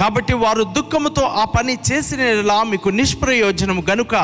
కాబట్టి 0.00 0.34
వారు 0.44 0.62
దుఃఖముతో 0.78 1.24
ఆ 1.42 1.44
పని 1.56 1.74
చేసిన 1.88 2.20
మీకు 2.72 2.88
నిష్ప్రయోజనము 3.00 3.82
గనుక 3.90 4.14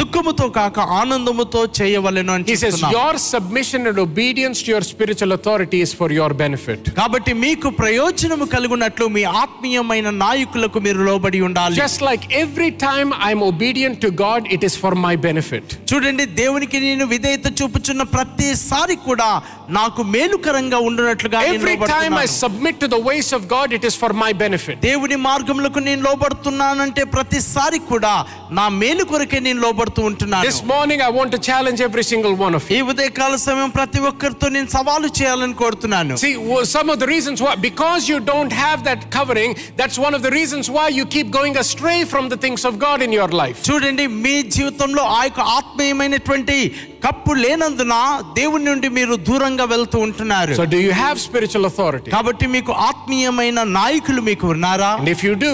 దుఃఖముతో 0.00 0.46
కాక 0.56 0.78
ఆనందముతో 1.00 1.60
చేయవలెను 1.78 2.32
అని 2.36 2.44
He 2.46 2.54
says, 2.54 2.62
చెప్తున్నాం. 2.64 2.90
Your 2.96 3.12
submission 3.32 3.80
and 3.90 3.98
obedience 3.98 4.58
to 4.64 4.68
your 4.74 4.82
spiritual 4.90 5.30
authority 5.36 5.78
is 5.84 5.92
for 6.00 6.08
your 6.18 6.28
benefit. 6.42 6.80
కాబట్టి 6.98 7.32
మీకు 7.44 7.68
ప్రయోజనము 7.80 8.46
కలుగునట్లు 8.54 9.06
మీ 9.16 9.22
ఆత్మీయమైన 9.42 10.10
నాయకులకు 10.24 10.80
మీరు 10.86 11.00
లోబడి 11.08 11.40
ఉండాలి 11.48 11.80
Just 11.84 12.02
like 12.08 12.24
every 12.42 12.70
time 12.86 13.10
I'm 13.28 13.42
obedient 13.50 13.98
to 14.06 14.10
God, 14.24 14.42
it 14.56 14.64
is 14.68 14.76
for 14.82 14.92
my 15.06 15.14
benefit. 15.28 15.66
చూడండి 15.90 16.26
దేవునికి 16.42 16.80
నేను 16.86 17.06
విధేయత 17.14 17.46
చూపుచున్న 17.60 18.06
ప్రతిసారి 18.16 18.98
కూడా 19.08 19.30
నాకు 19.78 20.02
మేలుకరంగా 20.14 20.80
ఉండునట్లుగా 20.88 21.40
నేను 21.46 21.56
Every 21.56 21.76
time 21.94 22.14
I 22.16 22.26
లోబడుతున్నాను. 22.26 22.38
submit 22.44 22.76
to 22.84 22.88
the 22.96 23.02
ways 23.08 23.30
of 23.32 23.42
God, 23.48 23.68
it 23.72 23.86
is 23.90 23.96
for 24.04 24.12
my 24.24 24.32
benefit. 24.44 24.78
దేవుని 25.15 25.17
మార్గములకు 25.25 25.79
నేను 25.87 26.01
లోబడుతున్నానంటే 26.07 27.03
ప్రతిసారి 27.15 27.79
కూడా 27.89 28.13
నా 28.57 28.65
మేలు 28.79 29.03
కొరకే 29.11 29.39
నేను 29.45 29.59
లోబడుతూ 29.65 30.01
ఉంటున్నాను 30.11 30.45
This 30.47 30.61
morning, 30.71 30.99
I 31.01 31.11
want 31.17 31.31
to 31.31 31.39
challenge 31.49 31.79
every 31.81 32.05
single 32.09 32.33
one 32.37 32.55
of 32.57 32.63
you. 32.65 32.77
ఈ 32.77 32.87
ఉదయకాల 32.91 33.35
సమయం 33.45 33.69
ప్రతి 33.77 33.99
ఒక్కరితో 34.09 34.47
నేను 34.55 34.69
సవాలు 34.75 35.09
చేయాలని 35.19 35.55
కోరుతున్నాను 35.61 36.15
See, 36.23 36.33
well, 36.49 36.65
some 36.75 36.89
of 36.93 36.97
the 37.03 37.09
reasons 37.13 37.37
why, 37.45 37.53
because 37.69 38.01
you 38.11 38.19
don't 38.31 38.53
have 38.63 38.79
that 38.89 39.01
covering, 39.09 39.51
that's 39.79 39.99
one 39.99 40.15
of 40.17 40.23
the 40.27 40.31
reasons 40.31 40.65
why 40.69 40.87
you 40.97 41.05
keep 41.15 41.29
going 41.31 41.55
astray 41.63 41.99
from 42.05 42.27
the 42.33 42.39
things 42.45 42.63
of 42.65 42.75
God 42.87 42.99
in 43.07 43.13
your 43.19 43.29
life. 43.41 43.57
చూడండి 43.69 44.05
మీ 44.25 44.35
జీవితంలో 44.57 45.03
ఆ 45.17 45.21
యొక్క 45.23 45.41
ఆత్మీయమైనటువంటి 45.59 46.57
cup 47.05 47.31
లేనందున 47.43 47.93
దేవుని 48.37 48.65
నుండి 48.69 48.87
మీరు 48.97 49.13
దూరంగా 49.29 49.65
వెళ్తూ 49.71 49.99
ఉంటున్నారు 50.07 50.53
So, 50.59 50.67
do 50.67 50.79
you 50.79 50.93
have 51.03 51.15
spiritual 51.21 51.65
authority? 51.69 52.09
కాబట్టి 52.15 52.45
మీకు 52.55 52.71
ఆత్మీయమైన 52.89 53.59
నాయకులు 53.79 54.21
మీకు 54.29 54.45
ఉన్నారా 54.55 54.91
And 55.06 55.14
if 55.14 55.22
you 55.26 55.34
do, 55.42 55.50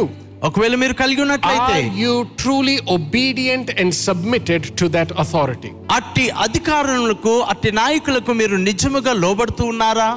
ఒకవేళ 0.49 0.75
మీరు 0.83 0.95
కలిగి 1.01 1.21
ఉన్నట్లయితే 1.25 1.75
are 1.79 1.89
you 2.03 2.13
truly 2.43 2.77
obedient 2.95 3.67
and 3.81 3.91
submitted 4.07 4.63
to 4.81 4.85
that 4.95 5.11
authority? 5.23 5.71
అట్టి 5.97 6.25
అధికారులకు 6.45 7.35
అట్టి 7.53 7.71
నాయకులకు 7.81 8.33
మీరు 8.41 8.59
నిజముగా 8.69 9.13
లోబడుతూ 9.25 9.65
ఉన్నారా 9.73 10.09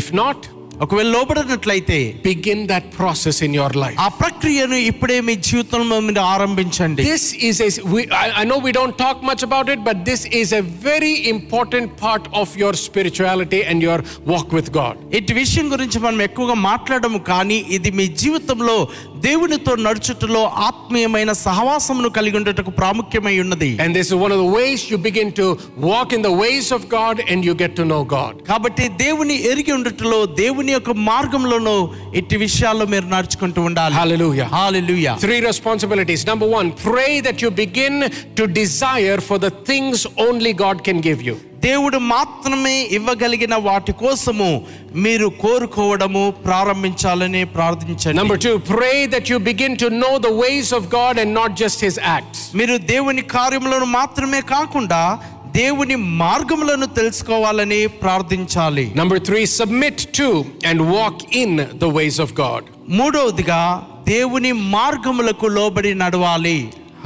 If 0.00 0.08
not, 0.20 0.40
ఒకవేళ 0.84 1.08
లోబడినట్లయితే 1.14 1.96
begin 2.24 2.60
that 2.70 2.84
process 2.98 3.36
in 3.46 3.52
your 3.58 3.70
life. 3.82 3.96
ఆ 4.04 4.08
ప్రక్రియను 4.20 4.76
ఇప్పుడే 4.90 5.16
మీ 5.28 5.34
జీవితంలో 5.48 5.96
మీరు 6.06 6.22
ఆరంభించండి 6.32 7.04
This 7.10 7.24
is 7.48 7.56
a, 7.66 7.70
we, 7.92 8.00
I, 8.22 8.28
I 8.40 8.44
know 8.48 8.58
we 8.68 8.72
don't 8.78 8.96
talk 9.04 9.18
much 9.30 9.42
about 9.48 9.68
it, 9.74 9.80
but 9.88 9.98
this 10.10 10.22
is 10.40 10.48
a 10.52 10.62
very 10.88 11.14
important 11.34 11.88
part 12.04 12.24
of 12.42 12.48
your 12.62 12.72
spirituality 12.86 13.60
and 13.70 13.78
your 13.88 13.98
walk 14.32 14.48
with 14.58 14.70
God. 14.80 14.96
ఇటు 15.18 15.34
విషయం 15.42 15.68
గురించి 15.74 16.00
మనం 16.06 16.20
ఎక్కువగా 16.28 16.56
మాట్లాడము 16.70 17.20
కానీ 17.30 17.58
ఇది 17.78 17.92
మీ 18.00 18.06
జీవితంలో 18.22 18.76
దేవునితో 19.24 19.72
నడుచుటలో 19.86 20.40
ఆత్మీయమైన 20.66 21.30
సహవాసమును 21.42 22.08
కలిగి 22.16 22.36
ఉండటకు 22.40 22.70
ప్రాముఖ్యమై 22.78 23.34
ఉన్నది 23.44 23.68
And 23.84 23.92
this 23.98 24.08
is 24.10 24.16
one 24.24 24.32
of 24.36 24.40
the 24.44 24.50
ways 24.56 24.80
you 24.92 24.98
begin 25.08 25.28
to 25.40 25.46
walk 25.90 26.08
in 26.16 26.22
the 26.28 26.34
ways 26.42 26.68
of 26.76 26.82
God 26.90 27.16
and 27.30 27.44
you 27.48 27.54
get 27.54 27.74
to 27.80 27.84
know 27.90 28.00
God. 28.14 28.32
కాబట్టి 28.50 28.86
దేవుని 29.04 29.36
ఎరిగి 29.50 29.72
ఉండటలో 29.78 30.20
దేవుని 30.42 30.72
యొక్క 30.76 30.94
మార్గంలోనూ 31.10 31.76
ఇట్టి 32.22 32.38
విషయాల్లో 32.46 32.86
మీరు 32.94 33.08
నడుచుకుంటూ 33.14 33.62
ఉండాలి 33.70 33.96
Hallelujah. 34.00 34.48
Hallelujah 34.56 35.14
Three 35.26 35.40
responsibilities. 35.50 36.24
Number 36.32 36.50
one, 36.58 36.68
pray 36.90 37.12
that 37.28 37.40
you 37.44 37.52
begin 37.64 37.96
to 38.40 38.46
desire 38.60 39.18
for 39.30 39.38
the 39.46 39.52
things 39.70 39.98
only 40.28 40.54
God 40.64 40.78
can 40.88 41.00
give 41.10 41.22
you. 41.30 41.36
దేవుడు 41.66 41.98
మాత్రమే 42.12 42.76
ఇవ్వగలిగిన 42.98 43.54
వాటి 43.66 43.92
కోసము 44.02 44.48
మీరు 45.04 45.26
కోరుకోవడము 45.42 46.22
ప్రారంభించాలని 46.46 47.42
ప్రార్థించండి. 47.56 48.16
Number 48.20 48.40
2 48.46 48.54
pray 48.70 48.90
that 49.14 49.30
you 49.32 49.38
begin 49.50 49.76
to 49.82 49.88
know 50.04 50.10
the 50.26 50.30
ways 50.42 50.72
of 50.78 50.88
God 50.96 51.20
and 51.22 51.34
not 51.40 51.54
just 51.62 51.84
his 51.86 52.00
acts 52.12 52.42
మీరు 52.60 52.76
దేవుని 52.92 53.24
కార్యములను 53.36 53.88
మాత్రమే 53.98 54.40
కాకుండా 54.54 55.02
దేవుని 55.60 55.96
మార్గములను 56.24 56.86
తెలుసుకోవాలని 56.98 57.80
ప్రార్థించాలి. 58.02 58.84
Number 59.00 59.20
three 59.28 59.40
submit 59.60 60.04
to 60.18 60.28
and 60.70 60.84
walk 60.94 61.22
in 61.42 61.58
the 61.82 61.94
ways 61.98 62.20
of 62.26 62.36
God 62.42 62.68
మూడవదిగా 63.00 63.62
దేవుని 64.14 64.52
మార్గములకు 64.76 65.48
లోబడి 65.56 65.92
నడవాలి. 66.02 66.58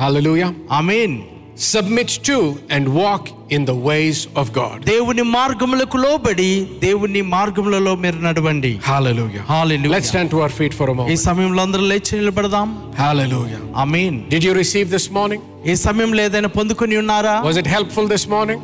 హల్లెలూయా 0.02 0.50
ఆమేన్ 0.78 1.16
Submit 1.63 2.09
to 2.27 2.37
and 2.69 2.85
walk 2.95 3.23
in 3.55 3.65
the 3.65 3.75
ways 3.87 4.19
of 4.41 4.45
God. 4.53 4.77
దేవుని 4.91 5.23
మార్గములకు 5.35 5.97
లోబడి 6.05 6.51
దేవుని 6.85 7.21
మార్గములలో 7.35 7.93
మీరు 8.03 8.19
నడవండి 8.27 8.71
Hallelujah. 8.91 9.43
Hallelujah. 9.51 9.91
Let's 9.95 10.09
stand 10.13 10.29
to 10.33 10.39
our 10.45 10.53
feet 10.59 10.73
for 10.79 10.87
a 10.87 10.93
ఈ 10.93 10.97
moment. 10.99 11.21
సమయంలో 11.27 11.61
అందరూ 11.67 11.85
లేచి 11.91 12.13
నిలబడదాం 12.21 12.69
Hallelujah. 13.03 13.61
Amen 13.83 14.17
Did 14.33 14.43
you 14.47 14.53
receive 14.61 14.87
this 14.97 15.07
morning? 15.19 15.41
ఈ 15.71 15.75
సమయంలో 15.87 16.21
ఏదైనా 16.29 16.51
పొందుకొని 16.59 16.97
ఉన్నారా 17.03 17.35
Was 17.49 17.59
it 17.63 17.69
helpful 17.77 18.07
this 18.15 18.25
morning? 18.35 18.61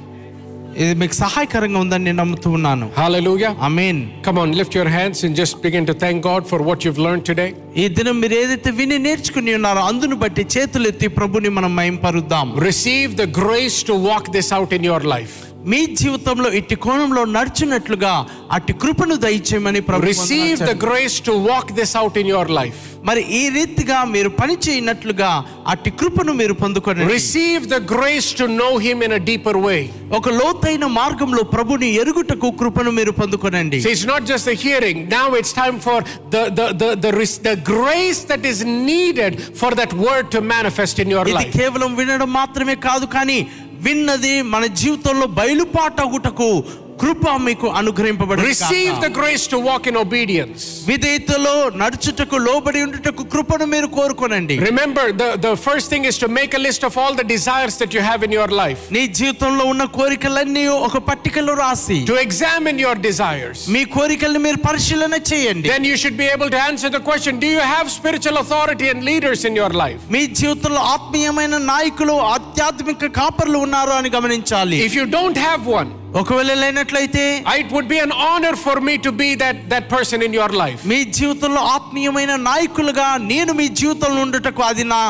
ఇది 0.81 0.93
మీకు 1.01 1.15
సహాయకరంగా 1.21 1.79
ఉందని 1.83 2.05
నేను 2.07 2.19
నమ్ముతూ 2.21 2.47
ఉన్నాను 2.57 2.87
Hallelujah. 2.99 3.51
Amen 3.67 3.99
Come 4.25 4.37
on, 4.41 4.49
lift 4.59 4.73
your 4.79 4.89
hands 4.97 5.19
and 5.25 5.33
just 5.41 5.55
begin 5.65 5.85
to 5.89 5.95
thank 6.03 6.17
God 6.29 6.43
for 6.51 6.59
what 6.67 6.85
you've 6.85 7.01
learned 7.07 7.25
today. 7.31 7.49
ఈ 7.81 7.85
దినం 7.97 8.17
మీరు 8.23 8.35
ఏదైతే 8.41 8.71
విని 8.79 8.97
నేర్చుకుని 9.07 9.53
ఉన్నారో 9.59 9.83
అందును 9.89 10.17
బట్టి 10.23 10.45
చేతులు 10.55 10.87
ఎత్తి 10.93 11.09
ప్రభుని 11.17 11.51
మనం 11.57 11.73
మయంపరుద్దాం 11.79 12.47
Receive 12.69 13.11
the 13.23 13.29
grace 13.41 13.79
to 13.89 13.95
walk 14.09 14.27
this 14.37 14.49
out 14.59 14.73
in 14.79 14.83
your 14.91 15.01
life. 15.15 15.35
మీ 15.70 15.80
జీవితంలో 15.98 16.48
ఇట్టి 16.58 16.76
కోణంలో 16.84 17.22
నడుచున్నట్లుగా 17.34 18.12
అట్టి 18.56 18.72
కృపను 18.82 19.16
దయచేయమని 19.24 19.80
ప్రభు 19.88 20.06
Receive 20.08 20.58
the 20.70 20.76
grace 20.86 21.16
to 21.20 21.34
walk 21.48 21.68
this 21.76 21.92
out 22.00 22.16
in 22.16 22.26
your 22.26 22.46
life. 22.60 22.80
మరి 23.08 23.22
ఈ 23.38 23.42
రీతిగా 23.56 23.98
మీరు 24.14 24.30
పని 24.40 24.54
చేయనట్లుగా 24.64 25.30
అట్టి 25.72 25.90
కృపను 26.00 26.32
మీరు 26.40 26.54
పొందుకోండి 26.62 27.06
Receive 27.14 27.62
the 27.74 27.80
grace 27.94 28.28
to 28.40 28.46
know 28.58 28.72
Him 28.78 28.98
in 29.06 29.12
a 29.12 29.22
deeper 29.30 29.56
way. 29.66 29.80
ఒక 30.18 30.28
లోతైన 30.40 30.86
మార్గంలో 30.98 31.42
ప్రభుని 31.54 31.88
ఎరుగుటకు 32.02 32.50
కృపను 32.60 32.90
మీరు 32.98 33.14
పొందుకోనండి 33.20 33.80
See, 33.86 33.94
it's 33.96 34.06
not 34.12 34.24
just 34.24 34.44
the 34.44 34.56
hearing. 34.64 34.98
Now 35.10 35.26
it's 35.40 35.54
time 35.54 35.78
for 35.78 35.98
the, 36.34 36.42
the, 36.58 36.66
the, 36.82 36.90
the, 37.04 37.12
res- 37.12 37.40
the 37.40 37.56
grace 37.72 38.22
that 38.24 38.44
is 38.44 38.60
needed 38.88 39.32
for 39.62 39.72
that 39.80 39.94
word 40.06 40.26
to 40.36 40.42
manifest 40.54 40.98
in 40.98 41.10
your 41.16 41.24
ఇది 41.26 41.38
life. 41.40 41.52
కేవలం 41.58 41.90
వినడం 42.00 42.30
మాత్రమే 42.40 42.76
కాదు 42.88 43.08
కానీ 43.16 43.38
విన్నది 43.82 44.42
మన 44.42 44.64
జీవితంలో 44.80 45.26
బయలుపాటగుటకు 45.38 46.48
కృప 47.02 47.26
మీకు 47.46 47.66
అనుగ్రహింపబడి 47.80 48.42
Receive 48.48 48.94
the 49.04 49.10
grace 49.18 49.44
to 49.52 49.58
walk 49.68 49.84
in 49.90 49.96
obedience. 50.04 50.60
విధేయతలో 50.90 51.54
నడుచుటకు 51.82 52.36
లోబడి 52.46 52.80
ఉండుటకు 52.86 53.22
కృపను 53.32 53.66
మీరు 53.74 53.88
కోరుకోనండి 53.96 54.56
Remember, 54.70 55.04
the, 55.22 55.28
the 55.46 55.54
first 55.66 55.86
thing 55.92 56.04
is 56.10 56.16
to 56.24 56.28
make 56.38 56.52
a 56.60 56.62
list 56.66 56.82
of 56.88 56.96
all 57.02 57.14
the 57.20 57.26
desires 57.34 57.76
that 57.82 57.92
you 57.96 58.02
have 58.10 58.22
in 58.28 58.32
your 58.38 58.50
life, 58.62 58.82
నీ 58.96 59.02
జీవితంలో 59.20 59.64
ఉన్న 59.72 59.84
కోరికలన్నీ 59.98 60.64
ఒక 60.88 60.98
పట్టికలో 61.08 61.54
రాసి 61.64 61.98
to 62.12 62.18
examine 62.26 62.78
your 62.86 62.96
desires. 63.08 63.58
మీ 63.76 63.82
కోరికల్ని 63.96 64.42
మీరు 64.46 64.60
పరిశీలన 64.68 65.14
చేయండి 65.30 65.68
Then 65.74 65.86
you 65.90 65.96
should 66.02 66.18
be 66.22 66.28
able 66.36 66.50
to 66.56 66.60
answer 66.68 66.90
the 66.98 67.02
question 67.08 67.40
Do 67.46 67.50
you 67.56 67.64
have 67.74 67.88
spiritual 67.98 68.38
authority 68.44 68.88
and 68.92 69.00
leaders 69.10 69.42
in 69.50 69.56
your 69.62 69.72
life? 69.84 70.00
మీ 70.16 70.22
జీవితంలో 70.40 70.82
ఆత్మీయమైన 70.94 71.58
నాయకులు 71.72 72.16
ఆధ్యాత్మిక 72.36 73.12
కాపర్లు 73.20 73.60
ఉన్నారు 73.66 73.94
అని 74.00 74.10
గమనించాలి 74.18 74.78
If 74.88 74.94
you 75.00 75.08
don't 75.18 75.40
have 75.48 75.64
one, 75.80 75.90
ఒకవేళ 76.20 76.52
లేనట్లయితే 76.62 77.22
it 77.60 77.70
would 77.74 77.88
be 77.88 77.98
an 78.06 78.12
honor 78.28 78.54
for 78.64 78.80
me 78.80 78.94
to 79.06 79.10
be 79.20 79.28
that, 79.42 79.56
that 79.72 79.88
person 79.88 80.22
in 80.26 80.32
your 80.32 80.48
life. 80.48 80.80
మీ 80.92 81.04
జీవితంలో 81.18 81.60
ఆత్మీయమైన 81.76 82.36
నాయకులుగా 82.36 83.16
నేను 83.32 83.52
మీ 83.52 83.68
జీవితంలో 83.80 84.20
ఉండటకు 84.22 84.62
అది 84.62 84.84
నా 84.84 85.02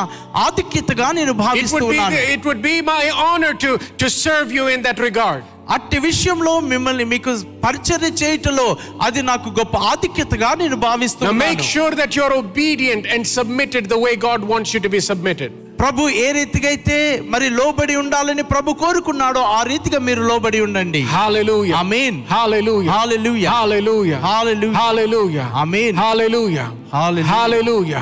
ఆధిక్యతగా 0.47 1.11
నేను 1.11 1.31
It 1.31 1.41
భావిస్తూ 1.45 1.75
would, 1.75 1.93
be, 1.93 1.99
ఉన్నాను 1.99 2.21
it 2.35 2.45
would 2.45 2.61
be 2.61 2.75
my 2.93 3.03
honor 3.27 3.53
to, 3.65 3.71
to 4.01 4.09
serve 4.09 4.49
అట్టి 5.69 5.97
విషయంలో 5.99 6.59
మిమ్మల్ని 6.59 7.05
మీకు 7.05 7.31
పరిచర్య 7.65 8.11
చేయటంలో 8.21 8.67
అది 9.01 9.21
నాకు 9.21 9.49
గొప్ప 9.49 9.77
ఆధిక్యతగా 9.77 10.49
నేను 10.53 10.75
భావిస్తున్నాను. 10.75 11.39
Make 11.39 11.61
sure 11.61 11.95
that 11.95 12.17
you 12.17 12.23
are 12.23 12.35
and 13.15 13.27
submitted 13.27 13.87
the 13.87 13.97
way 14.03 14.11
God 14.25 14.45
wants 14.45 14.75
you 14.75 14.81
be 14.89 14.99
submitted 15.01 15.53
ప్రభు 15.79 16.09
ఏ 16.17 16.31
రీతిగైతే 16.31 16.97
మరి 17.29 17.49
లోబడి 17.49 17.95
ఉండాలని 17.95 18.43
ప్రభు 18.43 18.73
కోరుకున్నాడో 18.73 19.41
ఆ 19.41 19.63
రీతిగా 19.63 19.99
మీరు 19.99 20.21
లోబడి 20.21 20.59
ఉండండి. 20.61 21.01
హల్లెలూయా 21.13 21.75
ఆమేన్ 21.77 22.17
హల్లెలూయా 22.31 22.91
హల్లెలూయా 22.93 23.49
హల్లెలూయా 23.51 24.19
హల్లెలూయా 24.19 24.75
హల్లెలూయా 24.77 25.45
ఆమేన్ 25.55 25.97
హల్లెలూయా 25.97 26.65
హల్లెలూయా 26.93 27.33
హల్లెలూయా 27.33 28.01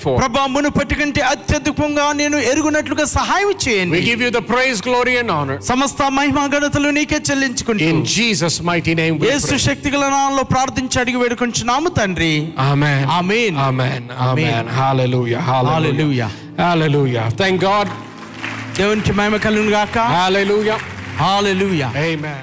ప్రభా 0.19 0.43
మునుపటి 0.53 0.95
కంటే 0.99 1.21
అత్యధికంగా 1.31 2.05
నేను 2.21 2.37
ఎరుగునట్లుగా 2.51 3.05
సహాయం 3.17 3.51
చేయండి 3.65 3.97
We 3.97 4.03
give 4.09 4.21
you 4.25 4.31
the 4.31 4.43
praise, 4.51 4.79
glory, 4.81 5.15
and 5.21 5.31
honor. 5.31 5.57
సమస్త 5.69 6.09
మహిమా 6.17 6.43
ఘనతలు 6.55 6.91
నీకే 6.97 7.19
చెల్లించుకుంటూ 7.29 7.87
In 7.91 7.99
Jesus' 8.15 8.57
mighty 8.71 8.95
name 9.01 9.15
we 9.17 9.27
Yesu 9.29 9.51
pray. 9.51 9.61
శక్తి 9.67 9.91
గల 9.95 10.03
నామంలో 10.15 10.45
ప్రార్థించి 10.53 10.99
అడిగి 11.03 11.19
వేడుకొంచున్నాము 11.23 11.89
తండ్రి 11.99 12.33
Amen. 12.69 13.03
Amen. 13.19 13.53
Amen. 13.69 14.01
Amen. 14.29 14.63
Hallelujah. 14.81 15.41
Hallelujah. 15.43 15.73
Hallelujah. 15.73 16.29
Hallelujah. 16.65 17.25
Thank 17.43 17.59
God. 17.61 17.89
దేవునికి 18.77 19.13
మహిమ 19.19 19.37
కలుగును 19.45 19.73
గాక 19.77 19.97
Hallelujah. 20.17 20.79
హల్లెలూయా 21.21 21.87
Amen. 22.03 22.39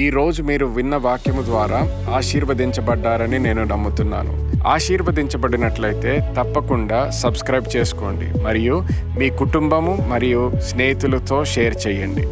ఈరోజు 0.00 0.42
మీరు 0.42 0.66
విన్న 0.66 0.96
వాక్యము 0.96 1.42
ద్వారా 1.42 1.78
ఆశీర్వదించబడ్డారని 2.18 3.38
నేను 3.38 3.64
నమ్ముతున్నాను. 3.64 4.32
ఆశీర్వదించబడినట్లయితే 4.66 6.12
తప్పకుండా 6.38 7.10
సబ్స్క్రైబ్ 7.10 7.76
చేసుకోండి 7.76 8.26
మరియు 8.42 8.76
మీ 9.18 9.30
కుటుంబము 9.30 9.92
మరియు 10.12 10.52
స్నేహితులతో 10.68 11.44
షేర్ 11.44 11.76
చేయండి. 11.86 12.24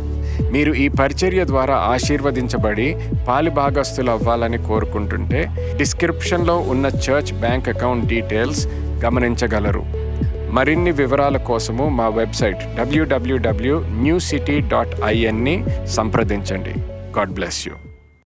మీరు 0.53 0.73
ఈ 0.73 0.89
పరిచర్య 0.89 1.45
ద్వారా 1.45 1.74
ఆశీర్వదించబడి 1.74 2.97
పాలిభాగస్తులు 3.28 4.11
అవ్వాలని 4.11 4.59
కోరుకుంటుంటే 4.59 5.43
డిస్క్రిప్షన్లో 5.78 6.57
ఉన్న 6.57 6.87
చర్చ్ 6.87 7.32
బ్యాంక్ 7.41 7.69
అకౌంట్ 7.69 8.07
డీటెయిల్స్ 8.07 8.66
గమనించగలరు. 9.05 9.85
మరిన్ని 10.57 10.91
వివరాల 10.91 11.37
కోసము 11.37 11.89
మా 11.89 12.09
website 12.09 12.77
WWW 12.78 13.77
new 14.05 14.19
city 14.19 14.61
dot 14.61 14.97
ఐఎన్ని 15.05 15.65
సంప్రదించండి. 15.97 16.74
God 17.16 17.32
bless 17.39 17.61
you 17.66 17.74